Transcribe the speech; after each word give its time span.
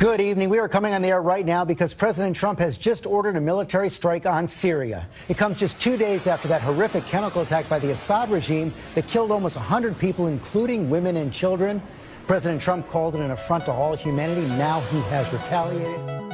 Good 0.00 0.22
evening. 0.22 0.48
We 0.48 0.58
are 0.58 0.66
coming 0.66 0.94
on 0.94 1.02
the 1.02 1.08
air 1.08 1.20
right 1.20 1.44
now 1.44 1.62
because 1.62 1.92
President 1.92 2.34
Trump 2.34 2.58
has 2.58 2.78
just 2.78 3.04
ordered 3.04 3.36
a 3.36 3.40
military 3.40 3.90
strike 3.90 4.24
on 4.24 4.48
Syria. 4.48 5.06
It 5.28 5.36
comes 5.36 5.60
just 5.60 5.78
two 5.78 5.98
days 5.98 6.26
after 6.26 6.48
that 6.48 6.62
horrific 6.62 7.04
chemical 7.04 7.42
attack 7.42 7.68
by 7.68 7.78
the 7.78 7.90
Assad 7.90 8.30
regime 8.30 8.72
that 8.94 9.06
killed 9.08 9.30
almost 9.30 9.56
100 9.56 9.98
people, 9.98 10.28
including 10.28 10.88
women 10.88 11.18
and 11.18 11.30
children. 11.30 11.82
President 12.26 12.62
Trump 12.62 12.88
called 12.88 13.14
it 13.14 13.20
an 13.20 13.30
affront 13.30 13.66
to 13.66 13.72
all 13.72 13.94
humanity. 13.94 14.46
Now 14.56 14.80
he 14.90 15.02
has 15.10 15.30
retaliated. 15.34 16.29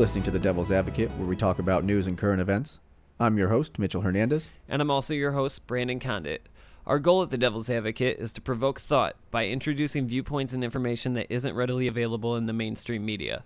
Listening 0.00 0.24
to 0.24 0.30
The 0.30 0.38
Devil's 0.38 0.70
Advocate, 0.70 1.10
where 1.18 1.28
we 1.28 1.36
talk 1.36 1.58
about 1.58 1.84
news 1.84 2.06
and 2.06 2.16
current 2.16 2.40
events. 2.40 2.78
I'm 3.20 3.36
your 3.36 3.50
host, 3.50 3.78
Mitchell 3.78 4.00
Hernandez. 4.00 4.48
And 4.66 4.80
I'm 4.80 4.90
also 4.90 5.12
your 5.12 5.32
host, 5.32 5.66
Brandon 5.66 6.00
Condit. 6.00 6.48
Our 6.86 6.98
goal 6.98 7.22
at 7.22 7.28
The 7.28 7.36
Devil's 7.36 7.68
Advocate 7.68 8.18
is 8.18 8.32
to 8.32 8.40
provoke 8.40 8.80
thought 8.80 9.16
by 9.30 9.46
introducing 9.46 10.06
viewpoints 10.06 10.54
and 10.54 10.64
information 10.64 11.12
that 11.12 11.26
isn't 11.28 11.54
readily 11.54 11.86
available 11.86 12.34
in 12.34 12.46
the 12.46 12.54
mainstream 12.54 13.04
media. 13.04 13.44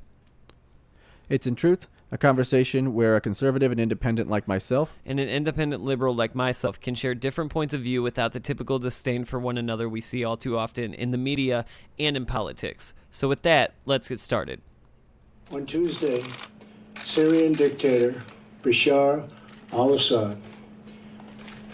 It's 1.29 1.45
in 1.45 1.57
truth 1.57 1.89
a 2.13 2.19
conversation 2.19 2.95
where 2.95 3.17
a 3.17 3.21
conservative 3.21 3.73
and 3.73 3.81
independent 3.81 4.31
like 4.31 4.47
myself 4.47 4.91
and 5.05 5.19
an 5.19 5.29
independent 5.29 5.83
liberal 5.83 6.15
like 6.15 6.37
myself 6.37 6.81
can 6.81 6.95
share 6.95 7.17
different 7.17 7.51
points 7.51 7.75
of 7.75 7.81
view 7.81 8.01
without 8.01 8.33
the 8.33 8.39
typical 8.39 8.79
disdain 8.79 9.25
for 9.25 9.41
one 9.41 9.59
another 9.59 9.89
we 9.89 10.01
see 10.01 10.23
all 10.23 10.37
too 10.37 10.57
often 10.57 10.95
in 10.95 11.11
the 11.11 11.19
media 11.19 11.65
and 11.99 12.17
in 12.17 12.25
politics. 12.25 12.93
So, 13.11 13.27
with 13.27 13.43
that, 13.43 13.75
let's 13.87 14.09
get 14.09 14.21
started. 14.21 14.61
On 15.53 15.67
Tuesday, 15.67 16.25
Syrian 17.05 17.53
dictator 17.53 18.15
Bashar 18.63 19.29
al 19.73 19.93
Assad 19.93 20.41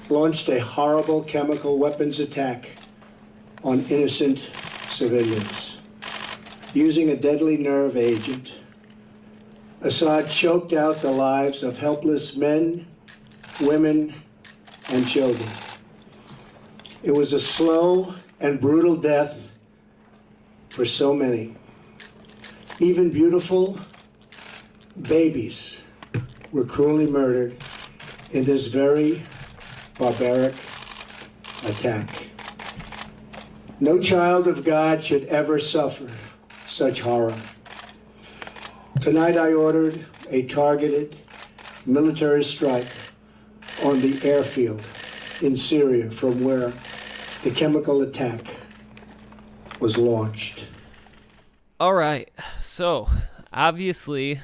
launched 0.09 0.49
a 0.49 0.59
horrible 0.59 1.23
chemical 1.23 1.79
weapons 1.79 2.19
attack 2.19 2.69
on 3.63 3.87
innocent 3.89 4.51
civilians. 4.91 5.79
Using 6.75 7.11
a 7.11 7.17
deadly 7.17 7.57
nerve 7.59 7.97
agent, 7.97 8.53
Assad 9.83 10.29
choked 10.29 10.73
out 10.73 10.97
the 10.97 11.13
lives 11.13 11.63
of 11.63 11.79
helpless 11.79 12.37
men, 12.37 12.87
women, 13.61 14.13
and 14.89 15.07
children. 15.07 15.49
It 17.05 17.13
was 17.13 17.33
a 17.33 17.41
slow 17.41 18.15
and 18.41 18.61
brutal 18.61 18.97
death 18.97 19.39
for 20.71 20.85
so 20.85 21.15
many. 21.15 21.55
Even 22.81 23.11
beautiful 23.11 23.79
babies 25.03 25.77
were 26.51 26.65
cruelly 26.65 27.07
murdered 27.07 27.55
in 28.33 28.43
this 28.43 28.69
very 28.69 29.23
barbaric 29.99 30.55
attack. 31.65 32.09
No 33.81 33.99
child 33.99 34.49
of 34.49 34.65
God 34.65 35.05
should 35.05 35.25
ever 35.27 35.59
suffer 35.59 36.09
such 36.69 37.03
horror. 37.03 37.37
Tonight 39.03 39.37
I 39.37 39.53
ordered 39.53 40.07
a 40.31 40.47
targeted 40.47 41.17
military 41.85 42.43
strike 42.43 42.89
on 43.85 44.01
the 44.01 44.27
airfield 44.27 44.83
in 45.43 45.55
Syria 45.55 46.11
from 46.11 46.43
where 46.43 46.73
the 47.45 47.51
chemical 47.51 48.01
attack 48.01 48.41
was 49.81 49.99
launched. 49.99 50.65
All 51.79 51.95
right. 51.95 52.31
So, 52.81 53.11
obviously, 53.53 54.41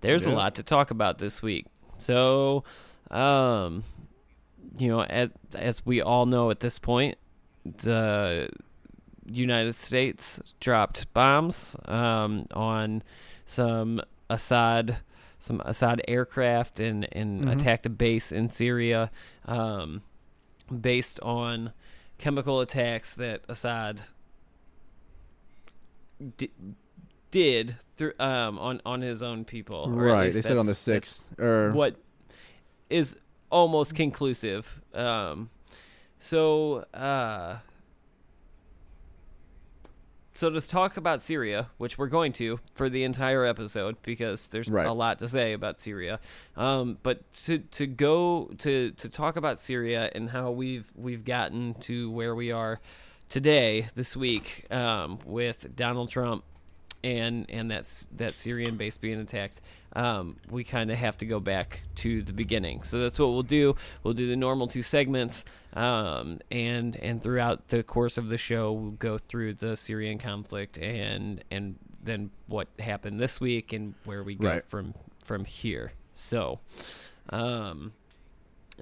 there's 0.00 0.24
Yeah. 0.24 0.32
a 0.32 0.34
lot 0.36 0.54
to 0.54 0.62
talk 0.62 0.90
about 0.90 1.18
this 1.18 1.42
week. 1.42 1.66
So, 1.98 2.64
um, 3.10 3.84
you 4.78 4.88
know, 4.88 5.02
as, 5.02 5.28
as 5.54 5.84
we 5.84 6.00
all 6.00 6.24
know 6.24 6.48
at 6.48 6.60
this 6.60 6.78
point, 6.78 7.18
the 7.62 8.48
United 9.26 9.74
States 9.74 10.40
dropped 10.60 11.12
bombs 11.12 11.76
um, 11.84 12.46
on 12.54 13.02
some 13.44 14.00
Assad 14.30 14.96
some 15.38 15.60
Assad 15.66 16.00
aircraft 16.08 16.80
and 16.80 17.06
and 17.12 17.50
attacked 17.50 17.84
a 17.84 17.90
base 17.90 18.32
in 18.32 18.48
Syria 18.48 19.10
um, 19.44 20.00
based 20.80 21.20
on 21.20 21.74
chemical 22.16 22.62
attacks 22.62 23.12
that 23.16 23.42
Assad 23.46 24.04
did 27.34 27.76
through 27.96 28.12
um 28.20 28.58
on 28.58 28.80
on 28.86 29.00
his 29.02 29.22
own 29.22 29.44
people. 29.44 29.90
right, 29.90 30.32
they 30.32 30.40
said 30.42 30.56
on 30.56 30.66
the 30.66 30.74
sixth, 30.74 31.20
or 31.38 31.72
what 31.72 31.96
is 32.88 33.16
almost 33.50 33.94
conclusive. 33.96 34.80
Um, 34.94 35.50
so 36.20 36.84
uh, 36.94 37.56
so 40.36 40.50
to 40.50 40.60
talk 40.60 40.96
about 40.96 41.22
Syria, 41.22 41.68
which 41.78 41.96
we're 41.98 42.08
going 42.08 42.32
to 42.34 42.58
for 42.74 42.88
the 42.88 43.04
entire 43.04 43.44
episode 43.44 43.96
because 44.02 44.48
there's 44.48 44.68
Right. 44.68 44.86
a 44.86 44.92
lot 44.92 45.18
to 45.20 45.28
say 45.28 45.52
about 45.52 45.80
Syria. 45.80 46.18
Um, 46.56 46.98
but 47.02 47.32
to 47.44 47.58
to 47.58 47.86
go 47.86 48.50
to 48.58 48.90
to 48.92 49.08
talk 49.08 49.36
about 49.36 49.58
Syria 49.58 50.10
and 50.14 50.30
how 50.30 50.50
we've 50.50 50.90
we've 50.94 51.24
gotten 51.24 51.74
to 51.80 52.10
where 52.10 52.34
we 52.34 52.50
are 52.52 52.80
today 53.28 53.88
this 53.94 54.16
week 54.16 54.66
um, 54.72 55.18
with 55.24 55.74
Donald 55.76 56.10
Trump 56.10 56.44
and 57.04 57.46
and 57.50 57.70
that's 57.70 58.08
that 58.16 58.32
Syrian 58.32 58.76
base 58.76 58.96
being 58.98 59.20
attacked, 59.20 59.60
um, 59.94 60.36
we 60.50 60.64
kind 60.64 60.90
of 60.90 60.96
have 60.98 61.16
to 61.18 61.26
go 61.26 61.38
back 61.38 61.82
to 61.96 62.22
the 62.22 62.32
beginning. 62.32 62.82
So 62.82 62.98
that's 62.98 63.18
what 63.18 63.28
we'll 63.28 63.42
do. 63.42 63.76
We'll 64.02 64.14
do 64.14 64.26
the 64.28 64.36
normal 64.36 64.66
two 64.66 64.82
segments, 64.82 65.44
um, 65.74 66.40
and 66.50 66.96
and 66.96 67.22
throughout 67.22 67.68
the 67.68 67.82
course 67.82 68.18
of 68.18 68.28
the 68.28 68.38
show, 68.38 68.72
we'll 68.72 68.90
go 68.92 69.18
through 69.18 69.54
the 69.54 69.76
Syrian 69.76 70.18
conflict 70.18 70.78
and 70.78 71.44
and 71.50 71.76
then 72.02 72.30
what 72.48 72.68
happened 72.78 73.20
this 73.20 73.40
week 73.40 73.72
and 73.72 73.94
where 74.04 74.22
we 74.22 74.34
go 74.34 74.48
Right. 74.48 74.66
from 74.68 74.94
from 75.22 75.44
here. 75.44 75.92
So, 76.14 76.60
um, 77.30 77.92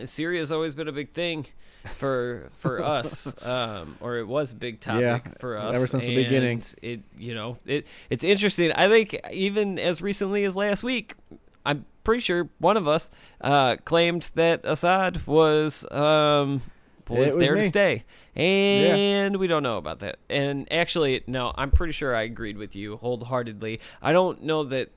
Syria's 0.04 0.50
always 0.52 0.74
been 0.74 0.88
a 0.88 0.92
big 0.92 1.12
thing 1.12 1.46
for 1.96 2.50
for 2.52 2.82
us, 2.84 3.32
um, 3.44 3.96
or 4.00 4.18
it 4.18 4.26
was 4.26 4.52
a 4.52 4.54
big 4.54 4.80
topic 4.80 5.02
Yeah, 5.02 5.18
for 5.38 5.58
us 5.58 5.74
ever 5.74 5.86
since 5.86 6.02
the 6.04 6.14
beginning. 6.14 6.62
It 6.80 7.00
you 7.18 7.34
know 7.34 7.58
it 7.66 7.86
it's 8.10 8.24
interesting. 8.24 8.72
I 8.72 8.88
think 8.88 9.18
even 9.32 9.78
as 9.78 10.00
recently 10.02 10.44
as 10.44 10.56
last 10.56 10.82
week, 10.82 11.14
I'm 11.64 11.84
pretty 12.04 12.20
sure 12.20 12.48
one 12.58 12.76
of 12.76 12.88
us 12.88 13.10
uh, 13.40 13.76
claimed 13.84 14.30
that 14.34 14.60
Assad 14.64 15.26
was 15.26 15.84
um, 15.90 16.62
was, 17.08 17.34
was 17.34 17.36
there 17.36 17.54
to 17.56 17.68
stay, 17.68 18.04
and 18.34 19.36
we 19.36 19.46
don't 19.46 19.62
know 19.62 19.76
about 19.76 20.00
that. 20.00 20.16
And 20.30 20.70
actually, 20.72 21.22
no, 21.26 21.52
I'm 21.54 21.70
pretty 21.70 21.92
sure 21.92 22.14
I 22.14 22.22
agreed 22.22 22.56
with 22.56 22.74
you 22.74 22.96
wholeheartedly. 22.96 23.80
I 24.00 24.12
don't 24.12 24.42
know 24.42 24.64
that. 24.64 24.90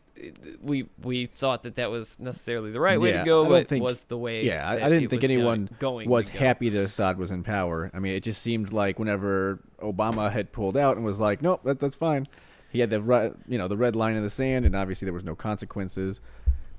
We 0.62 0.88
we 1.02 1.26
thought 1.26 1.64
that 1.64 1.76
that 1.76 1.92
was 1.92 2.20
necessarily 2.20 2.72
the 2.72 2.80
right 2.80 3.00
way 3.00 3.12
Yeah, 3.12 3.20
to 3.20 3.26
go, 3.26 3.48
but 3.48 3.68
think- 3.68 3.84
was 3.84 4.04
the 4.04 4.18
way. 4.18 4.46
yeah, 4.46 4.68
I, 4.68 4.86
I 4.86 4.90
didn't 4.90 5.10
think 5.10 5.24
anyone 5.24 5.70
going 5.80 6.10
was 6.10 6.30
go. 6.30 6.40
happy 6.40 6.70
that 6.70 6.84
Assad 6.84 7.18
was 7.18 7.32
in 7.32 7.44
power. 7.44 7.92
I 7.94 8.00
mean, 8.00 8.14
it 8.16 8.24
just 8.24 8.42
seemed 8.42 8.72
like 8.72 8.98
whenever 8.98 9.60
Obama 9.82 10.32
had 10.32 10.52
pulled 10.54 10.78
out 10.78 10.96
and 10.96 11.06
was 11.06 11.20
like, 11.20 11.42
"Nope, 11.42 11.62
that, 11.66 11.80
that's 11.80 11.96
fine," 11.96 12.28
he 12.72 12.80
had 12.80 12.90
the 12.90 13.34
you 13.48 13.58
know 13.58 13.68
the 13.68 13.76
red 13.78 13.96
line 13.96 14.16
in 14.16 14.24
the 14.24 14.30
sand, 14.30 14.66
and 14.66 14.76
obviously 14.76 15.06
there 15.06 15.14
was 15.14 15.24
no 15.26 15.36
consequences. 15.36 16.22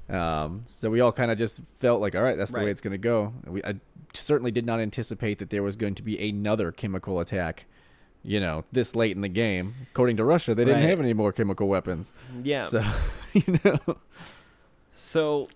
Um, 0.08 0.62
so 0.66 0.88
we 0.88 1.00
all 1.00 1.12
kind 1.12 1.30
of 1.32 1.36
just 1.36 1.60
felt 1.74 2.00
like, 2.00 2.14
all 2.14 2.22
right, 2.22 2.36
that's 2.38 2.52
the 2.52 2.60
way 2.60 2.70
it's 2.70 2.80
going 2.80 2.92
to 2.92 2.98
go. 2.98 3.32
We, 3.44 3.62
I 3.64 3.74
certainly 4.14 4.52
did 4.52 4.64
not 4.64 4.78
anticipate 4.80 5.40
that 5.40 5.50
there 5.50 5.64
was 5.64 5.74
going 5.76 5.96
to 5.96 6.02
be 6.02 6.28
another 6.30 6.70
chemical 6.72 7.18
attack. 7.18 7.64
You 8.28 8.40
know, 8.40 8.64
this 8.72 8.96
late 8.96 9.14
in 9.14 9.22
the 9.22 9.28
game. 9.28 9.74
According 9.92 10.16
to 10.16 10.24
Russia, 10.24 10.52
they 10.54 10.64
didn't 10.64 10.80
Right. 10.80 10.88
have 10.90 10.98
any 11.00 11.14
more 11.14 11.32
chemical 11.32 11.68
weapons. 11.68 12.12
Yeah. 12.42 12.66
So, 12.68 12.82
you 13.32 13.60
know, 13.64 13.78
So 14.94 15.48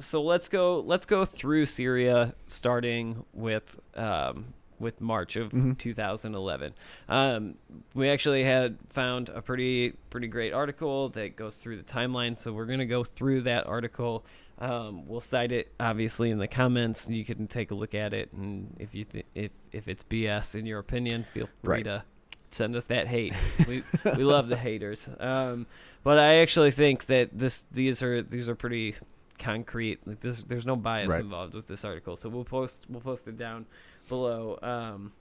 so 0.00 0.22
let's 0.22 0.48
go 0.48 0.80
let's 0.80 1.06
go 1.06 1.24
through 1.24 1.66
Syria 1.66 2.34
starting 2.46 3.24
with 3.32 3.80
um, 3.96 4.52
with 4.78 5.00
March 5.00 5.36
of 5.36 5.48
Mm-hmm. 5.52 5.72
2011. 5.72 6.74
Um, 7.08 7.54
we 7.94 8.08
actually 8.10 8.44
had 8.44 8.76
found 8.90 9.28
a 9.30 9.40
pretty 9.40 9.92
pretty 10.10 10.26
great 10.28 10.52
article 10.52 11.08
that 11.10 11.34
goes 11.36 11.56
through 11.56 11.78
the 11.78 11.82
timeline, 11.84 12.38
so 12.38 12.52
we're 12.52 12.66
going 12.66 12.78
to 12.78 12.86
go 12.86 13.04
through 13.04 13.42
that 13.42 13.66
article. 13.66 14.24
Um, 14.60 15.06
we'll 15.06 15.20
cite 15.20 15.52
it 15.52 15.72
obviously 15.80 16.30
in 16.30 16.38
the 16.38 16.48
comments, 16.48 17.08
you 17.08 17.24
can 17.24 17.46
take 17.46 17.70
a 17.70 17.74
look 17.74 17.94
at 17.94 18.12
it. 18.12 18.32
And 18.32 18.76
if 18.78 18.94
you 18.94 19.04
th- 19.04 19.26
if 19.34 19.50
if 19.72 19.88
it's 19.88 20.04
BS 20.04 20.54
in 20.58 20.66
your 20.66 20.80
opinion, 20.80 21.24
feel 21.32 21.48
free 21.64 21.76
Right. 21.76 21.84
to 21.84 22.04
send 22.50 22.74
us 22.76 22.86
that 22.86 23.06
hate. 23.08 23.34
We 23.68 23.82
we 24.04 24.24
love 24.24 24.48
the 24.48 24.56
haters. 24.56 25.08
Um, 25.20 25.66
but 26.04 26.18
I 26.18 26.36
actually 26.36 26.70
think 26.70 27.06
that 27.06 27.30
this 27.36 27.64
these 27.72 28.02
are 28.02 28.22
these 28.22 28.48
are 28.48 28.54
pretty 28.54 28.94
concrete. 29.38 30.00
Like 30.06 30.20
this, 30.20 30.42
there's 30.42 30.66
no 30.66 30.76
bias 30.76 31.08
Right. 31.10 31.20
involved 31.20 31.54
with 31.54 31.66
this 31.66 31.84
article. 31.84 32.16
So 32.16 32.28
we'll 32.28 32.44
post 32.44 32.84
we'll 32.88 33.00
post 33.00 33.28
it 33.28 33.36
down 33.36 33.66
below. 34.08 34.58
Um, 34.62 35.12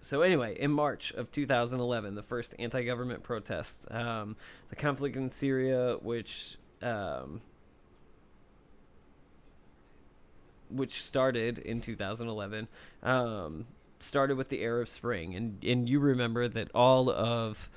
so 0.00 0.22
anyway, 0.22 0.56
in 0.58 0.70
March 0.70 1.12
of 1.12 1.30
2011, 1.32 2.14
the 2.14 2.22
first 2.22 2.54
anti-government 2.60 3.22
protest, 3.24 3.86
um, 3.90 4.36
the 4.70 4.76
conflict 4.76 5.16
in 5.16 5.28
Syria, 5.28 5.96
which 6.00 6.56
um, 6.82 7.40
which 10.70 11.02
started 11.02 11.58
in 11.58 11.80
2011, 11.80 12.68
um, 13.02 13.66
started 14.00 14.36
with 14.36 14.48
the 14.48 14.62
Arab 14.62 14.88
Spring, 14.88 15.34
and 15.34 15.62
and 15.64 15.88
you 15.88 16.00
remember 16.00 16.48
that 16.48 16.70
all 16.74 17.10
of 17.10 17.68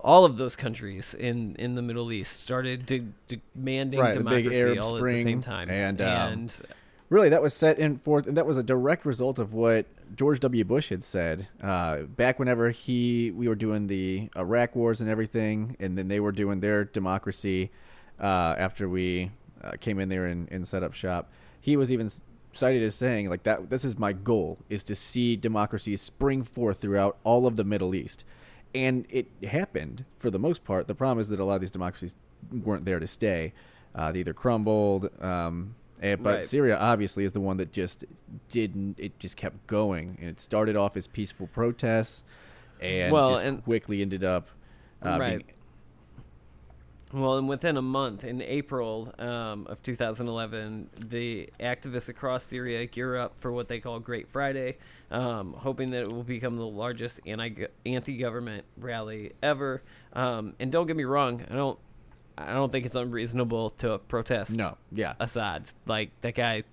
all 0.00 0.24
of 0.24 0.36
those 0.36 0.54
countries 0.54 1.14
in, 1.14 1.56
in 1.56 1.74
the 1.74 1.82
Middle 1.82 2.12
East 2.12 2.40
started 2.40 2.86
de- 2.86 3.02
demanding 3.56 3.98
Right, 3.98 4.14
democracy 4.14 4.56
Arab 4.56 4.78
all 4.78 4.96
at 4.96 5.02
the 5.02 5.22
same 5.22 5.40
time, 5.40 5.68
and, 5.68 6.00
um, 6.00 6.32
and 6.32 6.62
Really, 7.10 7.30
that 7.30 7.40
was 7.40 7.54
set 7.54 7.78
in 7.78 7.98
forth, 7.98 8.26
and 8.26 8.36
that 8.36 8.44
was 8.44 8.58
a 8.58 8.62
direct 8.62 9.06
result 9.06 9.38
of 9.38 9.54
what 9.54 9.86
George 10.14 10.40
W. 10.40 10.62
Bush 10.62 10.90
had 10.90 11.02
said 11.02 11.48
uh, 11.62 12.02
back 12.02 12.38
whenever 12.38 12.70
he 12.70 13.30
we 13.30 13.48
were 13.48 13.54
doing 13.54 13.86
the 13.86 14.28
Iraq 14.36 14.76
wars 14.76 15.00
and 15.00 15.08
everything, 15.08 15.74
and 15.80 15.96
then 15.96 16.08
they 16.08 16.20
were 16.20 16.32
doing 16.32 16.60
their 16.60 16.84
democracy 16.84 17.70
uh, 18.20 18.54
after 18.58 18.90
we 18.90 19.30
uh, 19.64 19.72
came 19.80 19.98
in 19.98 20.10
there 20.10 20.26
and, 20.26 20.52
and 20.52 20.68
set 20.68 20.82
up 20.82 20.92
shop. 20.92 21.30
He 21.62 21.78
was 21.78 21.90
even 21.90 22.10
cited 22.52 22.82
as 22.82 22.94
saying 22.94 23.28
like 23.28 23.42
that. 23.44 23.70
This 23.70 23.84
is 23.84 23.98
my 23.98 24.12
goal: 24.12 24.58
is 24.68 24.82
to 24.84 24.94
see 24.94 25.36
democracy 25.36 25.96
spring 25.96 26.42
forth 26.42 26.80
throughout 26.80 27.16
all 27.24 27.46
of 27.46 27.56
the 27.56 27.64
Middle 27.64 27.94
East, 27.94 28.24
and 28.74 29.06
it 29.10 29.26
happened 29.44 30.04
for 30.18 30.30
the 30.30 30.38
most 30.38 30.64
part. 30.64 30.86
The 30.88 30.94
problem 30.94 31.20
is 31.20 31.28
that 31.28 31.40
a 31.40 31.44
lot 31.44 31.54
of 31.56 31.60
these 31.60 31.70
democracies 31.70 32.14
weren't 32.52 32.84
there 32.84 33.00
to 33.00 33.06
stay. 33.06 33.52
Uh, 33.94 34.12
they 34.12 34.20
either 34.20 34.34
crumbled. 34.34 35.10
Um, 35.22 35.74
and, 36.00 36.22
but 36.22 36.36
Right. 36.36 36.44
Syria 36.44 36.76
obviously 36.76 37.24
is 37.24 37.32
the 37.32 37.40
one 37.40 37.56
that 37.56 37.72
just 37.72 38.04
didn't. 38.48 39.00
It 39.00 39.18
just 39.18 39.36
kept 39.36 39.66
going, 39.66 40.16
and 40.20 40.28
it 40.30 40.38
started 40.40 40.76
off 40.76 40.96
as 40.96 41.06
peaceful 41.08 41.48
protests, 41.48 42.22
and 42.80 43.12
Well, 43.12 43.32
just 43.34 43.44
and- 43.44 43.64
quickly 43.64 44.00
ended 44.02 44.22
up 44.24 44.48
uh, 45.04 45.16
Right. 45.18 45.38
being- 45.38 45.44
Well, 47.12 47.38
and 47.38 47.48
within 47.48 47.78
a 47.78 47.82
month, 47.82 48.24
in 48.24 48.42
April 48.42 49.12
um, 49.18 49.66
of 49.68 49.82
2011, 49.82 50.90
the 51.06 51.48
activists 51.58 52.10
across 52.10 52.44
Syria 52.44 52.84
gear 52.84 53.16
up 53.16 53.38
for 53.40 53.50
what 53.50 53.66
they 53.66 53.80
call 53.80 53.98
Great 53.98 54.28
Friday, 54.28 54.76
um, 55.10 55.54
hoping 55.54 55.90
that 55.90 56.02
it 56.02 56.12
will 56.12 56.22
become 56.22 56.56
the 56.56 56.66
largest 56.66 57.20
anti 57.26 57.66
anti-government 57.86 58.64
rally 58.76 59.32
ever. 59.42 59.80
Um, 60.12 60.54
and 60.60 60.70
don't 60.70 60.86
get 60.86 60.96
me 60.96 61.04
wrong, 61.04 61.42
I 61.50 61.54
don't, 61.54 61.78
I 62.36 62.52
don't 62.52 62.70
think 62.70 62.84
it's 62.84 62.96
unreasonable 62.96 63.70
to 63.70 63.98
protest. 63.98 64.58
No, 64.58 64.76
yeah. 64.92 65.14
Assad, 65.18 65.70
like 65.86 66.10
that 66.20 66.34
guy, 66.34 66.64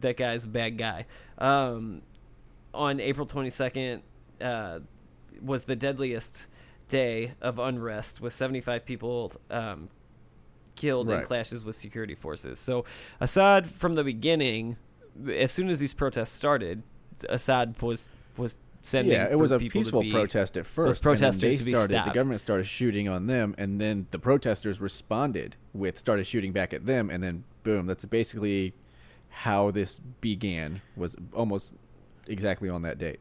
that 0.00 0.16
guy's 0.16 0.44
a 0.44 0.48
bad 0.48 0.78
guy. 0.78 1.04
Um, 1.36 2.00
on 2.72 3.00
April 3.00 3.26
22nd, 3.26 4.00
uh, 4.40 4.78
was 5.42 5.64
the 5.64 5.76
deadliest 5.76 6.48
day 6.88 7.34
of 7.40 7.58
unrest 7.58 8.20
with 8.20 8.32
75 8.32 8.84
people 8.84 9.32
um, 9.50 9.88
killed 10.74 11.10
in 11.10 11.22
clashes 11.22 11.64
with 11.64 11.76
security 11.76 12.14
forces. 12.14 12.58
So 12.58 12.84
Assad, 13.20 13.70
from 13.70 13.94
the 13.94 14.04
beginning, 14.04 14.76
as 15.32 15.52
soon 15.52 15.68
as 15.68 15.78
these 15.78 15.94
protests 15.94 16.30
started, 16.30 16.82
Assad 17.28 17.80
was 17.82 18.08
was 18.36 18.58
sending. 18.82 19.12
yeah, 19.12 19.28
it 19.30 19.38
was 19.38 19.50
a 19.50 19.58
peaceful 19.58 20.02
be- 20.02 20.12
protest 20.12 20.56
at 20.56 20.66
first. 20.66 21.02
protesters 21.02 21.42
and 21.42 21.52
then 21.52 21.58
to 21.58 21.64
they 21.64 21.72
started. 21.72 22.10
The 22.10 22.14
government 22.14 22.40
started 22.40 22.64
shooting 22.64 23.08
on 23.08 23.26
them, 23.26 23.54
and 23.58 23.80
then 23.80 24.06
the 24.10 24.18
protesters 24.18 24.80
responded 24.80 25.56
with 25.72 25.98
started 25.98 26.26
shooting 26.26 26.52
back 26.52 26.72
at 26.72 26.86
them, 26.86 27.10
and 27.10 27.22
then 27.22 27.44
boom. 27.64 27.86
That's 27.86 28.04
basically 28.04 28.74
how 29.28 29.70
this 29.70 30.00
began. 30.20 30.80
Was 30.96 31.16
almost 31.32 31.72
exactly 32.26 32.68
on 32.68 32.82
that 32.82 32.98
date. 32.98 33.20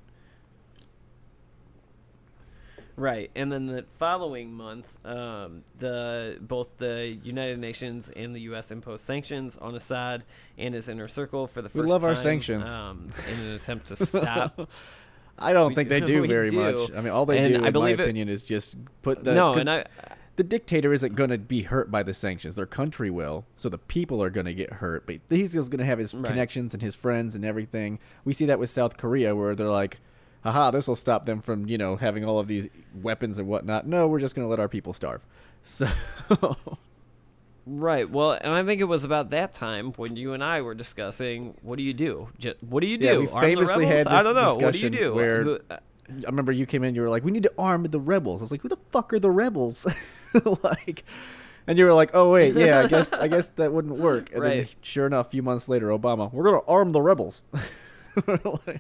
Right, 3.00 3.30
and 3.36 3.52
then 3.52 3.68
the 3.68 3.84
following 4.00 4.52
month, 4.52 4.98
um, 5.06 5.64
the 5.78 6.38
both 6.42 6.68
the 6.80 7.16
United 7.24 7.60
Nations 7.60 8.10
and 8.16 8.36
the 8.36 8.40
U.S. 8.42 8.72
imposed 8.72 9.04
sanctions 9.06 9.56
on 9.56 9.76
Assad 9.76 10.24
and 10.58 10.74
his 10.74 10.90
inner 10.90 11.08
circle 11.08 11.46
for 11.46 11.62
the 11.62 11.70
first. 11.70 11.86
We 11.86 11.92
love 11.92 12.04
our 12.04 12.16
sanctions. 12.16 12.68
um, 12.68 13.12
in 13.32 13.40
an 13.40 13.52
attempt 13.54 13.86
to 13.88 13.96
stop. 14.06 14.68
I 15.38 15.54
don't 15.54 15.70
We- 15.70 15.76
think 15.76 15.90
they 15.90 16.02
do 16.16 16.26
very 16.26 16.50
do. 16.50 16.58
much. 16.58 16.92
I 16.92 17.02
mean, 17.02 17.12
all 17.14 17.28
they 17.28 17.38
And 17.38 17.54
do, 17.54 17.66
I 17.66 17.68
in 17.68 17.74
my 17.76 17.90
it- 17.92 18.00
opinion, 18.00 18.30
is 18.30 18.42
just 18.42 18.76
put 19.04 19.24
the 19.24 19.36
no, 19.36 19.54
and 19.54 19.70
I 19.70 19.86
the 20.38 20.44
dictator 20.44 20.92
isn't 20.92 21.16
going 21.16 21.30
to 21.30 21.38
be 21.38 21.62
hurt 21.64 21.92
by 21.92 22.02
the 22.02 22.16
sanctions. 22.16 22.56
Their 22.56 22.66
country 22.66 23.12
will, 23.12 23.46
so 23.58 23.70
the 23.70 23.78
people 23.78 24.24
are 24.24 24.32
going 24.32 24.46
to 24.48 24.54
get 24.56 24.74
hurt. 24.74 25.06
But 25.06 25.18
he's 25.30 25.54
going 25.54 25.70
to 25.78 25.86
have 25.86 26.00
his 26.00 26.16
Right. 26.16 26.26
connections 26.32 26.74
and 26.74 26.82
his 26.82 26.96
friends 26.96 27.36
and 27.36 27.46
everything. 27.46 28.00
We 28.26 28.34
see 28.34 28.48
that 28.48 28.58
with 28.58 28.72
South 28.72 28.98
Korea, 28.98 29.36
where 29.36 29.54
they're 29.54 29.68
like, 29.68 30.00
"Haha, 30.52 30.72
this 30.72 30.88
will 30.88 30.96
stop 30.96 31.26
them 31.26 31.42
from 31.42 31.68
you 31.68 31.78
know 31.78 31.96
having 31.96 32.26
all 32.26 32.40
of 32.40 32.48
these 32.48 32.68
weapons 33.02 33.38
and 33.38 33.48
whatnot." 33.48 33.88
No, 33.88 34.08
we're 34.08 34.20
just 34.20 34.36
going 34.36 34.46
to 34.46 34.50
let 34.50 34.60
our 34.60 34.70
people 34.70 34.94
starve. 34.94 35.22
So, 35.64 35.86
right. 37.66 38.10
Well, 38.10 38.32
and 38.34 38.54
I 38.54 38.64
think 38.64 38.80
it 38.82 38.86
was 38.86 39.04
about 39.04 39.32
that 39.32 39.52
time 39.54 39.92
when 39.94 40.16
you 40.16 40.34
and 40.34 40.44
I 40.44 40.62
were 40.62 40.74
discussing 40.76 41.56
what 41.62 41.78
do 41.78 41.84
you 41.84 41.94
do? 41.94 42.30
Just, 42.40 42.64
what 42.64 42.82
do 42.82 42.88
you 42.88 42.98
do? 42.98 43.06
Yeah, 43.06 43.18
we 43.18 43.28
famously 43.28 43.86
had 43.86 44.08
I 44.08 44.24
don't 44.24 44.36
know. 44.36 44.56
What 44.56 44.74
do 44.74 44.80
you 44.80 44.90
do? 44.90 45.14
where- 45.14 45.60
I 45.70 45.80
remember 46.26 46.54
you 46.54 46.66
came 46.66 46.86
in, 46.86 46.96
you 46.96 47.02
were 47.02 47.10
like, 47.10 47.26
"We 47.26 47.32
need 47.32 47.44
to 47.44 47.52
arm 47.58 47.84
the 47.84 48.00
rebels." 48.00 48.42
I 48.42 48.44
was 48.46 48.52
like, 48.52 48.62
"Who 48.62 48.70
the 48.70 48.78
fuck 48.92 49.12
are 49.12 49.20
the 49.20 49.30
rebels?" 49.30 49.86
like, 50.64 51.04
and 51.68 51.78
you 51.78 51.84
were 51.84 51.94
like, 51.94 52.12
"Oh 52.14 52.32
wait, 52.32 52.56
yeah, 52.56 52.80
I 52.80 52.88
guess 52.88 53.12
I 53.12 53.28
guess 53.28 53.50
that 53.58 53.74
wouldn't 53.74 53.98
work." 53.98 54.32
And 54.34 54.42
then, 54.42 54.58
Right. 54.60 54.76
sure 54.82 55.06
enough, 55.06 55.28
a 55.28 55.30
few 55.32 55.44
months 55.44 55.68
later, 55.68 55.88
Obama, 55.88 56.32
we're 56.32 56.46
gonna 56.46 56.64
arm 56.66 56.92
the 56.92 57.02
rebels. 57.02 57.42
Like, 58.26 58.80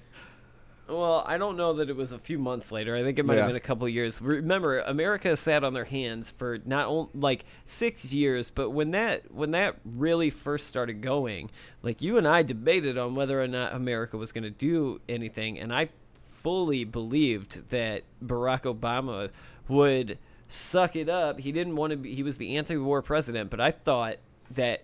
Well, 0.88 1.24
I 1.28 1.38
don't 1.38 1.58
know 1.58 1.74
that 1.74 1.90
it 1.90 1.96
was 1.96 2.14
a 2.14 2.20
few 2.20 2.40
months 2.40 2.72
later. 2.72 2.96
I 2.96 3.04
think 3.04 3.20
it 3.20 3.26
might 3.26 3.38
have 3.38 3.48
been 3.48 3.58
a 3.58 3.60
couple 3.60 3.90
years. 3.90 4.22
Remember, 4.22 4.80
America 4.80 5.36
sat 5.36 5.64
on 5.66 5.74
their 5.74 5.86
hands 5.86 6.32
for 6.32 6.60
not 6.66 6.88
only 6.88 7.10
like 7.14 7.46
six 7.66 8.14
years, 8.14 8.50
but 8.50 8.70
when 8.70 8.92
that 8.92 9.30
when 9.34 9.52
that 9.52 9.76
really 9.84 10.30
first 10.30 10.68
started 10.68 11.02
going, 11.02 11.50
like 11.84 12.02
you 12.02 12.18
and 12.18 12.26
I 12.26 12.42
debated 12.42 12.98
on 12.98 13.16
whether 13.16 13.42
or 13.42 13.48
not 13.48 13.74
America 13.74 14.18
was 14.18 14.32
going 14.32 14.46
to 14.46 14.50
do 14.50 15.02
anything, 15.10 15.60
and 15.60 15.74
I 15.74 15.90
fully 16.30 16.86
believed 16.86 17.70
that 17.70 18.04
Barack 18.26 18.62
Obama 18.62 19.30
would 19.68 20.18
suck 20.48 20.96
it 20.96 21.10
up. 21.10 21.40
He 21.40 21.52
didn't 21.52 21.76
want 21.76 21.92
to 21.92 21.98
be. 21.98 22.16
He 22.16 22.24
was 22.24 22.38
the 22.38 22.56
anti-war 22.56 23.02
president, 23.02 23.50
but 23.50 23.60
I 23.60 23.72
thought 23.72 24.18
that 24.52 24.84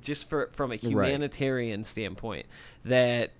just 0.00 0.28
for 0.28 0.50
from 0.52 0.70
a 0.70 0.76
humanitarian 0.76 1.82
standpoint 1.84 2.46
that 2.84 3.32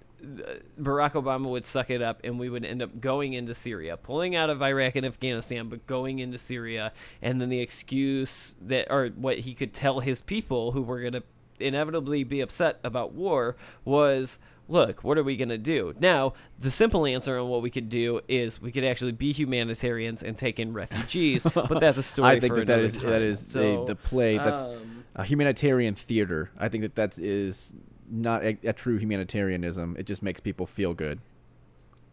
Barack 0.81 1.13
Obama 1.13 1.51
would 1.51 1.67
suck 1.67 1.91
it 1.91 2.03
up 2.03 2.21
and 2.25 2.39
we 2.39 2.49
would 2.49 2.65
end 2.65 2.83
up 2.83 3.01
going 3.01 3.35
into 3.35 3.55
Syria, 3.55 3.97
pulling 3.97 4.35
out 4.35 4.51
of 4.51 4.63
Iraq 4.63 4.97
and 4.97 5.07
Afghanistan, 5.07 5.69
but 5.69 5.87
going 5.87 6.19
into 6.19 6.39
Syria, 6.39 6.93
and 7.23 7.41
then 7.41 7.49
the 7.49 7.61
excuse 7.61 8.57
that, 8.63 8.91
or 8.91 9.09
what 9.09 9.39
he 9.39 9.55
could 9.55 9.73
tell 9.73 10.01
his 10.01 10.21
people 10.23 10.73
who 10.73 10.83
were 10.83 11.01
going 11.01 11.13
to 11.13 11.23
inevitably 11.61 12.25
be 12.25 12.41
upset 12.41 12.81
about 12.85 13.13
war 13.13 13.57
was. 13.85 14.39
Look, 14.69 15.05
what 15.05 15.17
are 15.17 15.23
we 15.23 15.37
going 15.37 15.51
to 15.51 15.59
do? 15.59 15.95
Now, 16.01 16.33
the 16.59 16.73
simple 16.73 17.07
answer 17.07 17.39
on 17.39 17.49
what 17.49 17.63
we 17.63 17.71
could 17.71 17.89
do 17.89 18.21
is 18.27 18.61
we 18.61 18.73
could 18.73 18.83
actually 18.83 19.13
be 19.13 19.33
humanitarians 19.33 20.25
and 20.25 20.37
take 20.37 20.59
in 20.59 20.73
refugees, 20.73 21.45
but 21.55 21.79
that's 21.79 21.99
a 21.99 22.03
story 22.03 22.31
I 22.31 22.41
think 22.41 22.57
that 22.57 22.67
that 22.67 22.81
is 22.81 22.95
time. 22.95 23.11
that 23.11 23.23
is 23.23 23.47
So, 23.49 23.85
a, 23.85 23.87
the 23.87 23.95
play 23.95 24.39
that's 24.39 24.63
um, 24.63 25.05
a 25.15 25.23
humanitarian 25.23 25.95
theater. 25.95 26.51
I 26.59 26.69
think 26.69 26.83
that 26.83 26.97
that 26.97 27.17
is 27.17 27.73
not 28.11 28.43
a, 28.45 28.57
a 28.65 28.73
true 28.73 28.97
humanitarianism. 28.99 29.97
It 29.99 30.07
just 30.07 30.23
makes 30.23 30.41
people 30.41 30.67
feel 30.67 30.95
good. 30.95 31.21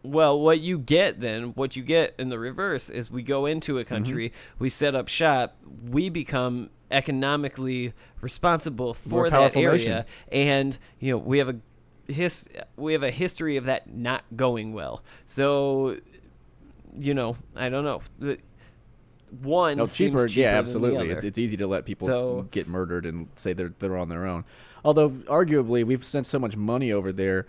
Well, 0.02 0.38
what 0.38 0.60
you 0.60 0.78
get 0.78 1.20
then, 1.20 1.52
what 1.54 1.76
you 1.76 1.82
get 1.82 2.14
in 2.18 2.28
the 2.28 2.38
reverse 2.38 2.90
is 2.90 3.10
we 3.10 3.22
go 3.22 3.46
into 3.46 3.78
a 3.78 3.84
country, 3.84 4.30
Mm-hmm. 4.30 4.54
we 4.64 4.68
set 4.68 4.94
up 4.94 5.08
shop, 5.08 5.56
we 5.88 6.10
become 6.10 6.68
economically 6.90 7.92
responsible 8.20 8.92
for 8.94 9.30
that 9.30 9.56
area, 9.56 9.78
nation. 9.78 10.04
and 10.30 10.78
you 11.00 11.10
know 11.12 11.18
we 11.18 11.38
have 11.38 11.48
a 11.48 11.56
his 12.06 12.46
we 12.76 12.92
have 12.92 13.02
a 13.02 13.10
history 13.10 13.56
of 13.56 13.64
that 13.64 13.92
not 13.94 14.24
going 14.36 14.74
well. 14.74 15.02
So, 15.26 15.96
you 16.98 17.14
know, 17.14 17.36
I 17.56 17.70
don't 17.70 17.84
know. 17.84 18.36
One 19.42 19.78
No, 19.78 19.86
seems 19.86 20.12
cheaper, 20.12 20.28
cheaper 20.28 20.40
yeah, 20.40 20.58
absolutely. 20.58 21.10
It's, 21.10 21.24
it's 21.24 21.38
easy 21.38 21.56
to 21.58 21.66
let 21.66 21.84
people 21.84 22.06
So- 22.06 22.46
get 22.50 22.68
murdered 22.68 23.06
and 23.06 23.28
say 23.36 23.52
they're 23.52 23.72
they're 23.78 23.96
on 23.96 24.08
their 24.08 24.26
own. 24.26 24.44
Although 24.84 25.10
arguably 25.10 25.84
we've 25.84 26.04
spent 26.04 26.26
so 26.26 26.38
much 26.38 26.56
money 26.56 26.92
over 26.92 27.10
there, 27.12 27.46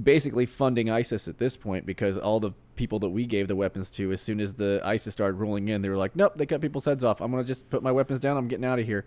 basically 0.00 0.46
funding 0.46 0.90
ISIS 0.90 1.28
at 1.28 1.38
this 1.38 1.56
point 1.56 1.86
because 1.86 2.16
all 2.18 2.40
the 2.40 2.52
people 2.76 2.98
that 3.00 3.08
we 3.10 3.26
gave 3.26 3.48
the 3.48 3.56
weapons 3.56 3.90
to, 3.90 4.12
as 4.12 4.20
soon 4.20 4.40
as 4.40 4.54
the 4.54 4.80
ISIS 4.84 5.12
started 5.12 5.34
rolling 5.38 5.68
in, 5.68 5.82
they 5.82 5.88
were 5.88 5.96
like, 5.96 6.14
"Nope, 6.16 6.34
they 6.36 6.46
cut 6.46 6.60
people's 6.60 6.84
heads 6.84 7.02
off. 7.04 7.20
I'm 7.20 7.30
gonna 7.30 7.44
just 7.44 7.68
put 7.70 7.82
my 7.82 7.92
weapons 7.92 8.20
down. 8.20 8.36
I'm 8.36 8.48
getting 8.48 8.64
out 8.64 8.78
of 8.78 8.86
here." 8.86 9.04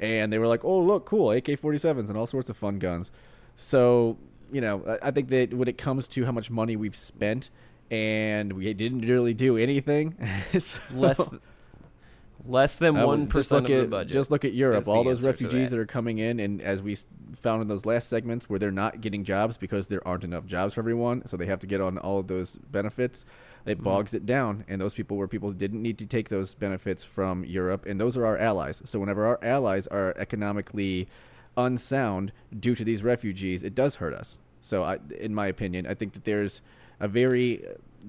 And 0.00 0.32
they 0.32 0.38
were 0.38 0.48
like, 0.48 0.64
"Oh, 0.64 0.80
look, 0.80 1.04
cool, 1.06 1.30
AK-47s 1.32 2.08
and 2.08 2.16
all 2.16 2.26
sorts 2.26 2.48
of 2.50 2.56
fun 2.56 2.78
guns." 2.78 3.10
So 3.56 4.16
you 4.52 4.60
know, 4.60 4.82
I, 5.02 5.08
I 5.08 5.10
think 5.10 5.28
that 5.30 5.54
when 5.54 5.66
it 5.66 5.78
comes 5.78 6.06
to 6.08 6.24
how 6.26 6.32
much 6.32 6.50
money 6.50 6.76
we've 6.76 6.94
spent, 6.96 7.48
and 7.92 8.54
we 8.54 8.72
didn't 8.72 9.02
really 9.02 9.34
do 9.34 9.56
anything, 9.58 10.16
so- 10.58 10.78
less 10.94 11.28
less 12.44 12.76
than 12.78 12.94
one 12.94 13.26
look 13.26 13.34
of 13.36 13.48
the 13.68 13.82
at 13.82 13.90
budget. 13.90 14.12
just 14.12 14.30
look 14.30 14.44
at 14.44 14.52
Europe. 14.54 14.88
All 14.88 15.04
those 15.04 15.22
refugees 15.22 15.70
that. 15.70 15.76
that. 15.76 15.82
are 15.82 15.86
coming 15.86 16.18
in, 16.18 16.40
and 16.40 16.60
as 16.60 16.82
we 16.82 16.96
found 17.36 17.62
in 17.62 17.68
those 17.68 17.86
last 17.86 18.08
segments, 18.08 18.48
where 18.48 18.58
they're 18.58 18.72
not 18.72 19.00
getting 19.00 19.22
jobs 19.24 19.56
because 19.56 19.86
there 19.88 20.06
aren't 20.08 20.24
enough 20.24 20.46
jobs 20.46 20.74
for 20.74 20.80
everyone, 20.80 21.26
so 21.28 21.36
they 21.36 21.46
have 21.46 21.60
to 21.60 21.66
get 21.68 21.80
on 21.80 21.98
all 21.98 22.18
of 22.18 22.26
those 22.26 22.56
benefits. 22.70 23.24
It 23.64 23.76
Mm-hmm. 23.76 23.84
bogs 23.84 24.12
it 24.14 24.26
down, 24.26 24.64
and 24.66 24.80
those 24.80 24.92
people 24.94 25.16
were 25.18 25.28
people 25.28 25.50
who 25.50 25.54
didn't 25.54 25.82
need 25.82 25.96
to 25.98 26.06
take 26.06 26.30
those 26.30 26.52
benefits 26.54 27.04
from 27.04 27.44
Europe, 27.44 27.86
and 27.86 28.00
those 28.00 28.16
are 28.16 28.26
our 28.26 28.36
allies. 28.36 28.82
So 28.86 28.98
whenever 28.98 29.24
our 29.24 29.38
allies 29.40 29.86
are 29.86 30.14
economically 30.18 31.06
unsound 31.56 32.32
due 32.58 32.74
to 32.74 32.84
these 32.84 33.04
refugees, 33.04 33.62
it 33.62 33.74
does 33.76 33.96
hurt 33.96 34.14
us. 34.14 34.38
So, 34.60 34.82
I, 34.82 34.98
in 35.20 35.32
my 35.34 35.46
opinion, 35.46 35.86
I 35.86 35.94
think 35.94 36.12
that 36.14 36.24
there's 36.24 36.60
a 37.02 37.08
very 37.08 37.62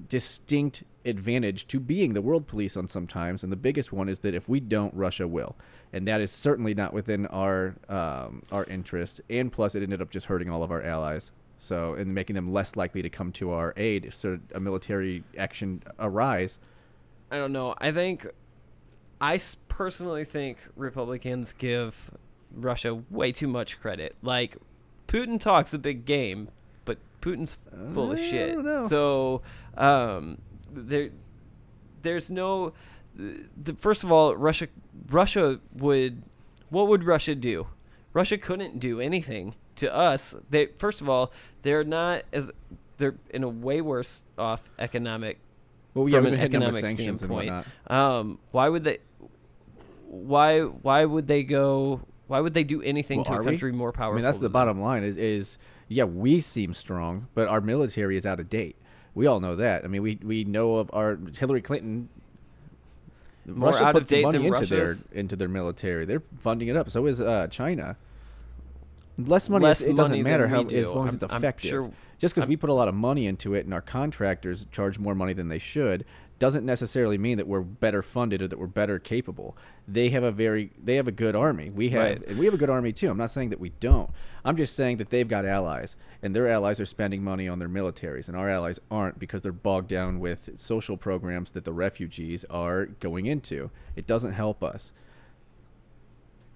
distinct 0.08 0.84
advantage 1.04 1.66
to 1.66 1.78
being 1.78 2.14
the 2.14 2.22
world 2.22 2.46
police 2.46 2.76
on 2.76 2.88
sometimes, 2.88 3.42
and 3.42 3.52
the 3.52 3.56
biggest 3.56 3.92
one 3.92 4.08
is 4.08 4.20
that 4.20 4.34
if 4.34 4.48
we 4.48 4.60
don't, 4.60 4.94
Russia 4.94 5.28
will, 5.28 5.56
and 5.92 6.08
that 6.08 6.22
is 6.22 6.30
certainly 6.30 6.72
not 6.72 6.94
within 6.94 7.26
our 7.26 7.74
um, 7.90 8.42
our 8.50 8.64
interest. 8.64 9.20
And 9.28 9.52
plus, 9.52 9.74
it 9.74 9.82
ended 9.82 10.00
up 10.00 10.10
just 10.10 10.26
hurting 10.26 10.48
all 10.48 10.62
of 10.62 10.70
our 10.70 10.82
allies. 10.82 11.30
So, 11.58 11.94
and 11.94 12.14
making 12.14 12.34
them 12.34 12.52
less 12.52 12.76
likely 12.76 13.00
to 13.02 13.08
come 13.08 13.32
to 13.32 13.52
our 13.52 13.72
aid, 13.76 14.12
so 14.12 14.38
a 14.54 14.60
military 14.60 15.24
action 15.38 15.82
arise. 15.98 16.58
I 17.30 17.36
don't 17.36 17.52
know. 17.52 17.74
I 17.78 17.90
think 17.90 18.26
I 19.20 19.40
personally 19.68 20.24
think 20.24 20.58
Republicans 20.76 21.52
give 21.52 22.10
Russia 22.54 23.02
way 23.10 23.32
too 23.32 23.48
much 23.48 23.80
credit. 23.80 24.14
Like 24.22 24.58
Putin 25.08 25.40
talks 25.40 25.72
a 25.72 25.78
big 25.78 26.04
game, 26.04 26.48
Putin's 27.24 27.58
full 27.94 28.12
of 28.12 28.18
I 28.18 28.22
shit. 28.22 28.54
don't 28.54 28.64
know. 28.66 28.86
So 28.86 29.42
um, 29.76 30.38
there, 30.72 31.10
there's 32.02 32.28
no. 32.30 32.74
The, 33.16 33.74
first 33.74 34.04
of 34.04 34.12
all, 34.12 34.36
Russia, 34.36 34.68
Russia 35.08 35.60
would. 35.76 36.22
What 36.68 36.88
would 36.88 37.04
Russia 37.04 37.34
do? 37.34 37.66
Russia 38.12 38.36
couldn't 38.36 38.78
do 38.80 39.00
anything 39.00 39.54
to 39.76 39.94
us. 39.94 40.34
They 40.50 40.66
first 40.66 41.00
of 41.00 41.08
all, 41.08 41.32
they're 41.62 41.84
not 41.84 42.24
as 42.32 42.50
they're 42.98 43.14
in 43.30 43.42
a 43.42 43.48
way 43.48 43.80
worse 43.80 44.22
off 44.38 44.70
economic 44.78 45.38
Well, 45.94 46.08
yeah, 46.08 46.18
from 46.18 46.26
an 46.26 46.32
been 46.32 46.40
hitting 46.40 46.60
them 46.60 46.72
with 46.72 46.84
economic 46.84 47.18
standpoint. 47.18 47.66
Um, 47.88 48.38
why 48.50 48.68
would 48.68 48.84
they? 48.84 48.98
Why 50.06 50.60
why 50.60 51.04
would 51.04 51.26
they 51.26 51.42
go? 51.42 52.02
Why 52.26 52.40
would 52.40 52.54
they 52.54 52.64
do 52.64 52.82
anything 52.82 53.18
Well, 53.18 53.24
to 53.26 53.32
are 53.32 53.40
a 53.40 53.44
we? 53.44 53.50
country 53.52 53.72
more 53.72 53.92
powerful? 53.92 54.14
I 54.14 54.16
mean, 54.16 54.24
that's 54.24 54.38
the 54.38 54.42
than 54.42 54.52
them? 54.52 54.52
bottom 54.52 54.80
line. 54.80 55.02
Is 55.04 55.16
is 55.16 55.58
yeah, 55.88 56.04
we 56.04 56.40
seem 56.40 56.74
strong, 56.74 57.28
but 57.34 57.48
our 57.48 57.60
military 57.60 58.16
is 58.16 58.24
out 58.26 58.40
of 58.40 58.48
date. 58.48 58.76
We 59.14 59.26
all 59.26 59.40
know 59.40 59.54
that. 59.56 59.84
I 59.84 59.88
mean, 59.88 60.02
we 60.02 60.18
we 60.22 60.44
know 60.44 60.76
of 60.76 60.90
our 60.92 61.18
Hillary 61.38 61.62
Clinton. 61.62 62.08
More 63.46 63.70
Russia 63.72 63.84
out 63.84 63.96
of 63.96 64.06
date 64.06 64.22
money 64.24 64.38
than 64.38 64.46
into 64.46 64.66
their 64.66 64.94
into 65.12 65.36
their 65.36 65.48
military. 65.48 66.04
They're 66.04 66.22
funding 66.40 66.68
it 66.68 66.76
up. 66.76 66.90
So 66.90 67.06
is 67.06 67.20
uh, 67.20 67.46
China. 67.50 67.96
Less 69.18 69.48
money. 69.48 69.62
Less 69.64 69.82
it 69.82 69.94
money 69.94 69.96
doesn't 69.96 70.22
matter 70.24 70.48
how 70.48 70.62
we 70.62 70.74
as 70.76 70.92
long 70.92 71.06
as 71.06 71.12
I'm- 71.14 71.24
it's 71.30 71.34
effective. 71.36 71.68
sure- 71.70 71.92
Just 72.18 72.34
because 72.34 72.48
we 72.48 72.56
put 72.56 72.70
a 72.70 72.74
lot 72.74 72.88
of 72.88 72.94
money 72.94 73.26
into 73.26 73.54
it 73.54 73.64
and 73.64 73.72
our 73.74 73.80
contractors 73.82 74.66
charge 74.72 74.98
more 74.98 75.14
money 75.14 75.34
than 75.34 75.48
they 75.48 75.58
should 75.60 76.04
doesn't 76.44 76.66
necessarily 76.66 77.16
mean 77.16 77.38
that 77.38 77.46
we're 77.46 77.62
better 77.62 78.02
funded 78.02 78.42
or 78.42 78.48
that 78.48 78.58
we're 78.58 78.66
better 78.66 78.98
capable. 78.98 79.56
They 79.88 80.10
have 80.10 80.22
a 80.22 80.30
very 80.30 80.72
they 80.82 80.96
have 80.96 81.08
a 81.08 81.12
good 81.12 81.34
army. 81.34 81.70
We 81.70 81.88
have 81.90 82.02
Right. 82.20 82.36
we 82.36 82.44
have 82.44 82.52
a 82.52 82.58
good 82.58 82.68
army 82.68 82.92
too. 82.92 83.08
I'm 83.08 83.16
not 83.16 83.30
saying 83.30 83.48
that 83.48 83.58
we 83.60 83.70
don't. 83.80 84.10
I'm 84.44 84.54
just 84.58 84.76
saying 84.76 84.98
that 84.98 85.08
they've 85.08 85.26
got 85.26 85.46
allies 85.46 85.96
and 86.22 86.36
their 86.36 86.46
allies 86.46 86.80
are 86.80 86.84
spending 86.86 87.24
money 87.24 87.48
on 87.48 87.60
their 87.60 87.68
militaries 87.70 88.28
and 88.28 88.36
our 88.36 88.50
allies 88.50 88.78
aren't 88.90 89.18
because 89.18 89.40
they're 89.40 89.52
bogged 89.52 89.88
down 89.88 90.20
with 90.20 90.50
social 90.56 90.98
programs 90.98 91.52
that 91.52 91.64
the 91.64 91.72
refugees 91.72 92.44
are 92.50 92.84
going 92.84 93.24
into. 93.24 93.70
It 93.96 94.06
doesn't 94.06 94.32
help 94.32 94.62
us. 94.62 94.92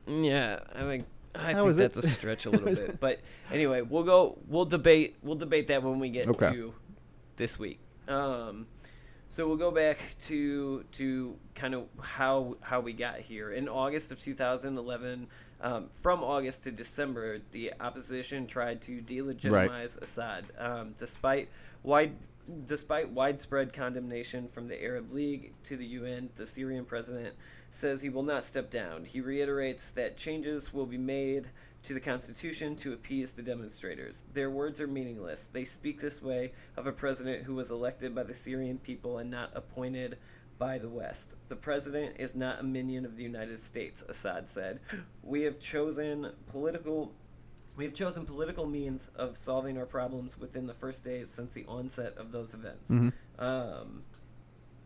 Yeah, 0.07 0.61
I 0.75 0.81
think 0.83 1.07
I 1.35 1.53
How 1.55 1.61
think 1.61 1.71
is 1.71 1.79
it? 1.79 1.93
that's 1.95 2.05
a 2.05 2.09
stretch 2.19 2.45
a 2.45 2.51
little 2.51 2.75
bit. 2.75 3.01
But 3.01 3.21
anyway, 3.51 3.81
we'll 3.81 4.05
go. 4.05 4.37
We'll 4.49 4.65
debate. 4.67 5.17
We'll 5.23 5.37
debate 5.37 5.69
that 5.69 5.83
when 5.83 5.99
we 5.99 6.11
get 6.11 6.29
Okay. 6.29 6.53
to 6.53 6.75
this 7.37 7.59
week. 7.59 7.79
Um, 8.07 8.67
so 9.29 9.47
we'll 9.47 9.57
go 9.57 9.71
back 9.71 9.99
to 10.23 10.85
to 10.93 11.37
kind 11.55 11.75
of 11.75 11.87
how 12.01 12.57
how 12.61 12.81
we 12.81 12.93
got 12.93 13.19
here 13.19 13.53
in 13.53 13.69
August 13.69 14.11
of 14.11 14.21
2011. 14.21 15.27
Um, 15.61 15.89
from 15.93 16.23
August 16.23 16.63
to 16.65 16.71
December, 16.71 17.41
the 17.51 17.73
opposition 17.81 18.47
tried 18.47 18.81
to 18.83 19.03
delegitimize 19.03 20.01
Assad, 20.01 20.45
um, 20.59 20.95
despite 20.97 21.49
wide. 21.83 22.13
Despite 22.65 23.11
widespread 23.11 23.75
condemnation 23.75 24.49
from 24.49 24.69
the 24.69 24.83
Arab 24.83 25.13
League 25.13 25.53
to 25.65 25.77
the 25.77 25.85
UN, 25.85 26.31
the 26.37 26.47
Syrian 26.47 26.87
president 26.87 27.35
says 27.69 28.01
he 28.01 28.09
will 28.09 28.23
not 28.23 28.43
step 28.43 28.71
down. 28.71 29.05
He 29.05 29.21
reiterates 29.21 29.91
that 29.91 30.17
changes 30.17 30.73
will 30.73 30.87
be 30.87 30.97
made 30.97 31.51
to 31.89 31.95
the 31.95 32.01
constitution 32.01 32.77
to 32.77 32.93
appease 32.93 33.33
the 33.33 33.41
demonstrators. 33.41 34.23
Their 34.35 34.51
words 34.51 34.79
are 34.79 34.87
meaningless. 34.87 35.49
They 35.51 35.65
speak 35.65 35.99
this 35.99 36.21
way 36.21 36.53
of 36.77 36.87
a 36.87 36.93
president 36.93 37.45
who 37.45 37.55
was 37.55 37.71
elected 37.71 38.15
by 38.15 38.25
the 38.25 38.35
Syrian 38.35 38.77
people 38.77 39.19
and 39.19 39.31
not 39.31 39.53
appointed 39.55 40.19
by 40.59 40.77
the 40.77 40.89
West. 40.91 41.37
The 41.49 41.57
president 41.57 42.17
is 42.19 42.35
not 42.35 42.61
a 42.61 42.63
minion 42.63 43.07
of 43.07 43.17
the 43.17 43.23
United 43.23 43.59
States, 43.59 44.05
Assad 44.07 44.51
said. 44.51 44.81
We 45.23 45.41
have 45.45 45.59
chosen 45.61 46.31
political 46.49 47.11
we 47.75 47.85
have 47.85 47.95
chosen 47.95 48.27
political 48.27 48.67
means 48.67 49.09
of 49.17 49.39
solving 49.39 49.79
our 49.79 49.87
problems 49.87 50.39
within 50.39 50.67
the 50.67 50.75
first 50.75 51.03
days 51.03 51.31
since 51.31 51.55
the 51.55 51.65
onset 51.67 52.19
of 52.19 52.33
those 52.33 52.53
events. 52.53 52.91
Um, 53.39 54.03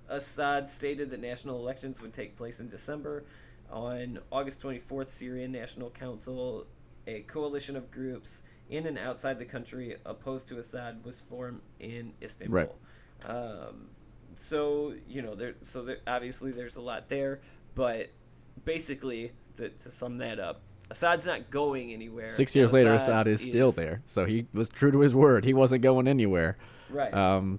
Assad 0.09 0.69
stated 0.69 1.11
that 1.11 1.21
national 1.21 1.59
elections 1.59 2.01
would 2.01 2.13
take 2.13 2.37
place 2.37 2.61
in 2.61 2.69
December. 2.69 3.25
On 3.71 4.21
August 4.31 4.63
24th, 4.63 5.09
Syrian 5.09 5.51
National 5.51 5.91
Council, 5.91 6.67
a 7.07 7.21
coalition 7.23 7.77
of 7.77 7.91
groups 7.91 8.43
in 8.71 8.87
and 8.87 8.99
outside 8.99 9.39
the 9.39 9.45
country 9.45 9.97
opposed 10.07 10.49
to 10.49 10.59
Assad, 10.59 11.05
was 11.05 11.21
formed 11.21 11.61
in 11.81 12.13
Istanbul. 12.23 12.55
Right. 13.25 13.31
Um, 13.31 13.89
so 14.37 14.95
you 15.09 15.23
know, 15.23 15.35
there. 15.35 15.55
So 15.63 15.83
there, 15.83 15.99
obviously, 16.07 16.53
there's 16.53 16.77
a 16.77 16.81
lot 16.81 17.09
there, 17.09 17.41
but 17.75 18.11
basically, 18.65 19.33
to, 19.57 19.69
to 19.69 19.91
sum 19.91 20.19
that 20.19 20.41
up, 20.41 20.63
Assad's 20.91 21.27
not 21.27 21.51
going 21.51 21.93
anywhere. 21.93 22.31
Six 22.31 22.55
years 22.55 22.73
later, 22.73 22.95
Assad 22.95 23.27
Assad 23.27 23.29
is 23.29 23.41
still 23.43 23.73
there. 23.73 24.03
So 24.07 24.25
he 24.25 24.47
was 24.53 24.69
true 24.69 24.91
to 24.91 25.01
his 25.01 25.15
word. 25.15 25.45
He 25.45 25.55
wasn't 25.55 25.83
going 25.83 26.09
anywhere. 26.09 26.57
Right. 26.91 27.13
Um, 27.13 27.59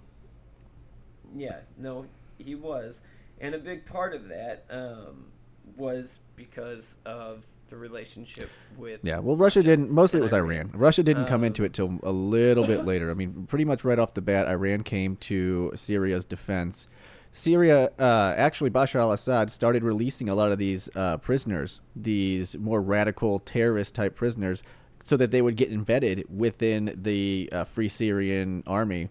Yeah, 1.36 1.60
no, 1.78 2.06
he 2.38 2.56
was, 2.56 3.02
and 3.40 3.56
a 3.56 3.60
big 3.60 3.86
part 3.86 4.14
of 4.14 4.28
that 4.30 4.66
um, 4.70 5.26
was 5.76 6.20
because 6.36 6.98
of 7.06 7.46
the 7.74 7.80
relationship 7.80 8.50
with. 8.78 9.00
yeah, 9.04 9.18
well, 9.18 9.36
Russia 9.36 9.64
didn't. 9.64 9.90
Mostly 9.90 10.20
it 10.20 10.24
was 10.24 10.34
Iran. 10.34 10.70
Russia 10.74 11.02
didn't 11.02 11.26
come 11.26 11.42
Um, 11.42 11.46
into 11.46 11.64
it 11.64 11.74
till 11.74 12.00
a 12.04 12.12
little 12.12 12.66
bit 12.66 12.86
later. 12.86 13.10
I 13.10 13.16
mean, 13.16 13.48
pretty 13.48 13.66
much 13.66 13.84
right 13.84 13.98
off 13.98 14.14
the 14.14 14.22
bat, 14.22 14.48
Iran 14.48 14.84
came 14.84 15.16
to 15.18 15.72
Syria's 15.76 16.24
defense. 16.24 16.88
Syria, 17.32 17.92
uh, 17.98 18.36
actually, 18.38 18.70
Bashar 18.70 19.00
al-Assad 19.00 19.52
started 19.52 19.84
releasing 19.84 20.30
a 20.30 20.36
lot 20.36 20.52
of 20.52 20.60
these 20.60 20.88
uh, 20.96 21.18
prisoners, 21.18 21.80
these 21.96 22.56
more 22.60 22.80
radical 22.80 23.40
terrorist 23.40 23.96
type 23.96 24.16
prisoners, 24.16 24.62
so 25.04 25.18
that 25.18 25.32
they 25.32 25.42
would 25.42 25.56
get 25.58 25.72
embedded 25.72 26.26
within 26.30 26.94
the 26.96 27.50
uh, 27.52 27.64
Free 27.64 27.90
Syrian 27.90 28.62
Army. 28.68 29.10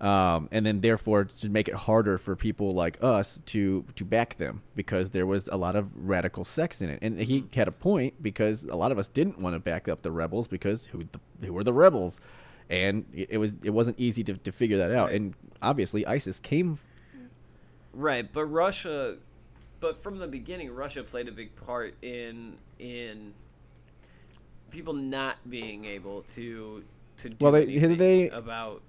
Um, 0.00 0.48
and 0.50 0.64
then 0.64 0.80
therefore 0.80 1.24
to 1.26 1.48
make 1.50 1.68
it 1.68 1.74
harder 1.74 2.16
for 2.16 2.34
people 2.34 2.72
like 2.72 2.96
us 3.02 3.38
to 3.46 3.84
to 3.96 4.04
back 4.04 4.38
them 4.38 4.62
because 4.74 5.10
there 5.10 5.26
was 5.26 5.46
a 5.48 5.58
lot 5.58 5.76
of 5.76 5.90
radical 5.94 6.46
sects 6.46 6.80
in 6.80 6.88
it. 6.88 7.00
And 7.02 7.18
he 7.20 7.44
had 7.52 7.68
a 7.68 7.72
point 7.72 8.22
because 8.22 8.64
a 8.64 8.76
lot 8.76 8.92
of 8.92 8.98
us 8.98 9.08
didn't 9.08 9.38
want 9.38 9.54
to 9.56 9.60
back 9.60 9.88
up 9.88 10.00
the 10.00 10.10
rebels 10.10 10.48
because 10.48 10.86
who 10.86 11.04
the, 11.04 11.46
who 11.46 11.52
were 11.52 11.64
the 11.64 11.74
rebels, 11.74 12.18
and 12.70 13.04
it, 13.12 13.36
was 13.36 13.52
it 13.62 13.70
wasn't 13.70 14.00
easy 14.00 14.24
to 14.24 14.34
to 14.38 14.50
figure 14.52 14.78
that 14.78 14.90
out. 14.90 15.12
And 15.12 15.34
obviously 15.60 16.06
ISIS 16.06 16.38
came. 16.40 16.78
Right, 17.92 18.32
but 18.32 18.44
Russia, 18.46 19.16
but 19.80 19.98
from 19.98 20.18
the 20.18 20.28
beginning, 20.28 20.72
Russia 20.74 21.02
played 21.02 21.28
a 21.28 21.32
big 21.32 21.54
part 21.66 21.94
in 22.00 22.54
in 22.78 23.34
people 24.70 24.94
not 24.94 25.36
being 25.50 25.84
able 25.84 26.22
to 26.22 26.84
to 27.18 27.28
do 27.28 27.36
Well, 27.40 27.52
they- 27.52 27.64
anything 27.64 27.98
they- 27.98 28.30
about. 28.30 28.80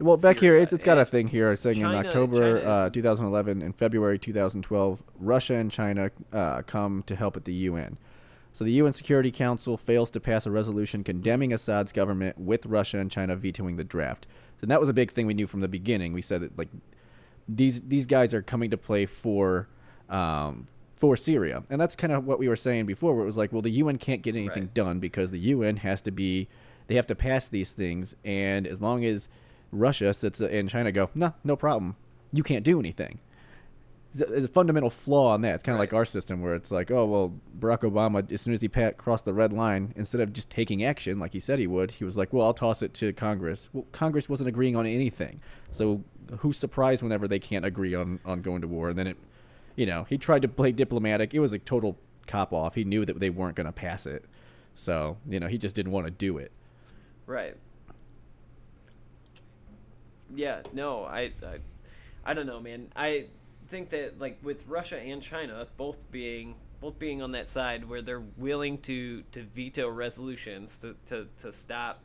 Well, 0.00 0.16
back 0.16 0.38
here, 0.38 0.56
it's, 0.56 0.72
it's 0.72 0.84
got 0.84 0.98
a 0.98 1.04
thing 1.04 1.28
here 1.28 1.54
saying 1.56 1.76
China- 1.80 2.00
in 2.00 2.06
October 2.06 2.66
uh, 2.66 2.90
2011 2.90 3.60
and 3.62 3.76
February 3.76 4.18
2012, 4.18 5.02
Russia 5.18 5.54
and 5.54 5.70
China 5.70 6.10
uh, 6.32 6.62
come 6.62 7.02
to 7.06 7.14
help 7.14 7.36
at 7.36 7.44
the 7.44 7.52
UN. 7.52 7.98
So 8.52 8.64
the 8.64 8.72
UN 8.72 8.92
Security 8.92 9.30
Council 9.30 9.76
fails 9.76 10.10
to 10.10 10.20
pass 10.20 10.46
a 10.46 10.50
resolution 10.50 11.04
condemning 11.04 11.52
Assad's 11.52 11.92
government, 11.92 12.38
with 12.38 12.66
Russia 12.66 12.98
and 12.98 13.10
China 13.10 13.36
vetoing 13.36 13.76
the 13.76 13.84
draft. 13.84 14.26
And 14.62 14.70
that 14.70 14.80
was 14.80 14.88
a 14.88 14.92
big 14.92 15.12
thing 15.12 15.26
we 15.26 15.34
knew 15.34 15.46
from 15.46 15.60
the 15.60 15.68
beginning. 15.68 16.12
We 16.12 16.22
said 16.22 16.40
that 16.42 16.58
like 16.58 16.68
these 17.48 17.80
these 17.82 18.06
guys 18.06 18.34
are 18.34 18.42
coming 18.42 18.70
to 18.70 18.76
play 18.76 19.06
for 19.06 19.68
um, 20.08 20.66
for 20.96 21.16
Syria, 21.16 21.62
and 21.70 21.80
that's 21.80 21.94
kind 21.96 22.12
of 22.12 22.26
what 22.26 22.38
we 22.38 22.48
were 22.48 22.56
saying 22.56 22.86
before. 22.86 23.14
Where 23.14 23.22
it 23.22 23.26
was 23.26 23.36
like, 23.36 23.52
well, 23.52 23.62
the 23.62 23.70
UN 23.70 23.96
can't 23.98 24.20
get 24.22 24.34
anything 24.36 24.64
Right. 24.64 24.74
done 24.74 24.98
because 25.00 25.30
the 25.30 25.38
UN 25.38 25.76
has 25.78 26.02
to 26.02 26.10
be 26.10 26.48
they 26.88 26.96
have 26.96 27.06
to 27.06 27.14
pass 27.14 27.48
these 27.48 27.70
things, 27.70 28.14
and 28.24 28.66
as 28.66 28.82
long 28.82 29.04
as 29.04 29.28
Russia 29.72 30.12
sits 30.12 30.40
and 30.40 30.68
China 30.68 30.92
go, 30.92 31.10
no, 31.14 31.34
no 31.44 31.56
problem, 31.56 31.96
you 32.32 32.42
can't 32.42 32.64
do 32.64 32.78
anything. 32.78 33.20
There's 34.12 34.44
a 34.44 34.48
fundamental 34.48 34.90
flaw 34.90 35.36
in 35.36 35.42
that. 35.42 35.54
It's 35.54 35.62
kind 35.62 35.76
of 35.76 35.78
like 35.78 35.92
our 35.92 36.04
system 36.04 36.42
where 36.42 36.56
it's 36.56 36.72
like, 36.72 36.90
oh 36.90 37.06
well, 37.06 37.34
Barack 37.56 37.82
Obama, 37.82 38.30
as 38.32 38.40
soon 38.40 38.54
as 38.54 38.60
he 38.60 38.68
pat, 38.68 38.98
crossed 38.98 39.24
the 39.24 39.32
red 39.32 39.52
line, 39.52 39.92
instead 39.94 40.20
of 40.20 40.32
just 40.32 40.50
taking 40.50 40.84
action 40.84 41.20
like 41.20 41.32
he 41.32 41.38
said 41.38 41.60
he 41.60 41.68
would, 41.68 41.92
he 41.92 42.04
was 42.04 42.16
like, 42.16 42.32
well, 42.32 42.44
I'll 42.44 42.54
toss 42.54 42.82
it 42.82 42.92
to 42.94 43.12
Congress. 43.12 43.68
Well, 43.72 43.86
Congress 43.92 44.28
wasn't 44.28 44.48
agreeing 44.48 44.74
on 44.74 44.84
anything, 44.84 45.40
so 45.70 46.02
who's 46.38 46.58
surprised 46.58 47.04
whenever 47.04 47.28
they 47.28 47.38
can't 47.38 47.64
agree 47.64 47.94
on 47.94 48.18
on 48.24 48.42
going 48.42 48.62
to 48.62 48.68
war? 48.68 48.88
And 48.88 48.98
then 48.98 49.06
it, 49.06 49.16
you 49.76 49.86
know, 49.86 50.04
he 50.08 50.18
tried 50.18 50.42
to 50.42 50.48
play 50.48 50.72
diplomatic. 50.72 51.32
It 51.32 51.38
was 51.38 51.52
a 51.52 51.60
total 51.60 51.96
cop 52.26 52.52
off. 52.52 52.74
He 52.74 52.82
knew 52.82 53.04
that 53.04 53.20
they 53.20 53.30
weren't 53.30 53.54
going 53.54 53.66
to 53.66 53.72
pass 53.72 54.06
it, 54.06 54.24
so 54.74 55.18
you 55.28 55.38
know, 55.38 55.46
he 55.46 55.56
just 55.56 55.76
didn't 55.76 55.92
want 55.92 56.06
to 56.06 56.10
do 56.10 56.36
it. 56.36 56.50
Right. 57.26 57.54
Yeah, 60.34 60.62
no, 60.72 61.04
I, 61.04 61.32
I, 61.42 61.58
I 62.24 62.34
don't 62.34 62.46
know, 62.46 62.60
man. 62.60 62.88
I 62.94 63.26
think 63.68 63.90
that 63.90 64.18
like 64.18 64.38
with 64.42 64.66
Russia 64.66 64.98
and 64.98 65.22
China 65.22 65.66
both 65.76 66.10
being 66.10 66.54
both 66.80 66.98
being 66.98 67.20
on 67.22 67.32
that 67.32 67.48
side 67.48 67.88
where 67.88 68.02
they're 68.02 68.22
willing 68.36 68.78
to 68.78 69.22
to 69.32 69.42
veto 69.42 69.88
resolutions 69.88 70.78
to 70.78 70.96
to, 71.06 71.28
to 71.38 71.52
stop, 71.52 72.02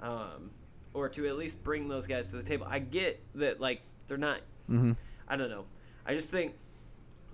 um, 0.00 0.50
or 0.94 1.08
to 1.08 1.26
at 1.26 1.36
least 1.36 1.62
bring 1.64 1.88
those 1.88 2.06
guys 2.06 2.28
to 2.28 2.36
the 2.36 2.42
table. 2.42 2.66
I 2.68 2.78
get 2.78 3.20
that 3.36 3.60
like 3.60 3.82
they're 4.08 4.18
not. 4.18 4.40
Mm-hmm. 4.68 4.92
I 5.28 5.36
don't 5.36 5.50
know. 5.50 5.64
I 6.06 6.14
just 6.14 6.30
think 6.30 6.54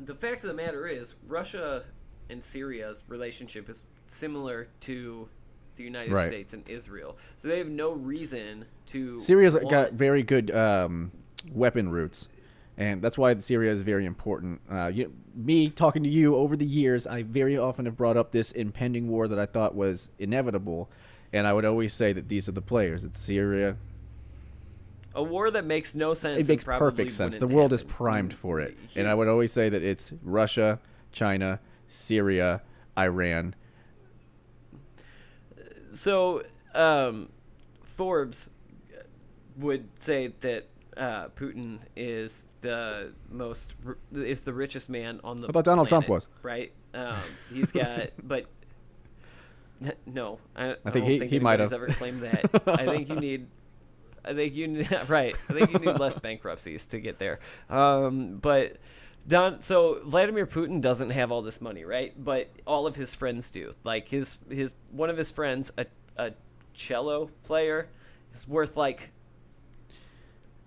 the 0.01 0.15
fact 0.15 0.43
of 0.43 0.49
the 0.49 0.55
matter 0.55 0.87
is 0.87 1.15
Russia 1.27 1.85
and 2.29 2.43
Syria's 2.43 3.05
relationship 3.09 3.69
is 3.69 3.85
similar 4.07 4.69
to 4.81 5.29
the 5.77 5.85
United 5.85 6.13
Right. 6.13 6.29
States 6.29 6.55
and 6.55 6.69
Israel. 6.69 7.17
So 7.39 7.49
they 7.49 7.59
have 7.59 7.69
no 7.69 7.93
reason 7.93 8.65
to 8.87 9.21
Syria's 9.23 9.55
want- 9.55 9.71
got 9.71 9.93
very 9.93 10.23
good 10.23 10.51
um, 10.51 11.13
weapon 11.53 11.91
routes, 11.91 12.29
and 12.77 13.01
that's 13.03 13.17
why 13.19 13.37
Syria 13.39 13.73
is 13.73 13.83
very 13.83 14.05
important. 14.07 14.61
Uh, 14.71 14.89
you, 14.93 15.13
me 15.35 15.71
talking 15.71 16.03
to 16.03 16.09
you 16.09 16.35
over 16.37 16.57
the 16.57 16.65
years, 16.67 17.07
I 17.07 17.23
very 17.23 17.57
often 17.59 17.85
have 17.85 17.97
brought 17.97 18.17
up 18.17 18.33
this 18.33 18.53
impending 18.53 19.09
war 19.09 19.29
that 19.29 19.39
I 19.39 19.47
thought 19.47 19.75
was 19.75 20.09
inevitable, 20.19 20.89
and 21.33 21.47
I 21.47 21.53
would 21.53 21.65
always 21.65 21.93
say 21.93 22.13
that 22.13 22.29
these 22.29 22.49
are 22.49 22.53
the 22.53 22.63
players. 22.63 23.05
It's 23.05 23.21
Syria. 23.21 23.77
a 25.15 25.23
war 25.23 25.51
that 25.51 25.65
makes 25.65 25.95
no 25.95 26.13
sense. 26.15 26.47
It 26.47 26.53
makes 26.53 26.65
perfect 26.65 27.13
sense. 27.13 27.37
The 27.37 27.47
world 27.47 27.73
is 27.73 27.83
primed 27.83 28.35
for 28.35 28.61
it, 28.61 28.77
and 28.97 29.09
I 29.09 29.15
would 29.15 29.29
always 29.29 29.53
say 29.53 29.69
that 29.69 29.83
it's 29.83 30.13
Russia, 30.23 30.79
China, 31.13 31.61
Syria, 31.89 32.63
Iran. 32.99 33.55
So, 35.97 36.43
um, 36.75 37.31
Forbes 37.85 38.51
would 39.57 39.89
say 39.99 40.29
that 40.41 40.67
uh, 40.97 41.29
Putin 41.29 41.79
is 41.97 42.49
the 42.61 43.13
most 43.31 43.75
is 44.13 44.43
the 44.43 44.53
richest 44.53 44.91
man 44.91 45.21
on 45.25 45.41
the. 45.41 45.49
I 45.49 45.53
thought 45.53 45.65
Donald 45.65 45.89
Trump 45.89 46.09
was. 46.09 46.29
right. 46.43 46.73
Um, 46.95 47.19
he's 47.53 47.73
got, 47.73 48.11
but 48.23 48.47
no, 50.07 50.39
I, 50.55 50.71
I, 50.71 50.75
think 50.75 50.95
don't 50.95 51.05
he- 51.05 51.19
think 51.19 51.31
he 51.31 51.41
might 51.41 51.61
have. 51.61 51.73
ever 51.73 51.89
claimed 51.89 52.23
that. 52.23 52.63
I 52.67 52.85
think 52.87 53.09
you 53.09 53.17
need. 53.17 53.47
I 54.25 54.35
think 54.35 54.55
you 54.55 54.67
need, 54.69 54.91
right. 55.09 55.37
I 55.49 55.53
think 55.53 55.73
you 55.73 55.79
need 55.79 55.99
less 55.99 56.17
bankruptcies 56.19 56.87
to 56.87 56.99
get 56.99 57.19
there. 57.19 57.39
Um, 57.71 58.39
but 58.39 58.77
Don, 59.29 59.61
so 59.61 60.01
Vladimir 60.05 60.47
Putin 60.47 60.81
doesn't 60.81 61.11
have 61.11 61.33
all 61.33 61.43
this 61.43 61.61
money, 61.61 61.85
right? 61.85 62.13
But 62.23 62.49
all 62.67 62.87
of 62.87 62.95
his 62.95 63.15
friends 63.15 63.51
do. 63.51 63.75
Like 63.83 64.09
his 64.09 64.39
his 64.49 64.75
one 64.93 65.11
of 65.11 65.17
his 65.17 65.33
friends, 65.33 65.73
a 65.79 65.87
a 66.17 66.33
cello 66.75 67.31
player, 67.43 67.89
is 68.33 68.47
worth 68.47 68.77
like 68.77 69.11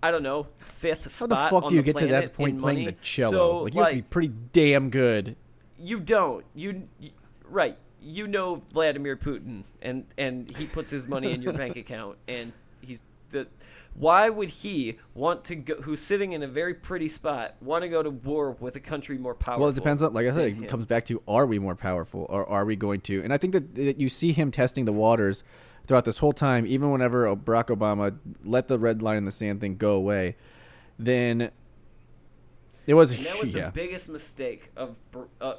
I 0.02 0.10
don't 0.10 0.22
know 0.22 0.46
fifth 0.58 1.04
How 1.04 1.26
spot. 1.26 1.50
the 1.50 1.60
fuck 1.60 1.70
do 1.70 1.74
you 1.76 1.82
get 1.82 1.96
to 1.98 2.06
that 2.08 2.34
point 2.34 2.60
playing 2.60 2.78
money. 2.78 2.86
the 2.86 2.92
cello? 3.02 3.30
So, 3.30 3.62
like 3.62 3.74
you 3.74 3.80
have 3.80 3.90
to 3.90 3.96
be 3.96 4.02
pretty 4.02 4.32
damn 4.52 4.90
good. 4.90 5.36
you 5.78 6.00
don't 6.00 6.44
you, 6.54 6.86
you 6.98 7.10
right 7.48 7.76
you 8.02 8.26
know 8.26 8.62
vladimir 8.72 9.16
putin 9.16 9.62
and 9.82 10.04
and 10.16 10.54
he 10.56 10.64
puts 10.66 10.90
his 10.90 11.06
money 11.06 11.32
in 11.32 11.42
your 11.42 11.52
bank 11.52 11.76
account 11.84 12.16
and 12.28 12.52
the 13.30 13.48
why 13.94 14.30
would 14.30 14.48
he 14.48 14.98
want 15.14 15.44
to 15.44 15.56
go 15.56 15.74
who's 15.82 16.00
sitting 16.00 16.32
in 16.32 16.42
a 16.42 16.46
very 16.46 16.74
pretty 16.74 17.08
spot 17.08 17.56
want 17.60 17.82
to 17.82 17.88
go 17.88 18.02
to 18.02 18.10
war 18.10 18.52
with 18.60 18.76
a 18.76 18.80
country 18.80 19.18
more 19.18 19.34
powerful 19.34 19.62
Well, 19.62 19.70
it 19.70 19.74
depends 19.74 20.00
on, 20.00 20.12
like 20.12 20.26
I 20.26 20.32
said, 20.32 20.48
it 20.48 20.54
him? 20.54 20.64
comes 20.64 20.86
back 20.86 21.06
to 21.06 21.22
are 21.26 21.46
we 21.46 21.58
more 21.58 21.74
powerful 21.74 22.26
or 22.28 22.48
are 22.48 22.64
we 22.64 22.76
going 22.76 23.00
to? 23.02 23.22
And 23.22 23.32
I 23.32 23.38
think 23.38 23.52
that, 23.52 23.74
that 23.74 24.00
you 24.00 24.08
see 24.08 24.32
him 24.32 24.50
testing 24.50 24.84
the 24.84 24.92
waters 24.92 25.42
throughout 25.86 26.04
this 26.04 26.18
whole 26.18 26.32
time, 26.32 26.66
even 26.66 26.92
whenever 26.92 27.34
Barack 27.34 27.76
Obama 27.76 28.16
let 28.44 28.68
the 28.68 28.78
red 28.78 29.02
line 29.02 29.16
in 29.16 29.24
the 29.24 29.32
sand 29.32 29.60
thing 29.60 29.76
go 29.76 29.94
away, 29.94 30.36
then 30.98 31.50
it 32.86 32.94
was, 32.94 33.12
and 33.12 33.26
that 33.26 33.40
was 33.40 33.52
yeah. 33.52 33.66
the 33.66 33.72
biggest 33.72 34.08
mistake 34.08 34.70
of 34.76 34.94
uh, 35.40 35.54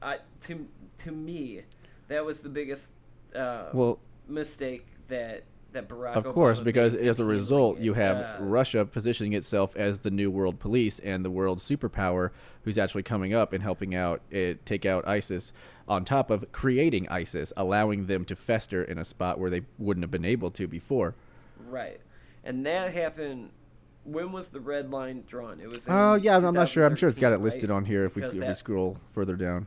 I, 0.00 0.18
to 0.42 0.66
to 0.98 1.12
me 1.12 1.62
that 2.08 2.24
was 2.24 2.40
the 2.40 2.48
biggest 2.48 2.94
uh, 3.34 3.66
well, 3.72 3.98
mistake 4.26 4.86
that 5.08 5.44
that 5.78 5.88
Barack 5.88 6.16
of 6.16 6.24
course, 6.24 6.60
Obama 6.60 6.64
because 6.64 6.94
as 6.94 7.20
a 7.20 7.24
result, 7.24 7.78
you 7.78 7.94
have 7.94 8.40
Russia 8.40 8.84
positioning 8.84 9.32
itself 9.32 9.76
as 9.76 10.00
the 10.00 10.10
new 10.10 10.30
world 10.30 10.58
police 10.58 10.98
and 10.98 11.24
the 11.24 11.30
world 11.30 11.58
superpower 11.58 12.30
who's 12.64 12.78
actually 12.78 13.02
coming 13.02 13.32
up 13.34 13.52
and 13.52 13.62
helping 13.62 13.94
out 13.94 14.20
it 14.30 14.64
take 14.66 14.84
out 14.84 15.06
ISIS 15.06 15.52
on 15.86 16.04
top 16.04 16.30
of 16.30 16.50
creating 16.52 17.08
ISIS, 17.08 17.52
allowing 17.56 18.06
them 18.06 18.24
to 18.26 18.36
fester 18.36 18.82
in 18.82 18.98
a 18.98 19.04
spot 19.04 19.38
where 19.38 19.50
they 19.50 19.62
wouldn't 19.78 20.04
have 20.04 20.10
been 20.10 20.24
able 20.24 20.50
to 20.50 20.66
before. 20.66 21.14
Right. 21.68 22.00
And 22.44 22.66
that 22.66 22.92
happened. 22.92 23.50
When 24.04 24.32
was 24.32 24.48
the 24.48 24.60
red 24.60 24.90
line 24.90 25.24
drawn? 25.26 25.60
It 25.60 25.68
was. 25.68 25.86
Oh 25.88 26.14
yeah, 26.14 26.36
I'm 26.36 26.54
not 26.54 26.68
sure. 26.68 26.84
I'm 26.84 26.96
sure 26.96 27.08
it's 27.08 27.18
got 27.18 27.32
it 27.32 27.40
listed 27.40 27.70
right? 27.70 27.76
on 27.76 27.84
here 27.84 28.04
if 28.04 28.16
we, 28.16 28.24
if 28.24 28.34
we 28.34 28.54
scroll 28.54 28.96
further 29.12 29.36
down. 29.36 29.66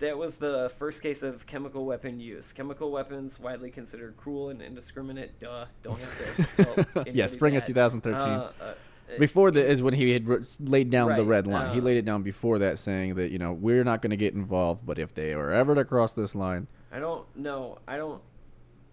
That 0.00 0.18
was 0.18 0.38
the 0.38 0.70
first 0.76 1.02
case 1.02 1.22
of 1.22 1.46
chemical 1.46 1.86
weapon 1.86 2.18
use. 2.18 2.52
Chemical 2.52 2.90
weapons 2.90 3.38
widely 3.38 3.70
considered 3.70 4.16
cruel 4.16 4.50
and 4.50 4.60
indiscriminate. 4.60 5.38
Duh. 5.38 5.66
Don't 5.82 6.00
have 6.00 6.56
to. 6.56 7.04
Yeah, 7.12 7.26
spring 7.26 7.56
of 7.56 7.64
2013. 7.64 8.20
Uh, 8.20 8.50
uh, 8.60 8.74
Before 9.18 9.50
that 9.50 9.70
is 9.70 9.82
when 9.82 9.94
he 9.94 10.10
had 10.10 10.26
laid 10.58 10.90
down 10.90 11.14
the 11.14 11.24
red 11.24 11.46
line. 11.46 11.74
he 11.74 11.80
uh, 11.80 11.82
laid 11.82 11.96
it 11.96 12.04
down 12.04 12.22
before 12.22 12.58
that, 12.60 12.78
saying 12.78 13.14
that 13.14 13.30
you 13.30 13.38
know 13.38 13.52
we're 13.52 13.84
not 13.84 14.02
going 14.02 14.10
to 14.10 14.16
get 14.16 14.34
involved, 14.34 14.84
but 14.84 14.98
if 14.98 15.14
they 15.14 15.32
are 15.32 15.52
ever 15.52 15.74
to 15.74 15.84
cross 15.84 16.12
this 16.12 16.34
line, 16.34 16.66
I 16.90 16.98
don't 16.98 17.24
know. 17.36 17.78
I 17.86 17.96
don't. 17.96 18.20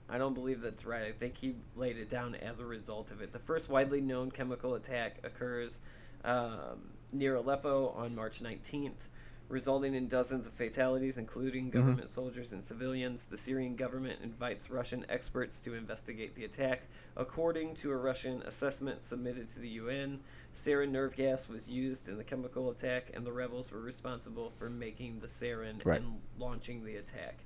I 0.10 0.18
don't 0.18 0.34
believe 0.34 0.62
that's 0.62 0.84
right. 0.86 1.04
I 1.04 1.14
think 1.14 1.38
he 1.38 1.56
laid 1.78 1.98
it 1.98 2.10
down 2.10 2.36
as 2.36 2.60
a 2.60 2.66
result 2.66 3.12
of 3.12 3.22
it. 3.22 3.32
The 3.32 3.40
first 3.40 3.70
widely 3.70 4.02
known 4.02 4.30
chemical 4.30 4.76
attack 4.76 5.20
occurs 5.24 5.80
um, 6.26 6.90
near 7.14 7.36
Aleppo 7.36 7.90
on 7.96 8.14
March 8.14 8.44
19th, 8.44 9.08
resulting 9.52 9.94
in 9.94 10.08
dozens 10.08 10.48
of 10.48 10.54
fatalities, 10.54 11.18
including 11.18 11.70
government 11.70 12.10
soldiers 12.10 12.54
and 12.54 12.64
civilians. 12.64 13.26
The 13.26 13.38
Syrian 13.38 13.76
government 13.76 14.20
invites 14.24 14.70
Russian 14.72 15.06
experts 15.10 15.60
to 15.62 15.74
investigate 15.76 16.34
the 16.36 16.46
attack. 16.46 16.84
According 17.18 17.76
to 17.76 17.92
a 17.92 17.98
Russian 17.98 18.42
assessment 18.44 19.04
submitted 19.04 19.50
to 19.50 19.60
the 19.60 19.68
UN, 19.70 20.22
sarin 20.56 20.90
nerve 20.92 21.16
gas 21.16 21.50
was 21.50 21.70
used 21.70 22.08
in 22.08 22.18
the 22.18 22.24
chemical 22.24 22.70
attack, 22.72 23.12
and 23.14 23.26
the 23.26 23.32
rebels 23.34 23.72
were 23.72 23.82
responsible 23.82 24.50
for 24.50 24.70
making 24.70 25.20
the 25.20 25.28
sarin 25.28 25.84
Right. 25.86 26.00
and 26.02 26.20
launching 26.40 26.86
the 26.86 26.96
attack. 26.96 27.40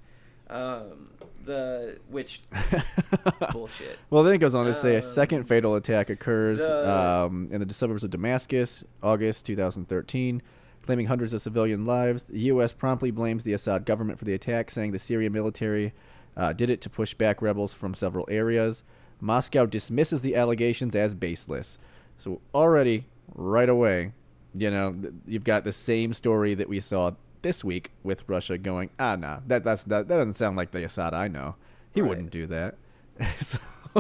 Um, 0.47 1.09
the 1.43 1.97
which 2.07 2.41
bullshit. 3.51 3.97
well, 4.11 4.21
then 4.23 4.35
it 4.35 4.37
goes 4.37 4.53
on 4.53 4.67
to 4.67 4.75
say 4.75 4.93
a 4.93 4.97
Um, 4.97 5.01
second 5.01 5.43
fatal 5.45 5.73
attack 5.73 6.11
occurs 6.11 6.59
the- 6.59 6.87
um, 6.91 7.47
in 7.51 7.67
the 7.67 7.73
suburbs 7.73 8.03
of 8.03 8.11
Damascus, 8.11 8.83
August 9.01 9.47
2013, 9.47 10.43
claiming 10.85 11.07
hundreds 11.07 11.33
of 11.33 11.41
civilian 11.41 11.85
lives. 11.85 12.23
The 12.23 12.39
U.S. 12.41 12.71
promptly 12.73 13.11
blames 13.11 13.43
the 13.43 13.53
Assad 13.53 13.85
government 13.85 14.19
for 14.19 14.25
the 14.25 14.33
attack, 14.33 14.69
saying 14.71 14.91
the 14.91 14.99
Syrian 14.99 15.33
military 15.33 15.93
uh, 16.37 16.53
did 16.53 16.69
it 16.69 16.81
to 16.81 16.89
push 16.89 17.13
back 17.13 17.41
rebels 17.41 17.73
from 17.73 17.93
several 17.93 18.27
areas. 18.29 18.83
Moscow 19.21 19.65
dismisses 19.65 20.21
the 20.21 20.35
allegations 20.35 20.95
as 20.95 21.15
baseless. 21.15 21.77
So 22.17 22.41
already, 22.53 23.05
right 23.33 23.69
away, 23.69 24.11
you 24.53 24.69
know, 24.71 24.95
you've 25.25 25.43
got 25.43 25.63
the 25.63 25.73
same 25.73 26.13
story 26.13 26.53
that 26.53 26.69
we 26.69 26.79
saw 26.79 27.11
this 27.41 27.63
week 27.63 27.91
with 28.03 28.23
Russia 28.27 28.57
going, 28.57 28.89
ah, 28.99 29.15
nah, 29.15 29.39
that 29.47 29.63
that's 29.63 29.83
that, 29.85 30.07
that 30.07 30.17
doesn't 30.17 30.37
sound 30.37 30.57
like 30.57 30.71
the 30.71 30.83
Assad 30.83 31.13
I 31.13 31.27
know. 31.27 31.55
He 31.93 32.01
Right. 32.01 32.09
wouldn't 32.09 32.31
do 32.31 32.45
that. 32.47 32.75
so, 33.41 33.57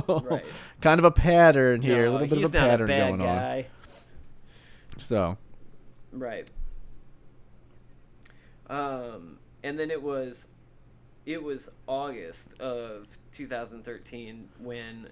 Right. 0.07 0.43
kind 0.81 0.99
of 0.99 1.05
a 1.05 1.11
pattern 1.11 1.81
here, 1.81 2.05
a 2.07 2.11
little 2.11 2.27
bit 2.27 2.37
of 2.43 2.49
a 2.53 2.57
pattern 2.57 2.89
a 2.89 2.97
going 2.97 3.17
guy. 3.19 3.67
on. 4.97 5.01
So, 5.01 5.37
Right. 6.11 6.47
Um, 8.69 9.39
and 9.63 9.77
then 9.77 9.91
it 9.91 10.01
was 10.01 10.47
it 11.25 11.41
was 11.41 11.69
August 11.87 12.59
of 12.59 13.17
2013 13.31 14.49
when 14.59 15.09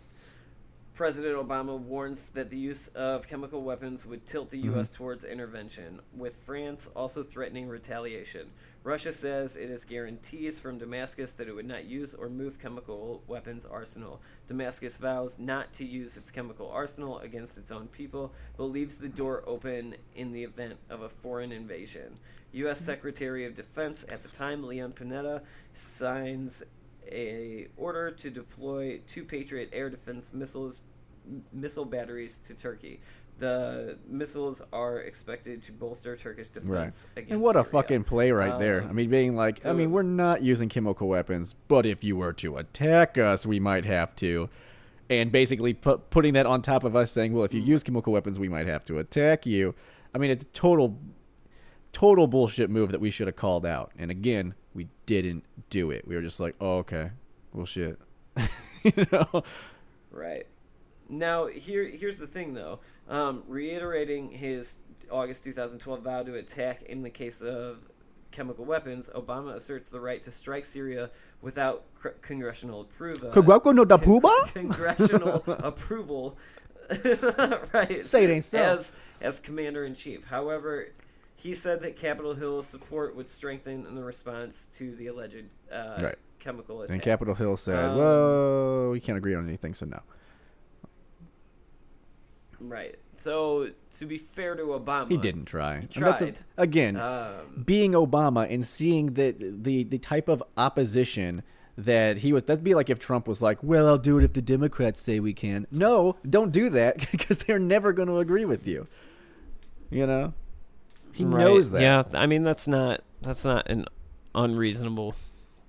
President 0.94 1.36
Obama 1.36 1.76
warns 1.76 2.30
that 2.30 2.52
the 2.52 2.58
use 2.58 2.88
of 2.90 3.28
chemical 3.28 3.64
weapons 3.64 4.06
would 4.06 4.24
tilt 4.28 4.52
the 4.52 4.62
mm-hmm. 4.62 4.76
U.S. 4.76 4.92
towards 4.92 5.24
intervention, 5.24 6.00
with 6.16 6.36
France 6.36 6.88
also 6.96 7.24
threatening 7.24 7.68
retaliation. 7.68 8.52
Russia 8.84 9.12
says 9.12 9.56
it 9.56 9.72
has 9.72 9.86
guarantees 9.86 10.60
from 10.60 10.78
Damascus 10.78 11.34
that 11.34 11.48
it 11.48 11.56
would 11.56 11.66
not 11.66 11.86
use 11.86 12.14
or 12.14 12.30
move 12.30 12.60
chemical 12.60 13.24
weapons 13.28 13.66
arsenal. 13.66 14.22
Damascus 14.46 14.98
vows 14.98 15.40
not 15.40 15.74
to 15.74 15.84
use 15.84 16.16
its 16.16 16.30
chemical 16.30 16.70
arsenal 16.70 17.18
against 17.20 17.58
its 17.58 17.72
own 17.72 17.88
people, 17.88 18.32
but 18.56 18.66
leaves 18.66 19.00
the 19.00 19.10
door 19.10 19.44
open 19.48 19.96
in 20.16 20.32
the 20.32 20.44
event 20.44 20.76
of 20.92 21.02
a 21.02 21.10
foreign 21.10 21.52
invasion. 21.52 22.16
U.S. 22.52 22.78
Mm-hmm. 22.78 22.86
Secretary 22.86 23.46
of 23.46 23.56
Defense 23.56 24.06
at 24.10 24.22
the 24.22 24.30
time, 24.30 24.64
Leon 24.64 24.94
Panetta, 24.94 25.42
signs 25.74 26.62
a 27.12 27.68
order 27.78 28.12
to 28.12 28.30
deploy 28.30 29.00
two 29.08 29.24
Patriot 29.24 29.70
air 29.74 29.90
defense 29.90 30.32
missiles 30.34 30.82
m- 31.28 31.44
missile 31.54 31.86
batteries 31.86 32.38
to 32.40 32.54
Turkey. 32.54 33.00
The 33.40 33.98
missiles 34.08 34.62
are 34.72 35.00
expected 35.00 35.62
to 35.64 35.72
bolster 35.72 36.16
Turkish 36.16 36.50
defense 36.50 37.08
against 37.16 37.32
And 37.32 37.42
what 37.42 37.56
a 37.56 37.60
Syria. 37.60 37.72
fucking 37.72 38.04
play 38.04 38.32
right 38.32 38.60
there. 38.60 38.84
Um, 38.84 38.90
I 38.90 38.94
mean, 38.94 39.10
being 39.10 39.36
like, 39.36 39.66
I 39.66 39.74
mean, 39.74 39.92
we're 39.92 40.04
not 40.04 40.44
using 40.44 40.70
chemical 40.70 41.08
weapons, 41.08 41.56
but 41.68 41.86
if 41.86 42.04
you 42.04 42.16
were 42.16 42.34
to 42.34 42.58
attack 42.58 43.18
us, 43.18 43.46
we 43.46 43.60
might 43.60 43.86
have 43.86 44.16
to. 44.18 44.50
And 45.10 45.32
basically 45.32 45.74
put, 45.74 46.10
putting 46.12 46.34
that 46.36 46.46
on 46.46 46.62
top 46.62 46.84
of 46.84 46.96
us 46.96 47.12
saying, 47.12 47.34
well, 47.34 47.44
if 47.44 47.54
you 47.54 47.62
Mm. 47.62 47.68
use 47.68 47.84
chemical 47.84 48.14
weapons, 48.14 48.40
we 48.40 48.50
might 48.50 48.68
have 48.68 48.86
to 48.86 49.00
attack 49.00 49.46
you. 49.48 49.74
I 50.14 50.20
mean, 50.20 50.30
it's 50.30 50.44
a 50.44 50.48
total, 50.48 50.98
total 51.92 52.28
bullshit 52.28 52.70
move 52.70 52.92
that 52.92 53.02
we 53.02 53.10
should 53.10 53.28
have 53.28 53.36
called 53.36 53.66
out. 53.66 53.92
And 53.98 54.12
again, 54.12 54.54
we 54.74 54.88
didn't 55.06 55.44
do 55.70 55.92
it. 55.92 56.08
We 56.08 56.16
were 56.16 56.22
just 56.22 56.40
like, 56.40 56.56
oh, 56.60 56.78
okay. 56.78 57.12
Well, 57.54 57.66
shit. 57.66 58.00
you 58.84 59.06
know? 59.12 59.44
Right. 60.12 60.48
Now, 61.10 61.48
here 61.48 61.86
here's 61.86 62.18
the 62.18 62.28
thing, 62.28 62.54
though. 62.54 62.80
Um, 63.10 63.44
reiterating 63.48 64.32
his 64.32 64.78
August 65.12 65.44
2012 65.44 66.02
vow 66.02 66.24
to 66.24 66.36
attack 66.36 66.84
in 66.84 67.04
the 67.04 67.10
case 67.10 67.42
of 67.42 67.80
chemical 68.32 68.66
weapons, 68.66 69.10
Obama 69.16 69.56
asserts 69.56 69.90
the 69.90 70.00
right 70.00 70.22
to 70.24 70.32
strike 70.32 70.66
Syria 70.66 71.10
without 71.42 71.84
cr- 71.96 72.10
congressional 72.22 72.82
approval. 72.82 73.30
Kagwako 73.32 73.74
no 73.74 73.86
dapuba? 73.86 74.52
congressional 74.54 75.44
approval. 75.48 76.38
right. 77.74 78.06
Say 78.06 78.26
it 78.26 78.30
ain't 78.30 78.46
so. 78.46 78.58
As 78.58 78.94
as 79.22 79.40
commander 79.40 79.86
in 79.86 79.94
chief. 79.94 80.26
However, 80.26 80.88
he 81.44 81.54
said 81.54 81.82
that 81.82 81.96
Capitol 81.98 82.34
Hill's 82.34 82.68
support 82.68 83.16
would 83.16 83.28
strengthen 83.28 83.86
in 83.86 83.96
the 83.96 84.04
response 84.04 84.68
to 84.78 84.96
the 84.96 85.08
alleged 85.08 85.46
uh, 85.72 86.00
Right. 86.02 86.16
chemical 86.40 86.82
attack. 86.82 86.94
And 86.94 87.02
Capitol 87.04 87.36
Hill 87.36 87.58
said, 87.58 87.84
Um, 87.92 87.98
well, 87.98 88.90
we 88.92 89.00
can't 89.00 89.18
agree 89.18 89.36
on 89.36 89.46
anything, 89.48 89.74
so 89.74 89.86
no. 89.86 90.00
Right. 92.60 92.96
So 93.18 93.70
to 93.98 94.06
be 94.06 94.18
fair 94.18 94.56
to 94.56 94.64
Obama, 94.64 95.10
He 95.10 95.18
didn't 95.18 95.46
try. 95.46 95.82
He 95.90 96.00
that's 96.00 96.22
a- 96.22 96.26
tried. 96.32 96.40
again, 96.58 96.96
Um, 96.96 97.64
being 97.66 97.92
Obama 97.92 98.52
and 98.52 98.66
seeing 98.66 99.14
that 99.16 99.40
the 99.40 99.84
the 99.84 99.98
type 99.98 100.28
of 100.30 100.42
opposition 100.58 101.44
that 101.78 102.18
he 102.18 102.32
was 102.32 102.44
that'd 102.44 102.64
be 102.64 102.74
like 102.76 102.90
if 102.90 103.00
Trump 103.00 103.28
was 103.28 103.42
like, 103.42 103.62
"Well, 103.62 103.88
I'll 103.88 103.98
do 103.98 104.18
it 104.18 104.24
if 104.24 104.34
the 104.34 104.42
Democrats 104.42 105.02
say 105.02 105.20
we 105.20 105.34
can." 105.34 105.68
No, 105.72 106.16
don't 106.30 106.52
do 106.52 106.70
that 106.70 107.00
because 107.12 107.40
they're 107.40 107.60
never 107.60 107.92
going 107.94 108.08
to 108.08 108.18
agree 108.20 108.46
with 108.46 108.66
you. 108.66 108.88
You 109.90 110.08
know? 110.08 110.34
He 111.14 111.24
right. 111.24 111.44
knows 111.44 111.72
that. 111.72 111.82
Yeah, 111.82 112.04
I 112.14 112.26
mean 112.26 112.44
that's 112.44 112.68
not 112.68 113.02
that's 113.22 113.46
not 113.46 113.70
an 113.70 113.86
unreasonable. 114.36 115.16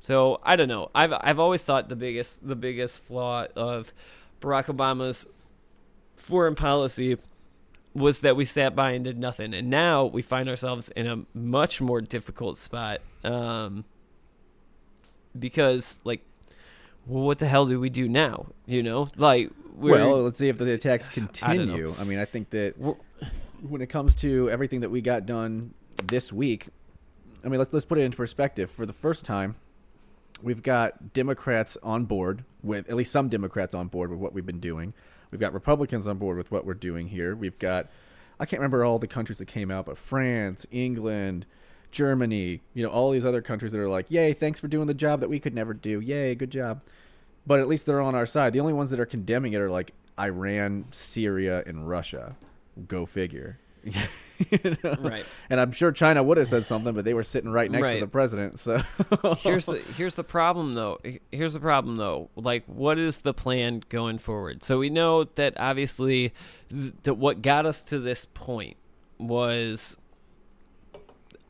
So 0.01 0.41
I 0.43 0.57
don't 0.57 0.69
know. 0.69 0.91
I've 0.95 1.13
I've 1.13 1.39
always 1.39 1.65
thought 1.65 1.89
the 1.89 1.97
biggest 1.97 2.47
the 2.47 2.57
biggest 2.57 3.03
flaw 3.03 3.47
of 3.55 3.93
Barack 4.41 4.67
Obama's 4.67 5.27
foreign 6.17 6.55
policy 6.55 7.19
was 7.95 8.21
that 8.21 8.35
we 8.37 8.45
sat 8.45 8.75
by 8.75 8.91
and 8.93 9.05
did 9.05 9.19
nothing, 9.19 9.55
and 9.55 9.71
now 9.71 10.05
we 10.05 10.21
find 10.21 10.49
ourselves 10.49 10.89
in 10.97 11.07
a 11.07 11.25
much 11.33 11.81
more 11.81 12.01
difficult 12.01 12.59
spot. 12.59 13.01
Um, 13.23 13.85
because 15.39 16.01
like, 16.05 16.23
well, 17.07 17.25
what 17.25 17.39
the 17.39 17.47
hell 17.47 17.67
do 17.67 17.79
we 17.79 17.91
do 17.91 18.09
now? 18.09 18.47
You 18.67 18.83
know, 18.83 19.11
like 19.17 19.51
we're 19.77 19.93
Well, 19.93 20.23
let's 20.23 20.39
see 20.39 20.49
if 20.49 20.59
the 20.59 20.73
attacks 20.73 21.09
I 21.09 21.13
continue. 21.13 21.95
I, 21.99 22.05
mean, 22.05 22.19
I 22.19 22.25
think 22.25 22.51
that 22.51 22.79
We're- 22.79 22.97
when 23.69 23.81
it 23.81 23.89
comes 23.89 24.15
to 24.17 24.51
everything 24.51 24.81
that 24.81 24.91
we 24.91 25.01
got 25.01 25.27
done 25.27 25.75
this 26.05 26.33
week, 26.33 26.69
I 27.45 27.49
mean, 27.49 27.59
let's 27.59 27.73
let's 27.73 27.87
put 27.87 27.99
it 27.99 28.03
into 28.03 28.17
perspective. 28.17 28.71
For 28.71 28.87
the 28.87 28.93
first 28.93 29.25
time, 29.25 29.57
we've 30.43 30.63
got 30.63 31.13
Democrats 31.13 31.77
on 31.83 32.05
board 32.05 32.45
with 32.63 32.89
at 32.89 32.97
least 32.97 33.13
some 33.13 33.29
Democrats 33.29 33.75
on 33.75 33.89
board 33.89 34.11
with 34.11 34.19
what 34.19 34.33
we've 34.33 34.47
been 34.47 34.61
doing. 34.61 34.93
We've 35.31 35.41
got 35.41 35.53
Republicans 35.53 36.07
on 36.07 36.19
board 36.19 36.37
with 36.37 36.51
what 36.51 36.65
we're 36.65 36.75
doing 36.75 37.09
here. 37.09 37.35
We've 37.35 37.59
got 37.59 37.89
I 38.39 38.47
can't 38.47 38.61
remember 38.61 38.85
all 38.85 38.99
the 38.99 39.07
countries 39.07 39.39
that 39.39 39.47
came 39.47 39.71
out, 39.71 39.87
but 39.87 39.97
France, 39.97 40.67
England, 40.71 41.47
Germany, 41.91 42.61
you 42.75 42.83
know, 42.83 42.91
all 42.91 43.13
these 43.13 43.25
other 43.25 43.43
countries 43.43 43.73
that 43.73 43.81
are 43.81 43.89
like, 43.89 44.11
"Yay, 44.11 44.33
thanks 44.33 44.61
for 44.61 44.69
doing 44.69 44.87
the 44.87 44.95
job 44.95 45.21
that 45.21 45.31
we 45.31 45.41
could 45.41 45.55
never 45.55 45.73
do. 45.73 46.01
Yay, 46.01 46.35
good 46.35 46.51
job." 46.51 46.83
But 47.47 47.61
at 47.61 47.69
least 47.69 47.87
they're 47.87 48.01
on 48.01 48.15
our 48.15 48.27
side. 48.27 48.53
The 48.53 48.61
only 48.61 48.73
ones 48.73 48.91
that 48.91 49.01
are 49.01 49.07
condemning 49.07 49.53
it 49.53 49.61
are 49.61 49.71
like 49.71 49.93
Iran, 50.19 50.87
Syria, 50.91 51.63
and 51.67 51.89
Russia. 51.89 52.37
Go 52.89 53.07
figure. 53.07 53.59
You 54.51 54.77
know? 54.83 54.97
Right. 54.99 55.25
And 55.49 55.61
I'm 55.61 55.71
sure 55.71 55.93
China 55.93 56.21
would 56.21 56.39
have 56.39 56.49
said 56.49 56.67
something, 56.67 56.93
but 56.93 57.05
they 57.05 57.15
were 57.15 57.23
sitting 57.23 57.53
right 57.53 57.71
next 57.71 57.85
Right. 57.85 57.95
to 57.95 58.01
the 58.01 58.09
president. 58.11 58.59
So 58.59 58.83
here's 59.39 59.67
the 59.67 59.75
here's 59.97 60.17
the 60.17 60.25
problem 60.25 60.75
though. 60.75 60.99
Here's 61.31 61.53
the 61.53 61.61
problem 61.61 61.99
though. 61.99 62.31
Like, 62.35 62.65
what 62.67 62.99
is 62.99 63.21
the 63.21 63.33
plan 63.33 63.85
going 63.91 64.19
forward? 64.19 64.65
So 64.65 64.81
we 64.81 64.91
know 64.91 65.23
that 65.37 65.55
obviously 65.57 66.35
th- 66.69 66.95
that 67.05 67.15
what 67.15 67.43
got 67.43 67.65
us 67.65 67.85
to 67.85 68.01
this 68.01 68.25
point 68.27 68.77
was 69.19 69.97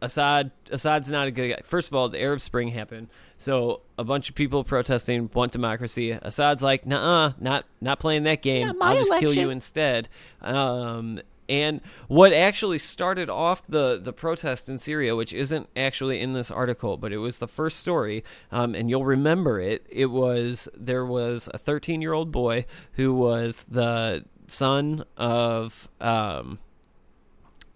Assad. 0.05 0.51
Assad's 0.71 1.11
not 1.11 1.29
a 1.29 1.31
good 1.31 1.49
guy. 1.49 1.61
First 1.63 1.89
of 1.89 1.95
all, 1.95 2.09
the 2.09 2.21
Arab 2.21 2.41
Spring 2.41 2.69
happened, 2.69 3.09
so 3.37 3.81
a 3.99 4.05
bunch 4.05 4.29
of 4.29 4.35
people 4.35 4.65
protesting 4.65 5.31
want 5.33 5.53
democracy. 5.53 6.13
Assad's 6.13 6.63
like, 6.63 6.87
nah, 6.87 7.33
not 7.41 7.65
not 7.81 8.01
playing 8.01 8.25
that 8.25 8.43
game. 8.43 8.73
I'll 8.81 8.97
just 8.97 9.19
kill 9.19 9.35
you 9.35 9.51
instead. 9.51 10.09
Um, 10.41 11.21
and 11.49 11.81
what 12.09 12.33
actually 12.33 12.79
started 12.79 13.29
off 13.29 13.67
the, 13.67 14.01
the 14.03 14.13
protest 14.13 14.69
in 14.69 14.79
Syria, 14.79 15.15
which 15.15 15.33
isn't 15.33 15.69
actually 15.77 16.21
in 16.21 16.33
this 16.33 16.51
article, 16.51 16.97
but 16.97 17.13
it 17.13 17.19
was 17.19 17.39
the 17.39 17.49
first 17.49 17.81
story, 17.81 18.25
um, 18.51 18.75
and 18.75 18.89
you'll 18.89 19.05
remember 19.05 19.61
it. 19.61 19.87
It 19.91 20.07
was 20.07 20.69
there 20.77 21.05
was 21.05 21.49
a 21.53 21.59
13 21.59 22.01
year 22.01 22.13
old 22.13 22.33
boy 22.33 22.65
who 22.93 23.13
was 23.13 23.67
the 23.69 24.25
son 24.47 25.05
of 25.17 25.89
um, 26.01 26.59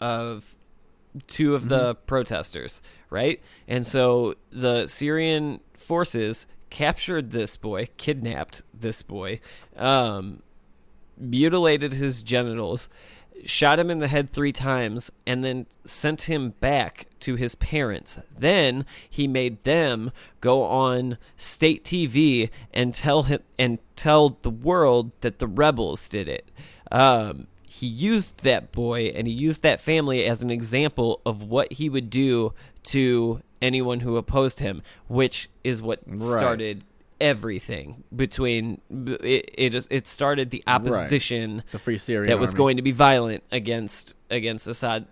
of 0.01 0.55
two 1.27 1.55
of 1.55 1.68
the 1.68 1.94
protesters, 1.94 2.81
right? 3.11 3.40
And 3.66 3.87
so 3.87 4.35
the 4.51 4.87
Syrian 4.87 5.61
forces 5.75 6.47
captured 6.71 7.31
this 7.31 7.57
boy, 7.57 7.88
kidnapped 7.97 8.62
this 8.73 9.03
boy, 9.03 9.40
um, 9.77 10.42
mutilated 11.16 11.94
his 11.94 12.23
genitals, 12.23 12.88
shot 13.44 13.79
him 13.79 13.90
in 13.90 13.99
the 13.99 14.09
head 14.09 14.31
three 14.31 14.53
times, 14.53 15.11
and 15.27 15.44
then 15.44 15.66
sent 15.85 16.23
him 16.23 16.51
back 16.61 17.07
to 17.21 17.37
his 17.37 17.55
parents. 17.55 18.18
Then 18.37 18.85
he 19.09 19.27
made 19.27 19.62
them 19.64 20.11
go 20.40 20.64
on 20.64 21.18
state 21.37 21.85
TV 21.85 22.51
and 22.73 22.94
tell 22.94 23.25
him 23.25 23.40
and 23.59 23.79
tell 23.97 24.38
the 24.42 24.51
world 24.51 25.12
that 25.21 25.38
the 25.38 25.47
rebels 25.47 26.09
did 26.09 26.29
it. 26.29 26.51
Um, 26.90 27.47
he 27.79 27.87
used 27.87 28.43
that 28.45 28.73
boy 28.73 29.07
and 29.14 29.27
he 29.27 29.33
used 29.33 29.62
that 29.62 29.81
family 29.81 30.25
as 30.25 30.43
an 30.43 30.51
example 30.51 31.21
of 31.25 31.43
what 31.43 31.73
he 31.75 31.88
would 31.88 32.11
do 32.11 32.53
to 32.85 33.41
anyone 33.62 34.01
who 34.01 34.17
opposed 34.17 34.61
him, 34.61 34.83
which 35.09 35.49
is 35.64 35.81
what 35.83 36.01
Right. 36.07 36.38
started 36.41 36.85
everything 37.21 38.05
between 38.14 38.81
it. 38.91 39.51
It, 39.75 39.87
it 39.91 40.07
started 40.07 40.51
the 40.51 40.62
opposition 40.67 41.62
the 41.73 41.79
Free 41.79 41.99
Syrian 41.99 42.29
that 42.31 42.38
was 42.38 42.51
Army. 42.51 42.57
going 42.59 42.77
to 42.77 42.83
be 42.83 42.93
violent 42.93 43.43
against 43.51 44.14
against 44.31 44.67
Assad. 44.67 45.07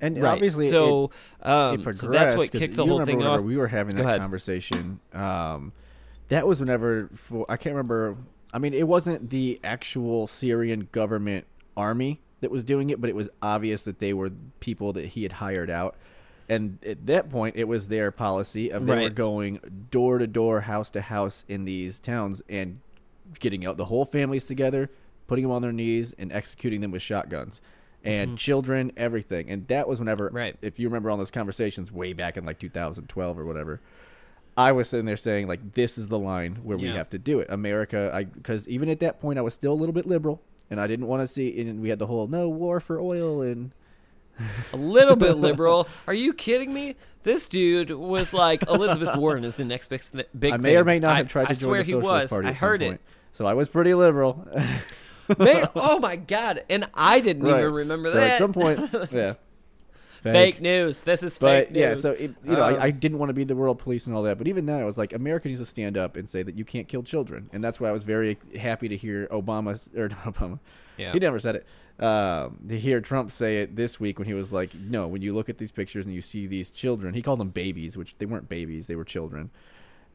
And 0.00 0.22
Right. 0.22 0.32
obviously, 0.34 0.68
so, 0.68 1.10
um, 1.42 1.74
it 1.74 1.82
progressed. 1.82 2.00
so 2.00 2.08
that's 2.10 2.36
what 2.36 2.52
kicked 2.52 2.76
the 2.76 2.86
whole 2.86 3.04
thing 3.04 3.22
off. 3.24 3.40
We 3.42 3.56
were 3.56 3.66
having 3.68 3.96
Go 3.96 4.02
that 4.04 4.08
ahead. 4.08 4.20
conversation. 4.20 5.00
Um, 5.12 5.72
that 6.28 6.46
was 6.46 6.60
whenever 6.60 7.10
for, 7.14 7.44
I 7.48 7.56
can't 7.56 7.74
remember. 7.74 8.16
I 8.52 8.58
mean, 8.58 8.72
it 8.74 8.86
wasn't 8.86 9.30
the 9.30 9.58
actual 9.64 10.28
Syrian 10.28 10.88
government 10.92 11.46
army 11.76 12.20
that 12.40 12.50
was 12.50 12.64
doing 12.64 12.90
it, 12.90 13.00
but 13.00 13.10
it 13.10 13.16
was 13.16 13.28
obvious 13.42 13.82
that 13.82 13.98
they 13.98 14.12
were 14.12 14.30
people 14.60 14.92
that 14.94 15.06
he 15.06 15.22
had 15.22 15.32
hired 15.32 15.70
out. 15.70 15.96
And 16.48 16.82
at 16.84 17.06
that 17.06 17.30
point, 17.30 17.54
it 17.56 17.64
was 17.68 17.88
their 17.88 18.10
policy 18.10 18.70
of 18.72 18.86
they 18.86 19.04
were 19.04 19.10
going 19.10 19.60
door 19.90 20.18
to 20.18 20.26
door, 20.26 20.62
house 20.62 20.90
to 20.90 21.00
house 21.00 21.44
in 21.48 21.64
these 21.64 22.00
towns 22.00 22.42
and 22.48 22.80
getting 23.38 23.64
out 23.64 23.76
the 23.76 23.84
whole 23.84 24.04
families 24.04 24.42
together, 24.42 24.90
putting 25.28 25.44
them 25.44 25.52
on 25.52 25.62
their 25.62 25.72
knees, 25.72 26.12
and 26.18 26.32
executing 26.32 26.80
them 26.80 26.90
with 26.90 27.02
shotguns 27.02 27.60
and 28.02 28.36
children, 28.38 28.90
everything. 28.96 29.50
And 29.50 29.68
that 29.68 29.86
was 29.86 29.98
whenever, 29.98 30.28
Mm-hmm. 30.28 30.36
Right. 30.36 30.56
if 30.62 30.78
you 30.80 30.88
remember 30.88 31.10
all 31.10 31.18
those 31.18 31.30
conversations 31.30 31.92
way 31.92 32.14
back 32.14 32.36
in 32.36 32.44
like 32.44 32.58
2012 32.58 33.38
or 33.38 33.44
whatever. 33.44 33.80
I 34.56 34.72
was 34.72 34.88
sitting 34.88 35.06
there 35.06 35.16
saying 35.16 35.46
like, 35.46 35.74
this 35.74 35.96
is 35.96 36.08
the 36.08 36.18
line 36.18 36.56
where 36.64 36.76
we 36.76 36.88
have 36.88 37.10
to 37.10 37.18
do 37.18 37.38
it, 37.40 37.46
America. 37.50 38.10
I 38.12 38.24
because 38.24 38.66
even 38.68 38.88
at 38.88 38.98
that 39.00 39.20
point, 39.20 39.38
I 39.38 39.42
was 39.42 39.54
still 39.54 39.72
a 39.72 39.74
little 39.74 39.92
bit 39.92 40.06
liberal, 40.06 40.42
and 40.70 40.80
I 40.80 40.86
didn't 40.86 41.06
want 41.06 41.26
to 41.26 41.32
see. 41.32 41.60
And 41.60 41.80
we 41.82 41.88
had 41.90 41.98
the 41.98 42.06
whole 42.06 42.26
no 42.28 42.48
war 42.48 42.80
for 42.80 43.00
oil 43.00 43.42
and 43.42 43.72
a 44.72 44.76
little 44.76 45.16
bit 45.16 45.32
liberal. 45.36 45.86
Are 46.06 46.14
you 46.14 46.32
kidding 46.32 46.72
me? 46.72 46.96
This 47.22 47.48
dude 47.48 47.90
was 47.90 48.32
like 48.32 48.62
Elizabeth 48.68 49.14
Warren 49.18 49.44
is 49.44 49.56
the 49.56 49.64
next 49.64 49.88
big, 49.88 50.00
big 50.38 50.52
I 50.54 50.56
may 50.56 50.70
thing. 50.70 50.76
or 50.78 50.84
may 50.84 50.98
not 50.98 51.14
I- 51.14 51.18
have 51.18 51.28
tried 51.28 51.44
to 51.44 51.50
I 51.50 51.54
join 51.54 51.60
swear 51.60 51.78
the 51.80 51.84
he 51.84 51.90
Socialist 51.92 52.22
was. 52.24 52.30
Party. 52.30 52.48
I 52.48 52.52
heard 52.52 52.80
point. 52.80 52.94
it. 52.94 53.00
So 53.34 53.44
I 53.46 53.54
was 53.54 53.68
pretty 53.68 53.92
liberal. 53.94 54.46
May, 55.38 55.64
oh 55.76 55.98
my 56.00 56.16
god! 56.16 56.64
And 56.68 56.88
I 56.94 57.20
didn't 57.20 57.44
Right. 57.44 57.60
even 57.60 57.72
remember 57.72 58.08
so 58.10 58.14
that. 58.18 58.30
At 58.32 58.38
some 58.38 58.52
point, 58.52 58.80
yeah. 59.12 59.34
Fake 60.22 60.60
news. 60.60 61.02
This 61.02 61.22
is 61.22 61.38
But 61.38 61.66
fake 61.66 61.70
news. 61.72 61.80
yeah, 61.80 62.00
so 62.00 62.10
it, 62.12 62.34
you 62.44 62.52
know, 62.52 62.64
Um, 62.64 62.74
I, 62.74 62.84
I 62.84 62.90
didn't 62.90 63.18
want 63.18 63.30
to 63.30 63.34
be 63.34 63.44
the 63.44 63.56
world 63.56 63.78
police 63.78 64.06
and 64.06 64.14
all 64.14 64.22
that. 64.24 64.38
But 64.38 64.48
even 64.48 64.66
then, 64.66 64.80
I 64.80 64.84
was 64.84 64.98
like, 64.98 65.12
America 65.12 65.48
needs 65.48 65.60
to 65.60 65.66
stand 65.66 65.96
up 65.98 66.16
and 66.16 66.28
say 66.28 66.42
that 66.42 66.56
you 66.56 66.64
can't 66.64 66.88
kill 66.88 67.02
children, 67.02 67.48
and 67.52 67.62
that's 67.64 67.80
why 67.80 67.88
I 67.88 67.92
was 67.92 68.02
very 68.02 68.38
happy 68.58 68.88
to 68.88 68.96
hear 68.96 69.26
Obama 69.28 69.78
or 69.96 70.08
not 70.10 70.24
Obama. 70.24 70.58
Yeah. 70.96 71.12
He 71.12 71.18
never 71.18 71.38
said 71.40 71.56
it. 71.56 71.66
Um, 72.04 72.58
to 72.68 72.78
hear 72.78 73.00
Trump 73.00 73.30
say 73.30 73.60
it 73.62 73.76
this 73.76 74.00
week 74.00 74.18
when 74.18 74.26
he 74.26 74.34
was 74.34 74.52
like, 74.52 74.74
"No, 74.74 75.06
when 75.06 75.20
you 75.22 75.34
look 75.34 75.48
at 75.48 75.58
these 75.58 75.70
pictures 75.70 76.06
and 76.06 76.14
you 76.14 76.22
see 76.22 76.46
these 76.46 76.70
children, 76.70 77.12
he 77.14 77.20
called 77.22 77.40
them 77.40 77.50
babies, 77.50 77.96
which 77.96 78.14
they 78.18 78.26
weren't 78.26 78.48
babies; 78.48 78.86
they 78.86 78.96
were 78.96 79.04
children. 79.04 79.50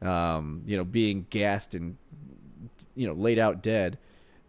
Um, 0.02 0.62
you 0.66 0.76
know, 0.76 0.84
being 0.84 1.26
gassed 1.30 1.74
and 1.74 1.96
you 2.94 3.06
know 3.06 3.12
laid 3.14 3.38
out 3.38 3.62
dead." 3.62 3.98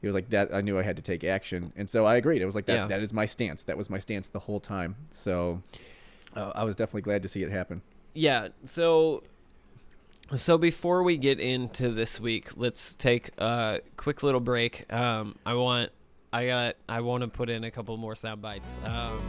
He 0.02 0.08
was 0.08 0.14
like 0.14 0.30
that. 0.30 0.54
I 0.54 0.62
knew 0.62 0.78
I 0.78 0.84
had 0.84 0.96
to 0.98 1.02
take 1.02 1.24
action, 1.24 1.74
and 1.76 1.90
so 1.90 2.06
I 2.06 2.18
agreed. 2.18 2.42
It 2.42 2.46
was 2.46 2.56
like 2.56 2.66
that. 2.68 2.74
Yeah. 2.76 2.88
That 2.88 3.02
is 3.02 3.12
my 3.14 3.26
stance. 3.26 3.64
That 3.64 3.78
was 3.78 3.90
my 3.90 4.00
stance 4.00 4.30
the 4.30 4.40
whole 4.40 4.60
time. 4.60 4.96
So 5.14 5.62
uh, 6.36 6.52
I 6.54 6.64
was 6.64 6.76
definitely 6.76 7.02
glad 7.02 7.24
to 7.24 7.28
see 7.28 7.42
it 7.44 7.52
happen. 7.52 7.82
yeah. 8.14 8.50
So, 8.66 9.24
so 10.36 10.58
before 10.58 11.02
we 11.04 11.18
get 11.18 11.40
into 11.40 11.90
this 11.90 12.20
week, 12.20 12.50
let's 12.56 12.94
take 12.94 13.32
a 13.40 13.80
quick 13.96 14.22
little 14.24 14.40
break. 14.42 14.92
Um, 14.94 15.36
I 15.46 15.54
want, 15.56 15.92
I 16.32 16.48
got, 16.48 16.76
I 16.88 17.02
want 17.02 17.22
to 17.22 17.28
put 17.28 17.50
in 17.50 17.64
a 17.64 17.72
couple 17.72 17.96
more 17.98 18.14
sound 18.14 18.42
bites. 18.42 18.78
Um, 18.86 19.20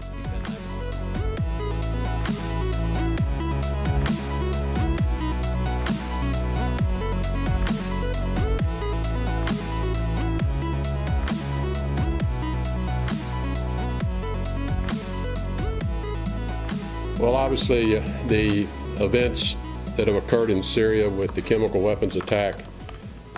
Well, 17.18 17.34
obviously, 17.34 17.96
uh, 17.96 18.02
the 18.28 18.60
events 19.00 19.56
that 19.96 20.06
have 20.06 20.14
occurred 20.14 20.50
in 20.50 20.62
Syria 20.62 21.10
with 21.10 21.34
the 21.34 21.42
chemical 21.42 21.80
weapons 21.80 22.14
attack 22.14 22.54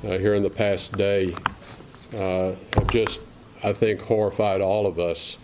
uh, 0.05 0.19
here 0.19 0.35
in 0.35 0.43
the 0.43 0.51
past 0.51 0.93
day 0.99 1.35
uh, 2.14 2.53
have 2.75 2.90
just, 2.90 3.23
I 3.64 3.73
think, 3.73 4.03
horrified 4.03 4.61
all 4.61 4.87
of 4.87 4.99
us 4.99 5.38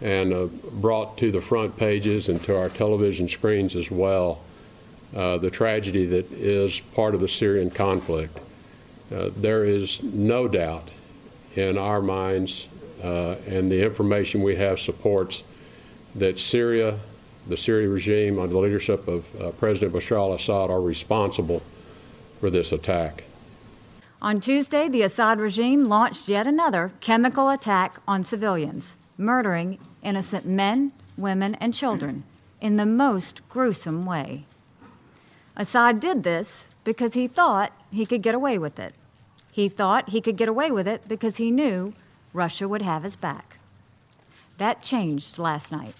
and 0.00 0.32
uh, 0.32 0.46
brought 0.74 1.18
to 1.18 1.32
the 1.32 1.40
front 1.40 1.76
pages 1.76 2.28
and 2.28 2.40
to 2.44 2.56
our 2.56 2.68
television 2.68 3.28
screens 3.28 3.74
as 3.74 3.90
well 3.90 4.40
uh, 5.16 5.38
the 5.38 5.50
tragedy 5.50 6.06
that 6.06 6.30
is 6.30 6.78
part 6.78 7.12
of 7.12 7.20
the 7.20 7.28
Syrian 7.28 7.70
conflict. 7.70 8.38
Uh, 9.12 9.30
there 9.36 9.64
is 9.64 10.00
no 10.00 10.46
doubt 10.46 10.90
in 11.56 11.76
our 11.76 12.00
minds, 12.00 12.68
and 13.02 13.70
the 13.70 13.84
information 13.84 14.44
we 14.44 14.54
have 14.54 14.78
supports 14.78 15.42
that 16.14 16.38
Syria, 16.38 17.00
the 17.46 17.56
Syrian 17.56 17.92
regime 17.92 18.38
under 18.38 18.52
the 18.52 18.58
leadership 18.58 19.06
of 19.06 19.40
uh, 19.40 19.50
President 19.52 19.92
Bashar 19.92 20.16
al 20.16 20.32
Assad, 20.32 20.70
are 20.70 20.80
responsible 20.80 21.62
for 22.40 22.50
this 22.50 22.72
attack. 22.72 23.24
On 24.22 24.40
Tuesday, 24.40 24.88
the 24.88 25.02
Assad 25.02 25.38
regime 25.38 25.88
launched 25.88 26.28
yet 26.28 26.46
another 26.46 26.92
chemical 27.00 27.50
attack 27.50 27.96
on 28.08 28.24
civilians, 28.24 28.96
murdering 29.18 29.78
innocent 30.02 30.46
men, 30.46 30.92
women, 31.16 31.54
and 31.56 31.74
children 31.74 32.24
in 32.60 32.76
the 32.76 32.86
most 32.86 33.46
gruesome 33.50 34.06
way. 34.06 34.46
Assad 35.56 36.00
did 36.00 36.22
this 36.22 36.68
because 36.82 37.14
he 37.14 37.28
thought 37.28 37.72
he 37.90 38.06
could 38.06 38.22
get 38.22 38.34
away 38.34 38.58
with 38.58 38.78
it. 38.78 38.94
He 39.52 39.68
thought 39.68 40.08
he 40.08 40.20
could 40.20 40.36
get 40.36 40.48
away 40.48 40.70
with 40.70 40.88
it 40.88 41.06
because 41.06 41.36
he 41.36 41.50
knew 41.50 41.92
Russia 42.32 42.66
would 42.66 42.82
have 42.82 43.02
his 43.02 43.16
back. 43.16 43.58
That 44.58 44.82
changed 44.82 45.38
last 45.38 45.70
night. 45.70 45.94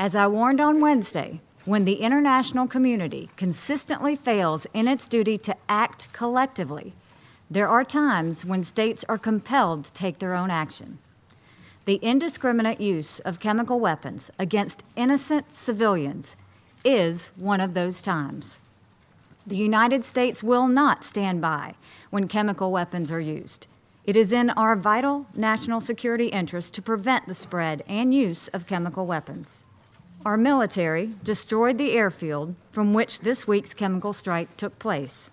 As 0.00 0.16
I 0.16 0.28
warned 0.28 0.62
on 0.62 0.80
Wednesday, 0.80 1.42
when 1.66 1.84
the 1.84 1.96
international 1.96 2.66
community 2.66 3.28
consistently 3.36 4.16
fails 4.16 4.66
in 4.72 4.88
its 4.88 5.06
duty 5.06 5.36
to 5.36 5.54
act 5.68 6.10
collectively, 6.14 6.94
there 7.50 7.68
are 7.68 7.84
times 7.84 8.42
when 8.42 8.64
states 8.64 9.04
are 9.10 9.18
compelled 9.18 9.84
to 9.84 9.92
take 9.92 10.18
their 10.18 10.32
own 10.32 10.50
action. 10.50 11.00
The 11.84 11.96
indiscriminate 11.96 12.80
use 12.80 13.18
of 13.20 13.40
chemical 13.40 13.78
weapons 13.78 14.30
against 14.38 14.84
innocent 14.96 15.52
civilians 15.52 16.34
is 16.82 17.30
one 17.36 17.60
of 17.60 17.74
those 17.74 18.00
times. 18.00 18.62
The 19.46 19.58
United 19.58 20.06
States 20.06 20.42
will 20.42 20.66
not 20.66 21.04
stand 21.04 21.42
by 21.42 21.74
when 22.08 22.26
chemical 22.26 22.72
weapons 22.72 23.12
are 23.12 23.20
used. 23.20 23.66
It 24.04 24.16
is 24.16 24.32
in 24.32 24.48
our 24.48 24.76
vital 24.76 25.26
national 25.34 25.82
security 25.82 26.28
interest 26.28 26.72
to 26.72 26.80
prevent 26.80 27.28
the 27.28 27.34
spread 27.34 27.84
and 27.86 28.14
use 28.14 28.48
of 28.48 28.66
chemical 28.66 29.04
weapons. 29.04 29.64
Our 30.24 30.36
military 30.36 31.14
destroyed 31.22 31.78
the 31.78 31.92
airfield 31.92 32.54
from 32.72 32.92
which 32.92 33.20
this 33.20 33.46
week's 33.46 33.72
chemical 33.72 34.12
strike 34.12 34.54
took 34.58 34.78
place. 34.78 35.30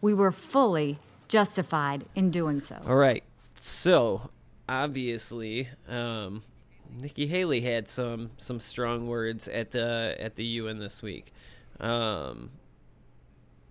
We 0.00 0.14
were 0.14 0.32
fully 0.32 0.98
justified 1.28 2.06
in 2.14 2.30
doing 2.30 2.60
so. 2.60 2.80
All 2.86 2.96
right. 2.96 3.22
So 3.56 4.30
obviously, 4.68 5.68
um, 5.86 6.44
Nikki 6.98 7.26
Haley 7.26 7.60
had 7.60 7.88
some 7.88 8.30
some 8.38 8.58
strong 8.58 9.06
words 9.06 9.48
at 9.48 9.72
the 9.72 10.16
at 10.18 10.36
the 10.36 10.44
UN 10.44 10.78
this 10.78 11.02
week. 11.02 11.34
Um, 11.78 12.50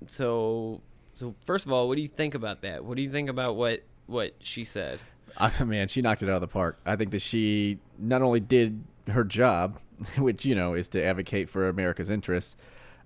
so 0.07 0.81
so 1.15 1.33
first 1.41 1.65
of 1.65 1.71
all, 1.71 1.87
what 1.87 1.95
do 1.95 2.03
you 2.03 2.07
think 2.07 2.35
about 2.35 2.61
that? 2.61 2.85
What 2.85 2.97
do 2.97 3.01
you 3.01 3.09
think 3.09 3.29
about 3.29 3.55
what 3.55 3.81
what 4.05 4.35
she 4.39 4.63
said? 4.63 4.99
I, 5.37 5.63
man, 5.63 5.87
she 5.87 6.03
knocked 6.03 6.21
it 6.21 6.29
out 6.29 6.35
of 6.35 6.41
the 6.41 6.47
park. 6.47 6.79
I 6.85 6.95
think 6.95 7.09
that 7.11 7.21
she 7.21 7.79
not 7.97 8.21
only 8.21 8.39
did 8.39 8.83
her 9.07 9.23
job, 9.23 9.79
which 10.17 10.45
you 10.45 10.55
know 10.55 10.73
is 10.73 10.87
to 10.89 11.03
advocate 11.03 11.49
for 11.49 11.67
America's 11.67 12.09
interests, 12.09 12.55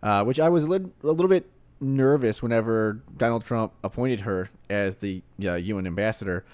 uh, 0.04 0.24
which 0.24 0.40
I 0.40 0.50
was 0.50 0.64
a 0.64 0.68
little, 0.68 0.92
a 1.04 1.08
little 1.08 1.28
bit 1.28 1.50
nervous 1.82 2.42
whenever 2.42 3.02
Donald 3.16 3.46
Trump 3.46 3.74
appointed 3.84 4.22
her 4.22 4.50
as 4.70 4.98
the 4.98 5.22
uh, 5.44 5.54
UN 5.56 5.88
ambassador, 5.88 6.46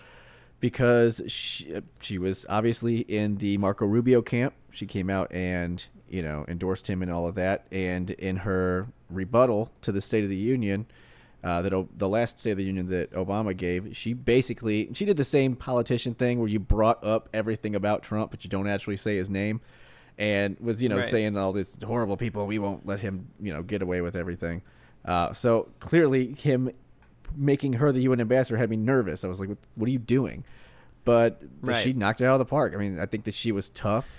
because 0.60 1.22
she 1.28 1.82
she 2.00 2.18
was 2.18 2.46
obviously 2.50 3.00
in 3.00 3.38
the 3.38 3.58
Marco 3.58 3.86
Rubio 3.86 4.22
camp. 4.22 4.54
She 4.72 4.86
came 4.86 5.10
out 5.10 5.32
and 5.32 5.84
you 6.10 6.22
know 6.22 6.46
endorsed 6.48 6.88
him 6.88 7.02
and 7.02 7.12
all 7.12 7.28
of 7.28 7.36
that, 7.36 7.68
and 7.72 8.12
in 8.12 8.38
her 8.38 8.88
rebuttal 9.10 9.72
to 9.82 9.92
the 9.92 10.02
State 10.02 10.24
of 10.24 10.30
the 10.30 10.36
Union 10.36 10.88
uh, 11.46 11.62
that 11.62 11.72
o- 11.74 11.88
the 11.96 12.10
last 12.10 12.40
State 12.40 12.52
of 12.52 12.58
the 12.58 12.64
Union 12.64 12.90
that 12.90 13.12
Obama 13.12 13.56
gave, 13.56 13.96
she 13.96 14.14
basically 14.14 14.90
she 14.94 15.06
did 15.06 15.16
the 15.16 15.24
same 15.24 15.56
politician 15.56 16.16
thing 16.16 16.40
where 16.40 16.48
you 16.48 16.60
brought 16.60 17.02
up 17.04 17.30
everything 17.34 17.76
about 17.76 18.02
Trump, 18.02 18.32
but 18.32 18.44
you 18.44 18.50
don't 18.50 18.68
actually 18.68 18.98
say 18.98 19.16
his 19.16 19.30
name, 19.30 19.62
and 20.18 20.58
was 20.60 20.82
you 20.82 20.90
know 20.90 20.98
Right. 20.98 21.10
saying 21.12 21.38
all 21.38 21.52
these 21.54 21.78
horrible 21.84 22.18
people. 22.18 22.46
We 22.48 22.60
won't 22.60 22.86
let 22.86 23.00
him 23.00 23.28
you 23.42 23.54
know 23.54 23.62
get 23.64 23.82
away 23.82 24.02
with 24.02 24.16
everything. 24.16 24.62
Uh, 25.04 25.34
so 25.34 25.70
clearly, 25.80 26.34
him 26.34 26.72
making 27.36 27.74
her 27.74 27.92
the 27.92 28.02
UN 28.02 28.22
ambassador 28.22 28.58
had 28.58 28.70
me 28.70 28.78
nervous. 28.78 29.24
I 29.24 29.28
was 29.28 29.40
like, 29.40 29.50
"What, 29.50 29.58
what 29.76 29.88
are 29.88 29.92
you 29.92 30.00
doing?" 30.00 30.44
But 31.04 31.42
Right. 31.62 31.84
she 31.84 31.94
knocked 31.94 32.22
it 32.22 32.26
out 32.26 32.34
of 32.34 32.40
the 32.40 32.46
park. 32.46 32.74
I 32.74 32.78
mean, 32.78 33.00
I 33.00 33.06
think 33.06 33.26
that 33.26 33.34
she 33.34 33.52
was 33.52 33.70
tough. 33.70 34.10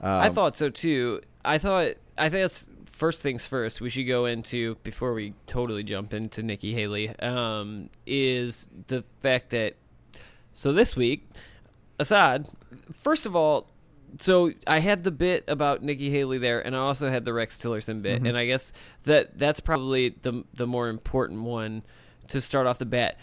I 0.00 0.26
Um, 0.28 0.34
thought 0.34 0.56
so 0.56 0.68
too. 0.70 1.20
I 1.44 1.58
thought 1.58 1.92
I 2.18 2.28
think 2.28 2.42
that's 2.42 2.68
first 2.86 3.22
things 3.22 3.46
first. 3.46 3.80
We 3.80 3.90
should 3.90 4.06
go 4.08 4.26
into 4.26 4.76
before 4.82 5.12
we 5.14 5.34
totally 5.46 5.82
jump 5.84 6.12
into 6.12 6.42
Nikki 6.42 6.72
Haley. 6.74 7.10
Um, 7.20 7.88
is 8.06 8.66
the 8.88 9.04
fact 9.22 9.50
that 9.50 9.74
so 10.52 10.72
this 10.72 10.96
week, 10.96 11.28
Assad. 11.98 12.48
First 12.92 13.26
of 13.26 13.36
all, 13.36 13.68
so 14.18 14.52
I 14.66 14.80
had 14.80 15.04
the 15.04 15.10
bit 15.10 15.44
about 15.48 15.82
Nikki 15.82 16.10
Haley 16.10 16.38
there, 16.38 16.64
and 16.64 16.76
I 16.76 16.80
also 16.80 17.08
had 17.08 17.24
the 17.24 17.32
Rex 17.32 17.58
Tillerson 17.58 18.02
bit, 18.02 18.22
and 18.22 18.36
I 18.36 18.46
guess 18.46 18.72
that 19.04 19.38
that's 19.38 19.60
probably 19.60 20.10
the 20.22 20.44
the 20.54 20.66
more 20.66 20.88
important 20.88 21.42
one 21.42 21.82
to 22.28 22.40
start 22.40 22.66
off 22.66 22.78
the 22.78 22.86
bat 22.86 23.18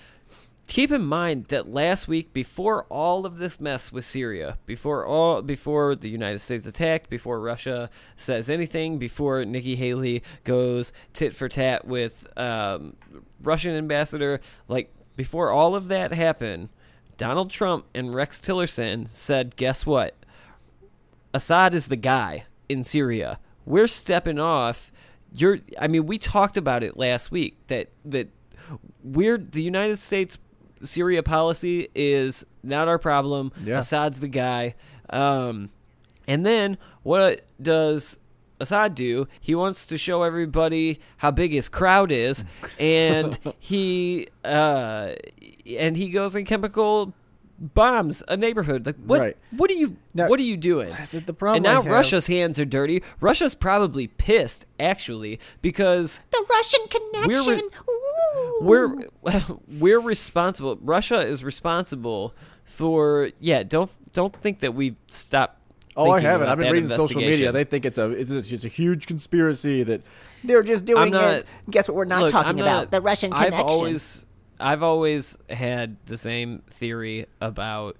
keep 0.69 0.91
in 0.91 1.01
mind 1.01 1.45
that 1.45 1.67
last 1.67 2.07
week 2.07 2.31
before 2.31 2.83
all 2.85 3.25
of 3.25 3.37
this 3.37 3.59
mess 3.59 3.91
with 3.91 4.05
Syria, 4.05 4.57
before 4.65 5.05
all 5.05 5.41
before 5.41 5.95
the 5.95 6.09
United 6.09 6.39
States 6.39 6.65
attacked, 6.65 7.09
before 7.09 7.41
Russia 7.41 7.89
says 8.15 8.49
anything, 8.49 8.99
before 8.99 9.43
Nikki 9.43 9.75
Haley 9.75 10.23
goes 10.43 10.93
tit 11.11 11.35
for 11.35 11.49
tat 11.49 11.85
with 11.85 12.25
um, 12.37 12.95
Russian 13.41 13.75
ambassador, 13.75 14.39
like 14.67 14.93
before 15.15 15.49
all 15.49 15.75
of 15.75 15.87
that 15.87 16.13
happened, 16.13 16.69
Donald 17.17 17.49
Trump 17.49 17.85
and 17.93 18.13
Rex 18.13 18.39
Tillerson 18.39 19.09
said, 19.09 19.55
"Guess 19.55 19.85
what? 19.85 20.15
Assad 21.33 21.73
is 21.73 21.87
the 21.87 21.95
guy 21.95 22.45
in 22.67 22.83
Syria. 22.83 23.39
We're 23.65 23.87
stepping 23.87 24.39
off 24.39 24.91
you're 25.33 25.59
I 25.79 25.87
mean, 25.87 26.05
we 26.05 26.17
talked 26.17 26.57
about 26.57 26.83
it 26.83 26.97
last 26.97 27.31
week 27.31 27.57
that 27.67 27.89
that 28.05 28.29
we're 29.03 29.37
the 29.37 29.61
United 29.61 29.97
States 29.97 30.37
Syria 30.83 31.23
policy 31.23 31.89
is 31.93 32.45
not 32.63 32.87
our 32.87 32.99
problem. 32.99 33.51
Yeah. 33.63 33.79
Assad's 33.79 34.19
the 34.19 34.27
guy. 34.27 34.75
Um, 35.09 35.69
and 36.27 36.45
then 36.45 36.77
what 37.03 37.45
does 37.61 38.17
Assad 38.59 38.95
do? 38.95 39.27
He 39.39 39.55
wants 39.55 39.85
to 39.87 39.97
show 39.97 40.23
everybody 40.23 40.99
how 41.17 41.31
big 41.31 41.51
his 41.51 41.69
crowd 41.69 42.11
is, 42.11 42.43
and 42.77 43.37
he 43.59 44.27
uh, 44.43 45.13
and 45.65 45.97
he 45.97 46.09
goes 46.09 46.35
and 46.35 46.45
chemical 46.45 47.13
bombs 47.59 48.23
a 48.27 48.37
neighborhood. 48.37 48.85
Like 48.85 48.95
what? 49.05 49.19
Right. 49.19 49.37
What 49.55 49.69
are 49.69 49.73
you? 49.75 49.97
Now- 50.13 50.27
what 50.29 50.39
are 50.39 50.43
you 50.43 50.57
doing? 50.57 50.95
The- 51.11 51.19
the 51.19 51.33
problem 51.33 51.57
and 51.57 51.63
now 51.63 51.81
have- 51.81 51.91
Russia's 51.91 52.27
hands 52.27 52.59
are 52.59 52.65
dirty. 52.65 53.03
Russia's 53.19 53.55
probably 53.55 54.07
pissed 54.07 54.65
actually 54.79 55.39
because 55.61 56.21
The 56.31 56.45
Russian 56.49 56.81
connection. 56.89 57.69
Ooh. 57.89 58.59
we're 58.61 58.95
we're 59.79 59.99
responsible. 59.99 60.77
Russia 60.81 61.19
is 61.19 61.43
responsible 61.43 62.33
for 62.65 63.31
yeah. 63.39 63.63
Don't 63.63 63.91
don't 64.13 64.35
think 64.35 64.59
that 64.59 64.73
we 64.73 64.95
stop. 65.07 65.57
Oh, 65.95 66.11
I 66.11 66.21
haven't. 66.21 66.47
I've 66.47 66.57
been 66.57 66.67
that 66.67 66.71
reading 66.73 66.89
social 66.89 67.19
media. 67.19 67.51
They 67.51 67.65
think 67.65 67.83
it's 67.85 67.97
a 67.97 68.09
it's 68.11 68.31
a, 68.31 68.37
it's 68.37 68.63
a 68.63 68.69
huge 68.69 69.05
conspiracy 69.05 69.83
that 69.83 70.01
they're 70.45 70.63
just 70.63 70.85
doing 70.85 71.01
I'm 71.03 71.09
not- 71.09 71.33
it. 71.33 71.45
Guess 71.69 71.89
what 71.89 71.95
we're 71.95 72.05
not 72.05 72.21
Look, 72.21 72.31
talking 72.31 72.51
I'm 72.51 72.59
about? 72.59 72.91
the 72.91 73.01
Russian 73.01 73.33
I've 73.33 73.45
connection. 73.47 73.67
always 73.67 74.25
I've 74.59 74.83
always 74.83 75.37
had 75.49 75.97
the 76.05 76.17
same 76.17 76.63
theory 76.69 77.27
about 77.41 77.95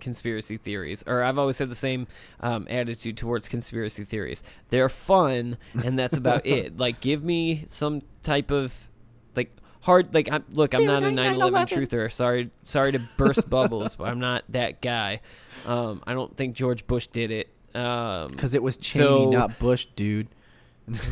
conspiracy 0.00 0.56
theories, 0.56 1.04
or 1.06 1.22
I've 1.22 1.38
always 1.38 1.58
had 1.58 1.68
the 1.68 1.74
same 1.76 2.06
um, 2.40 2.66
attitude 2.68 3.16
towards 3.16 3.48
conspiracy 3.48 4.04
theories. 4.04 4.42
They're 4.70 4.88
fun, 4.88 5.58
and 5.84 5.98
that's 5.98 6.16
about 6.16 6.46
it. 6.46 6.76
Like, 6.76 7.00
give 7.00 7.22
me 7.22 7.64
some 7.66 8.02
type 8.22 8.50
of 8.50 8.88
like 9.36 9.52
hard. 9.82 10.12
Like, 10.14 10.28
I'm, 10.30 10.44
look, 10.52 10.74
I'm 10.74 10.84
not 10.86 11.02
a 11.02 11.06
9/11 11.06 11.52
truther. 11.68 12.12
Sorry, 12.12 12.50
sorry 12.64 12.92
to 12.92 12.98
burst 13.16 13.48
bubbles, 13.48 13.96
but 13.96 14.08
I'm 14.08 14.18
not 14.18 14.44
that 14.50 14.80
guy. 14.82 15.20
Um, 15.66 16.02
I 16.06 16.14
don't 16.14 16.36
think 16.36 16.56
George 16.56 16.86
Bush 16.86 17.06
did 17.08 17.30
it. 17.30 17.48
Um, 17.74 18.32
Because 18.32 18.52
it 18.54 18.62
was 18.62 18.76
Cheney, 18.76 19.04
So- 19.04 19.30
not 19.30 19.58
Bush, 19.58 19.86
dude. 19.96 20.28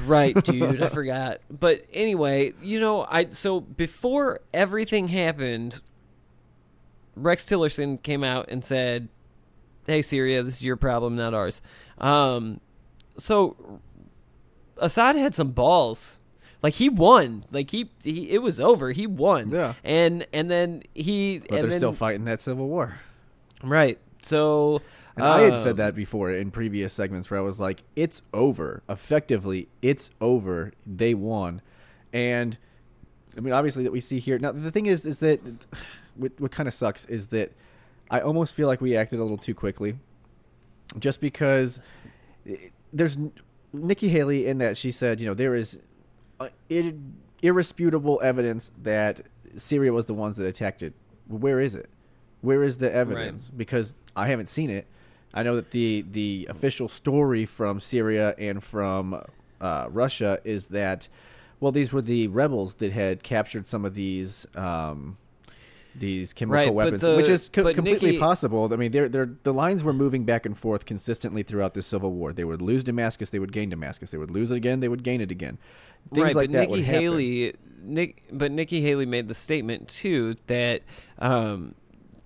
Right 0.07 0.35
dude 0.45 0.83
i 0.83 0.89
forgot. 0.91 1.41
But 1.51 1.85
anyway 1.93 2.53
you 2.63 2.81
know 2.81 3.07
i 3.09 3.29
so 3.31 3.61
before 3.61 4.41
everything 4.53 5.09
happened 5.09 5.81
rex 7.17 7.45
tillerson 7.47 8.03
came 8.03 8.25
out 8.25 8.47
and 8.49 8.65
said 8.65 9.09
hey 9.87 10.03
syria 10.03 10.43
this 10.43 10.55
is 10.57 10.65
your 10.65 10.77
problem 10.77 11.17
not 11.17 11.35
ours. 11.35 11.63
Um 11.99 12.61
so 13.19 13.81
assad 14.79 15.17
had 15.17 15.35
some 15.35 15.53
balls. 15.53 16.17
Like 16.63 16.75
he 16.75 16.89
won. 16.91 17.45
Like 17.51 17.71
he, 17.71 17.91
he 18.03 18.31
it 18.31 18.39
was 18.43 18.61
over. 18.61 18.93
He 18.93 19.07
won. 19.07 19.51
Yeah. 19.51 19.75
and 19.83 20.27
and 20.33 20.51
then 20.51 20.83
he 20.95 21.39
But 21.39 21.51
and 21.51 21.59
they're 21.63 21.71
then, 21.71 21.79
still 21.79 21.93
fighting 21.93 22.25
that 22.27 22.41
civil 22.41 22.69
war. 22.69 22.97
right 23.63 23.99
so 24.23 24.83
I 25.17 25.41
had 25.41 25.55
um, 25.55 25.63
said 25.63 25.77
that 25.77 25.95
before 25.95 26.31
in 26.31 26.51
previous 26.51 26.93
segments 26.93 27.31
where 27.31 27.41
I 27.41 27.43
was 27.43 27.61
like, 27.61 27.83
"It's 27.97 28.23
over. 28.33 28.83
Effectively, 28.89 29.69
it's 29.83 30.11
over. 30.21 30.73
They 30.87 31.15
won." 31.15 31.63
And 32.13 32.59
I 33.37 33.41
mean, 33.41 33.53
obviously, 33.53 33.85
that 33.85 33.93
we 33.93 34.01
see 34.01 34.19
here 34.19 34.39
now. 34.39 34.53
The 34.53 34.71
thing 34.71 34.87
is, 34.87 35.07
is 35.07 35.19
that 35.19 35.41
what, 36.17 36.33
what 36.39 36.51
kind 36.51 36.69
of 36.69 36.75
sucks 36.75 37.05
is 37.07 37.29
that 37.29 37.53
I 38.11 38.21
almost 38.21 38.55
feel 38.55 38.67
like 38.67 38.81
we 38.81 38.97
acted 38.97 39.19
a 39.19 39.23
little 39.23 39.39
too 39.39 39.55
quickly, 39.55 39.99
just 40.99 41.21
because 41.21 41.81
there's 42.93 43.17
Nikki 43.73 44.09
Haley 44.09 44.47
in 44.47 44.59
that 44.59 44.77
she 44.77 44.91
said, 44.91 45.21
you 45.21 45.27
know, 45.27 45.35
there 45.35 45.55
is 45.55 45.79
uh, 46.41 46.49
ir- 46.69 46.95
irresputable 47.43 48.21
evidence 48.23 48.71
that 48.83 49.23
Syria 49.57 49.93
was 49.93 50.07
the 50.07 50.15
ones 50.15 50.37
that 50.37 50.47
attacked 50.47 50.83
it. 50.83 50.93
Where 51.29 51.61
is 51.61 51.75
it? 51.75 51.89
Where 52.41 52.63
is 52.63 52.79
the 52.79 52.93
evidence? 52.93 53.51
Because 53.55 53.95
I 54.17 54.29
haven't 54.29 54.49
seen 54.49 54.71
it. 54.71 54.87
I 55.33 55.43
know 55.43 55.57
that 55.57 55.71
the 55.71 56.05
the 56.11 56.47
official 56.51 56.89
story 56.89 57.45
from 57.47 57.81
Syria 57.81 58.35
and 58.39 58.63
from 58.63 59.23
uh, 59.61 59.87
Russia 59.91 60.41
is 60.45 60.67
that 60.69 61.09
well, 61.61 61.73
these 61.73 61.93
were 61.93 62.03
the 62.03 62.29
rebels 62.29 62.75
that 62.75 62.93
had 62.93 63.23
captured 63.23 63.67
some 63.67 63.85
of 63.85 63.95
these 63.95 64.47
um, 64.57 65.19
these 65.95 66.33
chemical 66.33 66.55
Right, 66.67 66.75
weapons, 66.75 67.03
the- 67.03 67.17
which 67.17 67.29
is 67.29 67.51
co- 67.53 67.73
completely 67.75 68.13
Nikki- 68.13 68.19
possible. 68.19 68.73
I 68.73 68.77
mean, 68.77 68.93
they're, 68.93 69.09
they're, 69.09 69.31
the 69.43 69.53
lines 69.53 69.83
were 69.85 69.93
moving 69.93 70.25
back 70.25 70.47
and 70.47 70.57
forth 70.57 70.85
consistently 70.87 71.43
throughout 71.43 71.75
the 71.75 71.83
civil 71.83 72.13
war. 72.13 72.33
They 72.33 72.45
would 72.45 72.63
lose 72.63 72.85
Damascus, 72.85 73.31
they 73.31 73.39
would 73.39 73.53
gain 73.53 73.71
Damascus. 73.71 74.11
They 74.11 74.19
would 74.19 74.31
lose 74.31 74.51
it 74.51 74.57
again, 74.57 74.81
they 74.81 74.89
would 74.89 75.03
gain 75.03 75.21
it 75.21 75.31
again. 75.31 75.59
Things 76.15 76.27
right, 76.27 76.37
like 76.37 76.53
but 76.53 76.59
that 76.59 76.71
Nikki. 76.71 76.83
Haley, 76.83 77.55
Nick, 77.83 78.23
but 78.33 78.51
Nikki 78.53 78.81
Haley 78.81 79.05
made 79.05 79.29
the 79.29 79.35
statement 79.35 79.89
too 79.89 80.37
that 80.47 80.83
um, 81.19 81.75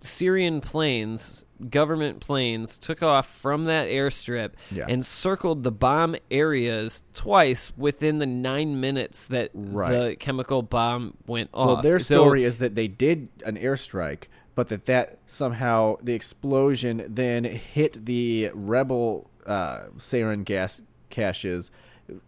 Syrian 0.05 0.61
planes, 0.61 1.45
government 1.71 2.21
planes, 2.21 2.77
took 2.77 3.03
off 3.03 3.27
from 3.27 3.65
that 3.65 3.89
airstrip 3.89 4.51
Yeah. 4.71 4.85
and 4.89 5.05
circled 5.05 5.63
the 5.63 5.71
bomb 5.73 6.15
areas 6.31 7.03
twice 7.15 7.73
within 7.77 8.19
the 8.19 8.27
nine 8.27 8.81
minutes 8.81 9.27
that 9.29 9.51
the 9.55 10.17
chemical 10.19 10.63
bomb 10.63 11.15
went 11.27 11.49
off. 11.55 11.67
Well, 11.67 11.83
their 11.83 11.99
So- 11.99 12.17
story 12.17 12.45
is 12.45 12.59
that 12.59 12.75
they 12.75 12.87
did 12.89 13.29
an 13.47 13.57
airstrike, 13.57 14.25
but 14.55 14.69
that 14.69 14.85
that 14.87 15.19
somehow 15.27 15.97
the 16.03 16.13
explosion 16.13 17.05
then 17.09 17.45
hit 17.45 18.05
the 18.05 18.51
rebel 18.55 19.31
uh, 19.47 19.85
sarin 19.99 20.45
gas 20.45 20.81
caches. 21.11 21.71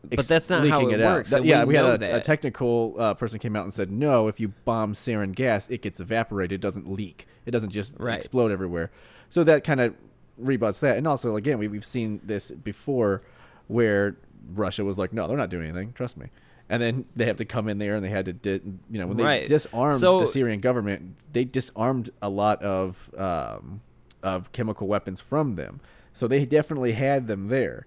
But 0.05 0.27
that's 0.27 0.49
not 0.49 0.67
how 0.69 0.89
it 0.89 1.01
out. 1.01 1.15
works, 1.17 1.31
That- 1.31 1.45
yeah, 1.45 1.61
we 1.65 1.69
we, 1.69 1.75
had 1.77 2.03
a, 2.03 2.17
a 2.17 2.21
technical 2.21 2.95
uh, 2.99 3.15
person 3.15 3.39
came 3.39 3.55
out 3.57 3.65
and 3.65 3.75
said, 3.75 3.91
no, 3.91 4.27
if 4.29 4.41
you 4.41 4.49
bomb 4.65 4.95
sarin 4.95 5.35
gas, 5.35 5.69
it 5.69 5.83
gets 5.83 6.01
evaporated, 6.01 6.53
it 6.57 6.61
doesn't 6.63 6.91
leak, 6.91 7.27
it 7.45 7.51
doesn't 7.51 7.71
just 7.71 7.95
Right. 7.99 8.17
explode 8.17 8.51
everywhere. 8.53 8.91
So 9.29 9.45
that 9.45 9.65
kind 9.65 9.81
of 9.81 9.95
rebuts 10.39 10.81
that. 10.81 10.97
And 10.97 11.07
also, 11.07 11.37
again, 11.37 11.59
we, 11.59 11.69
we've 11.69 11.85
seen 11.85 12.21
this 12.25 12.51
before, 12.51 13.23
where 13.67 14.17
Russia 14.55 14.85
was 14.85 14.97
like, 14.97 15.13
no, 15.13 15.27
they're 15.29 15.37
not 15.37 15.51
doing 15.51 15.65
anything. 15.69 15.93
Trust 15.93 16.17
me. 16.17 16.29
And 16.69 16.83
then 16.83 17.05
they 17.15 17.27
have 17.27 17.37
to 17.37 17.45
come 17.45 17.69
in 17.69 17.79
there 17.79 17.95
and 17.97 18.05
they 18.05 18.09
had 18.09 18.25
to, 18.25 18.33
di- 18.33 18.61
you 18.91 18.99
know, 18.99 19.07
when 19.09 19.17
they 19.17 19.25
Right. 19.25 19.47
disarmed 19.49 20.01
So- 20.01 20.21
the 20.21 20.27
Syrian 20.27 20.61
government, 20.61 21.17
they 21.33 21.45
disarmed 21.45 22.11
a 22.23 22.29
lot 22.31 22.63
of 22.63 23.11
um, 23.17 23.83
of 24.23 24.51
chemical 24.53 24.87
weapons 24.89 25.21
from 25.21 25.55
them. 25.57 25.81
So 26.13 26.27
they 26.27 26.45
definitely 26.47 26.93
had 26.93 27.27
them 27.29 27.49
there. 27.49 27.87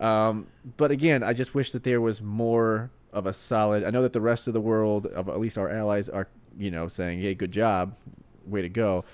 Um, 0.00 0.46
but 0.76 0.90
again, 0.90 1.22
I 1.22 1.32
just 1.32 1.54
wish 1.54 1.72
that 1.72 1.84
there 1.84 2.00
was 2.00 2.20
more 2.22 2.90
of 3.12 3.26
a 3.26 3.32
solid. 3.32 3.84
I 3.84 3.90
know 3.90 4.02
that 4.02 4.12
the 4.12 4.20
rest 4.20 4.48
of 4.48 4.54
the 4.54 4.60
world, 4.60 5.06
of 5.06 5.28
at 5.28 5.38
least 5.38 5.58
our 5.58 5.68
allies, 5.68 6.08
are 6.08 6.28
you 6.58 6.70
know 6.70 6.88
saying, 6.88 7.20
"Hey, 7.20 7.34
good 7.34 7.52
job, 7.52 7.94
way 8.46 8.62
to 8.62 8.68
go." 8.68 9.04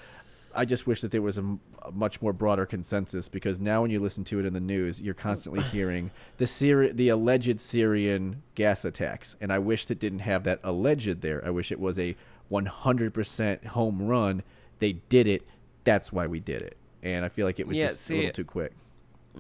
I 0.54 0.64
just 0.64 0.86
wish 0.86 1.02
that 1.02 1.10
there 1.10 1.22
was 1.22 1.36
a 1.36 1.58
much 1.92 2.22
more 2.22 2.32
broader 2.32 2.66
consensus 2.66 3.28
because 3.28 3.60
now 3.60 3.82
when 3.82 3.90
you 3.90 4.00
listen 4.00 4.24
to 4.24 4.40
it 4.40 4.46
in 4.46 4.54
the 4.54 4.60
news, 4.60 5.00
you're 5.00 5.14
constantly 5.14 5.62
hearing 5.72 6.10
the 6.38 6.46
Syri- 6.46 6.96
the 6.96 7.08
alleged 7.08 7.60
Syrian 7.60 8.42
gas 8.54 8.84
attacks, 8.84 9.36
and 9.40 9.52
I 9.52 9.58
wish 9.58 9.86
that 9.86 9.98
didn't 9.98 10.20
have 10.20 10.44
that 10.44 10.60
alleged 10.62 11.20
there. 11.20 11.44
I 11.44 11.50
wish 11.50 11.70
it 11.70 11.80
was 11.80 11.98
a 11.98 12.16
100% 12.50 13.66
home 13.66 14.06
run. 14.06 14.42
They 14.78 14.92
did 14.92 15.26
it. 15.26 15.42
That's 15.84 16.12
why 16.12 16.26
we 16.26 16.40
did 16.40 16.62
it. 16.62 16.76
And 17.02 17.24
I 17.24 17.28
feel 17.28 17.46
like 17.46 17.60
it 17.60 17.66
was 17.66 17.76
Yeah, 17.76 17.88
just 17.88 18.02
see, 18.02 18.14
a 18.14 18.18
little 18.18 18.32
too 18.32 18.44
quick. 18.44 18.72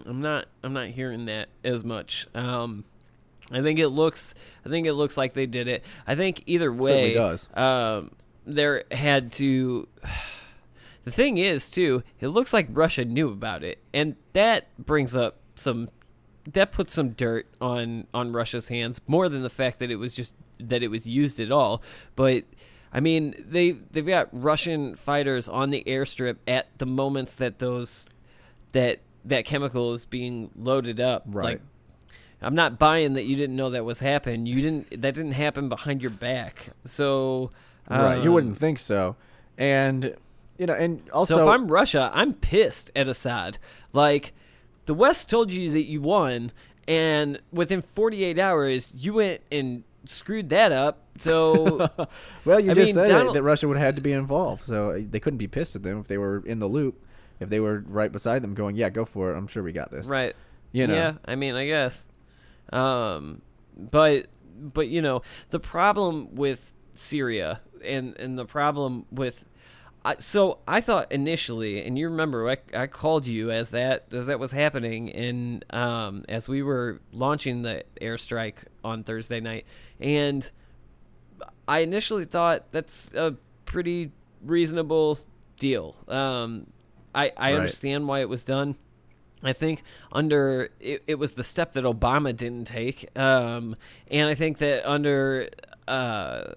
I'm 0.04 0.20
not 0.20 0.46
I'm 0.62 0.72
not 0.72 0.88
hearing 0.88 1.26
that 1.26 1.48
as 1.64 1.84
much. 1.84 2.26
Um, 2.34 2.84
I 3.50 3.62
think 3.62 3.78
it 3.78 3.88
looks 3.88 4.34
I 4.64 4.68
think 4.68 4.86
it 4.86 4.94
looks 4.94 5.16
like 5.16 5.32
they 5.32 5.46
did 5.46 5.68
it. 5.68 5.84
I 6.06 6.14
think 6.14 6.42
either 6.46 6.72
way, 6.72 7.14
does. 7.14 7.48
Um, 7.54 8.12
there 8.44 8.84
had 8.90 9.32
to. 9.32 9.88
The 11.04 11.12
thing 11.12 11.38
is, 11.38 11.70
too, 11.70 12.02
it 12.18 12.26
looks 12.26 12.52
like 12.52 12.66
Russia 12.72 13.04
knew 13.04 13.28
about 13.28 13.62
it, 13.62 13.78
and 13.94 14.16
that 14.32 14.76
brings 14.76 15.14
up 15.14 15.36
some. 15.54 15.88
That 16.52 16.72
puts 16.72 16.94
some 16.94 17.10
dirt 17.10 17.46
on 17.60 18.08
on 18.12 18.32
Russia's 18.32 18.66
hands 18.66 19.00
more 19.06 19.28
than 19.28 19.44
the 19.44 19.48
fact 19.48 19.78
that 19.78 19.92
it 19.92 20.00
was 20.00 20.16
just 20.16 20.34
that 20.58 20.82
it 20.82 20.88
was 20.88 21.06
used 21.06 21.38
at 21.38 21.52
all. 21.52 21.80
But 22.16 22.42
I 22.92 22.98
mean, 22.98 23.36
they 23.38 23.70
they've 23.70 24.04
got 24.04 24.30
Russian 24.32 24.96
fighters 24.96 25.48
on 25.48 25.70
the 25.70 25.84
airstrip 25.86 26.38
at 26.48 26.76
the 26.78 26.86
moments 26.86 27.36
that 27.36 27.60
those 27.60 28.08
that 28.72 28.98
that 29.26 29.44
chemical 29.44 29.92
is 29.94 30.04
being 30.04 30.50
loaded 30.56 31.00
up. 31.00 31.24
Right. 31.26 31.44
Like, 31.44 31.60
I'm 32.42 32.54
not 32.54 32.78
buying 32.78 33.14
that 33.14 33.24
you 33.24 33.36
didn't 33.36 33.56
know 33.56 33.70
that 33.70 33.84
was 33.84 33.98
happening. 33.98 34.46
You 34.46 34.60
didn't. 34.60 35.02
That 35.02 35.14
didn't 35.14 35.32
happen 35.32 35.68
behind 35.68 36.02
your 36.02 36.10
back. 36.10 36.68
So, 36.84 37.50
right. 37.88 38.22
You 38.22 38.28
um, 38.28 38.34
wouldn't 38.34 38.58
think 38.58 38.78
so. 38.78 39.16
And 39.56 40.16
you 40.58 40.66
know, 40.66 40.74
and 40.74 41.08
also 41.10 41.36
So 41.36 41.42
if 41.42 41.48
I'm 41.48 41.68
Russia, 41.68 42.10
I'm 42.14 42.34
pissed 42.34 42.90
at 42.94 43.08
Assad. 43.08 43.58
Like, 43.92 44.32
the 44.86 44.94
West 44.94 45.28
told 45.28 45.50
you 45.50 45.70
that 45.70 45.84
you 45.84 46.00
won, 46.00 46.52
and 46.86 47.40
within 47.52 47.82
48 47.82 48.38
hours, 48.38 48.92
you 48.96 49.14
went 49.14 49.40
and 49.50 49.84
screwed 50.04 50.50
that 50.50 50.72
up. 50.72 51.02
So, 51.18 51.88
well, 52.44 52.60
you 52.60 52.70
I 52.70 52.74
just 52.74 52.86
mean, 52.86 52.94
said 52.94 53.08
it, 53.08 53.12
Donald- 53.12 53.36
that 53.36 53.42
Russia 53.42 53.68
would 53.68 53.76
have 53.76 53.86
had 53.86 53.96
to 53.96 54.02
be 54.02 54.12
involved, 54.12 54.64
so 54.64 54.90
uh, 54.90 55.00
they 55.10 55.20
couldn't 55.20 55.38
be 55.38 55.48
pissed 55.48 55.76
at 55.76 55.82
them 55.82 55.98
if 55.98 56.08
they 56.08 56.18
were 56.18 56.42
in 56.46 56.58
the 56.58 56.68
loop. 56.68 57.02
If 57.40 57.48
they 57.48 57.60
were 57.60 57.84
right 57.86 58.10
beside 58.10 58.42
them, 58.42 58.54
going, 58.54 58.76
"Yeah, 58.76 58.88
go 58.88 59.04
for 59.04 59.32
it. 59.32 59.38
I'm 59.38 59.46
sure 59.46 59.62
we 59.62 59.72
got 59.72 59.90
this." 59.90 60.06
right. 60.06 60.34
You 60.72 60.86
know. 60.86 60.94
Yeah, 60.94 61.12
I 61.24 61.36
mean, 61.36 61.54
I 61.54 61.66
guess. 61.66 62.06
Um, 62.72 63.42
but 63.76 64.26
but 64.58 64.88
you 64.88 65.02
know 65.02 65.22
the 65.50 65.60
problem 65.60 66.34
with 66.34 66.72
Syria 66.94 67.60
and 67.84 68.16
and 68.18 68.38
the 68.38 68.46
problem 68.46 69.06
with 69.10 69.44
I, 70.06 70.14
so 70.18 70.58
I 70.68 70.80
thought 70.80 71.10
initially, 71.10 71.84
and 71.84 71.98
you 71.98 72.08
remember, 72.08 72.48
I, 72.48 72.58
I 72.72 72.86
called 72.86 73.26
you 73.26 73.50
as 73.50 73.70
that 73.70 74.06
as 74.12 74.28
that 74.28 74.38
was 74.38 74.52
happening, 74.52 75.10
and 75.10 75.64
um, 75.74 76.24
as 76.28 76.48
we 76.48 76.62
were 76.62 77.00
launching 77.12 77.62
the 77.62 77.82
airstrike 78.00 78.58
on 78.84 79.02
Thursday 79.02 79.40
night, 79.40 79.66
and 79.98 80.48
I 81.66 81.80
initially 81.80 82.24
thought 82.24 82.70
that's 82.70 83.10
a 83.16 83.34
pretty 83.64 84.12
reasonable 84.42 85.18
deal. 85.58 85.96
Um, 86.06 86.68
I 87.16 87.32
I 87.36 87.50
Right. 87.52 87.54
understand 87.60 88.06
why 88.06 88.20
it 88.20 88.28
was 88.28 88.44
done. 88.44 88.76
I 89.42 89.52
think 89.52 89.82
under 90.12 90.70
it, 90.80 91.02
it 91.06 91.14
was 91.18 91.34
the 91.34 91.42
step 91.42 91.72
that 91.74 91.84
Obama 91.84 92.34
didn't 92.36 92.66
take, 92.66 93.08
um, 93.18 93.76
and 94.10 94.28
I 94.28 94.34
think 94.34 94.58
that 94.58 94.88
under 94.88 95.48
uh, 95.88 96.52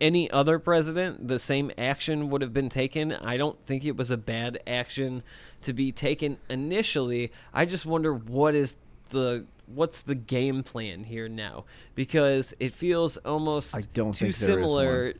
any 0.00 0.30
other 0.30 0.58
president, 0.58 1.28
the 1.28 1.38
same 1.38 1.70
action 1.78 2.28
would 2.30 2.42
have 2.42 2.52
been 2.52 2.68
taken. 2.68 3.12
I 3.12 3.36
don't 3.36 3.62
think 3.62 3.84
it 3.84 3.96
was 3.96 4.10
a 4.10 4.16
bad 4.16 4.58
action 4.66 5.22
to 5.62 5.72
be 5.72 5.92
taken 5.92 6.38
initially. 6.50 7.32
I 7.54 7.64
just 7.64 7.86
wonder 7.86 8.12
what 8.12 8.54
is 8.54 8.76
the 9.10 9.44
what's 9.66 10.00
the 10.02 10.14
game 10.14 10.62
plan 10.62 11.04
here 11.04 11.28
now 11.28 11.64
because 11.96 12.54
it 12.60 12.72
feels 12.72 13.16
almost 13.18 13.74
I 13.76 13.80
don't 13.94 14.12
too 14.12 14.26
think 14.26 14.36
there 14.36 14.50
is 14.50 14.54
similar. 14.66 15.14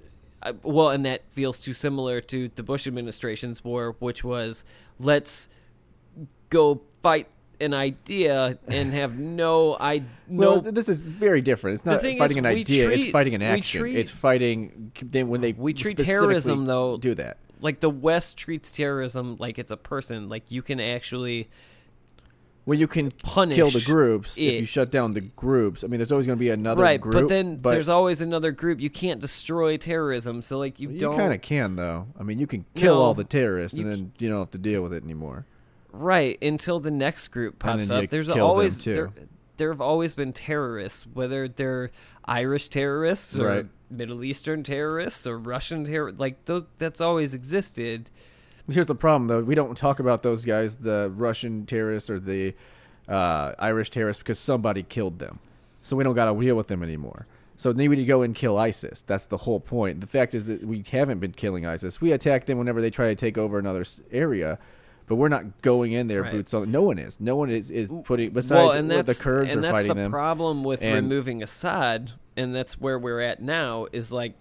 Uh, 0.46 0.52
well, 0.62 0.90
and 0.90 1.04
that 1.04 1.22
feels 1.32 1.58
too 1.58 1.72
similar 1.74 2.20
to 2.22 2.48
the 2.54 2.62
Bush 2.62 2.86
administration's 2.86 3.64
war, 3.64 3.96
which 3.98 4.22
was 4.22 4.64
let's 4.98 5.48
go 6.50 6.80
fight 7.02 7.28
an 7.60 7.72
idea 7.72 8.58
and 8.68 8.92
have 8.92 9.18
no 9.18 9.76
I 9.80 10.02
no 10.28 10.52
Well, 10.52 10.60
this 10.60 10.88
is 10.88 11.00
very 11.00 11.40
different. 11.40 11.76
It's 11.76 11.86
not 11.86 12.02
fighting 12.02 12.38
an 12.38 12.46
idea. 12.46 12.90
it's 12.90 13.10
fighting 13.10 13.34
an 13.34 13.42
action. 13.42 13.80
treat- 13.80 13.96
it's 13.96 14.10
fighting 14.10 14.92
they, 15.02 15.24
when 15.24 15.40
they 15.40 15.52
we 15.52 15.72
treat 15.72 15.98
terrorism 15.98 16.66
though 16.66 16.96
do 16.98 17.14
that. 17.14 17.38
like 17.60 17.80
the 17.80 17.90
West 17.90 18.36
treats 18.36 18.72
terrorism 18.72 19.36
like 19.38 19.58
it's 19.58 19.70
a 19.70 19.76
person. 19.76 20.28
Like 20.28 20.44
you 20.50 20.62
can 20.62 20.80
actually 20.80 21.48
Well, 22.66 22.76
you 22.76 22.88
can 22.88 23.12
Punish 23.12 23.54
kill 23.54 23.70
the 23.70 23.80
groups 23.80 24.36
if 24.36 24.60
you 24.60 24.66
shut 24.66 24.90
down 24.90 25.14
the 25.14 25.20
groups. 25.20 25.84
I 25.84 25.86
mean, 25.86 25.98
there's 25.98 26.10
always 26.10 26.26
going 26.26 26.36
to 26.36 26.40
be 26.40 26.50
another 26.50 26.82
right, 26.82 27.00
group. 27.00 27.14
but 27.14 27.28
then 27.28 27.60
there's 27.62 27.88
always 27.88 28.20
another 28.20 28.50
group. 28.50 28.80
You 28.80 28.90
can't 28.90 29.20
destroy 29.20 29.76
terrorism, 29.76 30.42
so 30.42 30.58
like 30.58 30.80
you, 30.80 30.90
you 30.90 30.98
don't 30.98 31.12
You 31.12 31.18
kind 31.18 31.32
of 31.32 31.40
can 31.42 31.76
though. 31.76 32.08
I 32.18 32.24
mean, 32.24 32.38
you 32.40 32.46
can 32.48 32.64
kill 32.74 32.96
No, 32.96 33.02
all 33.02 33.14
the 33.14 33.22
terrorists, 33.24 33.78
and 33.78 33.90
then 33.90 34.12
you 34.18 34.28
don't 34.28 34.40
have 34.40 34.50
to 34.50 34.58
deal 34.58 34.82
with 34.82 34.92
it 34.92 35.04
anymore. 35.04 35.46
right 35.92 36.36
until 36.42 36.80
the 36.80 36.90
next 36.90 37.28
group 37.28 37.58
pops 37.60 37.88
up. 37.88 38.10
There's 38.10 38.28
always 38.28 38.84
there. 38.84 39.12
There 39.58 39.70
have 39.70 39.80
always 39.80 40.14
been 40.14 40.34
terrorists, 40.34 41.06
whether 41.14 41.48
they're 41.48 41.90
Irish 42.26 42.68
terrorists 42.68 43.38
or 43.38 43.46
Right. 43.46 43.66
Middle 43.88 44.22
Eastern 44.24 44.62
terrorists 44.64 45.26
or 45.26 45.38
Russian 45.38 45.84
terrorists. 45.86 46.20
Like 46.20 46.44
those, 46.44 46.64
that's 46.76 47.00
always 47.00 47.32
existed. 47.32 48.10
Here's 48.70 48.86
the 48.86 48.94
problem, 48.94 49.28
though. 49.28 49.40
We 49.42 49.54
don't 49.54 49.76
talk 49.76 50.00
about 50.00 50.22
those 50.22 50.44
guys, 50.44 50.76
the 50.76 51.12
Russian 51.14 51.66
terrorists 51.66 52.10
or 52.10 52.18
the 52.18 52.54
uh, 53.08 53.52
Irish 53.58 53.90
terrorists, 53.90 54.20
because 54.22 54.38
somebody 54.38 54.82
killed 54.82 55.18
them. 55.20 55.38
So 55.82 55.96
we 55.96 56.02
don't 56.02 56.14
got 56.14 56.32
to 56.32 56.40
deal 56.40 56.56
with 56.56 56.66
them 56.66 56.82
anymore. 56.82 57.26
So 57.56 57.72
they 57.72 57.86
need 57.88 57.96
to 57.96 58.04
go 58.04 58.22
and 58.22 58.34
kill 58.34 58.58
ISIS. 58.58 59.02
That's 59.06 59.26
the 59.26 59.38
whole 59.38 59.60
point. 59.60 60.00
The 60.00 60.06
fact 60.06 60.34
is 60.34 60.46
that 60.46 60.64
we 60.64 60.84
haven't 60.90 61.20
been 61.20 61.32
killing 61.32 61.64
ISIS. 61.64 62.00
We 62.00 62.12
attack 62.12 62.46
them 62.46 62.58
whenever 62.58 62.80
they 62.80 62.90
try 62.90 63.06
to 63.08 63.14
take 63.14 63.38
over 63.38 63.58
another 63.58 63.84
area, 64.10 64.58
but 65.06 65.14
we're 65.14 65.28
not 65.28 65.62
going 65.62 65.92
in 65.92 66.08
there 66.08 66.22
Right. 66.22 66.32
boots 66.32 66.52
on. 66.52 66.70
No 66.70 66.82
one 66.82 66.98
is. 66.98 67.20
No 67.20 67.36
one 67.36 67.48
is, 67.48 67.70
is 67.70 67.90
putting. 68.04 68.30
Besides, 68.30 68.50
well, 68.76 68.82
that's 68.82 69.16
the 69.18 69.22
Kurds 69.22 69.52
and 69.54 69.60
are 69.60 69.62
that's 69.62 69.72
fighting 69.72 69.88
the 69.90 69.94
them. 69.94 70.10
problem 70.10 70.64
with 70.64 70.82
And- 70.82 70.96
removing 71.08 71.42
Assad, 71.42 72.12
and 72.36 72.54
that's 72.54 72.78
where 72.80 72.98
we're 72.98 73.20
at 73.20 73.40
now. 73.40 73.86
Is 73.92 74.10
like, 74.12 74.34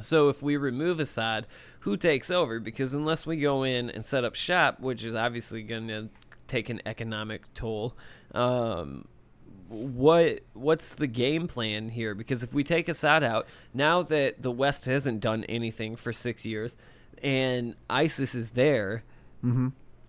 so 0.00 0.28
if 0.28 0.42
we 0.42 0.56
remove 0.56 1.00
Assad, 1.00 1.46
who 1.80 1.96
takes 1.96 2.30
over? 2.30 2.60
Because 2.60 2.94
unless 2.94 3.26
we 3.26 3.36
go 3.36 3.62
in 3.62 3.90
and 3.90 4.04
set 4.04 4.24
up 4.24 4.34
shop, 4.34 4.80
which 4.80 5.04
is 5.04 5.14
obviously 5.14 5.62
going 5.62 5.88
to 5.88 6.08
take 6.46 6.68
an 6.68 6.80
economic 6.86 7.52
toll. 7.54 7.96
Um, 8.32 9.06
what 9.68 10.40
what's 10.52 10.92
the 10.92 11.06
game 11.06 11.48
plan 11.48 11.88
here? 11.88 12.14
Because 12.14 12.42
if 12.42 12.52
we 12.52 12.62
take 12.64 12.88
Assad 12.88 13.24
out, 13.24 13.46
now 13.72 14.02
that 14.02 14.42
the 14.42 14.50
West 14.50 14.84
hasn't 14.84 15.20
done 15.20 15.44
anything 15.44 15.96
for 15.96 16.12
six 16.12 16.44
years, 16.44 16.76
and 17.22 17.74
ISIS 17.88 18.34
is 18.34 18.50
there, 18.50 19.02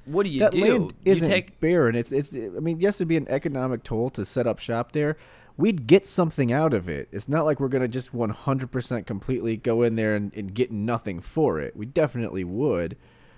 what 0.06 0.24
do 0.24 0.30
you 0.30 0.40
that 0.42 0.52
do? 0.52 0.62
land 0.62 0.94
you 1.04 1.12
isn't 1.12 1.28
take 1.28 1.60
barren. 1.60 1.96
It's 1.96 2.12
it's. 2.12 2.34
I 2.34 2.60
mean, 2.60 2.80
yes, 2.80 2.98
it'd 2.98 3.08
be 3.08 3.18
an 3.18 3.28
economic 3.30 3.84
toll 3.84 4.10
to 4.12 4.26
set 4.26 4.46
up 4.48 4.60
shop 4.60 4.92
there. 4.92 5.18
We'd 5.58 5.88
get 5.88 6.06
something 6.06 6.52
out 6.52 6.74
of 6.74 6.90
it. 6.90 7.08
It's 7.12 7.30
not 7.30 7.46
like 7.46 7.60
we're 7.60 7.70
gonna 7.70 7.88
just 7.88 8.14
one 8.14 8.32
hundred 8.32 8.72
percent 8.72 9.08
completely 9.08 9.56
go 9.56 9.84
in 9.84 9.96
there 9.96 10.16
and, 10.16 10.34
and 10.36 10.54
get 10.54 10.72
nothing 10.72 11.22
for 11.22 11.60
it. 11.60 11.76
We 11.76 11.86
definitely 11.86 12.44
would. 12.44 12.98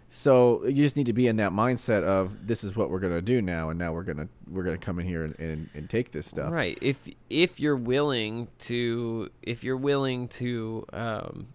So 0.10 0.66
you 0.66 0.84
just 0.84 0.96
need 0.96 1.08
to 1.08 1.14
be 1.14 1.28
in 1.28 1.36
that 1.36 1.52
mindset 1.52 2.04
of 2.04 2.48
this 2.48 2.64
is 2.64 2.76
what 2.76 2.90
we're 2.90 3.00
gonna 3.00 3.22
do 3.22 3.42
now, 3.42 3.70
and 3.70 3.78
now 3.78 3.92
we're 3.92 4.04
gonna 4.04 4.30
we're 4.50 4.64
gonna 4.64 4.78
come 4.78 5.00
in 5.00 5.06
here 5.06 5.26
and, 5.26 5.38
and, 5.38 5.70
and 5.74 5.90
take 5.90 6.12
this 6.12 6.26
stuff. 6.26 6.52
Right. 6.52 6.78
If 6.82 7.08
if 7.30 7.60
you're 7.60 7.76
willing 7.76 8.48
to 8.60 9.30
if 9.44 9.64
you're 9.64 9.78
willing 9.78 10.30
to 10.30 10.86
um 10.94 11.48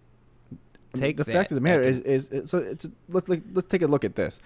take 0.93 1.17
the 1.17 1.25
fact 1.25 1.51
of 1.51 1.55
the 1.55 1.61
matter 1.61 1.81
is, 1.81 1.99
is, 2.01 2.29
is 2.29 2.51
so 2.51 2.59
it's 2.59 2.85
let's 3.09 3.27
let's 3.27 3.67
take 3.67 3.81
a 3.81 3.87
look 3.87 4.05
at 4.05 4.15
this. 4.15 4.39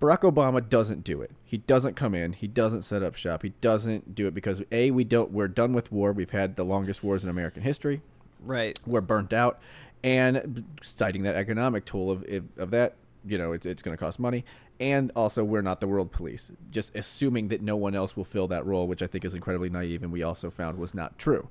Barack 0.00 0.20
Obama 0.20 0.66
doesn't 0.66 1.02
do 1.02 1.20
it. 1.22 1.32
He 1.44 1.58
doesn't 1.58 1.96
come 1.96 2.14
in. 2.14 2.32
He 2.32 2.46
doesn't 2.46 2.82
set 2.82 3.02
up 3.02 3.16
shop. 3.16 3.42
He 3.42 3.50
doesn't 3.60 4.14
do 4.14 4.28
it 4.28 4.34
because 4.34 4.62
a 4.70 4.90
we 4.92 5.02
don't. 5.04 5.32
We're 5.32 5.48
done 5.48 5.72
with 5.72 5.90
war. 5.90 6.12
We've 6.12 6.30
had 6.30 6.56
the 6.56 6.64
longest 6.64 7.02
wars 7.02 7.24
in 7.24 7.30
American 7.30 7.62
history. 7.62 8.02
right. 8.40 8.78
We're 8.86 9.00
burnt 9.00 9.32
out, 9.32 9.60
and 10.04 10.64
citing 10.82 11.24
that 11.24 11.34
economic 11.34 11.84
tool 11.84 12.10
of 12.10 12.24
of 12.56 12.70
that, 12.70 12.94
you 13.26 13.38
know, 13.38 13.52
it's 13.52 13.66
it's 13.66 13.82
going 13.82 13.96
to 13.96 14.02
cost 14.02 14.20
money, 14.20 14.44
and 14.78 15.10
also 15.16 15.42
we're 15.42 15.62
not 15.62 15.80
the 15.80 15.88
world 15.88 16.12
police. 16.12 16.52
Just 16.70 16.94
assuming 16.94 17.48
that 17.48 17.60
no 17.60 17.76
one 17.76 17.96
else 17.96 18.16
will 18.16 18.24
fill 18.24 18.46
that 18.48 18.64
role, 18.64 18.86
which 18.86 19.02
I 19.02 19.08
think 19.08 19.24
is 19.24 19.34
incredibly 19.34 19.68
naive, 19.68 20.04
and 20.04 20.12
we 20.12 20.22
also 20.22 20.48
found 20.48 20.78
was 20.78 20.94
not 20.94 21.18
true. 21.18 21.48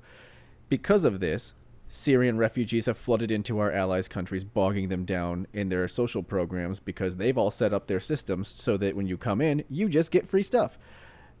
Because 0.70 1.04
of 1.04 1.20
this, 1.20 1.52
Syrian 1.90 2.36
refugees 2.36 2.84
have 2.84 2.98
flooded 2.98 3.30
into 3.30 3.58
our 3.58 3.72
allies' 3.72 4.08
countries, 4.08 4.44
bogging 4.44 4.88
them 4.88 5.06
down 5.06 5.46
in 5.54 5.70
their 5.70 5.88
social 5.88 6.22
programs 6.22 6.80
because 6.80 7.16
they've 7.16 7.38
all 7.38 7.50
set 7.50 7.72
up 7.72 7.86
their 7.86 7.98
systems 7.98 8.48
so 8.48 8.76
that 8.76 8.94
when 8.94 9.06
you 9.06 9.16
come 9.16 9.40
in, 9.40 9.64
you 9.70 9.88
just 9.88 10.10
get 10.10 10.28
free 10.28 10.42
stuff. 10.42 10.78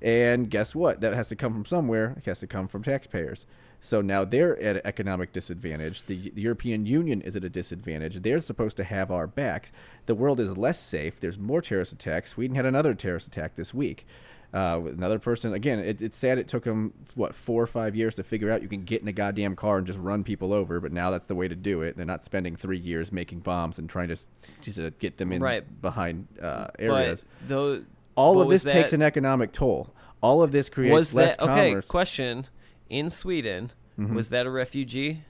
And 0.00 0.48
guess 0.48 0.74
what? 0.74 1.02
That 1.02 1.12
has 1.12 1.28
to 1.28 1.36
come 1.36 1.52
from 1.52 1.66
somewhere. 1.66 2.14
It 2.16 2.24
has 2.24 2.40
to 2.40 2.46
come 2.46 2.66
from 2.66 2.82
taxpayers. 2.82 3.44
So 3.80 4.00
now 4.00 4.24
they're 4.24 4.60
at 4.60 4.76
an 4.76 4.82
economic 4.84 5.32
disadvantage. 5.32 6.06
The, 6.06 6.30
the 6.30 6.42
European 6.42 6.86
Union 6.86 7.20
is 7.20 7.36
at 7.36 7.44
a 7.44 7.50
disadvantage. 7.50 8.22
They're 8.22 8.40
supposed 8.40 8.76
to 8.78 8.84
have 8.84 9.10
our 9.10 9.26
backs. 9.26 9.70
The 10.06 10.14
world 10.14 10.40
is 10.40 10.56
less 10.56 10.80
safe. 10.80 11.20
There's 11.20 11.38
more 11.38 11.60
terrorist 11.60 11.92
attacks. 11.92 12.30
Sweden 12.30 12.56
had 12.56 12.66
another 12.66 12.94
terrorist 12.94 13.26
attack 13.26 13.54
this 13.54 13.74
week. 13.74 14.06
Uh, 14.54 14.80
with 14.82 14.94
another 14.94 15.18
person. 15.18 15.52
Again, 15.52 15.78
it, 15.78 16.00
it's 16.00 16.16
sad 16.16 16.38
it 16.38 16.48
took 16.48 16.64
them 16.64 16.94
what 17.14 17.34
four 17.34 17.62
or 17.62 17.66
five 17.66 17.94
years 17.94 18.14
to 18.14 18.22
figure 18.22 18.50
out 18.50 18.62
you 18.62 18.68
can 18.68 18.82
get 18.82 19.02
in 19.02 19.08
a 19.08 19.12
goddamn 19.12 19.54
car 19.54 19.76
and 19.76 19.86
just 19.86 19.98
run 19.98 20.24
people 20.24 20.54
over. 20.54 20.80
But 20.80 20.90
now 20.90 21.10
that's 21.10 21.26
the 21.26 21.34
way 21.34 21.48
to 21.48 21.54
do 21.54 21.82
it. 21.82 21.98
They're 21.98 22.06
not 22.06 22.24
spending 22.24 22.56
three 22.56 22.78
years 22.78 23.12
making 23.12 23.40
bombs 23.40 23.78
and 23.78 23.90
trying 23.90 24.08
to 24.08 24.16
just 24.62 24.78
uh, 24.78 24.88
get 24.98 25.18
them 25.18 25.32
in 25.32 25.42
Right. 25.42 25.82
behind 25.82 26.28
uh, 26.40 26.68
areas. 26.78 27.26
But 27.40 27.48
though 27.48 27.84
All 28.14 28.40
of 28.40 28.48
this 28.48 28.64
takes 28.64 28.94
an 28.94 29.02
economic 29.02 29.52
toll. 29.52 29.92
All 30.22 30.42
of 30.42 30.50
this 30.50 30.70
creates 30.70 30.94
was 30.94 31.12
less 31.14 31.36
that 31.36 31.42
okay, 31.44 31.68
commerce. 31.68 31.84
question. 31.86 32.46
In 32.88 33.10
Sweden, 33.10 33.72
Mm-hmm. 33.98 34.14
was 34.14 34.30
that 34.30 34.46
a 34.46 34.50
refugee? 34.50 35.24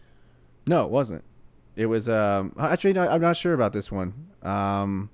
No, 0.66 0.84
it 0.84 0.90
wasn't. 0.90 1.24
It 1.74 1.86
was 1.86 2.08
um 2.08 2.52
actually 2.56 2.92
no, 2.92 3.08
I'm 3.08 3.20
not 3.20 3.36
sure 3.36 3.52
about 3.52 3.72
this 3.72 3.90
one. 3.90 4.12
Um 4.42 5.10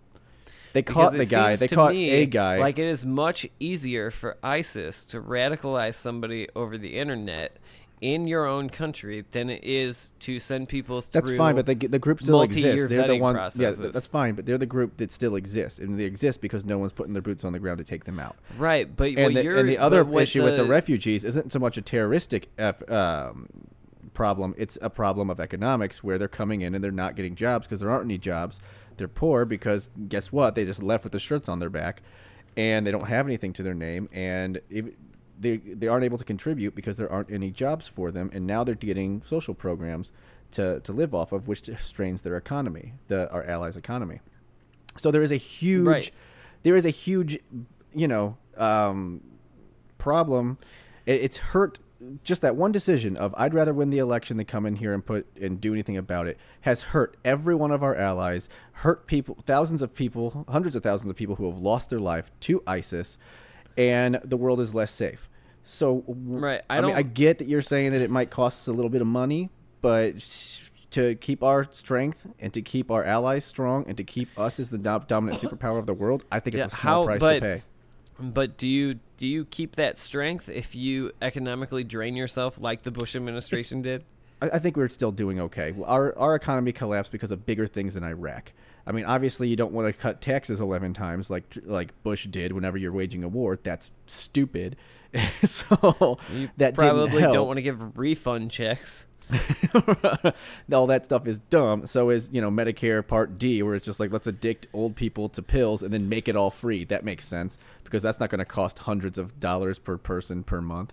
they 0.74 0.82
caught 0.82 1.12
the 1.12 1.24
guy. 1.24 1.56
They 1.56 1.68
caught 1.68 1.92
me 1.92 2.10
a 2.10 2.26
guy. 2.26 2.58
Like 2.58 2.78
it 2.78 2.86
is 2.86 3.06
much 3.06 3.46
easier 3.58 4.10
for 4.10 4.36
ISIS 4.42 5.04
to 5.06 5.20
radicalize 5.22 5.94
somebody 5.94 6.48
over 6.54 6.76
the 6.76 6.98
internet 6.98 7.56
in 8.00 8.26
your 8.26 8.44
own 8.44 8.68
country 8.68 9.24
than 9.30 9.48
it 9.48 9.62
is 9.64 10.10
to 10.18 10.38
send 10.38 10.68
people 10.68 11.00
through. 11.00 11.20
that's 11.22 11.36
fine, 11.36 11.54
but 11.54 11.64
the 11.64 11.74
the 11.74 11.98
group 11.98 12.20
still 12.20 12.42
exists. 12.42 12.88
They're 12.88 13.06
the 13.06 13.18
one. 13.18 13.34
Yeah, 13.34 13.40
processes. 13.40 13.94
that's 13.94 14.06
fine, 14.06 14.34
but 14.34 14.46
they're 14.46 14.58
the 14.58 14.66
group 14.66 14.96
that 14.98 15.12
still 15.12 15.36
exists, 15.36 15.78
and 15.78 15.98
they 15.98 16.04
exist 16.04 16.40
because 16.40 16.64
no 16.64 16.76
one's 16.76 16.92
putting 16.92 17.14
their 17.14 17.22
boots 17.22 17.44
on 17.44 17.52
the 17.52 17.58
ground 17.58 17.78
to 17.78 17.84
take 17.84 18.04
them 18.04 18.18
out. 18.18 18.36
right. 18.58 18.94
But 18.94 19.12
And 19.12 19.36
the, 19.36 19.44
you're, 19.44 19.56
and 19.56 19.68
the 19.68 19.78
other 19.78 20.00
issue 20.18 20.42
with 20.42 20.56
the 20.56 20.66
refugees 20.66 21.24
isn't 21.24 21.52
so 21.52 21.58
much 21.58 21.78
a 21.78 21.82
terroristic 21.82 22.50
um, 22.90 23.48
problem; 24.12 24.54
it's 24.58 24.76
a 24.82 24.90
problem 24.90 25.30
of 25.30 25.40
economics, 25.40 26.04
where 26.04 26.18
they're 26.18 26.28
coming 26.28 26.60
in 26.60 26.74
and 26.74 26.84
they're 26.84 26.90
not 26.90 27.16
getting 27.16 27.36
jobs 27.36 27.66
because 27.66 27.80
there 27.80 27.90
aren't 27.90 28.04
any 28.04 28.18
jobs. 28.18 28.60
They're 28.96 29.08
poor 29.08 29.44
because 29.44 29.88
guess 30.08 30.30
what? 30.32 30.54
They 30.54 30.64
just 30.64 30.82
left 30.82 31.04
with 31.04 31.12
the 31.12 31.18
shirts 31.18 31.48
on 31.48 31.58
their 31.58 31.70
back, 31.70 32.02
and 32.56 32.86
they 32.86 32.90
don't 32.90 33.06
have 33.08 33.26
anything 33.26 33.52
to 33.54 33.62
their 33.62 33.74
name, 33.74 34.08
and 34.12 34.60
if, 34.70 34.86
they 35.38 35.56
they 35.56 35.88
aren't 35.88 36.04
able 36.04 36.18
to 36.18 36.24
contribute 36.24 36.74
because 36.74 36.96
there 36.96 37.10
aren't 37.10 37.30
any 37.30 37.50
jobs 37.50 37.88
for 37.88 38.10
them, 38.10 38.30
and 38.32 38.46
now 38.46 38.62
they're 38.64 38.74
getting 38.76 39.20
social 39.22 39.54
programs 39.54 40.12
to 40.52 40.80
to 40.80 40.92
live 40.92 41.14
off 41.14 41.32
of, 41.32 41.48
which 41.48 41.68
strains 41.78 42.22
their 42.22 42.36
economy, 42.36 42.92
the 43.08 43.28
our 43.32 43.42
allies' 43.44 43.76
economy. 43.76 44.20
So 44.96 45.10
there 45.10 45.22
is 45.22 45.32
a 45.32 45.36
huge, 45.36 45.86
Right. 45.86 46.10
there 46.62 46.76
is 46.76 46.84
a 46.84 46.90
huge, 46.90 47.40
you 47.92 48.06
know, 48.06 48.36
um, 48.56 49.22
problem. 49.98 50.58
It, 51.04 51.20
it's 51.22 51.36
hurt 51.38 51.80
just 52.22 52.42
that 52.42 52.56
one 52.56 52.72
decision 52.72 53.16
of 53.16 53.34
I'd 53.36 53.54
rather 53.54 53.72
win 53.74 53.90
the 53.90 53.98
election 53.98 54.36
than 54.36 54.46
come 54.46 54.66
in 54.66 54.76
here 54.76 54.92
and 54.94 55.04
put 55.04 55.26
and 55.40 55.60
do 55.60 55.72
anything 55.72 55.96
about 55.96 56.26
it 56.26 56.38
has 56.62 56.82
hurt 56.82 57.16
every 57.24 57.54
one 57.54 57.70
of 57.70 57.82
our 57.82 57.94
allies, 57.94 58.48
hurt 58.72 59.06
people, 59.06 59.38
thousands 59.46 59.82
of 59.82 59.94
people, 59.94 60.44
hundreds 60.48 60.74
of 60.76 60.82
thousands 60.82 61.10
of 61.10 61.16
people 61.16 61.36
who 61.36 61.50
have 61.50 61.60
lost 61.60 61.90
their 61.90 62.00
life 62.00 62.30
to 62.40 62.62
ISIS, 62.66 63.16
and 63.76 64.20
the 64.24 64.36
world 64.36 64.60
is 64.60 64.74
less 64.74 64.90
safe. 64.90 65.28
So, 65.64 66.04
Right, 66.06 66.60
I 66.68 66.78
I, 66.78 66.80
mean, 66.82 66.94
I 66.94 67.02
get 67.02 67.38
that 67.38 67.48
you're 67.48 67.62
saying 67.62 67.92
that 67.92 68.02
it 68.02 68.10
might 68.10 68.30
cost 68.30 68.60
us 68.60 68.68
a 68.68 68.72
little 68.72 68.90
bit 68.90 69.00
of 69.00 69.06
money, 69.06 69.48
but 69.80 70.14
to 70.90 71.14
keep 71.16 71.42
our 71.42 71.66
strength 71.72 72.26
and 72.38 72.52
to 72.52 72.62
keep 72.62 72.90
our 72.90 73.02
allies 73.02 73.44
strong 73.44 73.84
and 73.88 73.96
to 73.96 74.04
keep 74.04 74.28
us 74.38 74.60
as 74.60 74.70
the 74.70 74.78
dominant 74.78 75.40
superpower 75.42 75.78
of 75.78 75.86
the 75.86 75.94
world, 75.94 76.24
I 76.30 76.38
think 76.40 76.54
Yeah, 76.56 76.66
it's 76.66 76.74
a 76.74 76.76
small 76.78 77.02
how- 77.08 77.16
price 77.18 77.20
to 77.36 77.40
pay. 77.40 77.62
But 78.18 78.56
do 78.56 78.68
you 78.68 79.00
do 79.16 79.26
you 79.26 79.44
keep 79.44 79.76
that 79.76 79.98
strength 79.98 80.48
if 80.48 80.74
you 80.74 81.12
economically 81.20 81.84
drain 81.84 82.14
yourself 82.14 82.58
like 82.58 82.82
the 82.82 82.90
Bush 82.90 83.16
administration 83.16 83.82
did? 83.82 84.04
I, 84.40 84.50
I 84.50 84.58
think 84.58 84.76
we're 84.76 84.88
still 84.88 85.12
doing 85.12 85.40
okay. 85.40 85.74
Our 85.84 86.16
our 86.18 86.34
economy 86.34 86.72
collapsed 86.72 87.12
because 87.12 87.30
of 87.30 87.46
bigger 87.46 87.66
things 87.66 87.94
than 87.94 88.04
Iraq. 88.04 88.52
I 88.86 88.92
mean, 88.92 89.04
obviously, 89.04 89.48
you 89.48 89.56
don't 89.56 89.72
want 89.72 89.88
to 89.88 89.92
cut 89.92 90.20
taxes 90.20 90.60
eleven 90.60 90.94
times 90.94 91.30
like 91.30 91.44
like 91.64 92.02
Bush 92.02 92.26
did 92.26 92.52
whenever 92.52 92.78
you're 92.78 92.92
waging 92.92 93.24
a 93.24 93.28
war. 93.28 93.58
That's 93.62 93.90
stupid. 94.06 94.76
so 95.44 96.18
You 96.32 96.50
that 96.56 96.74
probably 96.74 97.22
don't 97.22 97.46
want 97.46 97.58
to 97.58 97.62
give 97.62 97.98
refund 97.98 98.50
checks. 98.50 99.06
all 100.72 100.86
that 100.86 101.04
stuff 101.04 101.26
is 101.26 101.38
dumb. 101.50 101.86
So 101.86 102.10
is 102.10 102.28
you 102.30 102.40
know 102.40 102.50
Medicare 102.50 103.04
Part 103.06 103.38
D, 103.38 103.62
where 103.62 103.74
it's 103.74 103.86
just 103.86 103.98
like 103.98 104.12
let's 104.12 104.26
addict 104.26 104.68
old 104.72 104.96
people 104.96 105.28
to 105.30 105.42
pills 105.42 105.82
and 105.82 105.92
then 105.92 106.08
make 106.08 106.28
it 106.28 106.36
all 106.36 106.50
free. 106.50 106.84
That 106.84 107.04
makes 107.04 107.26
sense 107.26 107.58
because 107.84 108.02
that's 108.02 108.18
not 108.20 108.30
going 108.30 108.38
to 108.40 108.44
cost 108.44 108.80
hundreds 108.80 109.18
of 109.18 109.38
dollars 109.38 109.78
per 109.78 109.96
person 109.96 110.42
per 110.42 110.60
month. 110.60 110.92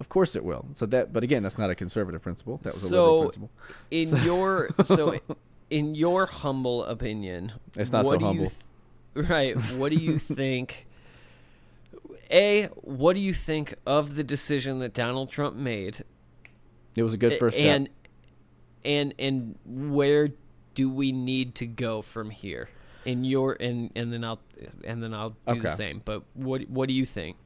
Of 0.00 0.08
course 0.08 0.34
it 0.36 0.44
will. 0.44 0.66
So 0.74 0.86
that, 0.86 1.12
but 1.12 1.22
again, 1.22 1.42
that's 1.44 1.56
not 1.58 1.70
a 1.70 1.74
conservative 1.74 2.20
principle. 2.22 2.58
That 2.62 2.74
was 2.74 2.82
a 2.82 2.86
liberal 2.96 3.22
So, 3.22 3.22
principle. 3.22 3.50
in 3.90 4.16
your 4.24 4.70
so 4.84 5.18
in 5.70 5.94
your 5.94 6.26
humble 6.26 6.84
opinion, 6.84 7.52
It's 7.76 7.90
not 7.92 8.04
what 8.04 8.20
so 8.20 8.26
humble. 8.26 8.50
th- 9.14 9.28
right? 9.28 9.56
What 9.72 9.90
do 9.90 9.96
you 9.96 10.18
think? 10.18 10.86
A, 12.30 12.64
what 12.76 13.14
do 13.14 13.20
you 13.20 13.34
think 13.34 13.74
of 13.86 14.16
the 14.16 14.24
decision 14.24 14.78
that 14.80 14.94
Donald 14.94 15.30
Trump 15.30 15.56
made? 15.56 16.04
It 16.96 17.02
was 17.02 17.12
a 17.12 17.16
good 17.16 17.38
first 17.38 17.56
step. 17.56 17.66
and 17.66 17.88
and 18.84 19.14
and 19.18 19.58
where 19.64 20.28
do 20.74 20.90
we 20.90 21.12
need 21.12 21.54
to 21.56 21.66
go 21.66 22.02
from 22.02 22.30
here? 22.30 22.68
In 23.04 23.24
your 23.24 23.56
and 23.60 23.90
and 23.94 24.12
then 24.12 24.24
I'll 24.24 24.40
and 24.84 25.02
then 25.02 25.12
I'll 25.14 25.36
do 25.46 25.60
the 25.60 25.70
same. 25.70 26.02
But 26.04 26.22
what 26.34 26.68
what 26.68 26.88
do 26.88 26.94
you 26.94 27.06
think? 27.06 27.36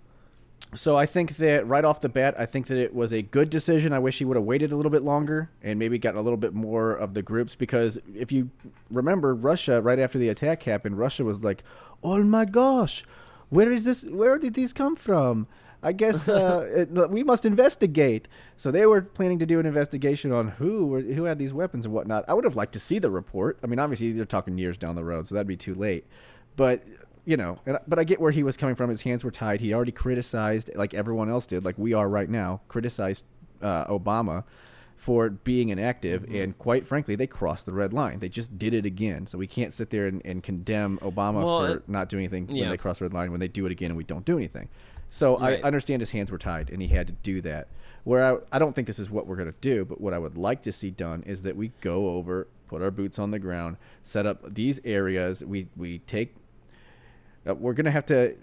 So 0.74 0.96
I 0.96 1.06
think 1.06 1.38
that 1.38 1.66
right 1.66 1.84
off 1.84 2.02
the 2.02 2.11
bat, 2.11 2.34
I 2.38 2.44
think 2.44 2.66
that 2.66 2.76
it 2.76 2.94
was 2.94 3.11
a 3.11 3.22
good 3.22 3.48
decision. 3.48 3.92
I 3.94 3.98
wish 3.98 4.18
he 4.18 4.26
would 4.26 4.36
have 4.36 4.44
waited 4.44 4.70
a 4.70 4.76
little 4.76 4.90
bit 4.90 5.02
longer 5.02 5.48
and 5.62 5.78
maybe 5.78 5.98
gotten 5.98 6.18
a 6.18 6.22
little 6.22 6.36
bit 6.36 6.52
more 6.52 6.92
of 6.92 7.14
the 7.14 7.22
groups 7.22 7.54
because 7.54 7.98
if 8.14 8.30
you 8.30 8.50
remember, 8.90 9.34
Russia 9.34 9.80
right 9.80 9.98
after 9.98 10.18
the 10.18 10.28
attack 10.28 10.64
happened, 10.64 10.98
Russia 10.98 11.24
was 11.24 11.40
like, 11.40 11.64
"Oh 12.02 12.22
my 12.22 12.44
gosh, 12.44 13.04
where 13.48 13.72
is 13.72 13.84
this? 13.84 14.02
Where 14.04 14.36
did 14.38 14.54
these 14.54 14.72
come 14.72 14.94
from?" 14.94 15.46
I 15.82 15.92
guess 15.92 16.28
uh, 16.28 16.66
it, 16.74 17.10
we 17.10 17.22
must 17.22 17.44
investigate. 17.44 18.28
So 18.56 18.70
they 18.70 18.86
were 18.86 19.02
planning 19.02 19.38
to 19.38 19.46
do 19.46 19.60
an 19.60 19.66
investigation 19.66 20.32
on 20.32 20.48
who 20.48 20.86
were, 20.86 21.00
who 21.00 21.24
had 21.24 21.38
these 21.38 21.52
weapons 21.52 21.84
and 21.84 21.94
whatnot. 21.94 22.24
I 22.28 22.34
would 22.34 22.44
have 22.44 22.56
liked 22.56 22.72
to 22.72 22.80
see 22.80 22.98
the 22.98 23.10
report. 23.10 23.58
I 23.62 23.66
mean, 23.66 23.78
obviously 23.78 24.12
they're 24.12 24.24
talking 24.24 24.58
years 24.58 24.76
down 24.76 24.96
the 24.96 25.04
road, 25.04 25.26
so 25.28 25.34
that'd 25.34 25.46
be 25.46 25.56
too 25.56 25.74
late. 25.74 26.06
But 26.56 26.84
you 27.24 27.36
know, 27.36 27.58
and, 27.66 27.78
but 27.86 27.98
I 27.98 28.04
get 28.04 28.20
where 28.20 28.30
he 28.32 28.42
was 28.42 28.56
coming 28.56 28.74
from. 28.74 28.88
His 28.90 29.02
hands 29.02 29.22
were 29.22 29.30
tied. 29.30 29.60
He 29.60 29.74
already 29.74 29.92
criticized, 29.92 30.70
like 30.74 30.94
everyone 30.94 31.28
else 31.28 31.46
did, 31.46 31.64
like 31.64 31.76
we 31.78 31.92
are 31.92 32.08
right 32.08 32.28
now, 32.28 32.62
criticized 32.68 33.24
uh, 33.60 33.84
Obama 33.86 34.44
for 34.96 35.28
being 35.30 35.68
inactive. 35.68 36.24
And 36.32 36.56
quite 36.58 36.86
frankly, 36.86 37.14
they 37.14 37.26
crossed 37.26 37.66
the 37.66 37.72
red 37.72 37.92
line. 37.92 38.18
They 38.18 38.28
just 38.28 38.58
did 38.58 38.72
it 38.74 38.84
again. 38.86 39.26
So 39.26 39.38
we 39.38 39.46
can't 39.46 39.72
sit 39.74 39.90
there 39.90 40.06
and, 40.06 40.22
and 40.24 40.42
condemn 40.42 40.98
Obama 40.98 41.44
Well, 41.44 41.60
for 41.60 41.70
it- 41.76 41.88
not 41.88 42.08
doing 42.08 42.24
anything 42.24 42.46
when 42.48 42.56
they 42.70 42.76
cross 42.78 42.98
the 42.98 43.04
red 43.04 43.12
line. 43.12 43.30
When 43.30 43.40
they 43.40 43.46
do 43.48 43.64
it 43.66 43.72
again, 43.72 43.90
and 43.90 43.96
we 43.96 44.04
don't 44.04 44.24
do 44.24 44.36
anything. 44.38 44.68
So 45.11 45.38
Right. 45.38 45.61
I 45.62 45.66
understand 45.66 46.00
his 46.00 46.11
hands 46.11 46.30
were 46.30 46.38
tied, 46.38 46.70
and 46.70 46.82
he 46.82 46.88
had 46.88 47.06
to 47.06 47.12
do 47.22 47.40
that. 47.42 47.68
Where 48.04 48.24
I, 48.24 48.56
I 48.56 48.59
don't 48.59 48.74
think 48.74 48.86
this 48.86 48.98
is 48.98 49.11
what 49.11 49.26
we're 49.26 49.36
going 49.36 49.52
to 49.52 49.59
do, 49.61 49.84
but 49.84 50.00
what 50.00 50.14
I 50.14 50.18
would 50.18 50.38
like 50.38 50.62
to 50.62 50.72
see 50.72 50.90
done 50.90 51.22
is 51.26 51.42
that 51.42 51.56
we 51.56 51.72
go 51.80 52.11
over, 52.11 52.46
put 52.66 52.82
our 52.82 52.90
boots 52.90 53.18
on 53.18 53.30
the 53.30 53.38
ground, 53.38 53.76
set 54.02 54.24
up 54.26 54.54
these 54.54 54.80
areas. 54.84 55.42
We 55.44 55.68
we 55.76 55.98
take 56.00 56.36
uh, 57.48 57.54
we're 57.54 57.72
going 57.74 57.84
to 57.84 57.90
have 57.90 58.06
to 58.06 58.36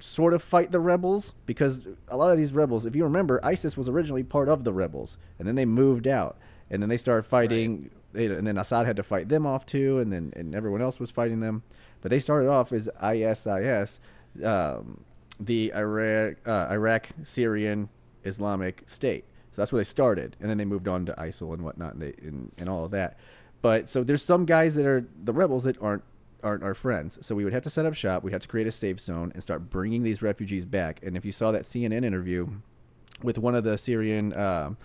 sort 0.00 0.34
of 0.34 0.42
fight 0.42 0.72
the 0.72 0.80
rebels 0.80 1.32
because 1.46 1.80
a 2.08 2.16
lot 2.16 2.30
of 2.30 2.38
these 2.38 2.52
rebels, 2.52 2.86
if 2.86 2.96
you 2.96 3.04
remember, 3.04 3.40
ISIS 3.44 3.76
was 3.76 3.88
originally 3.88 4.22
part 4.22 4.48
of 4.48 4.64
the 4.64 4.72
rebels, 4.72 5.18
and 5.38 5.46
then 5.46 5.54
they 5.54 5.64
moved 5.66 6.06
out, 6.06 6.36
and 6.70 6.82
then 6.82 6.88
they 6.88 6.96
started 6.96 7.24
fighting, 7.24 7.90
they, 8.12 8.26
and 8.26 8.46
then 8.46 8.58
Assad 8.58 8.86
had 8.86 8.96
to 8.96 9.02
fight 9.02 9.28
them 9.28 9.46
off 9.46 9.66
too, 9.66 9.98
and 9.98 10.12
then 10.12 10.32
and 10.34 10.54
everyone 10.54 10.82
else 10.82 10.98
was 10.98 11.10
fighting 11.10 11.40
them, 11.40 11.62
but 12.00 12.10
they 12.10 12.18
started 12.18 12.48
off 12.48 12.72
as 12.72 12.88
ISIS, 13.00 14.00
um, 14.44 15.04
the 15.40 15.72
Iraq, 15.74 16.36
uh, 16.46 16.68
Iraq 16.70 17.10
Syrian 17.22 17.88
Islamic 18.24 18.82
State. 18.86 19.24
So 19.52 19.60
that's 19.60 19.72
where 19.72 19.80
they 19.80 19.84
started, 19.84 20.36
and 20.40 20.48
then 20.48 20.56
they 20.56 20.64
moved 20.64 20.88
on 20.88 21.04
to 21.06 21.12
ISIL 21.14 21.52
and 21.52 21.62
whatnot, 21.62 21.94
and, 21.94 22.02
they, 22.02 22.14
and, 22.22 22.52
and 22.56 22.68
all 22.68 22.86
of 22.86 22.90
that. 22.92 23.18
But 23.60 23.88
so 23.88 24.02
there's 24.02 24.24
some 24.24 24.46
guys 24.46 24.74
that 24.74 24.86
are 24.86 25.06
the 25.22 25.32
rebels 25.32 25.64
that 25.64 25.80
aren't 25.80 26.02
aren't 26.42 26.64
our 26.64 26.74
friends. 26.74 27.18
So 27.22 27.36
we 27.36 27.44
would 27.44 27.52
have 27.52 27.62
to 27.62 27.70
set 27.70 27.86
up 27.86 27.94
shop. 27.94 28.24
We'd 28.24 28.32
have 28.32 28.42
to 28.42 28.48
create 28.48 28.66
a 28.66 28.72
safe 28.72 28.98
zone 28.98 29.30
and 29.32 29.42
start 29.42 29.70
bringing 29.70 30.02
these 30.02 30.22
refugees 30.22 30.66
back. 30.66 30.98
And 31.02 31.16
if 31.16 31.24
you 31.24 31.30
saw 31.30 31.52
that 31.52 31.62
CNN 31.62 32.04
interview 32.04 32.48
with 33.22 33.38
one 33.38 33.54
of 33.54 33.62
the 33.62 33.78
Syrian, 33.78 34.32
um, 34.36 34.76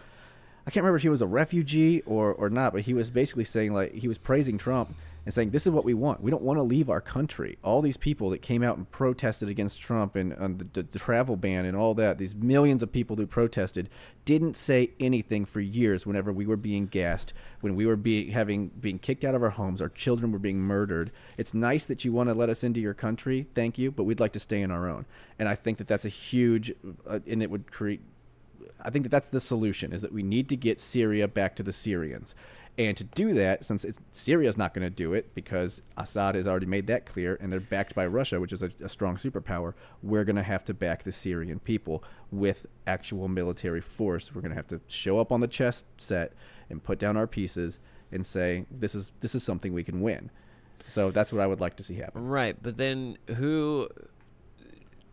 I 0.67 0.69
can't 0.69 0.83
remember 0.83 0.97
if 0.97 1.01
he 1.01 1.09
was 1.09 1.21
a 1.21 1.27
refugee 1.27 2.01
or 2.01 2.33
or 2.33 2.49
not, 2.49 2.73
but 2.73 2.83
he 2.83 2.93
was 2.93 3.09
basically 3.09 3.45
saying 3.45 3.73
like 3.73 3.93
he 3.93 4.07
was 4.07 4.17
praising 4.17 4.57
Trump 4.57 4.95
and 5.27 5.33
saying 5.33 5.49
this 5.49 5.67
is 5.67 5.73
what 5.73 5.83
we 5.83 5.93
want. 5.93 6.21
We 6.21 6.31
don't 6.31 6.41
want 6.41 6.57
to 6.57 6.63
leave 6.63 6.89
our 6.89 7.01
country. 7.01 7.57
All 7.61 7.81
these 7.81 7.97
people 7.97 8.29
that 8.29 8.41
came 8.41 8.63
out 8.63 8.77
and 8.77 8.89
protested 8.89 9.49
against 9.49 9.81
Trump 9.81 10.15
and, 10.15 10.31
and 10.31 10.69
the, 10.71 10.83
the, 10.83 10.97
travel 10.97 11.35
ban 11.35 11.65
and 11.65 11.75
all 11.75 11.93
that, 11.95 12.17
these 12.17 12.33
millions 12.33 12.81
of 12.81 12.93
people 12.93 13.17
who 13.17 13.27
protested, 13.27 13.89
didn't 14.23 14.55
say 14.55 14.91
anything 15.01 15.43
for 15.43 15.59
years. 15.59 16.05
Whenever 16.05 16.31
we 16.31 16.45
were 16.45 16.55
being 16.55 16.87
gassed, 16.87 17.33
when 17.59 17.75
we 17.75 17.85
were 17.85 17.97
being 17.97 18.31
having 18.31 18.69
being 18.79 18.99
kicked 18.99 19.25
out 19.25 19.35
of 19.35 19.43
our 19.43 19.49
homes, 19.49 19.81
our 19.81 19.89
children 19.89 20.31
were 20.31 20.39
being 20.39 20.61
murdered. 20.61 21.11
It's 21.35 21.53
nice 21.53 21.83
that 21.83 22.05
you 22.05 22.13
want 22.13 22.29
to 22.29 22.33
let 22.33 22.47
us 22.47 22.63
into 22.63 22.79
your 22.79 22.93
country, 22.93 23.47
thank 23.53 23.77
you, 23.77 23.91
but 23.91 24.05
we'd 24.05 24.21
like 24.21 24.31
to 24.31 24.39
stay 24.39 24.61
in 24.61 24.71
our 24.71 24.87
own. 24.87 25.05
And 25.37 25.49
I 25.49 25.55
think 25.55 25.77
that 25.79 25.89
that's 25.89 26.05
a 26.05 26.09
huge, 26.09 26.71
uh, 27.05 27.19
and 27.27 27.43
it 27.43 27.51
would 27.51 27.69
create 27.69 27.99
I 28.83 28.89
think 28.89 29.03
that 29.03 29.09
that's 29.09 29.29
the 29.29 29.39
solution 29.39 29.91
is 29.91 30.01
that 30.01 30.13
we 30.13 30.23
need 30.23 30.49
to 30.49 30.55
get 30.55 30.79
Syria 30.79 31.27
back 31.27 31.55
to 31.57 31.63
the 31.63 31.73
Syrians. 31.73 32.35
And 32.77 32.95
to 32.95 33.03
do 33.03 33.33
that, 33.33 33.65
since 33.65 33.85
Syria 34.11 34.47
is 34.47 34.55
not 34.55 34.75
going 34.75 34.85
to 34.85 34.95
do 34.95 35.13
it 35.13 35.33
because 35.33 35.81
Assad 35.97 36.35
has 36.35 36.45
already 36.45 36.67
made 36.67 36.85
that 36.87 37.07
clear 37.07 37.35
and 37.41 37.51
they're 37.51 37.59
backed 37.59 37.95
by 37.95 38.05
Russia, 38.05 38.39
which 38.39 38.53
is 38.53 38.61
a, 38.61 38.69
a 38.83 38.89
strong 38.89 39.17
superpower, 39.17 39.73
we're 40.03 40.23
going 40.23 40.35
to 40.35 40.43
have 40.43 40.63
to 40.65 40.75
back 40.75 41.03
the 41.03 41.11
Syrian 41.11 41.57
people 41.57 42.03
with 42.31 42.67
actual 42.85 43.27
military 43.27 43.81
force. 43.81 44.33
We're 44.33 44.41
going 44.41 44.51
to 44.51 44.55
have 44.55 44.67
to 44.67 44.81
show 44.87 45.19
up 45.19 45.31
on 45.31 45.41
the 45.41 45.47
chess 45.47 45.85
set 45.97 46.33
and 46.69 46.83
put 46.83 46.99
down 46.99 47.17
our 47.17 47.25
pieces 47.25 47.79
and 48.11 48.23
say, 48.25 48.65
this 48.69 48.93
is, 48.93 49.11
this 49.21 49.33
is 49.33 49.43
something 49.43 49.73
we 49.73 49.83
can 49.83 50.01
win. 50.01 50.29
So 50.87 51.09
that's 51.09 51.33
what 51.33 51.41
I 51.41 51.47
would 51.47 51.59
like 51.59 51.77
to 51.77 51.83
see 51.83 51.95
happen. 51.95 52.27
Right, 52.27 52.55
but 52.61 52.77
then 52.77 53.17
who 53.37 53.89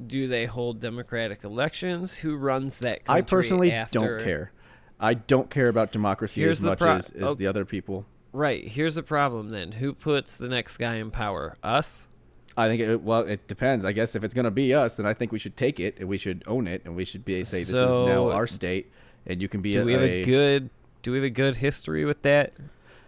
do 0.07 0.29
they 0.29 0.47
hold 0.47 0.81
democratic 0.81 1.45
elections? 1.45 2.15
Who 2.15 2.37
runs 2.37 2.81
that 2.81 3.05
country 3.05 3.21
I 3.21 3.23
personally 3.23 3.73
after? 3.73 3.99
don't 3.99 4.23
care. 4.23 4.53
I 5.01 5.15
don't 5.15 5.51
care 5.51 5.69
about 5.69 5.93
democracy 5.93 6.41
Here's 6.41 6.61
as 6.61 6.65
much 6.65 6.79
pro- 6.79 6.97
as, 6.97 7.11
as 7.11 7.23
oh. 7.23 7.35
the 7.35 7.47
other 7.47 7.65
people. 7.65 8.07
Right, 8.33 8.67
here's 8.67 8.97
the 8.97 9.03
problem 9.03 9.51
then. 9.51 9.73
Who 9.73 9.93
puts 9.93 10.37
the 10.37 10.49
next 10.49 10.77
guy 10.77 10.97
in 10.97 11.11
power? 11.11 11.57
Us? 11.63 12.09
I 12.57 12.69
think 12.69 12.81
it, 12.81 13.03
well, 13.03 13.21
it 13.21 13.47
depends. 13.49 13.85
I 13.85 13.93
guess 13.93 14.15
if 14.15 14.23
it's 14.23 14.35
going 14.35 14.45
to 14.45 14.51
be 14.51 14.75
us, 14.75 14.95
then 14.95 15.07
I 15.07 15.15
think 15.15 15.33
we 15.33 15.39
should 15.39 15.57
take 15.57 15.81
it 15.81 15.99
and 15.99 16.09
we 16.09 16.19
should 16.19 16.43
own 16.47 16.67
it 16.67 16.83
and 16.85 16.95
we 16.95 17.05
should 17.05 17.25
be 17.25 17.45
say 17.45 17.65
this 17.65 17.71
is 17.71 17.75
now 17.75 18.31
our 18.31 18.47
state 18.47 18.91
and 19.27 19.43
you 19.43 19.49
can 19.49 19.61
be 19.61 19.73
Do 19.73 19.83
a, 19.83 19.85
we 19.85 19.93
have 19.93 20.03
a 20.03 20.25
good 20.25 20.71
do 21.03 21.13
we 21.13 21.19
have 21.19 21.25
a 21.25 21.31
good 21.31 21.57
history 21.57 22.05
with 22.05 22.23
that? 22.23 22.53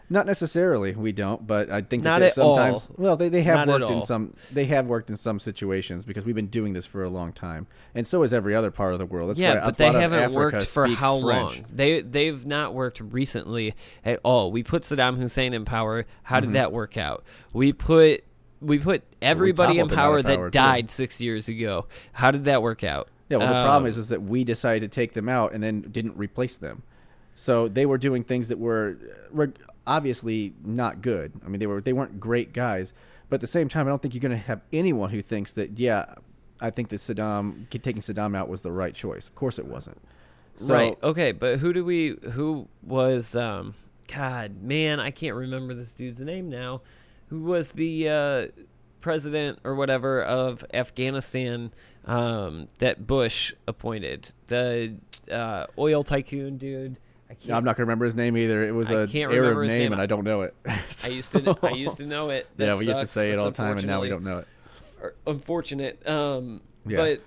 Not 0.09 0.27
necessarily 0.27 0.95
we 0.95 1.11
don't, 1.13 1.47
but 1.47 1.71
I 1.71 1.83
think 1.83 2.05
Not 2.05 2.21
that 2.21 2.33
at 2.33 2.39
all. 2.39 2.55
sometimes 2.57 2.89
well 2.97 3.17
they, 3.17 3.29
they 3.29 3.43
have 3.43 3.67
Not 3.67 3.69
at 3.69 3.81
worked 3.81 3.91
in 3.93 3.99
all. 3.99 4.07
some 4.07 4.35
they 4.53 4.65
have 4.67 4.87
worked 4.87 5.11
in 5.11 5.17
some 5.17 5.39
situations 5.41 6.05
because 6.05 6.25
we've 6.25 6.35
been 6.35 6.47
doing 6.47 6.73
this 6.75 6.87
for 6.87 7.03
a 7.03 7.09
long 7.09 7.33
time 7.33 7.67
and 7.95 8.07
so 8.07 8.23
is 8.23 8.33
every 8.33 8.55
other 8.55 8.71
part 8.71 8.93
of 8.93 8.99
the 8.99 9.07
world. 9.07 9.31
That's 9.31 9.39
why 9.41 9.45
yeah, 9.47 9.53
a 9.55 9.65
but 9.67 9.79
they 9.79 9.87
lot 9.87 9.95
of 9.97 10.01
haven't 10.03 10.19
Africa 10.21 10.35
worked 10.37 10.67
for 10.67 10.87
speaks 10.87 11.01
how 11.01 11.21
French. 11.21 11.57
long? 11.59 11.67
They 11.73 12.01
they've 12.03 12.45
not 12.47 12.75
worked 12.75 13.01
recently 13.01 13.75
at 14.05 14.21
all. 14.23 14.53
We 14.53 14.63
put 14.63 14.83
Saddam 14.83 15.17
Hussein 15.17 15.53
in 15.55 15.65
power. 15.65 16.05
How 16.23 16.37
Mm-hmm. 16.37 16.47
did 16.47 16.55
that 16.57 16.73
work 16.73 16.97
out? 16.97 17.25
We 17.53 17.73
put 17.73 18.23
we 18.61 18.79
put 18.79 19.03
everybody 19.21 19.79
in 19.79 19.89
toppled 19.89 19.93
him 19.93 19.99
out 19.99 20.03
power 20.03 20.19
of 20.19 20.25
that 20.25 20.37
power, 20.37 20.47
too. 20.51 20.59
died 20.59 20.91
six 20.91 21.21
years 21.21 21.49
ago. 21.49 21.87
How 22.13 22.31
did 22.31 22.45
that 22.45 22.63
work 22.63 22.85
out? 22.85 23.09
Yeah, 23.29 23.39
well, 23.39 23.49
the 23.49 23.57
Um, 23.57 23.65
problem 23.67 23.91
is, 23.91 23.99
is 23.99 24.09
that 24.09 24.23
we 24.23 24.45
decided 24.45 24.91
to 24.91 24.95
take 24.95 25.13
them 25.15 25.29
out 25.29 25.53
and 25.53 25.63
then 25.63 25.81
didn't 25.83 26.17
replace 26.17 26.57
them. 26.57 26.83
So 27.35 27.69
they 27.69 27.85
were 27.85 27.99
doing 27.99 28.23
things 28.25 28.49
that 28.49 28.59
were 28.59 28.97
were 29.31 29.53
obviously 29.87 30.55
not 30.65 31.03
good. 31.03 31.33
I 31.45 31.49
mean, 31.49 31.61
they 31.61 31.67
were 31.67 31.81
they 31.81 31.93
weren't 31.93 32.21
great 32.21 32.53
guys, 32.53 32.93
but 33.29 33.37
at 33.37 33.41
the 33.41 33.47
same 33.47 33.69
time, 33.69 33.87
I 33.87 33.91
don't 33.91 34.03
think 34.03 34.15
you're 34.15 34.21
going 34.21 34.31
to 34.33 34.37
have 34.37 34.61
anyone 34.73 35.11
who 35.11 35.23
thinks 35.23 35.53
that 35.55 35.79
yeah, 35.79 36.15
I 36.61 36.71
think 36.71 36.89
that 36.89 36.97
Saddam 36.97 37.69
taking 37.71 38.03
Saddam 38.03 38.37
out 38.37 38.49
was 38.49 38.63
the 38.63 38.73
right 38.73 38.95
choice. 38.95 39.29
Of 39.29 39.35
course, 39.35 39.59
it 39.59 39.67
wasn't. 39.67 40.01
So, 40.57 40.73
right. 40.73 40.99
Okay, 41.03 41.33
but 41.33 41.59
who 41.59 41.73
do 41.73 41.85
we? 41.85 42.17
Who 42.33 42.69
was? 42.83 43.37
um 43.37 43.75
God, 44.07 44.63
man, 44.63 45.01
I 45.01 45.11
can't 45.11 45.35
remember 45.35 45.75
this 45.75 45.93
dude's 45.93 46.21
name 46.21 46.49
now. 46.49 46.83
Who 47.29 47.41
was 47.43 47.73
the 47.73 48.09
uh, 48.09 48.47
president 49.01 49.59
or 49.65 49.75
whatever 49.75 50.23
of 50.23 50.65
Afghanistan 50.73 51.73
um, 52.05 52.69
that 52.79 53.07
Bush 53.07 53.53
appointed? 53.67 54.31
The 54.47 54.95
uh, 55.31 55.67
oil 55.79 56.05
tycoon 56.05 56.57
dude. 56.57 56.99
I 57.29 57.35
can't. 57.35 57.53
I'm 57.53 57.65
not 57.65 57.77
gonna 57.77 57.85
remember 57.87 58.05
his 58.05 58.15
name 58.15 58.37
either. 58.37 58.63
It 58.63 58.73
was 58.73 58.91
I 58.91 58.95
a 59.03 59.07
can't 59.07 59.33
Arab 59.33 59.43
remember 59.43 59.63
his 59.65 59.73
name, 59.73 59.83
name. 59.83 59.93
and 59.93 60.01
I 60.01 60.07
don't 60.07 60.25
know 60.25 60.43
it. 60.43 60.55
I 61.05 61.09
used 61.09 61.33
to. 61.33 61.43
Know, 61.43 61.59
I 61.63 61.71
used 61.71 61.97
to 61.99 62.07
know 62.07 62.31
it. 62.31 62.47
That 62.57 62.65
yeah, 62.67 62.77
we 62.79 62.87
used 62.87 63.01
to 63.01 63.07
say 63.07 63.33
it 63.33 63.39
all 63.39 63.47
the 63.47 63.51
time, 63.53 63.77
and 63.79 63.87
now 63.87 64.01
we 64.01 64.09
don't 64.09 64.25
know 64.25 64.39
it. 64.39 65.17
unfortunate. 65.27 66.07
Um, 66.09 66.61
Yeah. 66.87 66.99
but 66.99 67.21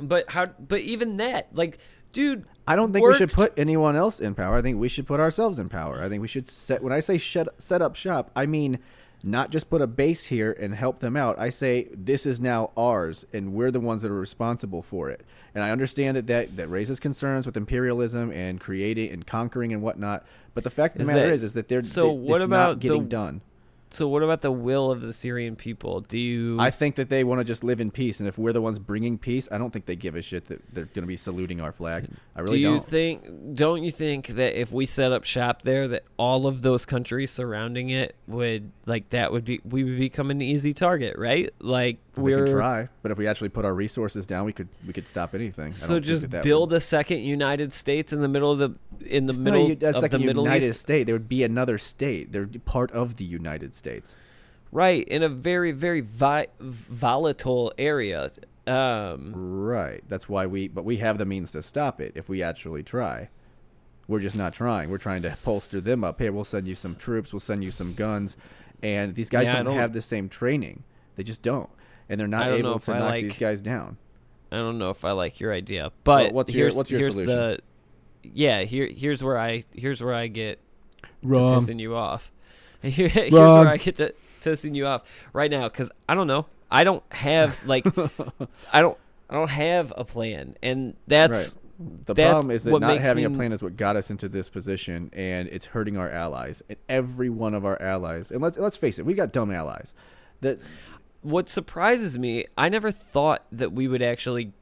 but 0.00 0.30
how? 0.30 0.46
But 0.46 0.80
even 0.80 1.18
that, 1.18 1.54
like, 1.54 1.78
dude, 2.12 2.46
I 2.66 2.76
don't 2.76 2.92
think 2.92 3.06
we 3.06 3.14
should 3.14 3.32
put 3.32 3.52
anyone 3.56 3.94
else 3.96 4.18
in 4.20 4.34
power. 4.34 4.56
I 4.56 4.62
think 4.62 4.78
we 4.78 4.88
should 4.88 5.06
put 5.06 5.20
ourselves 5.20 5.58
in 5.58 5.68
power. 5.68 6.02
I 6.02 6.08
think 6.08 6.20
we 6.22 6.28
should 6.28 6.50
set. 6.50 6.82
When 6.82 6.92
I 6.92 7.00
say 7.00 7.18
shut, 7.18 7.48
set 7.60 7.80
up 7.82 7.94
shop, 7.94 8.30
I 8.34 8.46
mean 8.46 8.78
not 9.24 9.50
just 9.50 9.70
put 9.70 9.80
a 9.82 9.86
base 9.86 10.24
here 10.24 10.52
and 10.52 10.74
help 10.74 11.00
them 11.00 11.16
out. 11.16 11.38
I 11.38 11.50
say 11.50 11.88
this 11.92 12.26
is 12.26 12.40
now 12.40 12.70
ours, 12.76 13.24
and 13.32 13.52
we're 13.52 13.70
the 13.70 13.80
ones 13.80 14.02
that 14.02 14.10
are 14.10 14.14
responsible 14.18 14.82
for 14.82 15.10
it. 15.10 15.24
And 15.54 15.62
I 15.62 15.70
understand 15.70 16.16
that 16.16 16.26
that, 16.28 16.56
that 16.56 16.68
raises 16.68 16.98
concerns 16.98 17.46
with 17.46 17.56
imperialism 17.56 18.30
and 18.32 18.58
creating 18.60 19.10
and 19.12 19.26
conquering 19.26 19.72
and 19.72 19.82
whatnot. 19.82 20.24
But 20.54 20.64
the 20.64 20.70
fact 20.70 20.94
of 20.94 20.98
the 20.98 21.02
Is 21.02 21.08
matter 21.08 21.26
that- 21.28 21.34
is, 21.34 21.42
is 21.42 21.52
that 21.54 21.68
they're 21.68 21.82
so 21.82 22.10
th- 22.10 22.20
what 22.20 22.42
about 22.42 22.68
not 22.68 22.78
getting 22.80 23.02
the- 23.04 23.08
done. 23.08 23.40
So 23.92 24.08
what 24.08 24.22
about 24.22 24.40
the 24.40 24.50
will 24.50 24.90
of 24.90 25.02
the 25.02 25.12
Syrian 25.12 25.54
people? 25.56 26.00
Do 26.00 26.18
you? 26.18 26.58
I 26.58 26.70
think 26.70 26.96
that 26.96 27.08
they 27.08 27.24
want 27.24 27.40
to 27.40 27.44
just 27.44 27.62
live 27.62 27.80
in 27.80 27.90
peace, 27.90 28.20
and 28.20 28.28
if 28.28 28.38
we're 28.38 28.52
the 28.52 28.62
ones 28.62 28.78
bringing 28.78 29.18
peace, 29.18 29.48
I 29.52 29.58
don't 29.58 29.70
think 29.70 29.86
they 29.86 29.96
give 29.96 30.14
a 30.14 30.22
shit 30.22 30.46
that 30.46 30.62
they're 30.72 30.86
going 30.86 31.02
to 31.02 31.06
be 31.06 31.16
saluting 31.16 31.60
our 31.60 31.72
flag. 31.72 32.08
I 32.34 32.40
really 32.40 32.56
do 32.56 32.60
you 32.60 32.70
don't. 32.74 32.86
think? 32.86 33.54
Don't 33.54 33.82
you 33.82 33.90
think 33.90 34.28
that 34.28 34.58
if 34.58 34.72
we 34.72 34.86
set 34.86 35.12
up 35.12 35.24
shop 35.24 35.62
there, 35.62 35.88
that 35.88 36.04
all 36.16 36.46
of 36.46 36.62
those 36.62 36.84
countries 36.86 37.30
surrounding 37.30 37.90
it 37.90 38.16
would 38.26 38.72
like 38.86 39.10
that 39.10 39.30
would 39.32 39.44
be 39.44 39.60
we 39.64 39.84
would 39.84 39.98
become 39.98 40.30
an 40.30 40.40
easy 40.40 40.72
target, 40.72 41.18
right? 41.18 41.52
Like 41.58 41.98
we 42.16 42.32
could 42.34 42.48
try, 42.48 42.88
but 43.02 43.12
if 43.12 43.18
we 43.18 43.26
actually 43.26 43.50
put 43.50 43.64
our 43.64 43.74
resources 43.74 44.24
down, 44.26 44.46
we 44.46 44.52
could 44.52 44.68
we 44.86 44.92
could 44.92 45.06
stop 45.06 45.34
anything. 45.34 45.72
So 45.72 46.00
just 46.00 46.22
that 46.22 46.30
that 46.30 46.44
build 46.44 46.70
would- 46.70 46.78
a 46.78 46.80
second 46.80 47.20
United 47.20 47.72
States 47.72 48.12
in 48.12 48.20
the 48.20 48.28
middle 48.28 48.50
of 48.50 48.58
the 48.58 48.74
in 49.06 49.26
the 49.26 49.32
It's 49.32 49.38
middle 49.40 49.66
a, 49.66 49.86
a 49.86 50.04
of 50.04 50.10
the 50.10 50.18
Middle 50.18 50.44
United 50.44 50.70
East, 50.70 50.80
State. 50.80 51.04
There 51.04 51.14
would 51.14 51.28
be 51.28 51.42
another 51.42 51.76
state. 51.76 52.32
They're 52.32 52.48
part 52.64 52.90
of 52.92 53.16
the 53.16 53.24
United 53.24 53.74
States. 53.74 53.81
Right? 54.70 55.06
In 55.08 55.22
a 55.22 55.28
very 55.28 55.72
very 55.72 56.00
vi- 56.00 56.46
volatile 56.60 57.72
area. 57.78 58.30
Um, 58.66 59.32
Right. 59.34 60.02
That's 60.08 60.28
why 60.28 60.46
we. 60.46 60.68
But 60.68 60.84
we 60.84 60.98
have 60.98 61.18
the 61.18 61.24
means 61.24 61.50
to 61.52 61.62
stop 61.62 62.00
it 62.00 62.12
if 62.14 62.28
we 62.28 62.42
actually 62.42 62.82
try. 62.82 63.28
We're 64.08 64.20
just 64.20 64.36
not 64.36 64.52
trying. 64.54 64.90
We're 64.90 64.98
trying 64.98 65.22
to 65.22 65.36
bolster 65.44 65.80
them 65.80 66.04
up. 66.04 66.18
Hey, 66.20 66.30
we'll 66.30 66.44
send 66.44 66.66
you 66.68 66.74
some 66.74 66.94
troops. 66.96 67.32
We'll 67.32 67.40
send 67.40 67.64
you 67.64 67.70
some 67.70 67.94
guns, 67.94 68.36
and 68.82 69.14
these 69.14 69.30
guys 69.30 69.46
Yeah, 69.46 69.54
don't, 69.56 69.66
don't- 69.66 69.76
have 69.76 69.92
the 69.92 70.02
same 70.02 70.28
training. 70.28 70.82
They 71.16 71.22
just 71.22 71.42
don't, 71.42 71.70
and 72.08 72.18
they're 72.20 72.26
not 72.28 72.42
I 72.44 72.48
don't 72.50 72.62
know 72.62 72.70
able 72.70 72.80
to 72.80 72.92
I 72.92 72.98
knock 72.98 73.10
like- 73.10 73.24
these 73.24 73.36
guys 73.38 73.60
down. 73.60 73.96
I 74.50 74.56
don't 74.56 74.78
know 74.78 74.90
if 74.90 75.04
I 75.04 75.12
like 75.12 75.40
your 75.40 75.52
idea, 75.52 75.92
but 76.04 76.24
Well, 76.24 76.32
what's 76.32 76.54
your- 76.54 76.64
here's, 76.66 76.76
what's 76.76 76.90
your 76.90 77.00
here's 77.00 77.14
solution? 77.14 77.36
The, 77.36 77.58
yeah, 78.24 78.62
here 78.62 78.86
here's 78.86 79.22
where 79.22 79.38
I 79.38 79.62
here's 79.74 80.02
where 80.02 80.14
I 80.14 80.26
get 80.26 80.58
to 81.22 81.28
pissing 81.28 81.80
you 81.80 81.94
off. 81.94 82.31
Here- 82.90 83.08
here's 83.08 83.32
where 83.32 83.68
I 83.68 83.76
get 83.76 83.96
to 83.96 84.14
pissing 84.42 84.74
you 84.74 84.86
off 84.86 85.02
right 85.32 85.50
now 85.50 85.68
because 85.68 85.90
I 86.08 86.14
don't 86.14 86.26
know. 86.26 86.46
I 86.70 86.84
don't 86.84 87.04
have 87.12 87.64
like 87.66 87.86
I 88.72 88.80
don't 88.80 88.98
I 89.30 89.34
don't 89.34 89.50
have 89.50 89.92
a 89.96 90.04
plan, 90.04 90.56
and 90.62 90.94
that's 91.06 91.54
Right. 91.54 91.58
The 92.04 92.14
that's 92.14 92.30
problem 92.30 92.50
is 92.52 92.64
that 92.64 92.70
not 92.80 92.88
having 93.00 93.24
a 93.24 93.30
plan 93.36 93.52
is 93.52 93.62
what 93.62 93.76
got 93.76 93.96
us 93.96 94.10
into 94.10 94.28
this 94.28 94.48
position, 94.48 95.10
and 95.12 95.48
it's 95.48 95.66
hurting 95.66 95.96
our 95.96 96.08
allies. 96.10 96.62
And 96.68 96.78
every 96.88 97.28
one 97.30 97.54
of 97.54 97.64
our 97.64 97.80
allies, 97.80 98.30
and 98.30 98.40
let's 98.40 98.56
let's 98.56 98.76
face 98.76 98.98
it, 98.98 99.06
we 99.06 99.14
got 99.14 99.32
dumb 99.32 99.50
allies. 99.50 99.92
That 100.42 100.58
what 101.22 101.48
surprises 101.48 102.18
me, 102.18 102.46
I 102.56 102.68
never 102.68 102.90
thought 102.92 103.44
that 103.52 103.72
we 103.72 103.88
would 103.88 104.02
actually 104.02 104.52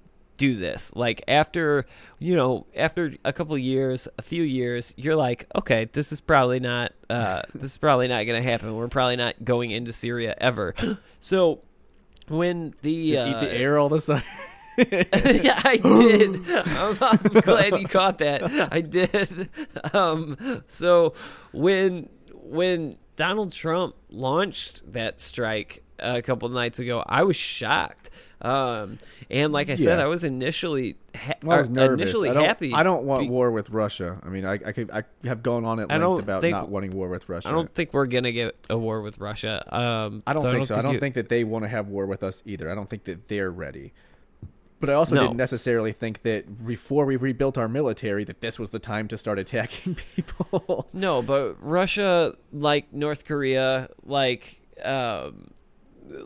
do 0.40 0.56
this. 0.56 0.90
Like 0.96 1.22
after, 1.28 1.84
you 2.18 2.34
know, 2.34 2.66
after 2.74 3.12
a 3.26 3.32
couple 3.32 3.54
of 3.54 3.60
years, 3.60 4.08
a 4.16 4.22
few 4.22 4.42
years, 4.42 4.94
you're 4.96 5.14
like, 5.14 5.46
okay, 5.54 5.84
this 5.92 6.12
is 6.12 6.22
probably 6.22 6.58
not 6.60 6.92
uh 7.10 7.42
this 7.54 7.72
is 7.72 7.78
probably 7.78 8.08
not 8.08 8.24
going 8.24 8.42
to 8.42 8.50
happen. 8.50 8.74
We're 8.74 8.88
probably 8.88 9.16
not 9.16 9.44
going 9.44 9.70
into 9.70 9.92
Syria 9.92 10.34
ever. 10.38 10.74
so 11.20 11.60
when 12.28 12.74
the 12.80 13.18
uh, 13.18 13.28
eat 13.28 13.40
the 13.40 13.54
air 13.54 13.78
all 13.78 13.90
the 13.90 14.00
time. 14.00 14.22
yeah, 14.78 15.60
I 15.62 15.76
did. 15.76 16.48
I'm, 16.54 16.96
I'm 17.00 17.40
glad 17.42 17.78
you 17.78 17.86
caught 17.86 18.16
that. 18.18 18.72
I 18.72 18.80
did. 18.80 19.50
Um, 19.92 20.62
so 20.68 21.12
when 21.52 22.08
when 22.32 22.96
Donald 23.16 23.52
Trump 23.52 23.94
launched 24.08 24.90
that 24.94 25.20
strike 25.20 25.82
a 25.98 26.22
couple 26.22 26.48
nights 26.48 26.78
ago, 26.78 27.04
I 27.06 27.24
was 27.24 27.36
shocked. 27.36 28.08
Um, 28.42 28.98
and 29.28 29.52
like 29.52 29.68
I 29.68 29.74
said, 29.74 29.98
Yeah. 29.98 30.04
I 30.04 30.08
was 30.08 30.24
initially 30.24 30.96
ha- 31.14 31.34
Well, 31.42 31.56
I 31.58 31.60
was 31.60 31.68
nervous. 31.70 32.00
initially 32.00 32.30
I 32.30 32.34
don't, 32.34 32.44
happy. 32.44 32.72
I 32.72 32.82
don't 32.82 33.04
want 33.04 33.22
be- 33.24 33.28
war 33.28 33.50
with 33.50 33.70
Russia. 33.70 34.18
I 34.24 34.28
mean, 34.30 34.44
I 34.46 34.52
I, 34.54 34.72
could, 34.72 34.90
I 34.90 35.04
have 35.24 35.42
gone 35.42 35.64
on 35.64 35.78
at 35.80 35.90
I 35.90 35.94
length 35.94 36.02
don't 36.02 36.20
about 36.20 36.40
think- 36.42 36.52
not 36.54 36.68
wanting 36.70 36.92
war 36.94 37.08
with 37.08 37.28
Russia. 37.28 37.48
I 37.48 37.52
don't 37.52 37.72
think 37.74 37.92
we're 37.92 38.06
gonna 38.06 38.32
get 38.32 38.56
a 38.70 38.78
war 38.78 39.02
with 39.02 39.18
Russia. 39.18 39.62
Um, 39.74 40.22
I 40.26 40.32
don't 40.32 40.50
think 40.50 40.66
so. 40.66 40.76
I 40.76 40.82
don't 40.82 40.94
you- 40.94 41.00
think 41.00 41.14
that 41.16 41.28
they 41.28 41.44
want 41.44 41.64
to 41.64 41.68
have 41.68 41.88
war 41.88 42.06
with 42.06 42.22
us 42.22 42.42
either. 42.46 42.70
I 42.70 42.74
don't 42.74 42.88
think 42.88 43.04
that 43.04 43.28
they're 43.28 43.50
ready. 43.50 43.92
But 44.80 44.88
I 44.88 44.94
also 44.94 45.14
No. 45.14 45.22
didn't 45.24 45.36
necessarily 45.36 45.92
think 45.92 46.22
that 46.22 46.64
before 46.66 47.04
we 47.04 47.16
rebuilt 47.16 47.58
our 47.58 47.68
military 47.68 48.24
that 48.24 48.40
this 48.40 48.58
was 48.58 48.70
the 48.70 48.78
time 48.78 49.08
to 49.08 49.18
start 49.18 49.38
attacking 49.38 49.96
people. 50.16 50.88
No, 50.94 51.20
but 51.20 51.56
Russia, 51.60 52.34
like 52.50 52.90
North 52.90 53.26
Korea, 53.26 53.90
like 54.02 54.62
um, 54.82 55.50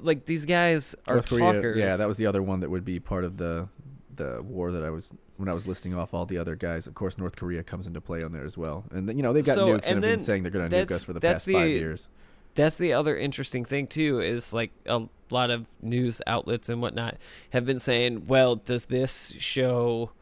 like 0.03 0.27
these 0.27 0.45
guys 0.45 0.95
are 1.07 1.17
North 1.17 1.29
Korea, 1.29 1.53
talkers. 1.53 1.77
yeah, 1.79 1.97
that 1.97 2.09
was 2.09 2.17
the 2.17 2.27
other 2.27 2.43
one 2.43 2.61
that 2.61 2.71
would 2.71 2.85
be 2.85 3.01
part 3.01 3.25
of 3.25 3.37
the 3.37 3.69
the 4.17 4.43
war 4.43 4.71
that 4.73 4.85
I 4.85 4.91
was 4.91 5.13
when 5.37 5.49
I 5.49 5.53
was 5.55 5.67
listing 5.67 5.95
off 5.95 6.15
all 6.15 6.27
the 6.27 6.39
other 6.39 6.55
guys. 6.55 6.87
Of 6.87 6.95
course, 6.95 7.19
North 7.19 7.37
Korea 7.37 7.63
comes 7.63 7.87
into 7.87 8.01
play 8.01 8.23
on 8.23 8.33
there 8.33 8.45
as 8.45 8.57
well, 8.57 8.85
and 8.91 9.09
you 9.17 9.23
know 9.23 9.33
they've 9.33 9.45
got 9.45 9.57
So, 9.57 9.67
nukes 9.67 9.87
and 9.87 9.87
and, 9.87 10.03
been 10.03 10.23
saying 10.23 10.43
they're 10.43 10.53
going 10.53 10.69
to 10.71 10.77
nuke 10.77 10.93
us 10.93 11.05
for 11.05 11.13
the 11.13 11.21
past 11.21 11.47
five 11.47 11.69
years. 11.69 12.09
That's 12.55 12.79
the 12.79 12.93
other 12.93 13.17
interesting 13.17 13.65
thing 13.65 13.89
too. 13.89 14.21
Is 14.21 14.53
like 14.53 14.71
a 14.87 15.03
lot 15.31 15.51
of 15.51 15.69
news 15.83 16.23
outlets 16.27 16.69
and 16.69 16.81
whatnot 16.81 17.17
have 17.51 17.65
been 17.67 17.81
saying, 17.81 18.27
"Well, 18.27 18.57
does 18.57 18.87
this 18.87 19.35
show 19.39 20.13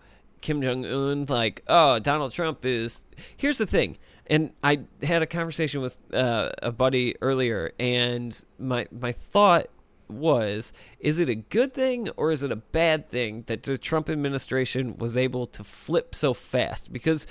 Kim 0.40 0.62
Jong 0.62 0.86
Un 0.86 1.26
like, 1.28 1.62
oh, 1.68 1.98
Donald 1.98 2.32
Trump 2.32 2.64
is?" 2.64 3.04
Here's 3.36 3.58
the 3.58 3.66
thing, 3.66 3.98
and 4.32 4.50
I 4.64 4.80
had 5.02 5.20
a 5.20 5.26
conversation 5.26 5.82
with 5.82 5.98
uh, 6.14 6.52
a 6.62 6.72
buddy 6.72 7.14
earlier, 7.20 7.72
and 7.78 8.42
my 8.58 8.86
my 8.90 9.12
thought 9.12 9.66
was 10.08 10.72
is 11.00 11.18
it 11.18 11.28
a 11.28 11.34
good 11.34 11.72
thing 11.72 12.08
or 12.16 12.30
is 12.32 12.42
it 12.42 12.50
a 12.50 12.56
bad 12.56 13.08
thing 13.10 13.44
that 13.46 13.62
the 13.62 13.76
Trump 13.76 14.08
administration 14.08 14.96
was 14.96 15.18
able 15.18 15.46
to 15.48 15.62
flip 15.62 16.14
so 16.14 16.32
fast? 16.32 16.90
Because 16.94 17.26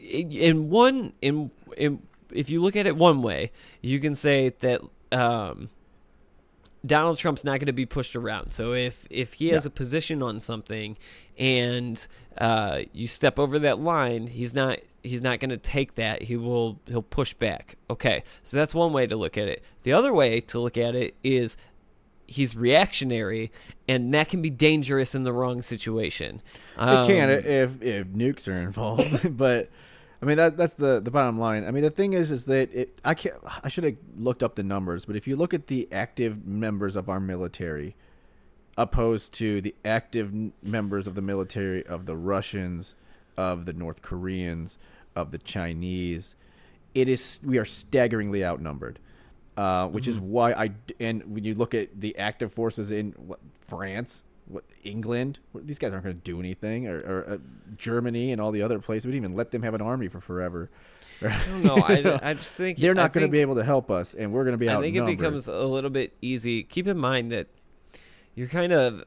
in 0.00 0.30
in 0.30 0.70
one 0.70 1.12
in 1.20 1.50
in 1.76 2.02
if 2.32 2.50
you 2.50 2.62
look 2.62 2.76
at 2.76 2.86
it 2.86 2.96
one 2.96 3.20
way, 3.20 3.50
you 3.80 3.98
can 3.98 4.14
say 4.14 4.50
that 4.60 4.80
um, 5.10 5.70
Donald 6.84 7.18
Trump's 7.18 7.44
not 7.44 7.58
going 7.60 7.66
to 7.66 7.72
be 7.72 7.86
pushed 7.86 8.16
around. 8.16 8.52
So 8.52 8.72
if 8.72 9.06
if 9.10 9.34
he 9.34 9.48
has 9.50 9.64
Yeah. 9.64 9.68
a 9.68 9.70
position 9.70 10.22
on 10.22 10.40
something 10.40 10.96
and 11.38 12.06
uh, 12.38 12.80
you 12.92 13.06
step 13.08 13.38
over 13.38 13.58
that 13.58 13.78
line, 13.80 14.28
he's 14.28 14.54
not 14.54 14.78
he's 15.02 15.20
not 15.22 15.40
going 15.40 15.50
to 15.50 15.56
take 15.58 15.94
that. 15.96 16.22
He 16.22 16.36
will 16.36 16.80
he'll 16.86 17.02
push 17.02 17.34
back. 17.34 17.76
Okay, 17.90 18.24
so 18.42 18.56
that's 18.56 18.74
one 18.74 18.92
way 18.92 19.06
to 19.06 19.16
look 19.16 19.36
at 19.36 19.46
it. 19.48 19.62
The 19.82 19.92
other 19.92 20.12
way 20.12 20.40
to 20.40 20.58
look 20.60 20.78
at 20.78 20.94
it 20.94 21.14
is 21.22 21.56
he's 22.26 22.54
reactionary, 22.56 23.50
and 23.88 24.14
that 24.14 24.28
can 24.28 24.40
be 24.40 24.50
dangerous 24.50 25.14
in 25.14 25.24
the 25.24 25.32
wrong 25.32 25.62
situation. 25.62 26.40
It 26.76 27.06
can 27.06 27.24
Um, 27.30 27.44
if 27.44 27.82
if 27.82 28.06
nukes 28.08 28.48
are 28.48 28.56
involved, 28.58 29.36
but 29.38 29.68
I 30.22 30.26
mean 30.26 30.36
that 30.36 30.56
that's 30.56 30.74
the 30.74 31.00
the 31.00 31.10
bottom 31.10 31.38
line. 31.38 31.64
I 31.66 31.70
mean 31.70 31.82
the 31.82 31.90
thing 31.90 32.12
is 32.12 32.30
is 32.30 32.44
that 32.44 32.72
it 32.74 33.00
I 33.04 33.14
can't 33.14 33.36
I 33.62 33.68
should 33.68 33.84
have 33.84 33.96
looked 34.16 34.42
up 34.42 34.54
the 34.54 34.62
numbers, 34.62 35.04
but 35.04 35.16
if 35.16 35.26
you 35.26 35.36
look 35.36 35.54
at 35.54 35.68
the 35.68 35.88
active 35.90 36.46
members 36.46 36.94
of 36.96 37.08
our 37.08 37.20
military 37.20 37.96
opposed 38.76 39.32
to 39.34 39.60
the 39.60 39.74
active 39.84 40.32
members 40.62 41.06
of 41.06 41.14
the 41.14 41.22
military 41.22 41.84
of 41.86 42.06
the 42.06 42.16
Russians, 42.16 42.94
of 43.36 43.64
the 43.64 43.72
North 43.72 44.02
Koreans, 44.02 44.78
of 45.16 45.30
the 45.30 45.38
Chinese, 45.38 46.34
it 46.94 47.08
is 47.08 47.40
we 47.42 47.58
are 47.58 47.64
staggeringly 47.64 48.44
outnumbered. 48.44 48.98
Uh, 49.56 49.88
which 49.88 50.08
is 50.08 50.18
why 50.18 50.52
I 50.52 50.70
and 50.98 51.34
when 51.34 51.44
you 51.44 51.54
look 51.54 51.74
at 51.74 52.00
the 52.00 52.16
active 52.16 52.50
forces 52.50 52.90
in 52.90 53.12
what, 53.12 53.40
France, 53.60 54.22
what 54.50 54.64
England, 54.82 55.38
these 55.54 55.78
guys 55.78 55.92
aren't 55.92 56.04
going 56.04 56.16
to 56.16 56.22
do 56.22 56.40
anything, 56.40 56.88
or, 56.88 56.98
or 57.00 57.30
uh, 57.30 57.36
Germany 57.76 58.32
and 58.32 58.40
all 58.40 58.50
the 58.50 58.62
other 58.62 58.78
places. 58.78 59.06
We 59.06 59.12
didn't 59.12 59.24
even 59.24 59.36
let 59.36 59.50
them 59.50 59.62
have 59.62 59.74
an 59.74 59.80
army 59.80 60.08
for 60.08 60.20
forever. 60.20 60.70
I 61.22 61.40
don't 61.46 61.62
know. 61.62 61.76
I, 61.76 62.30
I 62.30 62.34
just 62.34 62.56
think 62.56 62.78
They're 62.78 62.94
not 62.94 63.12
going 63.12 63.26
to 63.26 63.30
be 63.30 63.40
able 63.40 63.56
to 63.56 63.64
help 63.64 63.90
us, 63.90 64.14
and 64.14 64.32
we're 64.32 64.44
going 64.44 64.54
to 64.54 64.58
be 64.58 64.68
I 64.68 64.80
think 64.80 64.96
it 64.96 65.06
becomes 65.06 65.48
a 65.48 65.64
little 65.64 65.90
bit 65.90 66.16
easy. 66.22 66.62
Keep 66.62 66.88
in 66.88 66.96
mind 66.96 67.32
that 67.32 67.48
you're 68.34 68.48
kind 68.48 68.72
of 68.72 69.04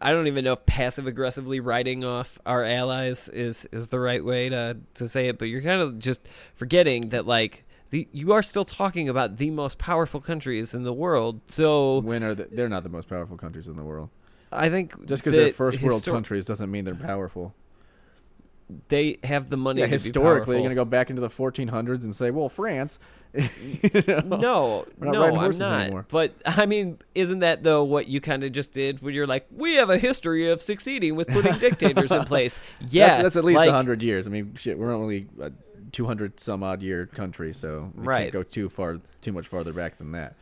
I 0.00 0.10
don't 0.10 0.26
even 0.26 0.44
know 0.44 0.52
if 0.52 0.66
passive 0.66 1.06
aggressively 1.06 1.60
writing 1.60 2.04
off 2.04 2.38
our 2.44 2.62
allies 2.62 3.28
is 3.30 3.66
is 3.72 3.88
the 3.88 3.98
right 3.98 4.22
way 4.22 4.50
to 4.50 4.76
to 4.94 5.08
say 5.08 5.28
it, 5.28 5.38
but 5.38 5.46
you're 5.46 5.62
kind 5.62 5.80
of 5.80 5.98
just 5.98 6.20
forgetting 6.54 7.10
that 7.10 7.26
like 7.26 7.64
the 7.94 8.08
you 8.10 8.32
are 8.32 8.42
still 8.42 8.64
talking 8.64 9.08
about 9.08 9.36
the 9.36 9.50
most 9.50 9.78
powerful 9.78 10.20
countries 10.20 10.74
in 10.74 10.82
the 10.82 10.92
world. 10.92 11.40
So 11.46 11.98
when 12.00 12.24
are 12.24 12.34
the, 12.34 12.48
they're 12.50 12.68
not 12.68 12.82
the 12.82 12.88
most 12.88 13.08
powerful 13.08 13.36
countries 13.36 13.68
in 13.68 13.76
the 13.76 13.84
world? 13.84 14.10
I 14.50 14.68
think 14.68 15.06
Just 15.06 15.22
because 15.22 15.38
they're 15.38 15.52
first 15.52 15.80
world 15.80 16.02
histor- 16.02 16.12
countries 16.12 16.44
doesn't 16.44 16.70
mean 16.70 16.84
they're 16.84 16.96
powerful. 16.96 17.54
they 18.88 19.18
have 19.22 19.48
the 19.48 19.56
money. 19.56 19.80
Yeah, 19.80 19.86
historically, 19.86 20.56
you're 20.56 20.62
going 20.62 20.70
to 20.70 20.74
go 20.74 20.84
back 20.84 21.08
into 21.08 21.22
the 21.22 21.30
1400s 21.30 22.02
and 22.02 22.14
say, 22.14 22.32
well, 22.32 22.48
France. 22.48 22.98
you 23.34 23.90
know? 24.06 24.20
No, 24.20 24.86
We're 24.98 25.06
not 25.06 25.12
no, 25.12 25.40
I'm 25.40 25.58
not. 25.58 25.80
anymore. 25.82 26.06
But 26.08 26.34
I 26.44 26.66
mean, 26.66 26.98
isn't 27.14 27.40
that 27.40 27.62
though 27.62 27.84
what 27.84 28.08
you 28.08 28.20
kind 28.20 28.42
of 28.42 28.50
just 28.52 28.72
did 28.72 29.02
when 29.02 29.14
you're 29.14 29.26
like, 29.26 29.46
we 29.50 29.74
have 29.74 29.90
a 29.90 29.98
history 29.98 30.50
of 30.50 30.62
succeeding 30.62 31.14
with 31.14 31.28
putting 31.28 31.58
dictators 31.66 32.10
in 32.10 32.24
place? 32.24 32.58
Yeah, 32.88 33.08
that's, 33.08 33.22
that's 33.22 33.36
at 33.36 33.44
least 33.44 33.56
like, 33.56 33.68
100 33.68 34.02
years. 34.02 34.26
I 34.26 34.30
mean, 34.30 34.54
shit, 34.56 34.78
we're 34.78 34.92
only 34.92 35.28
a 35.40 35.50
200 35.94 36.38
some 36.40 36.62
odd 36.62 36.82
year 36.82 37.06
country, 37.06 37.54
so 37.54 37.90
we 37.94 38.06
Right. 38.06 38.22
can't 38.24 38.32
go 38.32 38.42
too 38.42 38.68
far, 38.68 38.98
too 39.22 39.32
much 39.32 39.46
farther 39.46 39.72
back 39.72 39.96
than 39.96 40.12
that. 40.12 40.34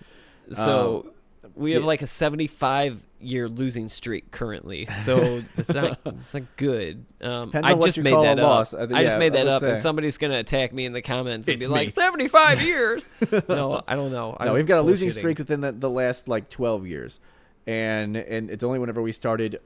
So 0.51 1.13
we 1.55 1.73
have 1.73 1.83
yeah. 1.83 1.87
like 1.87 2.03
a 2.03 2.07
75 2.07 3.07
year 3.21 3.49
losing 3.49 3.89
streak 3.89 4.31
currently. 4.31 4.89
So 5.03 5.43
it's 5.57 5.69
not 5.69 5.99
it's 6.07 6.35
not 6.35 6.43
good. 6.57 7.05
Um, 7.21 7.47
Depends 7.49 7.69
I 7.69 7.73
on 7.73 7.79
what 7.79 7.87
just 7.87 7.99
made 7.99 8.15
that 8.15 8.39
up. 8.39 8.75
I 8.75 9.01
I 9.01 9.05
just 9.05 9.19
made 9.19 9.35
that 9.35 9.47
up, 9.47 9.63
and 9.63 9.81
somebody's 9.81 10.19
gonna 10.19 10.39
attack 10.39 10.73
me 10.73 10.85
in 10.87 10.93
the 10.93 11.03
comments 11.03 11.49
and 11.49 11.57
It's 11.61 11.67
be 11.69 11.73
like, 11.73 11.91
75 11.91 12.63
years. 12.73 13.09
no, 13.49 13.83
I 13.87 13.95
don't 13.95 14.13
know. 14.13 14.37
I 14.41 14.47
no, 14.47 14.55
we've 14.55 14.67
got 14.67 14.79
a 14.79 14.83
losing 14.83 15.11
streak 15.11 15.39
within 15.39 15.61
the, 15.61 15.73
the 15.73 15.91
last 15.91 16.29
like 16.29 16.49
12 16.49 16.87
years, 16.87 17.21
and 17.67 18.17
and 18.17 18.51
it's 18.51 18.65
only 18.65 18.79
whenever 18.79 19.03
we 19.03 19.13
started 19.13 19.61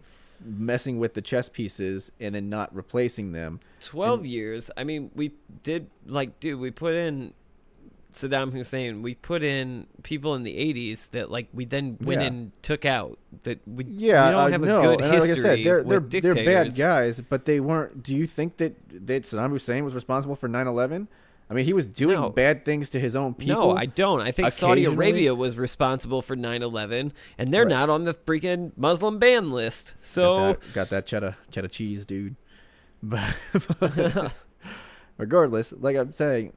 messing 0.45 0.99
with 0.99 1.15
the 1.15 1.23
chess 1.23 1.49
pieces 1.49 2.11
and 2.21 2.35
then 2.35 2.49
not 2.49 2.75
replacing 2.75 3.33
them. 3.33 3.61
12 3.81 4.27
years. 4.27 4.71
I 4.77 4.85
mean, 4.85 5.11
we 5.15 5.33
did 5.63 5.89
like, 6.07 6.39
dude, 6.41 6.59
we 6.61 6.71
put 6.71 6.95
in 6.95 7.33
Saddam 8.13 8.53
Hussein. 8.53 9.03
We 9.03 9.15
put 9.15 9.43
in 9.43 9.87
people 10.03 10.35
in 10.35 10.43
the 10.43 10.55
80s 10.57 11.11
that 11.11 11.31
like 11.31 11.49
we 11.53 11.65
then 11.67 11.99
went 12.01 12.23
Yeah. 12.23 12.27
and 12.29 12.53
took 12.63 12.85
out. 12.85 13.19
That 13.43 13.61
we 13.69 13.85
Yeah, 13.85 14.27
we 14.27 14.33
don't 14.33 14.41
uh, 14.41 14.49
have 14.53 14.63
a 14.63 14.67
no, 14.67 14.81
good 14.83 15.01
and 15.03 15.15
history 15.15 15.31
like 15.31 15.39
I 15.39 15.43
said, 15.57 15.67
they're 15.67 15.83
they're 15.85 16.01
they're 16.01 16.35
bad 16.35 16.75
guys, 16.77 17.21
but 17.21 17.45
they 17.45 17.61
weren't. 17.61 18.03
Do 18.03 18.17
you 18.17 18.27
think 18.27 18.57
that 18.57 18.75
that 19.07 19.25
Saddam 19.25 19.51
Hussein 19.51 19.85
was 19.85 19.95
responsible 19.95 20.35
for 20.37 20.49
9/11? 20.49 21.09
I 21.49 21.55
mean, 21.55 21.65
he 21.65 21.73
was 21.73 21.87
doing 21.87 22.19
No. 22.21 22.29
bad 22.31 22.65
things 22.65 22.91
to 22.91 22.99
his 23.01 23.15
own 23.15 23.35
people. 23.35 23.69
No, 23.69 23.77
I 23.77 23.87
don't. 23.87 24.21
I 24.21 24.33
think 24.33 24.51
Saudi. 24.51 24.85
Arabia 24.85 25.35
was 25.35 25.57
responsible 25.57 26.21
for 26.21 26.35
9/11, 26.35 27.13
and 27.39 27.55
they're 27.55 27.65
not 27.65 27.89
on 27.89 28.05
the 28.05 28.15
freaking 28.15 28.73
Muslim 28.77 29.19
ban 29.19 29.53
list. 29.53 29.95
So 30.03 30.37
got 30.55 30.61
that, 30.61 30.73
got 30.75 30.89
that 30.91 31.07
cheddar 31.07 31.37
cheddar 31.51 31.69
cheese, 31.69 32.05
dude. 32.07 32.37
But, 33.03 33.35
but 33.79 34.33
regardless, 35.19 35.73
like 35.79 35.97
I'm 35.97 36.13
saying, 36.13 36.53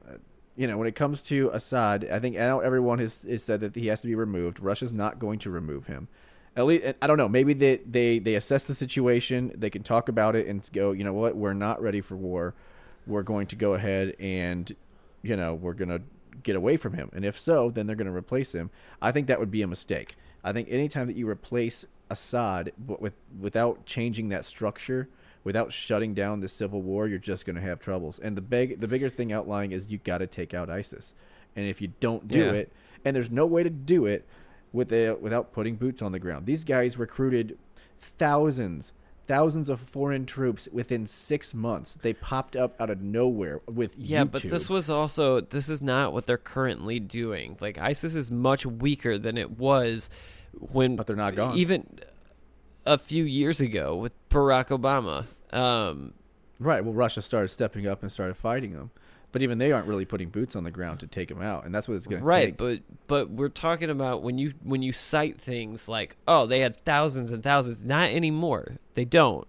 you 0.56 0.66
know, 0.66 0.76
when 0.78 0.88
it 0.88 0.94
comes 0.96 1.22
to 1.24 1.50
Assad, 1.52 2.08
I 2.10 2.18
think 2.18 2.36
now 2.36 2.60
everyone 2.60 2.98
has, 2.98 3.22
has 3.22 3.42
said 3.42 3.60
that 3.60 3.76
he 3.76 3.86
has 3.88 4.00
to 4.00 4.06
be 4.08 4.14
removed. 4.14 4.58
Russia's 4.60 4.92
not 4.92 5.18
going 5.18 5.38
to 5.40 5.50
remove 5.50 5.86
him. 5.86 6.08
At 6.56 6.66
least, 6.66 6.94
I 7.00 7.06
don't 7.06 7.16
know. 7.18 7.28
Maybe 7.28 7.52
they, 7.52 7.76
they 7.88 8.18
they 8.18 8.34
assess 8.34 8.64
the 8.64 8.74
situation. 8.74 9.52
They 9.54 9.70
can 9.70 9.82
talk 9.84 10.08
about 10.08 10.34
it 10.34 10.46
and 10.48 10.68
go, 10.72 10.90
you 10.92 11.04
know 11.04 11.12
what? 11.12 11.36
We're 11.36 11.54
not 11.54 11.80
ready 11.80 12.00
for 12.00 12.16
war. 12.16 12.54
We're 13.06 13.22
going 13.22 13.46
to 13.48 13.56
go 13.56 13.74
ahead 13.74 14.14
and, 14.18 14.74
you 15.22 15.36
know, 15.36 15.54
we're 15.54 15.74
going 15.74 15.88
to 15.88 16.02
get 16.42 16.56
away 16.56 16.76
from 16.76 16.94
him. 16.94 17.10
And 17.12 17.24
if 17.24 17.38
so, 17.38 17.70
then 17.70 17.86
they're 17.86 17.96
going 17.96 18.10
to 18.10 18.16
replace 18.16 18.54
him. 18.54 18.70
I 19.02 19.12
think 19.12 19.26
that 19.26 19.38
would 19.40 19.50
be 19.50 19.62
a 19.62 19.66
mistake. 19.66 20.16
I 20.42 20.52
think 20.52 20.68
anytime 20.70 21.06
that 21.06 21.16
you 21.16 21.28
replace 21.28 21.84
Assad 22.08 22.72
with 22.86 23.14
without 23.38 23.86
changing 23.86 24.30
that 24.30 24.44
structure, 24.44 25.08
without 25.44 25.72
shutting 25.72 26.14
down 26.14 26.40
the 26.40 26.48
civil 26.48 26.82
war, 26.82 27.06
you're 27.06 27.18
just 27.18 27.44
going 27.46 27.56
to 27.56 27.62
have 27.62 27.78
troubles. 27.78 28.18
And 28.18 28.36
the 28.36 28.40
big 28.42 28.80
the 28.80 28.88
bigger 28.88 29.08
thing 29.08 29.32
outlying 29.32 29.72
is 29.72 29.90
you 29.90 29.98
got 29.98 30.18
to 30.18 30.26
take 30.26 30.54
out 30.54 30.68
ISIS. 30.70 31.14
And 31.56 31.66
if 31.66 31.80
you 31.80 31.92
don't 32.00 32.26
do 32.28 32.38
Yeah. 32.38 32.52
it, 32.52 32.72
and 33.04 33.14
there's 33.14 33.30
no 33.30 33.46
way 33.46 33.62
to 33.62 33.70
do 33.70 34.06
it 34.06 34.26
with 34.72 34.92
a, 34.92 35.14
without 35.14 35.52
putting 35.52 35.76
boots 35.76 36.00
on 36.00 36.12
the 36.12 36.18
ground. 36.18 36.46
These 36.46 36.64
guys 36.64 36.96
recruited 36.96 37.58
thousands 37.98 38.92
thousands 39.30 39.68
of 39.68 39.80
foreign 39.80 40.26
troops 40.26 40.68
within 40.72 41.06
6 41.06 41.54
months. 41.54 41.96
They 42.02 42.12
popped 42.12 42.56
up 42.56 42.80
out 42.80 42.90
of 42.90 43.00
nowhere 43.00 43.60
with 43.66 43.96
yeah, 43.96 44.24
but 44.24 44.42
this 44.42 44.68
was 44.68 44.90
also 44.90 45.40
this 45.40 45.68
is 45.68 45.80
not 45.80 46.12
what 46.12 46.26
they're 46.26 46.36
currently 46.36 46.98
doing. 46.98 47.56
Like 47.60 47.78
ISIS 47.78 48.14
is 48.14 48.30
much 48.30 48.66
weaker 48.66 49.18
than 49.18 49.38
it 49.38 49.58
was 49.58 50.10
when 50.52 50.96
But 50.96 51.06
they're 51.06 51.16
not 51.16 51.36
gone. 51.36 51.56
Even 51.56 52.00
a 52.84 52.98
few 52.98 53.24
years 53.24 53.60
ago 53.60 53.94
with 53.96 54.12
Barack 54.30 54.68
Obama. 54.68 55.26
Um, 55.56 56.14
Right. 56.58 56.84
Well, 56.84 56.92
Russia 56.92 57.22
started 57.22 57.48
stepping 57.48 57.86
up 57.86 58.02
and 58.02 58.12
started 58.12 58.36
fighting 58.36 58.74
them, 58.74 58.90
but 59.32 59.42
even 59.42 59.58
they 59.58 59.72
aren't 59.72 59.86
really 59.86 60.04
putting 60.04 60.28
boots 60.28 60.56
on 60.56 60.64
the 60.64 60.70
ground 60.70 61.00
to 61.00 61.06
take 61.06 61.28
them 61.28 61.40
out, 61.42 61.64
and 61.64 61.74
that's 61.74 61.86
what 61.88 61.94
it's 61.94 62.06
going 62.06 62.20
to 62.20 62.24
take. 62.24 62.28
right 62.28 62.56
but 62.56 62.80
but 63.06 63.30
we're 63.30 63.48
talking 63.48 63.90
about 63.90 64.22
when 64.22 64.38
you 64.38 64.52
when 64.62 64.82
you 64.82 64.92
cite 64.92 65.40
things 65.40 65.88
like 65.88 66.16
oh 66.26 66.46
they 66.46 66.60
had 66.60 66.76
thousands 66.84 67.32
and 67.32 67.42
thousands 67.42 67.84
not 67.84 68.10
anymore 68.10 68.76
they 68.94 69.04
don't 69.04 69.46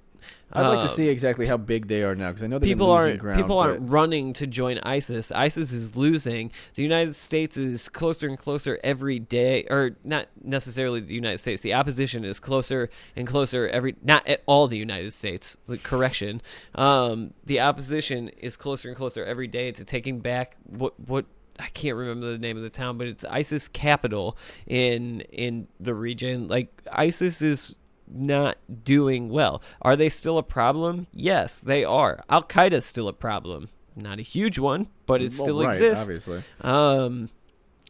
I'd 0.54 0.68
like 0.68 0.80
to 0.80 0.90
Um, 0.90 0.96
see 0.96 1.08
exactly 1.08 1.46
how 1.46 1.56
big 1.56 1.88
they 1.88 2.04
are 2.04 2.14
now 2.14 2.28
because 2.30 2.44
I 2.44 2.48
know 2.48 2.60
people 2.60 2.88
losing 2.88 3.10
aren't 3.12 3.20
ground. 3.22 3.42
people 3.42 3.56
but- 3.56 3.70
aren't 3.70 3.90
running 3.90 4.34
to 4.34 4.46
join 4.48 4.80
ISIS. 4.84 5.32
ISIS 5.32 5.72
is 5.72 5.96
losing. 5.96 6.52
The 6.76 6.84
United 6.84 7.16
States 7.16 7.56
is 7.56 7.88
closer 7.88 8.28
and 8.28 8.38
closer 8.38 8.78
every 8.84 9.18
day, 9.20 9.66
or 9.70 9.96
not 10.04 10.28
necessarily 10.44 11.00
the 11.00 11.14
United 11.16 11.38
States. 11.38 11.62
The 11.62 11.74
opposition 11.74 12.26
is 12.26 12.40
closer 12.40 12.90
and 13.16 13.26
closer 13.26 13.68
every. 13.70 13.96
Not 14.04 14.28
at 14.28 14.42
all 14.46 14.68
the 14.68 14.78
United 14.78 15.14
States. 15.14 15.56
The 15.68 15.78
correction. 15.78 16.42
Um, 16.76 17.34
the 17.46 17.62
opposition 17.62 18.28
is 18.30 18.58
closer 18.58 18.90
and 18.90 18.98
closer 18.98 19.24
every 19.24 19.48
day 19.48 19.72
to 19.72 19.86
taking 19.86 20.20
back 20.20 20.58
what 20.68 21.00
what. 21.00 21.26
I 21.60 21.68
can't 21.68 21.96
remember 21.96 22.32
the 22.32 22.40
name 22.40 22.58
of 22.58 22.64
the 22.64 22.70
town, 22.72 22.98
but 22.98 23.06
it's 23.08 23.24
ISIS 23.26 23.68
capital 23.68 24.36
in 24.66 25.22
in 25.32 25.68
the 25.80 25.94
region. 25.94 26.48
Like 26.48 26.70
ISIS 26.92 27.42
is 27.42 27.76
not 28.14 28.58
doing 28.84 29.30
well. 29.30 29.62
Are 29.82 29.96
they 29.96 30.10
still 30.10 30.38
a 30.38 30.44
problem? 30.44 31.08
Yes, 31.14 31.60
they 31.60 31.84
are. 31.84 32.24
Al 32.30 32.44
Qaeda's 32.44 32.86
still 32.86 33.08
a 33.08 33.14
problem. 33.14 33.70
Not 33.96 34.20
a 34.20 34.24
huge 34.24 34.58
one, 34.60 34.88
but 35.06 35.22
it 35.22 35.32
Well, 35.32 35.44
still 35.46 35.64
right, 35.64 35.76
exists. 35.76 36.02
obviously. 36.04 36.44
Um, 36.62 37.30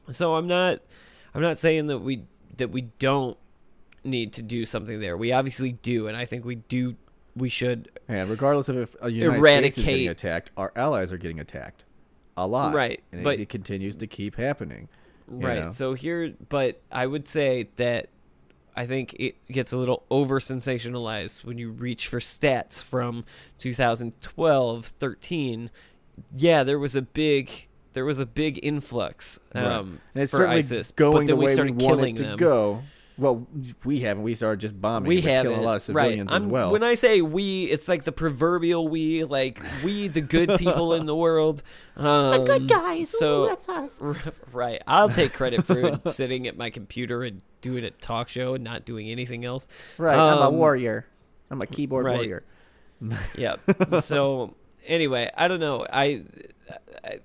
so 0.10 0.36
I'm 0.36 0.48
not, 0.48 0.80
I'm 1.34 1.42
not 1.42 1.58
saying 1.58 1.88
that 1.88 2.00
we 2.00 2.24
that 2.58 2.70
we 2.72 2.82
don't 3.00 3.38
need 4.04 4.34
to 4.34 4.42
do 4.42 4.66
something 4.66 5.00
there. 5.00 5.16
We 5.16 5.32
obviously 5.32 5.74
do, 5.74 6.08
and 6.08 6.18
I 6.18 6.26
think 6.26 6.44
we 6.46 6.56
do. 6.56 6.96
We 7.36 7.48
should. 7.50 7.90
And 8.10 8.30
regardless 8.30 8.68
of 8.68 8.78
if 8.78 8.96
a 9.02 9.10
United 9.10 9.42
States 9.74 9.78
is 9.78 9.86
getting 9.86 10.10
attacked, 10.10 10.52
our 10.58 10.74
allies 10.76 11.12
are 11.14 11.18
getting 11.18 11.40
attacked 11.40 11.86
a 12.36 12.46
lot. 12.46 12.74
Right, 12.74 13.02
And 13.12 13.24
but- 13.24 13.36
it, 13.36 13.44
it 13.44 13.50
continues 13.50 13.96
to 13.98 14.08
keep 14.08 14.36
happening. 14.36 14.90
Right. 15.28 15.60
know? 15.60 15.70
So 15.70 15.94
here, 15.94 16.34
but 16.50 16.82
I 16.92 17.06
would 17.08 17.26
say 17.28 17.70
that 17.78 18.10
I 18.76 18.86
think 18.86 19.14
it 19.20 19.36
gets 19.52 19.72
a 19.74 19.78
little 19.78 20.04
over 20.10 20.40
sensationalized 20.40 21.44
when 21.44 21.58
you 21.58 21.72
reach 21.72 22.08
for 22.08 22.20
stats 22.20 22.82
from 22.82 23.26
2012, 23.60 24.86
13. 24.86 25.70
Yeah, 26.38 26.64
there 26.64 26.80
was 26.80 26.96
a 26.96 27.02
big 27.02 27.68
there 27.94 28.06
was 28.06 28.20
a 28.20 28.26
big 28.26 28.58
influx 28.64 29.38
um, 29.54 29.64
Right. 29.64 29.76
and 30.14 30.24
it's 30.24 30.32
for 30.32 30.48
ISIS, 30.48 30.92
going 30.92 31.12
but 31.14 31.20
then 31.20 31.28
the 31.28 31.36
we 31.36 31.46
way 31.48 31.54
started 31.54 31.76
we 31.76 31.86
killing 31.86 32.16
it 32.16 32.18
to 32.18 32.24
them. 32.24 32.38
go. 32.38 32.84
Well, 33.22 33.48
we 33.86 34.00
haven't. 34.00 34.24
We 34.24 34.34
started 34.34 34.62
just 34.62 34.82
bombing. 34.82 35.08
We 35.08 35.22
but 35.22 35.30
have 35.30 35.44
killing 35.44 35.60
a 35.60 35.62
lot 35.62 35.76
of 35.88 35.96
right. 35.96 36.06
civilians 36.06 36.34
as 36.34 36.44
well. 36.44 36.72
When 36.72 36.82
I 36.82 36.96
say 36.96 37.22
we, 37.22 37.66
it's 37.66 37.88
like 37.88 38.04
the 38.04 38.12
proverbial 38.12 38.88
we, 38.88 39.24
like 39.26 39.62
we, 39.84 40.08
the 40.08 40.22
good 40.22 40.58
people 40.58 40.96
in 40.96 41.06
the 41.06 41.16
world, 41.16 41.62
um, 41.98 42.32
The 42.32 42.44
good 42.46 42.68
guys. 42.68 43.10
So 43.12 43.44
Ooh, 43.44 43.48
that's 43.50 43.70
us. 43.70 44.02
right, 44.52 44.82
I'll 44.88 45.08
take 45.10 45.34
credit 45.34 45.68
for 45.68 46.02
sitting 46.08 46.48
at 46.48 46.58
my 46.58 46.72
computer 46.72 47.22
and 47.22 47.44
doing 47.62 47.84
a 47.84 47.92
talk 47.92 48.28
show 48.28 48.56
and 48.56 48.64
not 48.64 48.86
doing 48.86 49.08
anything 49.12 49.46
else. 49.46 49.68
right, 50.00 50.18
I'm 50.18 50.40
a 50.40 50.48
Um, 50.48 50.58
warrior. 50.58 51.06
I'm 51.52 51.62
a 51.62 51.68
keyboard 51.68 52.06
right. 52.06 52.16
warrior. 52.16 52.44
Yeah. 53.36 53.58
so 54.02 54.56
anyway, 54.88 55.30
I 55.38 55.48
don't 55.48 55.60
know. 55.60 55.86
I, 55.92 56.24
I 57.04 57.20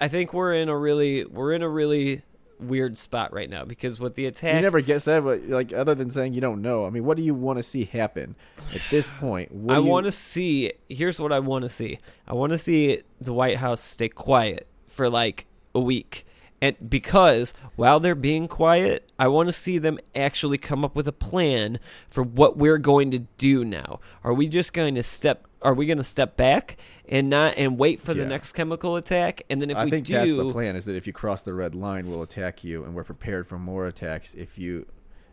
I 0.00 0.08
think 0.08 0.34
we're 0.34 0.54
in 0.54 0.68
a 0.68 0.76
really 0.76 1.24
we're 1.24 1.54
in 1.54 1.62
a 1.62 1.68
really 1.68 2.22
weird 2.60 2.96
spot 2.98 3.32
right 3.32 3.48
now 3.48 3.64
because 3.64 3.98
with 3.98 4.14
the 4.14 4.26
attack 4.26 4.56
You 4.56 4.60
never 4.62 4.80
get 4.80 5.02
said, 5.02 5.24
but 5.24 5.42
like 5.48 5.72
other 5.72 5.94
than 5.94 6.10
saying 6.10 6.34
you 6.34 6.40
don't 6.40 6.62
know. 6.62 6.84
I 6.86 6.90
mean, 6.90 7.04
what 7.04 7.16
do 7.16 7.22
you 7.22 7.34
want 7.34 7.58
to 7.58 7.62
see 7.62 7.84
happen 7.84 8.36
at 8.74 8.80
this 8.90 9.10
point? 9.18 9.52
What 9.52 9.76
I 9.76 9.78
you- 9.80 9.84
want 9.84 10.04
to 10.06 10.10
see. 10.12 10.72
Here's 10.88 11.18
what 11.18 11.32
I 11.32 11.38
want 11.38 11.62
to 11.62 11.68
see. 11.68 11.98
I 12.26 12.34
want 12.34 12.52
to 12.52 12.58
see 12.58 13.02
the 13.20 13.32
White 13.32 13.58
House 13.58 13.80
stay 13.80 14.08
quiet 14.08 14.66
for 14.86 15.08
like 15.08 15.46
a 15.74 15.80
week, 15.80 16.26
and 16.60 16.76
because 16.90 17.54
while 17.76 18.00
they're 18.00 18.14
being 18.14 18.48
quiet, 18.48 19.10
I 19.18 19.28
want 19.28 19.48
to 19.48 19.52
see 19.52 19.78
them 19.78 19.98
actually 20.14 20.58
come 20.58 20.84
up 20.84 20.94
with 20.96 21.06
a 21.08 21.12
plan 21.12 21.78
for 22.10 22.22
what 22.22 22.56
we're 22.56 22.78
going 22.78 23.10
to 23.12 23.20
do 23.38 23.64
now. 23.64 24.00
Are 24.24 24.32
we 24.34 24.48
just 24.48 24.72
going 24.72 24.94
to 24.96 25.02
step? 25.02 25.46
Are 25.60 25.74
we 25.74 25.86
going 25.86 25.98
to 25.98 26.04
step 26.04 26.36
back 26.36 26.76
and 27.08 27.28
not 27.28 27.54
and 27.56 27.78
wait 27.78 28.00
for 28.00 28.14
the 28.14 28.24
next 28.24 28.52
chemical 28.52 28.96
attack? 28.96 29.42
And 29.50 29.60
then 29.60 29.70
if 29.70 29.76
I 29.76 29.84
we 29.84 29.90
think 29.90 30.06
do, 30.06 30.12
that's 30.12 30.32
the 30.32 30.52
plan. 30.52 30.76
Is 30.76 30.84
that 30.84 30.94
if 30.94 31.06
you 31.06 31.12
cross 31.12 31.42
the 31.42 31.54
red 31.54 31.74
line, 31.74 32.08
we'll 32.08 32.22
attack 32.22 32.62
you, 32.62 32.84
and 32.84 32.94
we're 32.94 33.04
prepared 33.04 33.46
for 33.48 33.58
more 33.58 33.86
attacks 33.86 34.34
if 34.34 34.58
you 34.58 34.86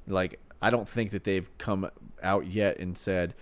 Like 0.07 0.39
I 0.61 0.69
don't 0.69 0.87
think 0.87 1.11
that 1.11 1.23
they've 1.23 1.49
come 1.57 1.89
out 2.23 2.47
yet 2.47 2.79
and 2.79 2.97
said 2.97 3.35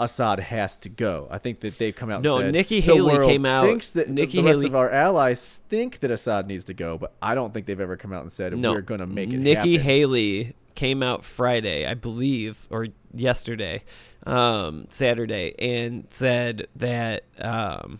Assad 0.00 0.38
has 0.38 0.76
to 0.76 0.88
go. 0.88 1.26
I 1.30 1.38
think 1.38 1.60
that 1.60 1.78
they've 1.78 1.94
come 1.94 2.10
out. 2.10 2.22
No, 2.22 2.36
and 2.36 2.44
said, 2.44 2.54
No, 2.54 2.58
Nikki 2.58 2.80
the 2.80 2.92
Haley 2.94 3.26
came 3.26 3.44
out- 3.44 3.64
Thinks 3.66 3.90
that 3.92 4.08
Nikki 4.08 4.38
the 4.38 4.44
rest 4.44 4.56
Haley- 4.58 4.66
of 4.66 4.74
our 4.76 4.90
allies 4.90 5.60
think 5.68 6.00
that 6.00 6.10
Assad 6.10 6.46
needs 6.46 6.64
to 6.66 6.74
go, 6.74 6.96
but 6.98 7.14
I 7.20 7.34
don't 7.34 7.52
think 7.52 7.66
they've 7.66 7.80
ever 7.80 7.96
come 7.96 8.12
out 8.12 8.22
and 8.22 8.30
said 8.30 8.56
No, 8.56 8.72
we're 8.72 8.80
going 8.80 9.00
to 9.00 9.06
make 9.06 9.30
it. 9.30 9.38
Nikki 9.38 9.72
happen. 9.72 9.86
Haley 9.86 10.54
came 10.76 11.02
out 11.02 11.24
Friday, 11.24 11.84
I 11.84 11.94
believe, 11.94 12.68
or 12.70 12.86
yesterday, 13.12 13.82
um, 14.24 14.86
Saturday, 14.90 15.54
and 15.58 16.06
said 16.10 16.68
that 16.76 17.24
um, 17.40 17.98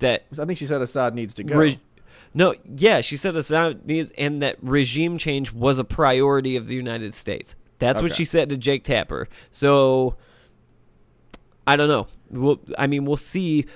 that 0.00 0.24
I 0.36 0.44
think 0.44 0.58
she 0.58 0.66
said 0.66 0.82
Assad 0.82 1.14
needs 1.14 1.34
to 1.34 1.44
go. 1.44 1.56
Re- 1.56 1.80
no, 2.34 2.54
yeah, 2.76 3.00
she 3.00 3.16
said 3.16 3.36
Assad 3.36 3.86
needs, 3.86 4.10
and 4.18 4.42
that 4.42 4.56
regime 4.60 5.18
change 5.18 5.52
was 5.52 5.78
a 5.78 5.84
priority 5.84 6.56
of 6.56 6.66
the 6.66 6.74
United 6.74 7.14
States. 7.14 7.54
That's 7.78 8.02
what 8.02 8.12
she 8.14 8.24
said 8.24 8.50
to 8.50 8.56
Jake 8.56 8.82
Tapper. 8.82 9.28
So 9.52 10.16
I 11.68 11.76
don't 11.76 11.88
know. 11.88 12.06
We'll, 12.30 12.60
I 12.78 12.86
mean, 12.86 13.04
we'll 13.04 13.18
see 13.18 13.66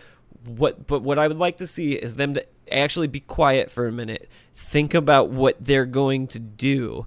what. 0.47 0.87
But 0.87 1.03
what 1.03 1.19
I 1.19 1.29
would 1.29 1.39
like 1.39 1.59
to 1.59 1.67
see 1.67 1.93
is 1.93 2.17
them 2.17 2.35
to 2.35 2.47
actually 2.71 3.07
be 3.07 3.21
quiet 3.21 3.71
for 3.71 3.87
a 3.87 3.93
minute, 3.93 4.31
think 4.55 4.95
about 4.95 5.29
what 5.29 5.57
they're 5.61 5.85
going 5.85 6.27
to 6.29 6.39
do, 6.39 7.07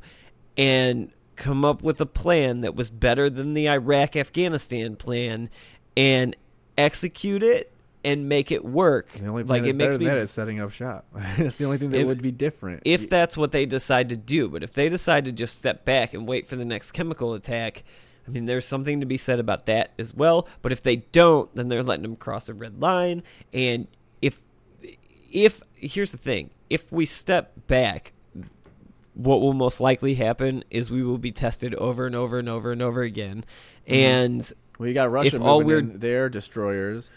and 0.56 1.12
come 1.36 1.66
up 1.66 1.82
with 1.82 2.00
a 2.00 2.06
plan 2.06 2.62
that 2.62 2.76
was 2.76 2.92
better 2.92 3.30
than 3.30 3.56
the 3.56 3.68
Iraq 3.68 4.16
Afghanistan 4.16 4.96
plan, 4.96 5.50
and 5.98 6.36
execute 6.78 7.42
it 7.42 7.72
and 8.04 8.30
make 8.30 8.52
it 8.52 8.64
work. 8.64 9.12
The 9.12 9.26
only 9.26 9.44
like 9.44 9.64
it 9.64 9.76
makes 9.76 9.98
better 9.98 10.00
me 10.00 10.06
that 10.06 10.18
is 10.18 10.30
setting 10.30 10.62
up 10.62 10.72
shop. 10.72 11.08
that's 11.38 11.56
the 11.56 11.66
only 11.66 11.80
thing 11.80 11.90
that 11.90 12.06
would 12.06 12.22
be 12.22 12.32
different. 12.32 12.84
if 12.86 13.10
that's 13.10 13.36
what 13.36 13.52
they 13.52 13.66
decide 13.66 14.10
to 14.10 14.16
do. 14.16 14.48
But 14.50 14.62
if 14.62 14.74
they 14.74 14.88
decide 14.88 15.26
to 15.26 15.32
just 15.32 15.58
step 15.58 15.84
back 15.84 16.14
and 16.14 16.28
wait 16.28 16.48
for 16.48 16.56
the 16.56 16.64
next 16.66 16.92
chemical 16.92 17.34
attack, 17.34 17.84
I 18.28 18.32
mean, 18.32 18.46
there's 18.46 18.66
something 18.66 19.00
to 19.00 19.06
be 19.06 19.18
said 19.18 19.40
about 19.40 19.66
that 19.68 19.92
as 20.00 20.14
well. 20.14 20.48
But 20.62 20.72
if 20.72 20.82
they 20.82 20.98
don't, 20.98 21.54
then 21.56 21.70
they're 21.70 21.84
letting 21.84 22.04
them 22.04 22.16
cross 22.16 22.50
a 22.50 22.54
red 22.54 22.82
line. 22.82 23.24
And 23.54 23.88
if 24.22 24.42
if 25.32 25.62
here's 25.76 26.12
the 26.12 26.18
thing, 26.18 26.50
if 26.70 26.92
we 26.92 27.06
step 27.06 27.68
back, 27.68 28.14
what 29.14 29.42
will 29.42 29.54
most 29.54 29.80
likely 29.80 30.16
happen 30.16 30.64
is 30.70 30.90
we 30.90 31.04
will 31.04 31.18
be 31.18 31.32
tested 31.32 31.74
over 31.76 32.06
and 32.06 32.16
over 32.16 32.40
and 32.40 32.50
over 32.50 32.72
and 32.72 32.82
over 32.82 33.02
again. 33.02 33.46
Mm-hmm. 33.88 33.94
And 33.94 34.54
well, 34.80 34.88
you 34.88 34.94
got 34.94 35.12
Russia 35.12 35.40
moving 35.40 35.92
in 35.92 36.00
their 36.00 36.30
destroyers 36.30 37.10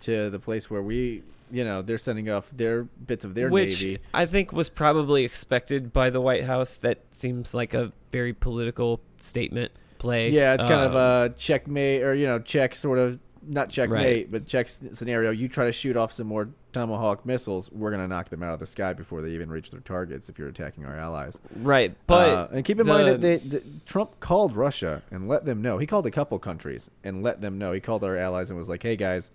to 0.00 0.30
the 0.30 0.38
place 0.38 0.70
where 0.70 0.82
we, 0.82 1.22
you 1.50 1.64
know, 1.64 1.82
they're 1.82 1.98
sending 1.98 2.28
off 2.30 2.50
their 2.52 2.84
bits 2.84 3.24
of 3.24 3.34
their 3.34 3.50
which 3.50 3.82
navy. 3.82 3.98
I 4.12 4.26
think 4.26 4.52
was 4.52 4.68
probably 4.68 5.24
expected 5.24 5.92
by 5.92 6.10
the 6.10 6.20
White 6.20 6.44
House. 6.44 6.76
That 6.78 7.02
seems 7.10 7.54
like 7.54 7.74
a 7.74 7.92
very 8.10 8.32
political 8.32 9.00
statement 9.18 9.72
play. 10.04 10.30
Yeah, 10.30 10.54
it's 10.54 10.64
kind 10.64 10.80
of 10.82 10.92
Um, 10.94 11.32
a 11.32 11.34
checkmate 11.36 12.02
or 12.02 12.14
you 12.14 12.26
know 12.26 12.38
check 12.38 12.74
sort 12.74 12.98
of 12.98 13.18
not 13.46 13.68
checkmate 13.68 14.00
Right. 14.04 14.30
but 14.30 14.46
check 14.46 14.68
scenario. 14.68 15.30
You 15.30 15.48
try 15.48 15.66
to 15.66 15.72
shoot 15.72 15.96
off 15.96 16.12
some 16.12 16.26
more 16.26 16.48
Tomahawk 16.72 17.24
missiles, 17.24 17.70
we're 17.70 17.90
gonna 17.92 18.08
knock 18.08 18.30
them 18.30 18.42
out 18.42 18.52
of 18.54 18.58
the 18.58 18.66
sky 18.66 18.92
before 18.94 19.22
they 19.22 19.30
even 19.30 19.48
reach 19.48 19.70
their 19.70 19.80
targets. 19.80 20.28
If 20.28 20.38
you're 20.38 20.48
attacking 20.48 20.84
our 20.84 20.96
allies, 20.96 21.38
right. 21.62 21.94
But 22.08 22.28
Uh, 22.30 22.48
and 22.52 22.64
keep 22.64 22.80
in 22.80 22.86
the- 22.86 22.92
mind 22.92 23.06
that 23.06 23.20
they, 23.20 23.36
that 23.36 23.86
Trump 23.86 24.18
called 24.18 24.56
Russia 24.56 25.02
and 25.10 25.28
let 25.28 25.44
them 25.44 25.62
know. 25.62 25.78
He 25.78 25.86
called 25.86 26.06
a 26.06 26.10
couple 26.10 26.38
countries 26.40 26.90
and 27.04 27.22
let 27.22 27.40
them 27.40 27.58
know. 27.58 27.70
He 27.72 27.80
called 27.80 28.02
our 28.02 28.16
allies 28.16 28.50
and 28.50 28.58
was 28.58 28.68
like, 28.68 28.82
"Hey 28.82 28.96
guys, 28.96 29.30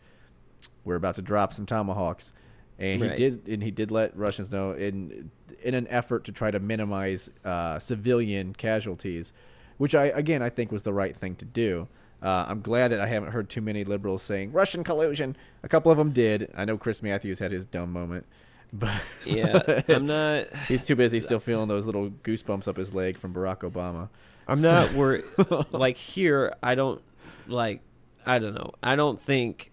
we're 0.84 0.95
about 0.95 1.15
to 1.15 1.22
drop 1.22 1.53
some 1.53 1.65
tomahawks." 1.65 2.34
And 2.78 3.01
Right. 3.01 3.11
he 3.11 3.15
did, 3.17 3.47
and 3.47 3.63
he 3.63 3.72
did 3.72 3.89
let 3.91 4.15
Russians 4.17 4.51
know 4.51 4.72
in 4.72 5.32
in 5.63 5.74
an 5.76 5.88
effort 5.89 6.24
to 6.26 6.32
try 6.32 6.49
to 6.51 6.59
minimize 6.59 7.30
uh, 7.45 7.78
civilian 7.80 8.53
casualties, 8.53 9.34
which 9.80 9.95
I 9.95 10.05
again 10.05 10.43
I 10.43 10.49
think 10.49 10.71
was 10.71 10.84
the 10.84 10.93
right 10.93 11.17
thing 11.17 11.36
to 11.38 11.45
do. 11.45 11.88
Uh, 12.21 12.45
I'm 12.49 12.61
glad 12.61 12.91
that 12.91 12.99
I 12.99 13.07
haven't 13.07 13.32
heard 13.32 13.49
too 13.49 13.61
many 13.61 13.86
liberals 13.86 14.21
saying 14.21 14.51
Russian 14.51 14.84
collusion. 14.84 15.38
A 15.63 15.69
couple 15.69 15.89
of 15.91 15.97
them 15.97 16.11
did. 16.11 16.51
I 16.53 16.65
know 16.65 16.77
Chris 16.77 17.01
Matthews 17.01 17.39
had 17.39 17.51
his 17.51 17.65
dumb 17.65 17.93
moment, 17.93 18.25
but 18.73 19.01
yeah, 19.25 19.82
I'm 19.88 20.05
not. 20.05 20.47
He's 20.67 20.84
too 20.84 20.95
busy 20.95 21.19
still 21.21 21.39
feeling 21.39 21.69
those 21.69 21.86
little 21.86 22.09
goosebumps 22.09 22.67
up 22.67 22.77
his 22.77 22.93
leg 22.93 23.17
from 23.17 23.34
Barack 23.34 23.59
Obama. 23.59 24.09
I'm 24.47 24.61
not 24.61 24.93
worried. 24.93 25.25
like 25.71 25.95
here, 25.97 26.53
I 26.61 26.75
don't 26.75 27.01
like. 27.47 27.82
I 28.25 28.38
don't 28.38 28.53
know. 28.53 28.73
I 28.84 28.95
don't 28.95 29.21
think. 29.21 29.71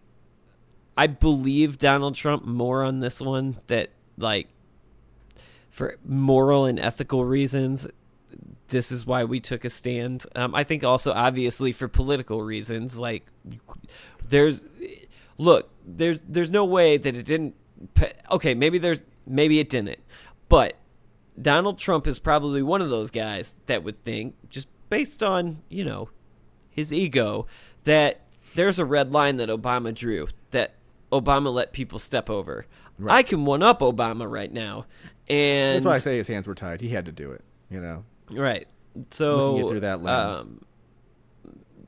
I 0.96 1.08
believe 1.08 1.78
Donald 1.78 2.14
Trump 2.14 2.44
more 2.44 2.84
on 2.84 3.00
this 3.00 3.20
one. 3.20 3.56
That 3.66 3.90
like, 4.16 4.46
for 5.68 5.96
moral 6.04 6.64
and 6.64 6.78
ethical 6.78 7.24
reasons, 7.24 7.88
this 8.68 8.90
is 8.90 9.06
why 9.06 9.24
we 9.24 9.40
took 9.40 9.64
a 9.64 9.70
stand. 9.70 10.24
Um, 10.34 10.54
I 10.54 10.64
think 10.64 10.84
also 10.84 11.12
obviously 11.12 11.72
for 11.72 11.88
political 11.88 12.42
reasons. 12.42 12.98
Like, 12.98 13.26
there's 14.28 14.62
look. 15.38 15.70
There's 15.84 16.20
there's 16.28 16.50
no 16.50 16.64
way 16.64 16.96
that 16.96 17.16
it 17.16 17.24
didn't. 17.24 17.54
Okay, 18.30 18.54
maybe 18.54 18.78
there's 18.78 19.02
maybe 19.26 19.60
it 19.60 19.68
didn't, 19.68 19.98
but 20.48 20.76
Donald 21.40 21.78
Trump 21.78 22.06
is 22.06 22.18
probably 22.18 22.62
one 22.62 22.80
of 22.80 22.90
those 22.90 23.10
guys 23.10 23.54
that 23.66 23.84
would 23.84 24.02
think, 24.04 24.34
just 24.48 24.68
based 24.88 25.22
on, 25.22 25.62
you 25.68 25.84
know, 25.84 26.08
his 26.70 26.92
ego, 26.92 27.46
that 27.84 28.20
there's 28.54 28.78
a 28.78 28.84
red 28.84 29.12
line 29.12 29.36
that 29.36 29.48
Obama 29.48 29.94
drew, 29.94 30.28
that 30.50 30.74
Obama 31.12 31.52
let 31.52 31.72
people 31.72 31.98
step 31.98 32.30
over. 32.30 32.66
I 33.06 33.22
can 33.22 33.44
one 33.44 33.62
up 33.62 33.80
Obama 33.80 34.30
right 34.30 34.50
now. 34.50 34.86
And 35.28 35.76
That's 35.76 35.84
why 35.84 35.94
I 35.96 35.98
say 35.98 36.16
his 36.16 36.28
hands 36.28 36.46
were 36.46 36.54
tied. 36.54 36.80
He 36.80 36.88
had 36.88 37.04
to 37.04 37.12
do 37.12 37.32
it. 37.32 37.44
You 37.68 37.80
know. 37.80 38.04
Right. 38.30 38.66
So 39.10 39.68
through 39.68 39.80
that 39.80 40.02
lens. 40.02 40.40
Um, 40.40 40.64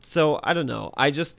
so 0.02 0.40
I 0.42 0.54
don't 0.54 0.66
know. 0.66 0.92
I 0.96 1.10
just 1.10 1.38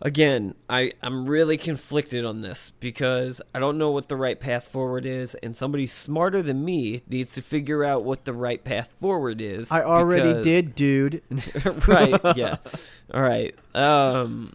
again, 0.00 0.54
I 0.68 0.92
I'm 1.02 1.26
really 1.26 1.56
conflicted 1.56 2.24
on 2.24 2.40
this 2.40 2.70
because 2.80 3.40
I 3.54 3.58
don't 3.58 3.78
know 3.78 3.90
what 3.90 4.08
the 4.08 4.16
right 4.16 4.38
path 4.38 4.68
forward 4.68 5.06
is, 5.06 5.34
and 5.36 5.56
somebody 5.56 5.86
smarter 5.86 6.42
than 6.42 6.64
me 6.64 7.02
needs 7.08 7.34
to 7.34 7.42
figure 7.42 7.84
out 7.84 8.04
what 8.04 8.24
the 8.24 8.32
right 8.32 8.62
path 8.62 8.92
forward 9.00 9.40
is. 9.40 9.70
I 9.70 9.82
already 9.82 10.28
because- 10.28 10.44
did, 10.44 10.74
dude. 10.74 11.22
right. 11.88 12.20
Yeah. 12.36 12.56
All 13.12 13.22
right. 13.22 13.54
Um. 13.74 14.54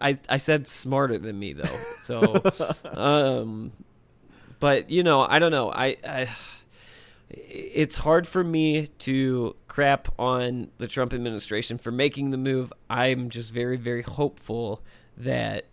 I 0.00 0.18
I 0.28 0.36
said 0.38 0.68
smarter 0.68 1.18
than 1.18 1.38
me 1.38 1.52
though. 1.52 1.80
So, 2.02 2.42
um, 2.92 3.72
but 4.60 4.90
you 4.90 5.02
know, 5.02 5.22
I 5.22 5.38
don't 5.38 5.50
know. 5.50 5.70
I, 5.72 5.96
I 6.06 6.28
it's 7.28 7.96
hard 7.96 8.26
for 8.26 8.44
me 8.44 8.86
to 9.00 9.56
crap 9.68 10.08
on 10.18 10.70
the 10.78 10.86
Trump 10.86 11.12
administration 11.12 11.78
for 11.78 11.90
making 11.90 12.30
the 12.30 12.36
move. 12.36 12.72
I'm 12.88 13.30
just 13.30 13.52
very 13.52 13.76
very 13.76 14.02
hopeful 14.02 14.82
that 15.16 15.64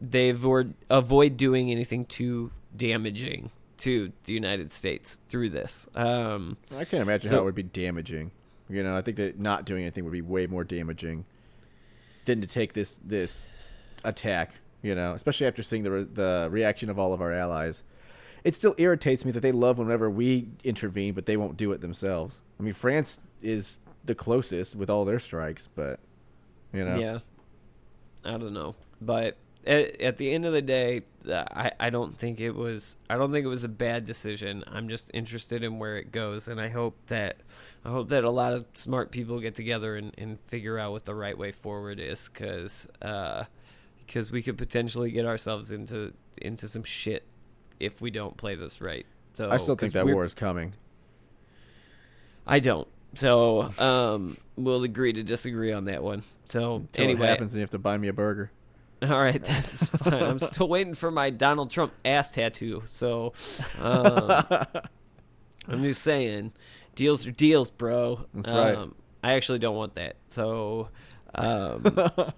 they 0.00 0.28
avoid 0.28 0.74
avoid 0.90 1.36
doing 1.36 1.70
anything 1.70 2.04
too 2.04 2.52
damaging 2.76 3.50
to 3.78 4.12
the 4.24 4.32
United 4.32 4.72
States 4.72 5.18
through 5.28 5.50
this. 5.50 5.86
Um, 5.94 6.56
I 6.74 6.84
can't 6.84 7.02
imagine 7.02 7.30
So- 7.30 7.36
how 7.36 7.42
it 7.42 7.44
would 7.46 7.54
be 7.54 7.62
damaging. 7.62 8.30
You 8.68 8.82
know, 8.82 8.96
I 8.96 9.02
think 9.02 9.16
that 9.18 9.38
not 9.38 9.64
doing 9.64 9.82
anything 9.82 10.04
would 10.04 10.12
be 10.12 10.22
way 10.22 10.46
more 10.46 10.64
damaging 10.64 11.24
than 12.24 12.40
to 12.40 12.46
take 12.46 12.72
this 12.72 13.00
this 13.04 13.48
attack. 14.04 14.54
You 14.82 14.94
know, 14.94 15.12
especially 15.14 15.46
after 15.46 15.62
seeing 15.62 15.82
the 15.82 15.90
re- 15.90 16.06
the 16.12 16.48
reaction 16.50 16.90
of 16.90 16.98
all 16.98 17.12
of 17.12 17.20
our 17.20 17.32
allies. 17.32 17.82
It 18.46 18.54
still 18.54 18.76
irritates 18.78 19.24
me 19.24 19.32
that 19.32 19.40
they 19.40 19.50
love 19.50 19.76
whenever 19.76 20.08
we 20.08 20.46
intervene, 20.62 21.14
but 21.14 21.26
they 21.26 21.36
won't 21.36 21.56
do 21.56 21.72
it 21.72 21.80
themselves. 21.80 22.42
I 22.60 22.62
mean, 22.62 22.74
France 22.74 23.18
is 23.42 23.80
the 24.04 24.14
closest 24.14 24.76
with 24.76 24.88
all 24.88 25.04
their 25.04 25.18
strikes, 25.18 25.68
but 25.74 25.98
you 26.72 26.84
know, 26.84 26.96
Yeah. 26.96 27.18
I 28.24 28.38
don't 28.38 28.52
know, 28.54 28.76
but 29.00 29.36
at, 29.66 30.00
at 30.00 30.16
the 30.18 30.32
end 30.32 30.46
of 30.46 30.52
the 30.52 30.62
day, 30.62 31.02
uh, 31.28 31.44
I 31.50 31.72
I 31.80 31.90
don't 31.90 32.16
think 32.16 32.38
it 32.38 32.52
was 32.52 32.96
I 33.10 33.16
don't 33.16 33.32
think 33.32 33.44
it 33.44 33.48
was 33.48 33.64
a 33.64 33.68
bad 33.68 34.04
decision. 34.04 34.62
I'm 34.68 34.88
just 34.88 35.10
interested 35.12 35.64
in 35.64 35.80
where 35.80 35.96
it 35.96 36.12
goes, 36.12 36.46
and 36.46 36.60
I 36.60 36.68
hope 36.68 36.94
that 37.08 37.38
I 37.84 37.90
hope 37.90 38.10
that 38.10 38.22
a 38.22 38.30
lot 38.30 38.52
of 38.52 38.64
smart 38.74 39.10
people 39.10 39.40
get 39.40 39.56
together 39.56 39.96
and, 39.96 40.14
and 40.16 40.38
figure 40.46 40.78
out 40.78 40.92
what 40.92 41.04
the 41.04 41.16
right 41.16 41.36
way 41.36 41.50
forward 41.50 41.98
is, 41.98 42.28
because 42.32 42.86
because 44.06 44.30
we 44.30 44.40
could 44.40 44.56
potentially 44.56 45.10
get 45.10 45.26
ourselves 45.26 45.72
into 45.72 46.12
into 46.36 46.68
some 46.68 46.84
shit 46.84 47.24
if 47.80 48.00
we 48.00 48.10
don't 48.10 48.36
play 48.36 48.54
this 48.54 48.80
right. 48.80 49.06
So 49.34 49.50
I 49.50 49.58
still 49.58 49.76
think 49.76 49.92
that 49.92 50.06
war 50.06 50.24
is 50.24 50.34
coming. 50.34 50.74
I 52.46 52.60
don't. 52.60 52.88
So 53.14 53.72
um, 53.78 54.36
we'll 54.56 54.84
agree 54.84 55.12
to 55.12 55.22
disagree 55.22 55.72
on 55.72 55.86
that 55.86 56.02
one. 56.02 56.22
So 56.44 56.76
Until 56.76 57.04
anyway, 57.04 57.26
it 57.26 57.30
happens, 57.30 57.52
and 57.52 57.58
you 57.58 57.62
have 57.62 57.70
to 57.70 57.78
buy 57.78 57.96
me 57.98 58.08
a 58.08 58.12
burger. 58.12 58.50
All 59.02 59.20
right, 59.20 59.42
that's 59.42 59.88
fine. 59.88 60.14
I'm 60.14 60.38
still 60.40 60.68
waiting 60.68 60.94
for 60.94 61.10
my 61.10 61.30
Donald 61.30 61.70
Trump 61.70 61.92
ass 62.04 62.30
tattoo. 62.30 62.82
So, 62.86 63.34
um, 63.78 64.42
I'm 65.68 65.82
just 65.82 66.02
saying, 66.02 66.52
deals 66.94 67.26
are 67.26 67.30
deals, 67.30 67.70
bro. 67.70 68.26
That's 68.32 68.48
um, 68.48 68.56
right. 68.56 68.88
I 69.22 69.32
actually 69.34 69.58
don't 69.58 69.76
want 69.76 69.96
that. 69.96 70.16
So, 70.28 70.88
um, 71.34 71.84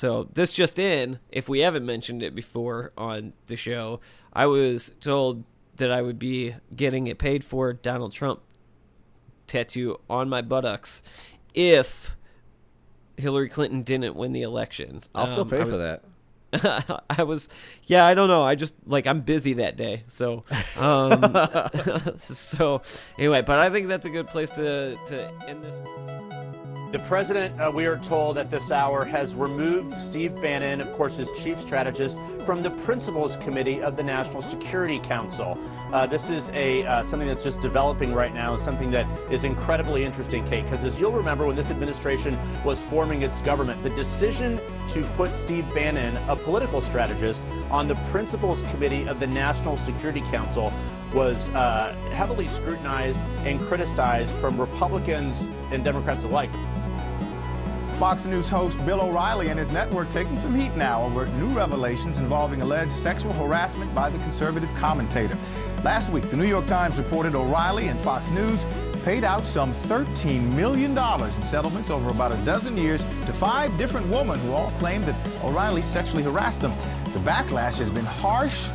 so 0.00 0.30
this 0.32 0.54
just 0.54 0.78
in, 0.78 1.18
if 1.30 1.46
we 1.46 1.58
haven't 1.60 1.84
mentioned 1.84 2.22
it 2.22 2.34
before 2.34 2.90
on 2.96 3.34
the 3.48 3.56
show, 3.56 4.00
I 4.32 4.46
was 4.46 4.92
told 4.98 5.44
that 5.76 5.92
I 5.92 6.00
would 6.00 6.18
be 6.18 6.54
getting 6.74 7.06
a 7.10 7.14
paid 7.14 7.44
for 7.44 7.74
Donald 7.74 8.12
Trump 8.12 8.40
tattoo 9.46 10.00
on 10.08 10.30
my 10.30 10.40
buttocks 10.40 11.02
if 11.52 12.16
Hillary 13.18 13.50
Clinton 13.50 13.82
didn't 13.82 14.16
win 14.16 14.32
the 14.32 14.40
election. 14.40 15.02
I'll 15.14 15.26
still 15.26 15.42
Um, 15.42 15.50
pay 15.50 15.60
I 15.60 15.64
for 15.64 15.76
that. 15.76 17.02
I 17.10 17.22
was, 17.24 17.50
yeah, 17.84 18.06
I 18.06 18.14
don't 18.14 18.28
know. 18.28 18.42
I 18.42 18.54
just 18.54 18.72
like 18.86 19.06
I'm 19.06 19.20
busy 19.20 19.52
that 19.52 19.76
day, 19.76 20.04
so, 20.06 20.44
um, 20.76 21.20
so 22.16 22.80
anyway. 23.18 23.42
But 23.42 23.58
I 23.58 23.68
think 23.68 23.88
that's 23.88 24.06
a 24.06 24.10
good 24.10 24.28
place 24.28 24.48
to 24.52 24.96
to 25.08 25.30
end 25.46 25.62
this. 25.62 26.29
The 26.92 26.98
president, 26.98 27.60
uh, 27.60 27.70
we 27.72 27.86
are 27.86 27.98
told 27.98 28.36
at 28.36 28.50
this 28.50 28.72
hour, 28.72 29.04
has 29.04 29.36
removed 29.36 29.96
Steve 30.00 30.34
Bannon, 30.42 30.80
of 30.80 30.92
course, 30.94 31.16
his 31.16 31.30
chief 31.40 31.60
strategist, 31.60 32.18
from 32.44 32.62
the 32.62 32.70
Principals 32.70 33.36
Committee 33.36 33.80
of 33.80 33.96
the 33.96 34.02
National 34.02 34.42
Security 34.42 34.98
Council. 34.98 35.56
Uh, 35.92 36.04
this 36.06 36.30
is 36.30 36.50
a 36.50 36.84
uh, 36.86 37.04
something 37.04 37.28
that's 37.28 37.44
just 37.44 37.60
developing 37.60 38.12
right 38.12 38.34
now, 38.34 38.56
something 38.56 38.90
that 38.90 39.06
is 39.30 39.44
incredibly 39.44 40.02
interesting, 40.02 40.44
Kate, 40.48 40.64
because 40.64 40.82
as 40.82 40.98
you'll 40.98 41.12
remember, 41.12 41.46
when 41.46 41.54
this 41.54 41.70
administration 41.70 42.36
was 42.64 42.80
forming 42.80 43.22
its 43.22 43.40
government, 43.40 43.80
the 43.84 43.90
decision 43.90 44.58
to 44.88 45.04
put 45.16 45.36
Steve 45.36 45.72
Bannon, 45.72 46.16
a 46.28 46.34
political 46.34 46.80
strategist, 46.80 47.40
on 47.70 47.86
the 47.86 47.94
Principals 48.10 48.62
Committee 48.72 49.06
of 49.06 49.20
the 49.20 49.28
National 49.28 49.76
Security 49.76 50.22
Council 50.32 50.72
was 51.14 51.48
uh, 51.50 51.94
heavily 52.12 52.48
scrutinized 52.48 53.18
and 53.44 53.60
criticized 53.60 54.34
from 54.36 54.60
Republicans 54.60 55.46
and 55.70 55.84
Democrats 55.84 56.24
alike. 56.24 56.50
Fox 58.00 58.24
News 58.24 58.48
host 58.48 58.82
Bill 58.86 59.02
O'Reilly 59.02 59.48
and 59.48 59.58
his 59.58 59.70
network 59.72 60.08
taking 60.08 60.38
some 60.38 60.54
heat 60.54 60.74
now 60.74 61.02
over 61.02 61.26
new 61.32 61.48
revelations 61.48 62.16
involving 62.16 62.62
alleged 62.62 62.92
sexual 62.92 63.34
harassment 63.34 63.94
by 63.94 64.08
the 64.08 64.16
conservative 64.20 64.70
commentator. 64.76 65.36
Last 65.84 66.08
week, 66.08 66.24
the 66.30 66.36
New 66.38 66.46
York 66.46 66.64
Times 66.64 66.96
reported 66.96 67.34
O'Reilly 67.34 67.88
and 67.88 68.00
Fox 68.00 68.30
News 68.30 68.58
paid 69.04 69.22
out 69.22 69.44
some 69.44 69.74
$13 69.74 70.40
million 70.54 70.92
in 70.96 71.44
settlements 71.44 71.90
over 71.90 72.08
about 72.08 72.32
a 72.32 72.36
dozen 72.36 72.74
years 72.78 73.02
to 73.02 73.34
five 73.34 73.76
different 73.76 74.06
women 74.06 74.38
who 74.38 74.52
all 74.52 74.70
claimed 74.78 75.04
that 75.04 75.44
O'Reilly 75.44 75.82
sexually 75.82 76.22
harassed 76.22 76.62
them. 76.62 76.72
The 77.12 77.18
backlash 77.18 77.76
has 77.80 77.90
been 77.90 78.06
harsh 78.06 78.70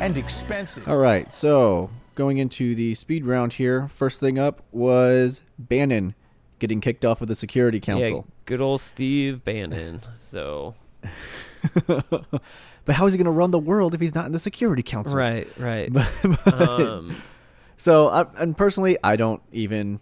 and 0.00 0.16
expensive. 0.16 0.86
All 0.88 0.98
right, 0.98 1.34
so 1.34 1.90
going 2.14 2.38
into 2.38 2.76
the 2.76 2.94
speed 2.94 3.26
round 3.26 3.54
here, 3.54 3.88
first 3.88 4.20
thing 4.20 4.38
up 4.38 4.62
was 4.70 5.40
Bannon 5.58 6.14
getting 6.60 6.80
kicked 6.80 7.04
off 7.04 7.20
of 7.20 7.28
the 7.28 7.34
Security 7.34 7.78
Yeah, 7.78 7.82
Council. 7.94 8.26
Good 8.48 8.60
old 8.62 8.80
Steve 8.80 9.44
Bannon. 9.44 10.00
So 10.18 10.74
but 11.86 12.94
how 12.94 13.06
is 13.06 13.12
he 13.12 13.18
going 13.18 13.26
to 13.26 13.30
run 13.30 13.50
the 13.50 13.58
world 13.58 13.94
if 13.94 14.00
he's 14.00 14.14
not 14.14 14.26
in 14.26 14.32
the 14.32 14.38
Security 14.38 14.82
Council? 14.82 15.16
right, 15.16 15.46
right. 15.58 15.92
But- 15.92 16.08
but- 16.22 16.60
um, 16.60 17.22
so, 17.76 18.08
I, 18.08 18.26
and 18.38 18.56
personally, 18.56 18.96
I 19.04 19.16
don't 19.16 19.42
even. 19.52 20.00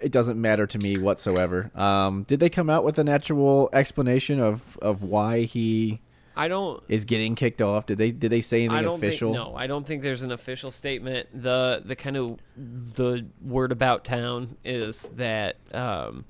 It 0.00 0.12
doesn't 0.12 0.40
matter 0.40 0.64
to 0.64 0.78
me 0.78 0.96
whatsoever. 0.98 1.72
Um, 1.74 2.22
did 2.22 2.38
they 2.38 2.48
come 2.50 2.70
out 2.70 2.84
with 2.84 2.98
an 3.00 3.08
actual 3.08 3.68
explanation 3.72 4.38
of 4.38 4.78
of 4.80 5.02
why 5.02 5.42
he 5.42 6.00
I 6.36 6.46
don't. 6.46 6.80
is 6.88 7.04
getting 7.04 7.34
kicked 7.34 7.60
off? 7.60 7.86
Did 7.86 7.98
they 7.98 8.12
did 8.12 8.30
they 8.30 8.40
say 8.40 8.58
anything 8.60 8.76
I 8.78 8.82
don't 8.82 8.98
official? 9.02 9.32
think 9.32 9.44
no. 9.48 9.56
I 9.56 9.66
don't 9.66 9.84
think 9.84 10.02
there's 10.02 10.22
an 10.22 10.30
official 10.30 10.70
statement. 10.70 11.28
The 11.34 11.82
the 11.84 11.96
kind 11.96 12.16
of 12.16 12.38
the 12.56 13.26
word 13.42 13.72
about 13.72 14.04
town 14.04 14.56
is 14.64 15.02
that 15.16 15.56
um, 15.74 16.24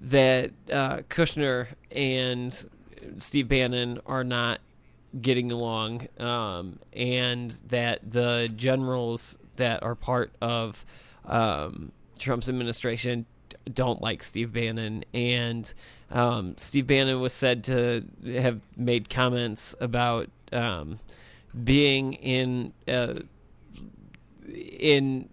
that 0.00 0.50
uh, 0.72 0.98
Kushner 1.08 1.68
and 1.90 2.66
Steve 3.18 3.48
Bannon 3.48 4.00
are 4.06 4.24
not 4.24 4.60
getting 5.20 5.50
along, 5.50 6.08
um, 6.18 6.78
and 6.92 7.50
that 7.68 8.10
the 8.12 8.50
generals 8.54 9.38
that 9.56 9.82
are 9.82 9.94
part 9.94 10.32
of 10.40 10.84
um, 11.24 11.92
Trump's 12.18 12.48
administration 12.48 13.26
don't 13.72 14.00
like 14.00 14.22
Steve 14.22 14.52
Bannon, 14.52 15.04
and 15.12 15.72
um, 16.10 16.54
Steve 16.56 16.86
Bannon 16.86 17.20
was 17.20 17.32
said 17.32 17.64
to 17.64 18.04
have 18.24 18.60
made 18.76 19.10
comments 19.10 19.74
about 19.80 20.28
um, 20.52 20.98
being 21.64 22.14
in 22.14 22.72
uh, 22.88 23.20
in 24.48 25.28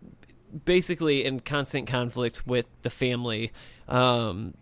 basically 0.65 1.25
in 1.25 1.39
constant 1.41 1.87
conflict 1.87 2.45
with 2.47 2.67
the 2.83 2.89
family. 2.89 3.51
Um, 3.87 4.53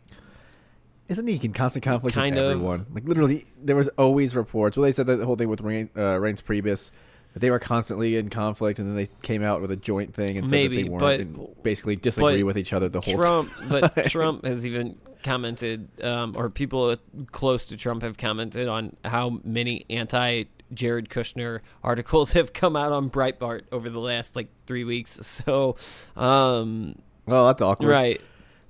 Isn't 1.08 1.28
he 1.28 1.40
in 1.44 1.54
constant 1.54 1.84
conflict 1.84 2.16
Kind 2.16 2.36
with 2.36 2.44
of. 2.46 2.52
everyone? 2.52 2.86
Like 2.94 3.06
literally, 3.06 3.46
there 3.62 3.76
was 3.76 3.88
always 3.90 4.36
reports. 4.36 4.78
Well, 4.78 4.84
they 4.86 4.92
said 4.92 5.08
that 5.08 5.18
the 5.18 5.26
whole 5.26 5.36
thing 5.36 5.50
with 5.50 5.62
Rain, 5.62 5.90
uh, 5.96 6.18
Reince 6.20 6.42
Priebus, 6.42 6.92
that 7.34 7.40
they 7.40 7.52
were 7.52 7.60
constantly 7.60 8.16
in 8.16 8.30
conflict, 8.30 8.80
and 8.80 8.88
then 8.88 8.96
they 8.96 9.08
came 9.22 9.44
out 9.44 9.62
with 9.62 9.70
a 9.72 9.76
joint 9.76 10.14
thing 10.16 10.38
and 10.38 10.50
Maybe, 10.50 10.78
said 10.78 10.86
that 10.86 10.88
they 10.88 10.90
weren't, 10.90 11.02
but- 11.02 11.20
and 11.20 11.64
basically 11.64 11.96
disagree 11.96 12.42
but 12.42 12.48
with 12.48 12.58
each 12.58 12.74
other 12.74 12.88
the 12.90 13.02
whole 13.02 13.16
Trump, 13.16 13.54
time. 13.58 13.70
but 13.70 14.06
Trump 14.10 14.46
has 14.46 14.66
even 14.66 14.98
commented, 15.24 15.88
um, 16.04 16.36
or 16.38 16.50
people 16.50 16.96
close 17.32 17.66
to 17.66 17.78
Trump 17.78 18.04
have 18.04 18.16
commented 18.18 18.68
on 18.68 18.96
how 19.04 19.40
many 19.44 19.86
anti 19.90 20.44
Jared 20.74 21.10
Kushner 21.10 21.62
articles 21.84 22.32
have 22.34 22.54
come 22.54 22.76
out 22.76 22.92
on 22.92 23.10
Breitbart 23.10 23.64
over 23.72 23.90
the 23.90 24.00
last 24.00 24.36
like 24.36 24.48
three 24.68 24.84
weeks. 24.84 25.20
So, 25.46 25.76
um, 26.16 26.96
well, 27.26 27.48
that's 27.48 27.62
awkward, 27.62 27.90
right. 27.90 28.22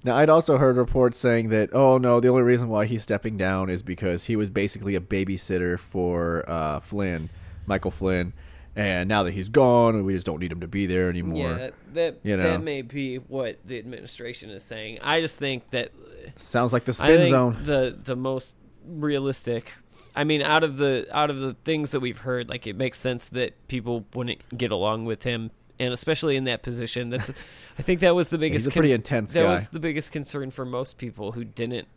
Now, 0.03 0.15
I'd 0.17 0.29
also 0.29 0.57
heard 0.57 0.77
reports 0.77 1.17
saying 1.17 1.49
that, 1.49 1.73
oh 1.73 1.97
no, 1.97 2.19
the 2.19 2.27
only 2.27 2.43
reason 2.43 2.69
why 2.69 2.85
he's 2.85 3.03
stepping 3.03 3.37
down 3.37 3.69
is 3.69 3.81
because 3.81 4.25
he 4.25 4.35
was 4.35 4.49
basically 4.49 4.95
a 4.95 4.99
babysitter 4.99 5.79
for 5.79 6.43
uh, 6.47 6.79
Flynn, 6.79 7.29
Michael 7.65 7.91
Flynn, 7.91 8.33
and 8.75 9.07
now 9.09 9.23
that 9.23 9.33
he's 9.33 9.49
gone, 9.49 10.03
we 10.05 10.13
just 10.13 10.25
don't 10.25 10.39
need 10.39 10.51
him 10.51 10.59
to 10.59 10.67
be 10.67 10.85
there 10.85 11.09
anymore. 11.09 11.57
Yeah, 11.57 11.69
that 11.93 12.19
you 12.23 12.35
know. 12.37 12.43
that 12.43 12.61
may 12.61 12.81
be 12.81 13.17
what 13.17 13.57
the 13.65 13.79
administration 13.79 14.49
is 14.49 14.63
saying. 14.63 14.99
I 15.01 15.21
just 15.21 15.37
think 15.37 15.69
that 15.71 15.91
Sounds 16.35 16.73
like 16.73 16.85
the 16.85 16.91
I 16.91 16.93
spin 16.93 17.17
think 17.17 17.29
zone. 17.31 17.57
the 17.63 17.97
the 18.03 18.15
most 18.15 18.55
realistic. 18.85 19.73
I 20.15 20.23
mean, 20.23 20.41
out 20.41 20.63
of 20.63 20.77
the 20.77 21.07
out 21.11 21.29
of 21.29 21.39
the 21.41 21.55
things 21.65 21.91
that 21.91 21.99
we've 21.99 22.19
heard, 22.19 22.49
like 22.49 22.65
it 22.67 22.75
makes 22.75 22.97
sense 22.99 23.29
that 23.29 23.67
people 23.67 24.05
wouldn't 24.13 24.57
get 24.57 24.71
along 24.71 25.05
with 25.05 25.23
him, 25.23 25.51
and 25.79 25.93
especially 25.93 26.35
in 26.37 26.45
that 26.45 26.63
position. 26.63 27.09
That's, 27.09 27.31
I 27.79 27.81
think 27.81 27.99
that 27.99 28.15
was 28.15 28.29
the 28.29 28.37
biggest. 28.37 28.65
He's 28.65 28.67
a 28.67 28.71
pretty 28.71 28.93
intense 28.93 29.33
That 29.33 29.43
guy. 29.43 29.49
was 29.51 29.67
the 29.69 29.79
biggest 29.79 30.11
concern 30.11 30.51
for 30.51 30.65
most 30.65 30.97
people 30.97 31.33
who 31.33 31.43
didn't. 31.43 31.87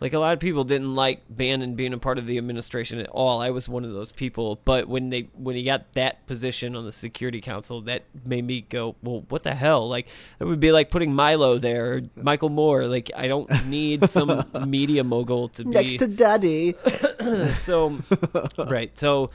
Like 0.00 0.14
a 0.14 0.18
lot 0.18 0.32
of 0.32 0.40
people 0.40 0.64
didn't 0.64 0.94
like 0.94 1.22
Bannon 1.28 1.74
being 1.74 1.92
a 1.92 1.98
part 1.98 2.16
of 2.16 2.24
the 2.26 2.38
administration 2.38 2.98
at 3.00 3.08
all. 3.08 3.40
I 3.40 3.50
was 3.50 3.68
one 3.68 3.84
of 3.84 3.92
those 3.92 4.10
people. 4.10 4.58
But 4.64 4.88
when 4.88 5.10
they 5.10 5.28
when 5.34 5.56
he 5.56 5.62
got 5.62 5.92
that 5.92 6.26
position 6.26 6.74
on 6.74 6.86
the 6.86 6.92
Security 6.92 7.42
Council, 7.42 7.82
that 7.82 8.04
made 8.24 8.46
me 8.46 8.62
go, 8.62 8.96
"Well, 9.02 9.26
what 9.28 9.42
the 9.42 9.54
hell?" 9.54 9.86
Like 9.88 10.08
it 10.38 10.44
would 10.44 10.58
be 10.58 10.72
like 10.72 10.90
putting 10.90 11.14
Milo 11.14 11.58
there, 11.58 11.92
or 11.92 12.00
Michael 12.16 12.48
Moore. 12.48 12.86
Like 12.86 13.10
I 13.14 13.28
don't 13.28 13.66
need 13.66 14.08
some 14.08 14.46
media 14.66 15.04
mogul 15.04 15.50
to 15.50 15.64
be 15.64 15.70
next 15.70 15.98
to 15.98 16.08
Daddy. 16.08 16.76
so 17.60 17.98
right. 18.56 18.98
So 18.98 19.30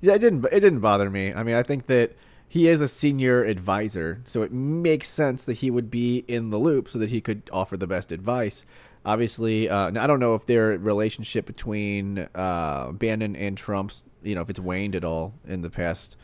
Yeah, 0.00 0.14
it 0.14 0.20
didn't. 0.20 0.46
It 0.46 0.60
didn't 0.60 0.80
bother 0.80 1.10
me. 1.10 1.34
I 1.34 1.42
mean, 1.42 1.54
I 1.54 1.62
think 1.62 1.86
that 1.88 2.16
he 2.48 2.68
is 2.68 2.80
a 2.80 2.88
senior 2.88 3.44
advisor, 3.44 4.20
so 4.24 4.42
it 4.42 4.52
makes 4.52 5.08
sense 5.08 5.44
that 5.44 5.54
he 5.54 5.70
would 5.70 5.90
be 5.90 6.24
in 6.28 6.50
the 6.50 6.58
loop 6.58 6.88
so 6.88 6.98
that 6.98 7.08
he 7.10 7.20
could 7.20 7.48
offer 7.52 7.76
the 7.76 7.86
best 7.86 8.12
advice. 8.12 8.64
Obviously, 9.04 9.68
uh, 9.68 9.88
I 9.88 10.06
don't 10.06 10.20
know 10.20 10.34
if 10.34 10.46
their 10.46 10.78
relationship 10.78 11.44
between 11.46 12.28
uh, 12.34 12.92
Bannon 12.92 13.34
and 13.34 13.56
Trump, 13.58 13.92
you 14.22 14.34
know, 14.34 14.40
if 14.42 14.50
it's 14.50 14.60
waned 14.60 14.94
at 14.94 15.04
all 15.04 15.34
in 15.46 15.62
the 15.62 15.70
past 15.70 16.16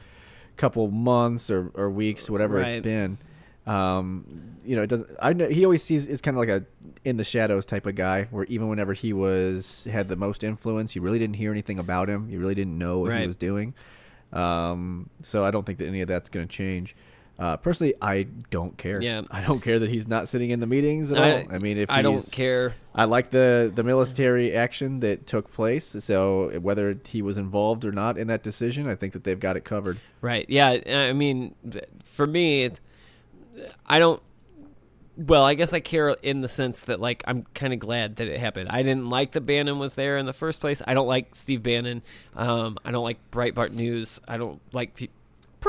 couple 0.56 0.88
months 0.90 1.50
or, 1.50 1.70
or 1.74 1.90
weeks, 1.90 2.30
whatever 2.30 2.56
Right. 2.58 2.74
it's 2.74 2.84
been. 2.84 3.18
Um, 3.66 4.24
you 4.64 4.76
know, 4.76 4.82
it 4.82 4.86
doesn't. 4.86 5.10
I 5.20 5.32
know 5.34 5.48
he 5.48 5.64
always 5.64 5.82
sees 5.82 6.06
is 6.06 6.20
kind 6.22 6.36
of 6.36 6.38
like 6.38 6.48
a 6.48 6.64
in 7.04 7.16
the 7.18 7.24
shadows 7.24 7.66
type 7.66 7.84
of 7.84 7.96
guy, 7.96 8.24
where 8.30 8.44
even 8.44 8.68
whenever 8.68 8.94
he 8.94 9.12
was 9.12 9.86
had 9.90 10.08
the 10.08 10.16
most 10.16 10.42
influence, 10.42 10.96
you 10.96 11.02
really 11.02 11.18
didn't 11.18 11.36
hear 11.36 11.50
anything 11.52 11.78
about 11.78 12.08
him. 12.08 12.30
You 12.30 12.38
really 12.38 12.54
didn't 12.54 12.78
know 12.78 13.00
what 13.00 13.10
Right. 13.10 13.20
he 13.22 13.26
was 13.26 13.36
doing. 13.36 13.74
Um, 14.32 15.10
so 15.22 15.44
I 15.44 15.50
don't 15.50 15.66
think 15.66 15.78
that 15.78 15.86
any 15.86 16.00
of 16.00 16.08
that's 16.08 16.30
going 16.30 16.46
to 16.46 16.52
change. 16.54 16.94
Uh, 17.38 17.56
personally, 17.56 17.94
I 18.02 18.24
don't 18.50 18.76
care. 18.76 19.00
Yeah. 19.00 19.22
I 19.30 19.42
don't 19.42 19.60
care 19.60 19.78
that 19.78 19.88
he's 19.88 20.08
not 20.08 20.28
sitting 20.28 20.50
in 20.50 20.58
the 20.58 20.66
meetings 20.66 21.12
at 21.12 21.18
I, 21.18 21.32
all. 21.32 21.52
I 21.52 21.58
mean, 21.58 21.78
if 21.78 21.88
I 21.88 22.02
don't 22.02 22.28
care. 22.32 22.74
I 22.94 23.04
like 23.04 23.30
the 23.30 23.70
the 23.72 23.84
military 23.84 24.56
action 24.56 25.00
that 25.00 25.26
took 25.26 25.52
place. 25.52 25.94
So 26.00 26.58
whether 26.58 26.98
he 27.06 27.22
was 27.22 27.36
involved 27.36 27.84
or 27.84 27.92
not 27.92 28.18
in 28.18 28.26
that 28.26 28.42
decision, 28.42 28.88
I 28.88 28.96
think 28.96 29.12
that 29.12 29.22
they've 29.22 29.38
got 29.38 29.56
it 29.56 29.64
covered. 29.64 29.98
Right. 30.20 30.50
Yeah. 30.50 30.78
I 30.86 31.12
mean, 31.12 31.54
for 32.02 32.26
me, 32.26 32.70
I 33.86 34.00
don't. 34.00 34.20
Well, 35.16 35.44
I 35.44 35.54
guess 35.54 35.72
I 35.72 35.80
care 35.80 36.10
in 36.10 36.42
the 36.42 36.48
sense 36.48 36.82
that, 36.82 37.00
like, 37.00 37.24
I'm 37.26 37.44
kind 37.52 37.72
of 37.72 37.80
glad 37.80 38.16
that 38.16 38.28
it 38.28 38.38
happened. 38.38 38.68
I 38.70 38.84
didn't 38.84 39.10
like 39.10 39.32
that 39.32 39.40
Bannon 39.40 39.80
was 39.80 39.96
there 39.96 40.16
in 40.16 40.26
the 40.26 40.32
first 40.32 40.60
place. 40.60 40.80
I 40.86 40.94
don't 40.94 41.08
like 41.08 41.34
Steve 41.34 41.60
Bannon. 41.60 42.02
Um, 42.36 42.78
I 42.84 42.92
don't 42.92 43.02
like 43.02 43.18
Breitbart 43.32 43.72
News. 43.72 44.20
I 44.28 44.36
don't 44.36 44.60
like 44.72 44.94
pe- 44.94 45.08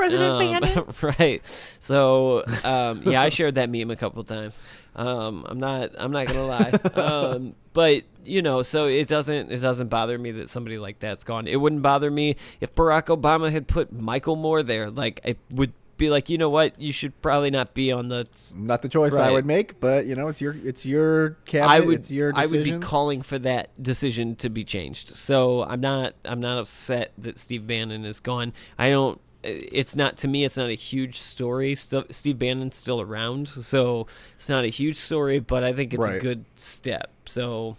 President 0.00 0.30
Um, 0.30 0.60
Bannon. 0.60 0.84
right. 1.18 1.42
So 1.78 2.44
um, 2.64 3.02
yeah, 3.04 3.20
I 3.22 3.28
shared 3.28 3.56
that 3.56 3.70
meme 3.70 3.90
a 3.90 3.96
couple 3.96 4.24
times. 4.24 4.62
Um, 4.96 5.44
I'm 5.48 5.60
not 5.60 5.90
I'm 5.98 6.10
not 6.12 6.26
gonna 6.26 6.46
lie. 6.46 6.70
Um, 7.00 7.54
but 7.72 8.02
you 8.24 8.42
know, 8.42 8.62
so 8.62 8.86
it 8.86 9.08
doesn't 9.08 9.52
it 9.52 9.58
doesn't 9.58 9.88
bother 9.88 10.18
me 10.18 10.32
that 10.32 10.48
somebody 10.48 10.78
like 10.78 10.98
that's 10.98 11.24
gone. 11.24 11.46
It 11.46 11.56
wouldn't 11.56 11.82
bother 11.82 12.10
me 12.10 12.36
if 12.60 12.74
Barack 12.74 13.06
Obama 13.06 13.50
had 13.50 13.68
put 13.68 13.92
Michael 13.92 14.36
Moore 14.36 14.62
there. 14.62 14.90
Like 14.90 15.20
I 15.24 15.36
would 15.50 15.72
be 16.00 16.10
like, 16.10 16.30
you 16.30 16.38
know 16.38 16.48
what, 16.48 16.80
you 16.80 16.92
should 16.92 17.20
probably 17.22 17.50
not 17.50 17.74
be 17.74 17.92
on 17.92 18.08
the. 18.08 18.26
Not 18.56 18.82
the 18.82 18.88
choice 18.88 19.14
I 19.14 19.30
would 19.30 19.46
make, 19.46 19.78
but 19.78 20.06
you 20.06 20.16
know, 20.16 20.28
it's 20.28 20.40
your 20.40 20.56
it's 20.64 20.84
your 20.84 21.36
cabinet. 21.44 21.70
I 21.70 21.80
would 21.80 21.98
it's 22.00 22.10
your 22.10 22.32
I 22.34 22.46
would 22.46 22.64
be 22.64 22.78
calling 22.78 23.22
for 23.22 23.38
that 23.40 23.70
decision 23.80 24.34
to 24.36 24.48
be 24.50 24.64
changed. 24.64 25.16
So 25.16 25.62
I'm 25.62 25.80
not 25.80 26.14
I'm 26.24 26.40
not 26.40 26.58
upset 26.58 27.12
that 27.18 27.38
Steve 27.38 27.66
Bannon 27.66 28.04
is 28.04 28.18
gone. 28.18 28.52
I 28.78 28.88
don't. 28.88 29.20
It's 29.42 29.96
not 29.96 30.18
to 30.18 30.28
me. 30.28 30.44
It's 30.44 30.56
not 30.56 30.68
a 30.68 30.74
huge 30.74 31.18
story. 31.18 31.74
Still, 31.74 32.04
Steve 32.10 32.38
Bannon's 32.38 32.76
still 32.76 33.00
around, 33.00 33.48
so 33.48 34.06
it's 34.36 34.48
not 34.48 34.64
a 34.64 34.68
huge 34.68 34.96
story. 34.96 35.38
But 35.40 35.64
I 35.64 35.72
think 35.72 35.94
it's 35.94 36.06
a 36.06 36.18
good 36.18 36.44
step. 36.56 37.10
So 37.26 37.76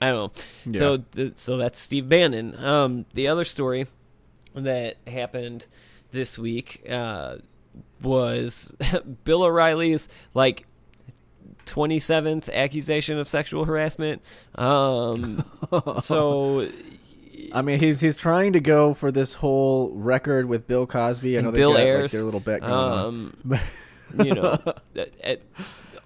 I 0.00 0.10
don't 0.10 0.34
know. 0.66 0.72
Yeah. 0.72 0.78
So 0.78 0.96
th- 1.14 1.32
so 1.36 1.56
that's 1.56 1.78
Steve 1.78 2.08
Bannon. 2.08 2.62
Um, 2.62 3.06
the 3.14 3.28
other 3.28 3.44
story 3.44 3.86
that 4.54 4.96
happened 5.06 5.66
this 6.10 6.38
week 6.38 6.84
uh, 6.88 7.36
was 8.02 8.74
Bill 9.24 9.42
O'Reilly's 9.42 10.08
like 10.34 10.66
27th 11.66 12.52
accusation 12.52 13.18
of 13.18 13.28
sexual 13.28 13.64
harassment. 13.64 14.22
Um, 14.54 15.44
so 16.02 16.68
I 17.52 17.62
mean, 17.62 17.78
he's 17.80 18.00
he's 18.00 18.16
trying 18.16 18.52
to 18.54 18.60
go 18.60 18.94
for 18.94 19.10
this 19.12 19.34
whole 19.34 19.90
record 19.94 20.46
with 20.46 20.66
Bill 20.66 20.86
Cosby. 20.86 21.36
I 21.36 21.38
and 21.40 21.46
know 21.48 21.52
Bill 21.52 21.72
they 21.72 21.78
got, 21.84 21.86
Ailes, 21.86 22.02
like, 22.02 22.10
their 22.12 22.22
little 22.22 22.40
bet 22.40 22.60
going 22.60 22.72
um, 22.72 23.34
on. 23.50 23.60
you 24.26 24.34
know, 24.34 24.58
at- 24.96 25.10
at- 25.22 25.42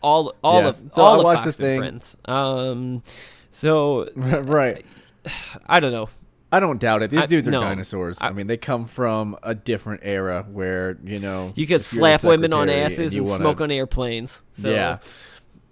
all 0.03 0.35
all 0.43 0.63
Yeah. 0.63 0.69
of 0.69 0.77
So 0.95 1.03
all 1.03 1.15
I 1.15 1.19
of 1.19 1.25
watched 1.25 1.45
Fox 1.45 1.59
and 1.61 1.65
thing. 1.67 1.81
Friends. 1.81 2.17
Um, 2.25 3.03
so 3.51 4.09
right. 4.17 4.85
I 5.67 5.79
don't 5.81 5.93
know. 5.93 6.09
I 6.51 6.61
don't 6.61 6.79
doubt 6.79 7.03
it. 7.03 7.11
These 7.11 7.21
I- 7.21 7.27
dudes 7.27 7.49
are 7.49 7.53
no. 7.53 7.61
dinosaurs. 7.61 8.19
I, 8.21 8.31
mean, 8.33 8.47
they 8.47 8.57
come 8.59 8.85
from 8.87 9.39
a 9.43 9.55
different 9.55 10.01
era 10.05 10.45
where 10.51 10.99
you 11.05 11.19
know 11.19 11.53
You 11.57 11.67
could 11.67 11.81
if 11.81 11.93
you're 11.95 12.03
the 12.03 12.19
slap 12.19 12.25
women 12.25 12.53
on 12.53 12.69
asses 12.69 13.15
you 13.15 13.23
and 13.23 13.31
wanna- 13.31 13.43
smoke 13.43 13.61
on 13.61 13.71
airplanes. 13.71 14.43
So. 14.55 14.69
Yeah, 14.71 14.99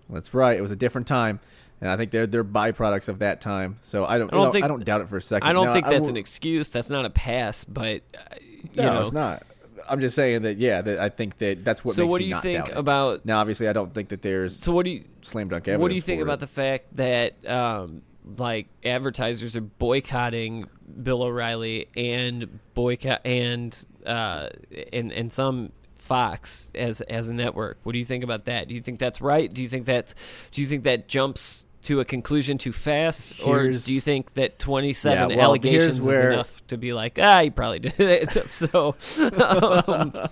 that's 0.08 0.32
right. 0.32 0.56
It 0.56 0.62
was 0.62 0.70
a 0.70 0.76
different 0.76 1.06
time, 1.06 1.40
and 1.80 1.90
I 1.90 1.96
think 1.96 2.10
they're 2.10 2.26
they're 2.26 2.44
byproducts 2.44 3.08
of 3.08 3.20
that 3.20 3.40
time. 3.40 3.78
So 3.82 4.04
I 4.04 4.18
don't 4.18 4.32
I 4.32 4.36
don't 4.36 4.44
know, 4.46 4.52
think 4.52 4.64
I 4.64 4.68
don't 4.68 4.84
doubt 4.84 5.00
it 5.00 5.08
for 5.08 5.16
a 5.16 5.22
second. 5.22 5.48
I 5.48 5.52
don't 5.52 5.66
Now, 5.66 5.72
think 5.72 5.86
that's 5.86 6.08
an 6.08 6.16
excuse. 6.16 6.70
That's 6.70 6.90
not 6.90 7.04
a 7.04 7.10
pass, 7.10 7.64
but 7.64 8.02
uh, 8.16 8.34
No, 8.76 8.94
know, 8.94 9.00
it's 9.02 9.12
not. 9.12 9.42
I'm 9.88 10.00
just 10.00 10.14
saying 10.14 10.42
that 10.42 10.58
yeah, 10.58 10.82
that 10.82 10.98
I 11.00 11.08
think 11.08 11.38
that 11.38 11.64
that's 11.64 11.84
what. 11.84 11.96
So 11.96 12.06
what 12.06 12.20
do 12.20 12.26
you 12.26 12.40
think 12.40 12.68
about- 12.70 13.26
Now, 13.26 13.40
obviously, 13.40 13.68
I 13.68 13.72
don't 13.72 13.92
think 13.92 14.10
that 14.10 14.22
there's 14.22 14.60
So 14.60 14.72
what 14.72 14.84
do 14.84 14.90
you 14.90 15.04
slam 15.22 15.48
dunk. 15.48 15.66
What 15.66 15.88
do 15.88 15.94
you 15.94 16.00
think 16.00 16.22
about 16.22 16.34
it. 16.34 16.40
the 16.40 16.46
fact 16.46 16.96
that 16.96 17.44
um, 17.48 18.02
like 18.36 18.68
advertisers 18.84 19.56
are 19.56 19.60
boycotting 19.60 20.66
Bill 21.02 21.22
O'Reilly 21.22 21.88
and 21.96 22.60
boycott 22.74 23.22
and 23.24 23.76
uh, 24.06 24.50
and 24.92 25.12
and 25.12 25.32
some 25.32 25.72
Fox 25.96 26.70
as 26.74 27.00
as 27.02 27.28
a 27.28 27.34
network? 27.34 27.78
What 27.82 27.92
do 27.92 27.98
you 27.98 28.04
think 28.04 28.22
about 28.22 28.44
that? 28.44 28.68
Do 28.68 28.74
you 28.74 28.82
think 28.82 28.98
that's 29.00 29.20
right? 29.20 29.52
Do 29.52 29.62
you 29.62 29.68
think 29.68 29.86
that 29.86 30.14
do 30.52 30.60
you 30.60 30.66
think 30.68 30.84
that 30.84 31.08
jumps 31.08 31.64
to 31.82 32.00
a 32.00 32.04
conclusion 32.04 32.58
too 32.58 32.72
fast, 32.72 33.34
or 33.44 33.70
do 33.72 33.92
you 33.92 34.00
think 34.00 34.34
that 34.34 34.58
twenty 34.58 34.92
seven 34.92 35.30
Yeah, 35.30 35.36
well, 35.36 35.46
allegations 35.46 35.96
here's 35.96 36.00
where- 36.00 36.28
is 36.30 36.34
enough 36.34 36.66
to 36.68 36.76
be 36.76 36.92
like 36.92 37.18
ah, 37.18 37.42
he 37.42 37.50
probably 37.50 37.78
did 37.78 37.98
it? 38.00 38.32
so. 38.50 38.94
um, 39.18 40.28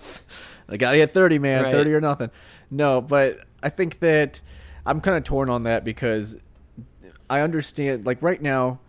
I 0.71 0.77
got 0.77 0.91
to 0.91 0.97
get 0.97 1.11
30, 1.15 1.39
man. 1.39 1.63
Right. 1.63 1.71
30 1.71 1.93
or 1.95 1.99
nothing. 2.01 2.29
No, 2.69 3.01
but 3.01 3.39
I 3.63 3.69
think 3.69 3.97
that 4.01 4.39
I'm 4.85 5.01
kind 5.01 5.17
of 5.17 5.23
torn 5.23 5.49
on 5.49 5.63
that 5.63 5.83
because 5.83 6.37
I 7.27 7.41
understand, 7.41 8.05
like, 8.05 8.21
right 8.21 8.39
now, 8.39 8.79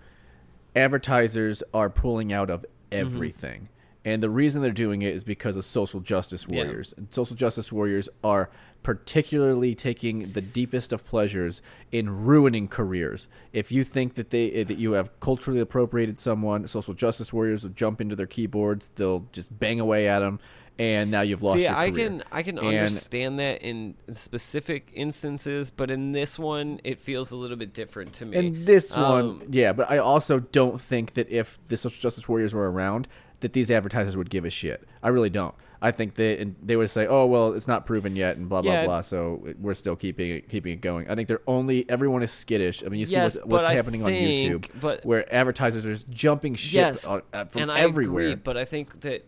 advertisers 0.77 1.63
are 1.73 1.89
pulling 1.91 2.33
out 2.33 2.51
of 2.51 2.67
everything. 2.93 3.69
And 4.05 4.23
the 4.23 4.31
reason 4.31 4.63
they're 4.63 4.71
doing 4.73 5.03
it 5.03 5.15
is 5.15 5.25
because 5.25 5.57
of 5.57 5.65
social 5.65 6.01
justice 6.01 6.47
Yeah. 6.49 6.65
warriors. 6.65 6.95
And 6.97 7.09
social 7.11 7.37
justice 7.37 7.71
warriors 7.73 8.09
are 8.23 8.51
particularly 8.83 9.75
taking 9.75 10.33
the 10.33 10.41
deepest 10.41 10.93
of 10.93 11.05
pleasures 11.05 11.61
in 11.93 12.25
ruining 12.25 12.67
careers. 12.69 13.29
If 13.53 13.71
you 13.71 13.85
think 13.85 14.15
that 14.15 14.31
they 14.31 14.63
that 14.63 14.79
you 14.79 14.93
have 14.93 15.19
culturally 15.21 15.61
appropriated 15.61 16.19
someone, 16.19 16.67
social 16.67 16.95
justice 16.95 17.33
warriors 17.33 17.63
will 17.63 17.71
jump 17.71 18.01
into 18.01 18.17
their 18.17 18.27
keyboards, 18.27 18.91
they'll 18.97 19.27
just 19.33 19.59
bang 19.59 19.81
away 19.81 20.09
at 20.09 20.21
them, 20.21 20.41
and 20.79 21.11
now 21.11 21.21
you've 21.21 21.43
lost 21.43 21.59
See, 21.59 21.65
your 21.65 21.75
I 21.77 21.91
can 21.91 22.23
I 22.33 22.43
can 22.43 22.57
And- 22.59 22.67
understand 22.69 23.39
that 23.39 23.61
in 23.63 23.97
specific 24.13 24.89
instances, 24.95 25.71
but 25.71 25.91
in 25.91 26.13
this 26.13 26.39
one, 26.39 26.81
it 26.85 27.01
feels 27.01 27.33
a 27.33 27.37
little 27.37 27.57
bit 27.57 27.75
different 27.75 28.13
to 28.15 28.25
me. 28.27 28.37
In 28.39 28.65
this 28.65 28.95
Um, 28.97 29.03
one, 29.39 29.43
yeah, 29.51 29.73
but 29.73 29.91
I 29.91 29.99
also 29.99 30.41
don't 30.41 30.81
think 30.81 31.15
that 31.15 31.29
if 31.29 31.59
the 31.69 31.77
social 31.77 32.01
justice 32.01 32.29
warriors 32.29 32.55
were 32.55 32.71
around, 32.71 33.09
that 33.41 33.53
these 33.53 33.71
advertisers 33.71 34.17
would 34.17 34.31
give 34.31 34.45
a 34.45 34.51
shit. 34.51 34.87
I 35.03 35.09
really 35.09 35.31
don't. 35.31 35.55
I 35.83 35.93
think 35.93 36.15
they 36.15 36.39
and 36.39 36.57
they 36.63 36.77
would 36.77 36.91
say, 36.91 37.07
"Oh 37.07 37.25
well, 37.25 37.55
it's 37.55 37.67
not 37.67 37.87
proven 37.87 38.15
yet," 38.15 38.37
and 38.37 38.49
blah 38.49 38.61
blah 38.61 38.73
Yeah. 38.73 38.85
blah. 38.85 39.01
So 39.01 39.43
we're 39.59 39.75
still 39.75 39.97
keeping 39.97 40.31
it 40.31 40.49
keeping 40.49 40.75
it 40.75 40.83
going. 40.83 41.09
I 41.09 41.15
think 41.15 41.27
they're 41.27 41.41
only 41.47 41.89
everyone 41.89 42.23
is 42.23 42.31
skittish. 42.31 42.85
I 42.85 42.89
mean, 42.89 43.01
you 43.01 43.07
see 43.07 43.17
what's, 43.17 43.39
what's 43.45 43.69
happening 43.69 44.05
on 44.05 44.13
YouTube, 44.13 44.67
but- 44.79 45.05
where 45.07 45.33
advertisers 45.35 45.87
are 45.87 45.93
just 45.93 46.11
jumping 46.11 46.55
ship 46.55 46.73
yes, 46.73 47.07
on, 47.07 47.23
uh, 47.33 47.47
from 47.47 47.71
everywhere. 47.71 48.25
agree, 48.25 48.35
but 48.35 48.59
I 48.59 48.67
think 48.67 49.01
that 49.01 49.25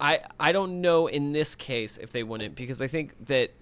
I 0.00 0.20
I 0.40 0.50
don't 0.50 0.80
know 0.80 1.06
in 1.06 1.32
this 1.32 1.54
case 1.54 1.98
if 1.98 2.10
they 2.10 2.24
wouldn't 2.24 2.56
because 2.56 2.80
I 2.82 2.88
think 2.88 3.14
that 3.26 3.52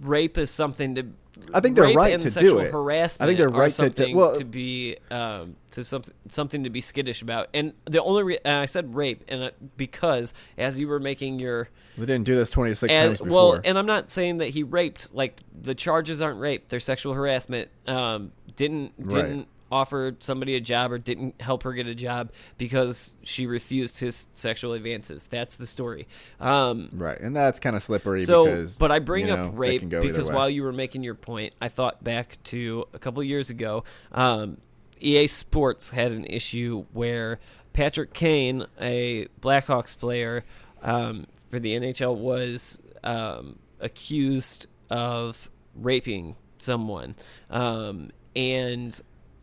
rape 0.00 0.38
is 0.38 0.50
something 0.50 0.94
to. 0.94 1.06
I 1.54 1.60
think 1.60 1.76
they're 1.76 1.84
right 1.96 2.20
to 2.20 2.30
do 2.30 2.58
it. 2.58 2.72
Harassment 2.72 3.22
I 3.24 3.26
think 3.28 3.38
they're 3.38 3.48
right 3.48 3.72
to- 3.72 3.90
to- 3.90 4.14
well- 4.14 4.36
to 4.36 4.44
be 4.44 4.96
um, 5.10 5.56
to 5.72 5.84
something 5.84 6.14
something 6.28 6.64
to 6.64 6.70
be 6.70 6.80
skittish 6.80 7.22
about. 7.22 7.48
And 7.54 7.72
the 7.84 8.02
only 8.02 8.22
re- 8.22 8.38
and 8.44 8.54
I 8.56 8.64
said 8.66 8.94
rape 8.94 9.24
and 9.28 9.44
uh, 9.44 9.50
because 9.76 10.34
as 10.58 10.78
you 10.80 10.88
were 10.88 11.00
making 11.00 11.38
your 11.38 11.68
they 11.98 12.06
didn't 12.06 12.24
do 12.24 12.36
this 12.36 12.50
twenty 12.50 12.74
six 12.74 12.92
times 12.92 13.18
before. 13.18 13.28
well, 13.32 13.60
and 13.64 13.78
I'm 13.78 13.86
not 13.86 14.10
saying 14.10 14.38
that 14.38 14.48
he 14.50 14.62
raped. 14.62 15.14
Like 15.14 15.40
the 15.60 15.74
charges 15.74 16.20
aren't 16.20 16.40
rape; 16.40 16.68
they're 16.68 16.80
sexual 16.80 17.14
harassment. 17.14 17.68
Um, 17.86 18.32
didn't 18.56 19.08
didn't 19.08 19.48
offer 19.70 20.16
somebody 20.20 20.56
a 20.56 20.60
job 20.60 20.92
or 20.92 20.98
didn't 20.98 21.40
help 21.40 21.62
her 21.62 21.72
get 21.72 21.86
a 21.86 21.94
job 21.94 22.32
because 22.58 23.14
she 23.22 23.46
refused 23.46 24.00
his 24.00 24.28
sexual 24.34 24.72
advances. 24.72 25.26
That's 25.30 25.56
the 25.56 25.66
story. 25.66 26.08
Um, 26.40 26.90
right, 26.92 27.20
and 27.20 27.34
that's 27.34 27.60
kind 27.60 27.76
of 27.76 27.82
slippery. 27.82 28.24
so, 28.24 28.44
because, 28.44 28.76
but 28.76 28.90
I 28.90 28.98
bring 28.98 29.28
you 29.28 29.34
up 29.34 29.38
know, 29.38 29.44
that 29.46 29.56
rape 29.56 29.80
can 29.80 29.88
go 29.88 29.98
either 29.98 30.08
because 30.08 30.28
while 30.28 30.50
you 30.50 30.62
were 30.62 30.72
making 30.72 31.02
your 31.02 31.14
point, 31.14 31.54
I 31.60 31.68
thought 31.68 32.02
back 32.02 32.38
to 32.44 32.86
a 32.92 32.98
couple 32.98 33.22
years 33.22 33.50
ago. 33.50 33.84
Um, 34.12 34.58
EA 35.00 35.26
Sports 35.28 35.90
had 35.90 36.12
an 36.12 36.26
issue 36.26 36.84
where 36.92 37.40
Patrick 37.72 38.12
Kane, 38.12 38.66
a 38.80 39.28
Blackhawks 39.40 39.96
player 39.96 40.44
um, 40.82 41.26
for 41.48 41.58
the 41.58 41.74
NHL, 41.74 42.16
was 42.16 42.80
um, 43.02 43.58
accused 43.80 44.66
of 44.90 45.50
raping 45.74 46.36
someone, 46.58 47.14
um, 47.48 48.10
and 48.36 49.00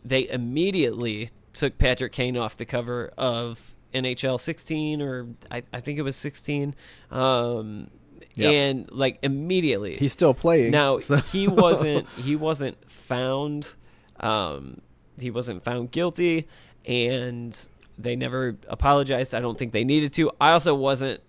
they 0.07 0.27
immediately 0.29 1.29
took 1.53 1.77
Patrick 1.77 2.11
Kane 2.11 2.37
off 2.37 2.55
the 2.57 2.65
cover 2.65 3.11
of 3.17 3.75
NHL 3.93 4.39
16 4.39 5.01
or 5.01 5.27
I, 5.49 5.63
I 5.73 5.79
think 5.79 5.97
it 5.97 6.03
was 6.03 6.15
16. 6.15 6.75
Um, 7.11 7.89
Yep. 8.35 8.53
and 8.53 8.91
like 8.91 9.17
immediately 9.23 9.95
he's 9.97 10.13
still 10.13 10.35
playing 10.35 10.69
now 10.69 10.99
so- 10.99 11.15
he 11.33 11.47
wasn't 11.47 12.07
he 12.09 12.35
wasn't 12.35 12.77
found 12.87 13.73
um 14.19 14.79
he 15.19 15.31
wasn't 15.31 15.63
found 15.63 15.89
guilty 15.89 16.47
and 16.85 17.67
they 17.97 18.15
never 18.15 18.55
apologized 18.67 19.33
i 19.33 19.39
don't 19.39 19.57
think 19.57 19.71
they 19.71 19.83
needed 19.83 20.13
to 20.13 20.29
i 20.39 20.51
also 20.51 20.75
wasn't 20.75 21.19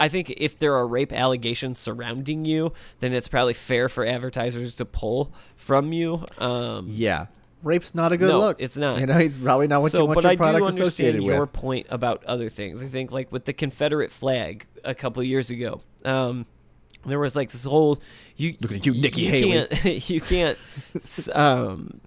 i 0.00 0.08
think 0.08 0.30
if 0.38 0.58
there 0.58 0.74
are 0.74 0.86
rape 0.86 1.12
allegations 1.12 1.78
surrounding 1.78 2.46
you 2.46 2.72
then 3.00 3.12
it's 3.12 3.28
probably 3.28 3.52
fair 3.52 3.90
for 3.90 4.06
advertisers 4.06 4.74
to 4.76 4.86
pull 4.86 5.34
from 5.56 5.92
you 5.92 6.24
um 6.38 6.86
yeah, 6.88 7.26
rape's 7.64 7.94
not 7.94 8.12
a 8.12 8.16
good 8.16 8.28
no, 8.28 8.40
look. 8.40 8.60
it's 8.60 8.76
not. 8.76 9.00
You 9.00 9.06
know, 9.06 9.18
it's 9.18 9.38
probably 9.38 9.66
not 9.66 9.82
what 9.82 9.92
so, 9.92 10.00
you 10.00 10.04
want 10.06 10.16
but 10.16 10.24
your 10.24 10.30
I 10.30 10.34
do 10.34 10.38
product 10.38 10.66
understand 10.66 10.86
associated 10.88 11.22
your 11.22 11.40
with. 11.40 11.52
point 11.52 11.86
about 11.90 12.24
other 12.24 12.48
things. 12.48 12.82
I 12.82 12.88
think, 12.88 13.10
like 13.10 13.32
with 13.32 13.44
the 13.44 13.52
Confederate 13.52 14.12
flag 14.12 14.66
a 14.84 14.94
couple 14.94 15.20
of 15.20 15.26
years 15.26 15.50
ago, 15.50 15.80
um, 16.04 16.46
there 17.06 17.18
was 17.18 17.36
like 17.36 17.50
this 17.50 17.64
whole 17.64 18.00
you 18.36 18.56
Look 18.60 18.72
at 18.72 18.86
you, 18.86 18.94
Nikki 18.94 19.22
you 19.22 19.30
Haley. 19.30 19.66
Can't, 19.66 20.10
you 20.10 20.20
can't 20.20 20.58
um, 21.32 22.00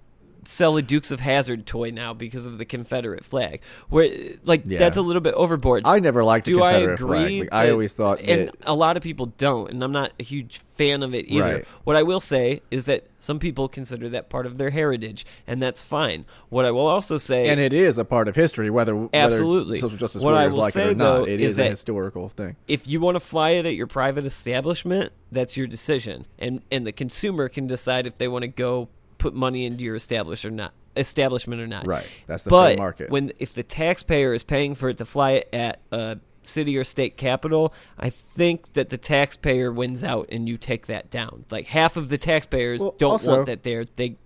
sell 0.48 0.78
a 0.78 0.82
Dukes 0.82 1.12
of 1.12 1.20
Hazzard 1.20 1.66
toy 1.66 1.90
now 1.92 2.14
because 2.14 2.46
of 2.46 2.58
the 2.58 2.64
Confederate 2.66 3.26
flag. 3.26 3.60
Where 3.90 4.10
like 4.46 4.64
Yeah. 4.66 4.80
that's 4.80 4.96
a 4.98 5.02
little 5.02 5.22
bit 5.22 5.34
overboard. 5.34 5.84
I 5.86 6.00
never 6.00 6.24
liked 6.24 6.46
the 6.46 6.54
Do 6.54 6.64
I 6.64 6.74
agree? 6.74 6.96
flag. 6.98 7.40
Like, 7.40 7.50
I 7.52 7.70
always 7.72 7.94
thought 7.94 8.22
and 8.22 8.48
that- 8.48 8.56
a 8.66 8.74
lot 8.74 8.96
of 8.98 9.04
people 9.04 9.28
don't, 9.38 9.70
and 9.72 9.84
I'm 9.84 9.92
not 9.92 10.14
a 10.20 10.24
huge 10.24 10.62
fan 10.78 11.02
of 11.04 11.14
it 11.16 11.26
either. 11.28 11.42
Right. 11.56 11.66
What 11.84 11.96
I 11.96 12.04
will 12.04 12.20
say 12.20 12.62
is 12.72 12.86
that 12.86 13.08
some 13.20 13.40
people 13.40 13.68
consider 13.68 14.08
that 14.10 14.30
part 14.30 14.46
of 14.46 14.58
their 14.60 14.70
heritage, 14.70 15.26
and 15.48 15.62
that's 15.62 15.82
fine. 15.82 16.24
What 16.50 16.66
I 16.66 16.72
will 16.72 16.86
also 16.86 17.18
say, 17.18 17.50
and 17.50 17.60
it 17.60 17.74
is 17.74 17.98
a 17.98 18.06
part 18.06 18.28
of 18.28 18.36
history, 18.36 18.70
whether 18.70 18.96
whether 18.96 19.10
Absolutely. 19.14 19.80
social 19.80 19.98
justice 19.98 20.22
What 20.24 20.34
I 20.36 20.42
warriors 20.48 20.56
like 20.56 20.74
say, 20.74 20.84
it 20.84 20.92
or 20.92 20.96
not. 20.96 21.18
though, 21.18 21.24
It 21.26 21.42
is 21.42 21.54
is 21.54 21.58
a 21.60 21.70
historical 21.70 22.30
thing. 22.30 22.56
if 22.68 22.88
you 22.88 23.00
want 23.02 23.16
to 23.16 23.20
fly 23.20 23.50
it 23.52 23.66
at 23.66 23.74
your 23.76 23.88
private 23.88 24.26
establishment, 24.26 25.12
that's 25.32 25.58
your 25.58 25.68
decision, 25.68 26.26
and 26.40 26.62
and 26.72 26.86
the 26.88 26.92
consumer 26.92 27.50
can 27.50 27.68
decide 27.68 28.06
if 28.08 28.18
they 28.18 28.28
want 28.28 28.44
to 28.44 28.48
go 28.48 28.88
put 29.28 29.34
money 29.36 29.66
into 29.66 29.84
your 29.84 29.96
establish 29.96 30.46
or 30.46 30.52
not 30.52 30.74
establishment 30.96 31.62
or 31.62 31.68
not. 31.68 31.86
Right. 31.86 32.08
That's 32.28 32.44
the 32.44 32.50
but 32.50 32.70
free 32.70 32.76
market. 32.78 33.10
when 33.10 33.32
if 33.40 33.54
the 33.54 33.64
taxpayer 33.64 34.34
is 34.34 34.44
paying 34.44 34.74
for 34.74 34.90
it 34.90 34.98
to 34.98 35.06
fly 35.06 35.32
it 35.32 35.50
at 35.54 35.80
a 35.92 36.18
city 36.44 36.78
or 36.78 36.84
state 36.84 37.18
capital, 37.18 37.74
I 38.00 38.10
think 38.10 38.74
that 38.74 38.90
the 38.90 38.98
taxpayer 38.98 39.72
wins 39.72 40.04
out 40.04 40.30
and 40.32 40.48
you 40.48 40.58
take 40.58 40.88
that 40.88 41.12
down. 41.12 41.46
Like 41.52 41.68
half 41.68 41.98
of 41.98 42.10
the 42.10 42.18
taxpayers 42.18 42.80
Well, 42.82 42.96
don't 42.98 43.12
also- 43.12 43.32
want 43.36 43.46
that 43.48 43.64
there. 43.64 43.86
They 43.96 44.18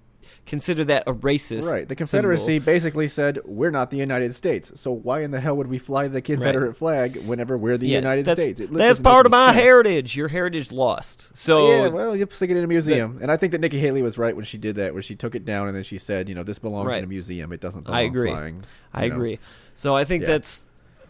consider 0.45 0.83
that 0.85 1.03
a 1.07 1.13
racist. 1.13 1.71
Right. 1.71 1.87
The 1.87 1.95
Confederacy 1.95 2.45
symbol. 2.57 2.65
basically 2.65 3.07
said 3.07 3.39
we're 3.45 3.71
not 3.71 3.89
the 3.91 3.97
United 3.97 4.35
States, 4.35 4.71
so 4.79 4.91
why 4.91 5.21
in 5.21 5.31
the 5.31 5.39
hell 5.39 5.55
would 5.57 5.67
we 5.67 5.77
fly 5.77 6.07
the 6.07 6.21
Confederate 6.21 6.75
flag 6.75 7.17
whenever 7.25 7.57
we're 7.57 7.77
the 7.77 7.87
Yeah, 7.87 7.99
United 7.99 8.25
that's, 8.25 8.41
States? 8.41 8.59
It 8.59 8.73
that's 8.73 8.99
part 8.99 9.25
of 9.25 9.31
my 9.31 9.47
sense. 9.53 9.61
heritage. 9.63 10.15
Your 10.17 10.27
heritage 10.27 10.71
lost. 10.71 11.35
So 11.37 11.69
yeah, 11.71 11.87
well, 11.87 12.15
you 12.15 12.27
stick 12.31 12.49
it 12.49 12.57
in 12.57 12.63
a 12.63 12.67
museum, 12.67 13.19
and 13.21 13.31
I 13.31 13.37
think 13.37 13.51
that 13.51 13.61
Nikki 13.61 13.79
Haley 13.79 14.01
was 14.01 14.17
right 14.17 14.35
when 14.35 14.45
she 14.45 14.57
did 14.57 14.75
that, 14.77 14.93
where 14.93 15.03
she 15.03 15.15
took 15.15 15.35
it 15.35 15.45
down 15.45 15.67
and 15.67 15.75
then 15.75 15.83
she 15.83 15.97
said, 15.97 16.27
you 16.27 16.35
know, 16.35 16.43
this 16.43 16.59
belongs 16.59 16.87
Right. 16.87 16.97
in 16.97 17.03
a 17.03 17.07
museum. 17.07 17.51
It 17.53 17.61
doesn't 17.61 17.83
belong 17.85 17.99
I 17.99 18.03
agree. 18.03 18.29
flying. 18.29 18.63
I 18.93 19.07
know. 19.07 19.15
agree. 19.15 19.39
So 19.75 19.95
I 19.95 20.03
think 20.03 20.23
Yeah. 20.23 20.29
that's 20.29 20.65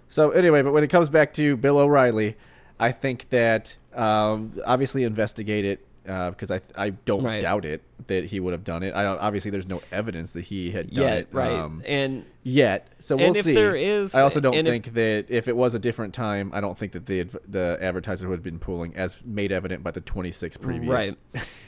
So 0.10 0.32
anyway, 0.32 0.62
but 0.62 0.74
when 0.74 0.84
it 0.84 0.90
comes 0.90 1.08
back 1.10 1.34
to 1.36 1.56
Bill 1.56 1.78
O'Reilly, 1.80 2.36
I 2.80 2.92
think 2.92 3.30
that 3.30 3.76
um, 3.96 4.60
obviously 4.66 5.04
investigate 5.04 5.64
it 5.66 5.86
because 6.04 6.50
I 6.52 6.62
I 6.76 6.90
don't 6.92 7.24
Right. 7.24 7.42
doubt 7.42 7.66
it 7.66 7.82
that 8.08 8.26
he 8.26 8.40
would 8.40 8.52
have 8.54 8.64
done 8.64 8.82
it. 8.82 8.96
I 8.96 9.04
don't, 9.04 9.20
obviously 9.20 9.52
there's 9.52 9.68
no 9.68 9.80
evidence 9.92 10.32
that 10.32 10.42
he 10.46 10.72
had 10.72 10.92
done 10.92 11.04
yeah, 11.06 11.14
it 11.18 11.28
right. 11.32 11.52
um, 11.52 11.84
and 11.86 12.26
yet. 12.42 12.88
So 13.00 13.16
we'll 13.16 13.36
see. 13.36 13.54
there 13.54 13.76
is- 13.76 14.16
I 14.16 14.22
also 14.22 14.40
don't 14.40 14.56
and 14.56 14.68
if- 14.68 14.72
think 14.72 14.94
that 14.96 15.26
if 15.30 15.48
it 15.48 15.56
was 15.56 15.76
a 15.76 15.80
different 15.80 16.16
time, 16.16 16.50
I 16.54 16.62
don't 16.62 16.76
think 16.78 16.94
that 16.94 17.06
the 17.06 17.28
the 17.48 17.78
advertiser 17.80 18.28
would 18.28 18.38
have 18.38 18.44
been 18.44 18.58
pulling 18.58 18.96
as 18.96 19.18
made 19.24 19.52
evident 19.52 19.84
by 19.84 19.92
the 19.92 20.02
26 20.02 20.58
previous 20.58 20.90
Right. 20.92 21.16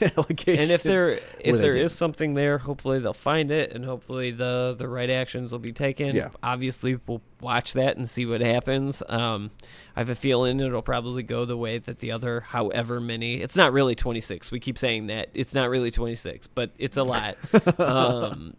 allegations. 0.16 0.58
and 0.62 0.70
if 0.72 0.82
there 0.82 1.20
if 1.38 1.56
there 1.58 1.76
is 1.76 1.92
something 1.94 2.34
there, 2.34 2.58
hopefully 2.58 2.98
they'll 2.98 3.12
find 3.12 3.52
it, 3.52 3.72
and 3.72 3.84
hopefully 3.84 4.32
the 4.32 4.74
the 4.76 4.88
right 4.88 5.10
actions 5.10 5.52
will 5.52 5.60
be 5.60 5.72
taken. 5.72 6.16
Yeah. 6.16 6.30
Obviously, 6.42 6.98
we'll 7.06 7.22
watch 7.40 7.72
that 7.74 7.96
and 7.96 8.08
see 8.10 8.26
what 8.26 8.40
happens. 8.40 9.02
Um, 9.08 9.52
I 9.96 10.00
have 10.00 10.10
a 10.10 10.14
feeling 10.14 10.58
it'll 10.60 10.82
probably 10.82 11.22
go 11.22 11.44
the 11.44 11.56
way 11.56 11.78
that 11.78 12.00
the 12.00 12.10
other, 12.10 12.40
however 12.40 13.00
many. 13.00 13.36
It's 13.40 13.56
not 13.56 13.72
really 13.72 13.94
twenty 13.94 14.20
six. 14.20 14.50
We 14.50 14.58
keep 14.60 14.76
saying 14.78 15.06
that 15.06 15.28
it's 15.34 15.54
not 15.54 15.70
really 15.70 15.90
twenty 15.90 16.16
six, 16.16 16.46
but 16.46 16.70
it's 16.78 16.96
a 16.96 17.04
lot. 17.04 17.36
um, 17.80 18.56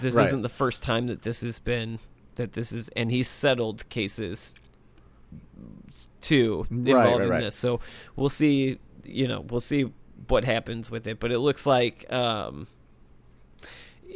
this 0.00 0.14
Right. 0.14 0.26
isn't 0.26 0.42
the 0.42 0.48
first 0.48 0.82
time 0.82 1.08
that 1.08 1.22
this 1.22 1.40
has 1.40 1.58
been 1.58 1.98
that 2.36 2.52
this 2.52 2.70
is, 2.72 2.88
and 2.90 3.10
he's 3.10 3.28
settled 3.28 3.88
cases 3.88 4.54
too 6.20 6.66
Right, 6.70 6.78
involved 6.88 7.18
right, 7.18 7.22
in 7.24 7.28
right. 7.30 7.40
this. 7.44 7.54
So 7.54 7.80
we'll 8.14 8.28
see. 8.28 8.78
You 9.04 9.28
know, 9.28 9.40
we'll 9.48 9.60
see 9.60 9.92
what 10.28 10.44
happens 10.44 10.90
with 10.90 11.06
it. 11.06 11.20
But 11.20 11.30
it 11.32 11.38
looks 11.38 11.66
like 11.66 12.10
um, 12.12 12.66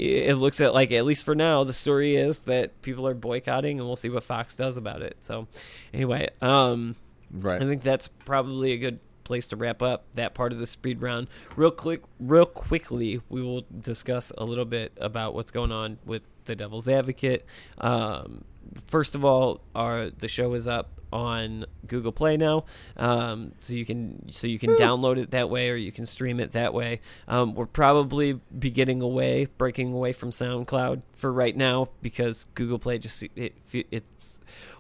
it 0.01 0.37
looks 0.37 0.61
at 0.61 0.73
like 0.75 0.93
at 0.93 1.05
least 1.05 1.25
for 1.25 1.35
now, 1.35 1.65
the 1.65 1.73
story 1.73 2.17
is 2.17 2.41
that 2.43 2.81
people 2.83 3.07
are 3.07 3.15
boycotting, 3.15 3.79
and 3.79 3.87
we'll 3.87 3.97
see 3.97 4.09
what 4.09 4.25
Fox 4.25 4.57
does 4.57 4.77
about 4.77 5.03
it. 5.03 5.17
So 5.21 5.47
anyway, 5.93 6.29
um, 6.41 6.97
Right. 7.33 7.63
I 7.63 7.65
think 7.65 7.83
that's 7.83 8.09
probably 8.09 8.73
a 8.73 8.77
good 8.79 8.99
place 9.25 9.47
to 9.49 9.57
wrap 9.57 9.83
up 9.83 10.07
that 10.15 10.35
part 10.35 10.53
of 10.53 10.59
the 10.59 10.67
speed 10.67 11.01
round. 11.01 11.29
Real 11.55 11.71
quick, 11.71 12.03
real 12.19 12.47
quickly, 12.47 13.21
we 13.29 13.41
will 13.43 13.65
discuss 13.81 14.33
a 14.37 14.45
little 14.45 14.65
bit 14.65 14.93
about 15.01 15.35
what's 15.35 15.53
going 15.53 15.71
on 15.71 15.99
with 16.05 16.23
the 16.47 16.57
Devil's 16.57 16.89
Advocate. 16.89 17.45
Um, 17.79 18.45
first 18.87 19.15
of 19.15 19.25
all, 19.25 19.61
our 19.75 20.11
the 20.11 20.29
show 20.29 20.55
is 20.55 20.67
up 20.67 20.91
on 21.13 21.67
Google 21.87 22.13
Play 22.13 22.37
now, 22.37 22.65
um, 22.97 23.53
so 23.61 23.75
you 23.75 23.85
can 23.85 24.31
so 24.31 24.47
you 24.47 24.59
can 24.59 24.71
download 24.77 25.19
it 25.19 25.33
that 25.33 25.51
way, 25.51 25.71
or 25.71 25.75
you 25.77 25.91
can 25.93 26.07
stream 26.07 26.39
it 26.39 26.53
that 26.53 26.73
way. 26.73 27.01
Um, 27.27 27.55
we're 27.55 27.67
probably 27.67 28.41
be 28.57 28.71
getting 28.71 29.03
away, 29.03 29.47
breaking 29.59 29.93
away 29.93 30.13
from 30.13 30.31
SoundCloud 30.31 31.03
for 31.17 31.33
right 31.33 31.57
now 31.57 31.89
because 32.01 32.47
Google 32.55 32.79
Play 32.79 32.99
just 32.99 33.25
it, 33.35 33.55
it's 33.91 34.39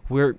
we're 0.09 0.39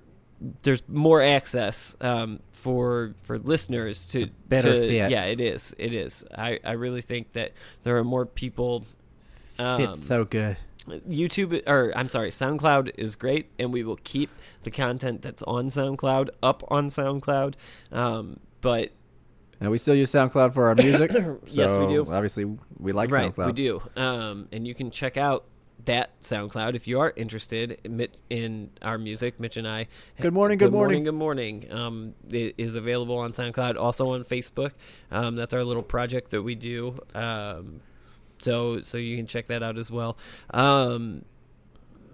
there's 0.64 0.82
more 0.88 1.22
access 1.22 1.96
um, 2.02 2.40
for 2.52 3.14
for 3.24 3.38
listeners 3.38 4.06
to 4.08 4.28
better 4.48 4.74
to- 4.74 4.88
fit. 4.88 5.12
Yeah, 5.12 5.24
it 5.26 5.40
is. 5.40 5.76
It 5.78 5.94
is. 5.94 6.24
I, 6.36 6.60
I 6.64 6.72
really 6.72 7.02
think 7.02 7.34
that 7.34 7.52
there 7.84 7.98
are 7.98 8.04
more 8.04 8.26
people. 8.26 8.86
Um, 9.60 10.02
so 10.08 10.26
good. 10.26 10.58
YouTube 10.88 11.68
or 11.68 11.94
I'm 11.96 12.10
sorry, 12.10 12.30
SoundCloud 12.30 12.92
is 12.98 13.16
great, 13.16 13.48
and 13.60 13.72
we 13.72 13.84
will 13.84 14.00
keep 14.04 14.30
the 14.64 14.72
content 14.72 15.22
that's 15.22 15.44
on 15.44 15.70
SoundCloud 15.70 16.30
up 16.42 16.64
on 16.70 16.90
SoundCloud. 16.90 17.56
Um, 17.92 18.40
but 18.62 18.92
And 19.60 19.72
we 19.72 19.78
still 19.78 19.96
use 19.96 20.12
SoundCloud 20.12 20.54
for 20.54 20.68
our 20.68 20.76
music. 20.76 21.12
Yes, 21.48 21.76
we 21.76 21.88
do. 21.88 22.06
Obviously, 22.10 22.46
we 22.80 22.92
like 22.92 23.12
right, 23.12 23.34
SoundCloud. 23.34 23.46
we 23.48 23.52
do. 23.54 23.82
Um, 23.96 24.48
and 24.52 24.68
you 24.68 24.74
can 24.74 24.92
check 24.92 25.18
out 25.18 25.46
that 25.86 26.20
SoundCloud 26.22 26.76
if 26.76 26.88
you 26.88 27.00
are 27.00 27.14
interested 27.16 27.80
in, 28.30 28.70
our 28.82 28.98
music. 28.98 29.40
Mitch 29.40 29.58
and 29.58 29.68
I. 29.68 29.88
Good 30.20 30.34
morning, 30.34 30.58
good 30.58 30.72
morning. 30.72 31.04
Good 31.04 31.14
morning. 31.16 31.72
Um, 31.72 32.14
it 32.30 32.56
is 32.58 32.76
available 32.76 33.18
on 33.18 33.34
SoundCloud, 33.34 33.78
also 33.78 34.10
on 34.12 34.24
Facebook. 34.24 34.72
Um, 35.12 35.36
that's 35.36 35.54
our 35.54 35.64
little 35.64 35.84
project 35.84 36.32
that 36.32 36.44
we 36.44 36.56
do. 36.56 37.00
Um, 37.14 37.82
so 38.42 38.82
so 38.82 38.98
you 38.98 39.18
can 39.18 39.28
check 39.28 39.48
that 39.48 39.64
out 39.64 39.78
as 39.78 39.90
well. 39.90 40.18
Um, 40.52 41.24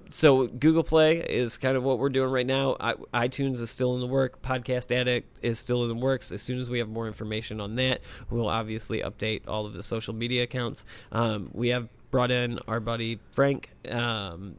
so 0.10 0.48
Google 0.48 0.84
Play 0.84 1.18
is 1.18 1.58
kind 1.58 1.76
of 1.76 1.84
what 1.84 2.00
we're 2.00 2.10
doing 2.10 2.32
right 2.32 2.46
now. 2.46 2.78
I, 2.80 2.94
iTunes 3.28 3.60
is 3.60 3.70
still 3.70 3.94
in 3.96 4.00
the 4.00 4.08
work. 4.08 4.42
Podcast 4.42 4.96
Addict 4.96 5.28
is 5.42 5.60
still 5.60 5.84
in 5.84 5.90
the 5.90 5.96
works. 5.96 6.32
As 6.32 6.42
soon 6.42 6.60
as 6.60 6.70
we 6.70 6.80
have 6.80 6.88
more 6.88 7.08
information 7.08 7.60
on 7.60 7.76
that, 7.76 8.02
we'll 8.30 8.48
obviously 8.48 9.02
update 9.02 9.42
all 9.48 9.66
of 9.66 9.74
the 9.74 9.84
social 9.84 10.14
media 10.14 10.44
accounts. 10.44 10.86
Um, 11.12 11.50
we 11.54 11.70
have 11.70 11.90
brought 12.10 12.32
in 12.32 12.60
our 12.68 12.80
buddy 12.80 13.20
Frank 13.32 13.72
um, 13.90 14.56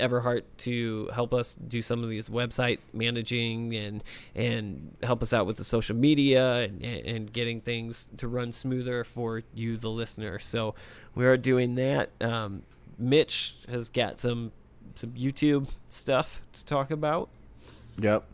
Everhart 0.00 0.42
to 0.58 1.08
help 1.12 1.32
us 1.32 1.56
do 1.56 1.82
some 1.82 2.04
of 2.04 2.10
these 2.10 2.28
website 2.28 2.78
managing 2.92 3.74
and 3.74 4.04
and 4.34 4.96
help 5.02 5.22
us 5.22 5.32
out 5.32 5.46
with 5.46 5.56
the 5.56 5.64
social 5.64 5.96
media 5.96 6.60
and, 6.60 6.82
and 6.82 7.32
getting 7.32 7.60
things 7.60 8.08
to 8.16 8.28
run 8.28 8.52
smoother 8.52 9.04
for 9.04 9.42
you, 9.54 9.76
the 9.76 9.90
listener. 9.90 10.38
So 10.38 10.74
we 11.14 11.26
are 11.26 11.36
doing 11.36 11.74
that. 11.76 12.10
Um, 12.20 12.62
Mitch 12.98 13.56
has 13.68 13.90
got 13.90 14.18
some 14.18 14.52
some 14.94 15.10
YouTube 15.10 15.68
stuff 15.88 16.40
to 16.52 16.64
talk 16.64 16.90
about. 16.90 17.28
Yep. 18.00 18.24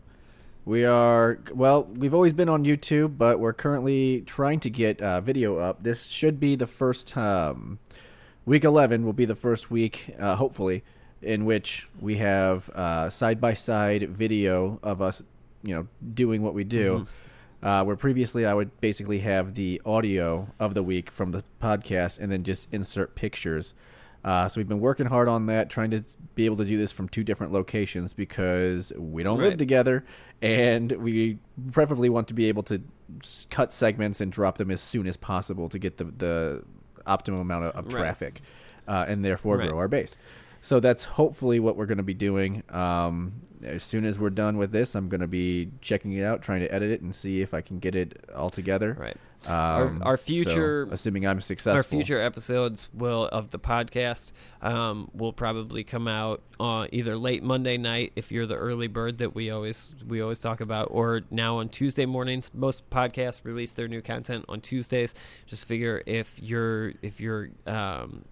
We 0.65 0.83
are 0.83 1.39
well. 1.53 1.83
We've 1.83 2.13
always 2.15 2.33
been 2.33 2.49
on 2.49 2.65
YouTube, 2.65 3.19
but 3.19 3.39
we're 3.39 3.53
currently 3.53 4.21
trying 4.21 4.59
to 4.61 4.69
get 4.71 4.99
uh, 4.99 5.21
video 5.21 5.57
up. 5.57 5.83
This 5.83 6.05
should 6.05 6.39
be 6.39 6.55
the 6.55 6.65
first 6.65 7.15
um, 7.15 7.77
week. 8.45 8.63
Eleven 8.63 9.05
will 9.05 9.13
be 9.13 9.25
the 9.25 9.35
first 9.35 9.69
week, 9.69 10.15
uh, 10.17 10.37
hopefully, 10.37 10.83
in 11.21 11.45
which 11.45 11.87
we 11.99 12.17
have 12.17 12.69
side 13.11 13.39
by 13.41 13.53
side 13.53 14.09
video 14.09 14.79
of 14.83 15.01
us, 15.01 15.21
you 15.63 15.73
know, 15.75 15.87
doing 16.13 16.41
what 16.41 16.53
we 16.53 16.63
do. 16.63 17.05
Uh, 17.63 17.83
where 17.83 17.95
previously 17.95 18.45
I 18.45 18.53
would 18.53 18.79
basically 18.79 19.19
have 19.19 19.55
the 19.55 19.81
audio 19.85 20.49
of 20.59 20.75
the 20.75 20.83
week 20.83 21.09
from 21.09 21.31
the 21.31 21.43
podcast 21.59 22.19
and 22.19 22.31
then 22.31 22.43
just 22.43 22.67
insert 22.71 23.15
pictures. 23.15 23.73
Uh, 24.23 24.47
so 24.47 24.59
we've 24.59 24.67
been 24.67 24.79
working 24.81 25.07
hard 25.07 25.27
on 25.27 25.47
that, 25.47 25.67
trying 25.69 25.89
to 25.89 26.03
be 26.35 26.45
able 26.45 26.57
to 26.57 26.65
do 26.65 26.77
this 26.77 26.91
from 26.91 27.09
two 27.09 27.23
different 27.23 27.51
locations 27.51 28.13
because 28.13 28.93
we 28.97 29.23
don't 29.23 29.39
live 29.39 29.57
together, 29.57 30.05
and 30.43 30.91
we 30.91 31.39
preferably 31.71 32.09
want 32.09 32.27
to 32.27 32.35
be 32.35 32.45
able 32.49 32.61
to 32.63 32.81
cut 33.49 33.73
segments 33.73 34.21
and 34.21 34.31
drop 34.31 34.59
them 34.59 34.69
as 34.69 34.81
soon 34.81 35.07
as 35.07 35.17
possible 35.17 35.67
to 35.69 35.79
get 35.79 35.97
the 35.97 36.03
the 36.05 36.63
optimum 37.07 37.39
amount 37.39 37.65
of, 37.65 37.75
of 37.75 37.85
Right. 37.85 37.99
traffic, 37.99 38.41
uh, 38.87 39.05
and 39.07 39.25
therefore 39.25 39.57
Right. 39.57 39.69
grow 39.69 39.77
our 39.79 39.87
base. 39.87 40.17
So 40.65 40.79
that's 40.79 41.03
hopefully 41.03 41.59
what 41.59 41.77
we're 41.77 41.85
going 41.85 41.99
to 41.99 42.03
be 42.03 42.15
doing. 42.15 42.63
Um, 42.69 43.43
as 43.61 43.83
soon 43.83 44.03
as 44.03 44.17
we're 44.17 44.31
done 44.31 44.57
with 44.57 44.71
this, 44.71 44.95
I'm 44.95 45.09
going 45.09 45.21
to 45.21 45.27
be 45.27 45.69
checking 45.79 46.13
it 46.13 46.23
out, 46.23 46.41
trying 46.41 46.61
to 46.61 46.73
edit 46.73 46.89
it, 46.89 47.01
and 47.01 47.13
see 47.13 47.41
if 47.41 47.53
I 47.53 47.61
can 47.61 47.77
get 47.77 47.93
it 47.93 48.27
all 48.35 48.49
together. 48.49 48.97
Right. 48.99 49.15
Um, 49.45 50.01
our, 50.01 50.13
our 50.13 50.17
so, 50.17 50.23
future, 50.23 50.87
assuming 50.89 51.27
I'm 51.27 51.39
successful, 51.39 51.77
our 51.77 51.83
future 51.83 52.19
episodes 52.19 52.89
will 52.95 53.27
of 53.27 53.51
the 53.51 53.59
podcast 53.59 54.31
um, 54.63 55.11
will 55.13 55.33
probably 55.33 55.83
come 55.83 56.07
out 56.07 56.41
on 56.59 56.89
either 56.91 57.15
late 57.15 57.43
Monday 57.43 57.77
night 57.77 58.13
if 58.15 58.31
you're 58.31 58.47
the 58.47 58.55
early 58.55 58.87
bird 58.87 59.19
that 59.19 59.35
we 59.35 59.51
always 59.51 59.93
we 60.07 60.19
always 60.19 60.39
talk 60.39 60.61
about, 60.61 60.87
or 60.89 61.21
now 61.29 61.59
on 61.59 61.69
Tuesday 61.69 62.07
mornings. 62.07 62.49
Most 62.55 62.89
podcasts 62.89 63.41
release 63.45 63.73
their 63.73 63.87
new 63.87 64.01
content 64.01 64.45
on 64.49 64.61
Tuesdays. 64.61 65.13
Just 65.45 65.65
figure 65.65 66.01
if 66.07 66.31
you're 66.41 66.93
if 67.03 67.19
you're 67.19 67.49
um, 67.67 68.25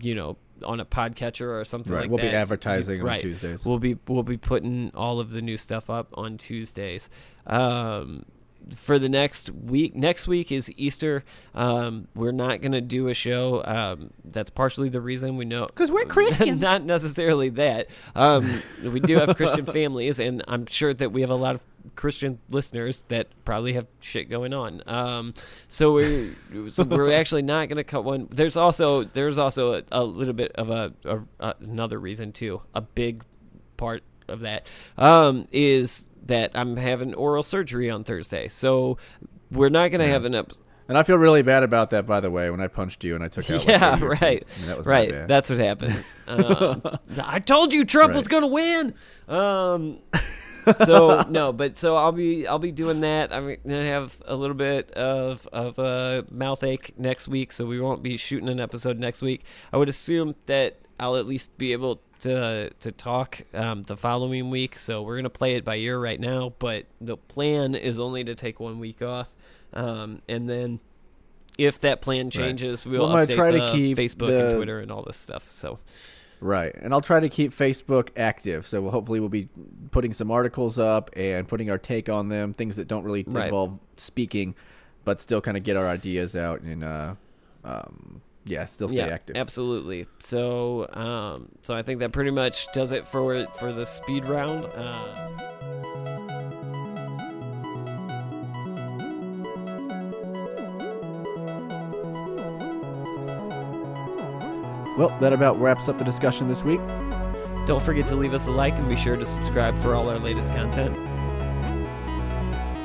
you 0.00 0.14
know 0.14 0.38
on 0.64 0.80
a 0.80 0.84
podcatcher 0.84 1.48
or 1.60 1.64
something 1.64 1.92
Right, 1.92 2.02
like 2.02 2.10
we'll 2.10 2.18
be 2.18 2.26
that. 2.28 2.34
advertising 2.34 3.06
on. 3.08 3.18
Tuesdays. 3.20 3.64
We'll 3.64 3.78
be 3.78 3.96
we'll 4.06 4.22
be 4.22 4.36
putting 4.36 4.90
all 4.94 5.20
of 5.20 5.30
the 5.30 5.42
new 5.42 5.56
stuff 5.56 5.88
up 5.90 6.08
on 6.14 6.36
Tuesdays. 6.38 7.08
Um, 7.46 8.24
for 8.74 8.98
the 8.98 9.08
next 9.08 9.48
week, 9.50 9.96
next 9.96 10.26
week 10.28 10.52
is 10.52 10.70
Easter. 10.76 11.24
Um, 11.54 12.06
we're 12.14 12.32
not 12.32 12.60
going 12.60 12.72
to 12.72 12.82
do 12.82 13.08
a 13.08 13.14
show. 13.14 13.62
Um, 13.64 14.10
that's 14.26 14.50
partially 14.50 14.90
the 14.90 15.00
reason 15.00 15.38
we 15.38 15.46
know 15.46 15.64
because 15.64 15.90
we're 15.90 16.04
Christian. 16.04 16.60
not 16.60 16.84
necessarily 16.84 17.48
that. 17.50 17.86
Um, 18.14 18.62
we 18.82 19.00
do 19.00 19.16
have 19.16 19.34
Christian 19.36 19.64
families, 19.72 20.18
and 20.18 20.44
I'm 20.48 20.66
sure 20.66 20.92
that 20.92 21.12
we 21.12 21.22
have 21.22 21.30
a 21.30 21.34
lot 21.34 21.54
of 21.54 21.62
Christian 21.96 22.38
listeners 22.50 23.04
that 23.08 23.28
probably 23.44 23.74
have 23.74 23.86
shit 24.00 24.28
going 24.28 24.52
on. 24.52 24.82
Um, 24.86 25.34
so 25.68 25.92
we're 25.92 26.34
so 26.68 26.84
we're 26.84 27.12
actually 27.12 27.42
not 27.42 27.68
going 27.68 27.76
to 27.76 27.84
cut 27.84 28.04
one. 28.04 28.28
There's 28.30 28.56
also 28.56 29.04
there's 29.04 29.38
also 29.38 29.74
a, 29.74 29.82
a 29.92 30.04
little 30.04 30.34
bit 30.34 30.52
of 30.52 30.70
a, 30.70 30.92
a, 31.04 31.18
a 31.40 31.54
another 31.60 31.98
reason 31.98 32.32
too. 32.32 32.62
A 32.74 32.80
big 32.80 33.24
part 33.76 34.02
of 34.28 34.40
that 34.40 34.66
um, 34.96 35.48
is 35.52 36.06
that 36.26 36.50
I'm 36.54 36.76
having 36.76 37.14
oral 37.14 37.42
surgery 37.42 37.90
on 37.90 38.04
Thursday. 38.04 38.48
So 38.48 38.98
we're 39.50 39.70
not 39.70 39.90
going 39.90 40.00
to 40.00 40.08
have 40.08 40.24
an 40.24 40.34
up. 40.34 40.52
And 40.88 40.96
I 40.96 41.02
feel 41.02 41.16
really 41.16 41.42
bad 41.42 41.62
about 41.62 41.90
that, 41.90 42.06
by 42.06 42.20
the 42.20 42.30
way, 42.30 42.48
when 42.48 42.60
I 42.60 42.66
punched 42.66 43.04
you 43.04 43.14
and 43.14 43.22
I 43.22 43.28
took 43.28 43.50
out. 43.50 43.66
Yeah, 43.66 43.98
your 43.98 44.08
right. 44.08 44.20
I 44.22 44.58
mean, 44.58 44.68
that 44.68 44.76
was 44.78 44.86
right. 44.86 45.28
That's 45.28 45.50
what 45.50 45.58
happened. 45.58 46.04
Um, 46.28 46.82
I 47.22 47.38
told 47.38 47.72
you 47.72 47.86
Trump 47.86 48.14
was 48.14 48.28
going 48.28 48.42
to 48.42 48.48
win. 48.48 48.92
So 50.84 51.22
no, 51.28 51.52
but 51.52 51.76
so 51.76 51.96
I'll 51.96 52.12
be 52.12 52.46
I'll 52.46 52.58
be 52.58 52.72
doing 52.72 53.00
that. 53.00 53.32
I'm 53.32 53.56
gonna 53.66 53.84
have 53.84 54.16
a 54.26 54.34
little 54.36 54.56
bit 54.56 54.90
of 54.92 55.46
of 55.52 55.78
a 55.78 56.24
mouth 56.30 56.62
ache 56.64 56.94
next 56.98 57.28
week, 57.28 57.52
so 57.52 57.66
we 57.66 57.80
won't 57.80 58.02
be 58.02 58.16
shooting 58.16 58.48
an 58.48 58.60
episode 58.60 58.98
next 58.98 59.22
week. 59.22 59.44
I 59.72 59.76
would 59.76 59.88
assume 59.88 60.34
that 60.46 60.76
I'll 61.00 61.16
at 61.16 61.26
least 61.26 61.56
be 61.58 61.72
able 61.72 62.00
to 62.20 62.70
to 62.80 62.92
talk 62.92 63.42
um, 63.54 63.84
the 63.84 63.96
following 63.96 64.50
week. 64.50 64.78
So 64.78 65.02
we're 65.02 65.16
gonna 65.16 65.30
play 65.30 65.54
it 65.54 65.64
by 65.64 65.76
ear 65.76 65.98
right 66.00 66.18
now, 66.20 66.52
but 66.58 66.86
the 67.00 67.16
plan 67.16 67.74
is 67.74 67.98
only 68.00 68.24
to 68.24 68.34
take 68.34 68.58
one 68.60 68.78
week 68.78 69.02
off, 69.02 69.34
um, 69.72 70.22
and 70.28 70.48
then. 70.48 70.80
If 71.56 71.80
that 71.80 72.00
plan 72.00 72.30
changes, 72.30 72.86
we'll 72.86 73.02
Well, 73.08 73.16
I'm 73.16 73.26
update 73.26 73.34
try 73.34 73.50
to 73.50 73.72
keep 73.72 73.98
Facebook 73.98 74.28
the- 74.28 74.46
and 74.46 74.54
Twitter 74.54 74.78
and 74.78 74.92
all 74.92 75.02
this 75.02 75.16
stuff. 75.16 75.48
So 75.48 75.80
Right, 76.40 76.74
and 76.74 76.92
I'll 76.92 77.00
try 77.00 77.20
to 77.20 77.28
keep 77.28 77.54
Facebook 77.56 78.10
active. 78.16 78.66
So 78.66 78.82
we'll, 78.82 78.90
hopefully 78.90 79.20
we'll 79.20 79.28
be 79.28 79.48
putting 79.90 80.12
some 80.12 80.30
articles 80.30 80.78
up 80.78 81.10
and 81.16 81.48
putting 81.48 81.70
our 81.70 81.78
take 81.78 82.08
on 82.08 82.28
them, 82.28 82.54
things 82.54 82.76
that 82.76 82.88
don't 82.88 83.04
really 83.04 83.24
Right. 83.26 83.46
involve 83.46 83.78
speaking, 83.96 84.54
but 85.04 85.20
still 85.20 85.40
kind 85.40 85.56
of 85.56 85.64
get 85.64 85.76
our 85.76 85.88
ideas 85.88 86.36
out 86.36 86.60
and 86.60 86.84
uh, 86.84 87.14
um, 87.64 88.20
yeah, 88.44 88.64
still 88.64 88.88
stay 88.88 88.98
yeah, 88.98 89.06
active. 89.06 89.36
Absolutely. 89.36 90.06
So, 90.20 90.88
um, 90.92 91.48
so 91.62 91.74
I 91.74 91.82
think 91.82 92.00
that 92.00 92.12
pretty 92.12 92.30
much 92.30 92.70
does 92.72 92.92
it 92.92 93.06
for 93.08 93.46
for 93.58 93.72
the 93.72 93.84
speed 93.84 94.28
round. 94.28 94.64
Uh, 94.66 95.57
Well, 104.98 105.16
that 105.20 105.32
about 105.32 105.60
wraps 105.60 105.88
up 105.88 105.96
the 105.96 106.04
discussion 106.04 106.48
this 106.48 106.64
week. 106.64 106.80
don't 107.68 107.80
forget 107.80 108.08
to 108.08 108.16
leave 108.16 108.34
us 108.34 108.48
a 108.48 108.50
like 108.50 108.74
and 108.74 108.88
be 108.88 108.96
sure 108.96 109.14
to 109.14 109.24
subscribe 109.24 109.78
for 109.78 109.94
all 109.94 110.10
our 110.10 110.18
latest 110.18 110.52
content. 110.54 110.92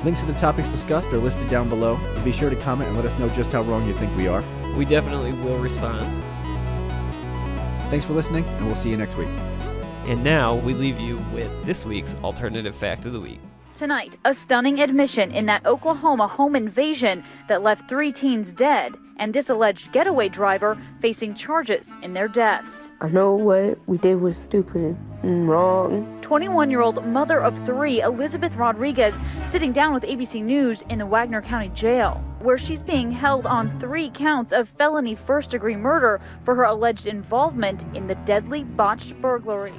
Links 0.05 0.19
to 0.19 0.27
the 0.27 0.33
topics 0.33 0.69
discussed 0.69 1.11
are 1.11 1.17
listed 1.17 1.49
down 1.49 1.69
below. 1.69 1.97
Be 2.23 2.31
sure 2.31 2.51
to 2.51 2.55
comment 2.57 2.89
and 2.89 2.97
let 2.97 3.11
us 3.11 3.17
know 3.17 3.29
just 3.29 3.51
how 3.51 3.63
wrong 3.63 3.87
you 3.87 3.93
think 3.93 4.15
we 4.15 4.27
are. 4.27 4.43
We 4.77 4.85
definitely 4.85 5.31
will 5.43 5.57
respond. 5.57 6.05
Thanks 7.89 8.05
for 8.05 8.13
listening, 8.13 8.45
and 8.45 8.67
we'll 8.67 8.75
see 8.75 8.91
you 8.91 8.97
next 8.97 9.17
week. 9.17 9.29
And 10.05 10.23
now 10.23 10.53
we 10.53 10.75
leave 10.75 10.99
you 10.99 11.17
with 11.33 11.65
this 11.65 11.83
week's 11.83 12.13
alternative 12.23 12.75
fact 12.75 13.07
of 13.07 13.13
the 13.13 13.21
week. 13.21 13.39
Tonight, 13.75 14.17
a 14.23 14.35
stunning 14.35 14.79
admission 14.81 15.31
in 15.31 15.47
that 15.47 15.65
Oklahoma 15.65 16.27
home 16.27 16.55
invasion 16.55 17.23
that 17.47 17.63
left 17.63 17.89
three 17.89 18.11
teens 18.11 18.53
dead, 18.53 18.95
and 19.17 19.33
this 19.33 19.49
alleged 19.49 19.91
getaway 19.91 20.29
driver 20.29 20.77
facing 21.01 21.33
charges 21.33 21.91
in 22.03 22.13
their 22.13 22.27
deaths. 22.27 22.91
I 23.01 23.09
know 23.09 23.33
what 23.33 23.79
we 23.87 23.97
did 23.97 24.21
was 24.21 24.37
stupid 24.37 24.95
and 25.23 25.49
wrong. 25.49 26.19
21 26.21 26.69
year 26.69 26.81
old 26.81 27.03
mother 27.07 27.41
of 27.41 27.65
three, 27.65 27.99
Elizabeth 27.99 28.53
Rodriguez, 28.55 29.17
sitting 29.47 29.71
down 29.71 29.91
with 29.91 30.03
ABC 30.03 30.43
News 30.43 30.83
in 30.89 30.99
the 30.99 31.05
Wagoner 31.07 31.41
County 31.41 31.69
Jail, 31.69 32.23
where 32.41 32.59
she's 32.59 32.83
being 32.83 33.11
held 33.11 33.47
on 33.47 33.79
three 33.79 34.11
counts 34.11 34.53
of 34.53 34.69
felony 34.69 35.15
first 35.15 35.49
degree 35.49 35.75
murder 35.75 36.21
for 36.43 36.53
her 36.53 36.65
alleged 36.65 37.07
involvement 37.07 37.83
in 37.95 38.05
the 38.05 38.15
deadly 38.25 38.63
botched 38.63 39.19
burglary. 39.19 39.73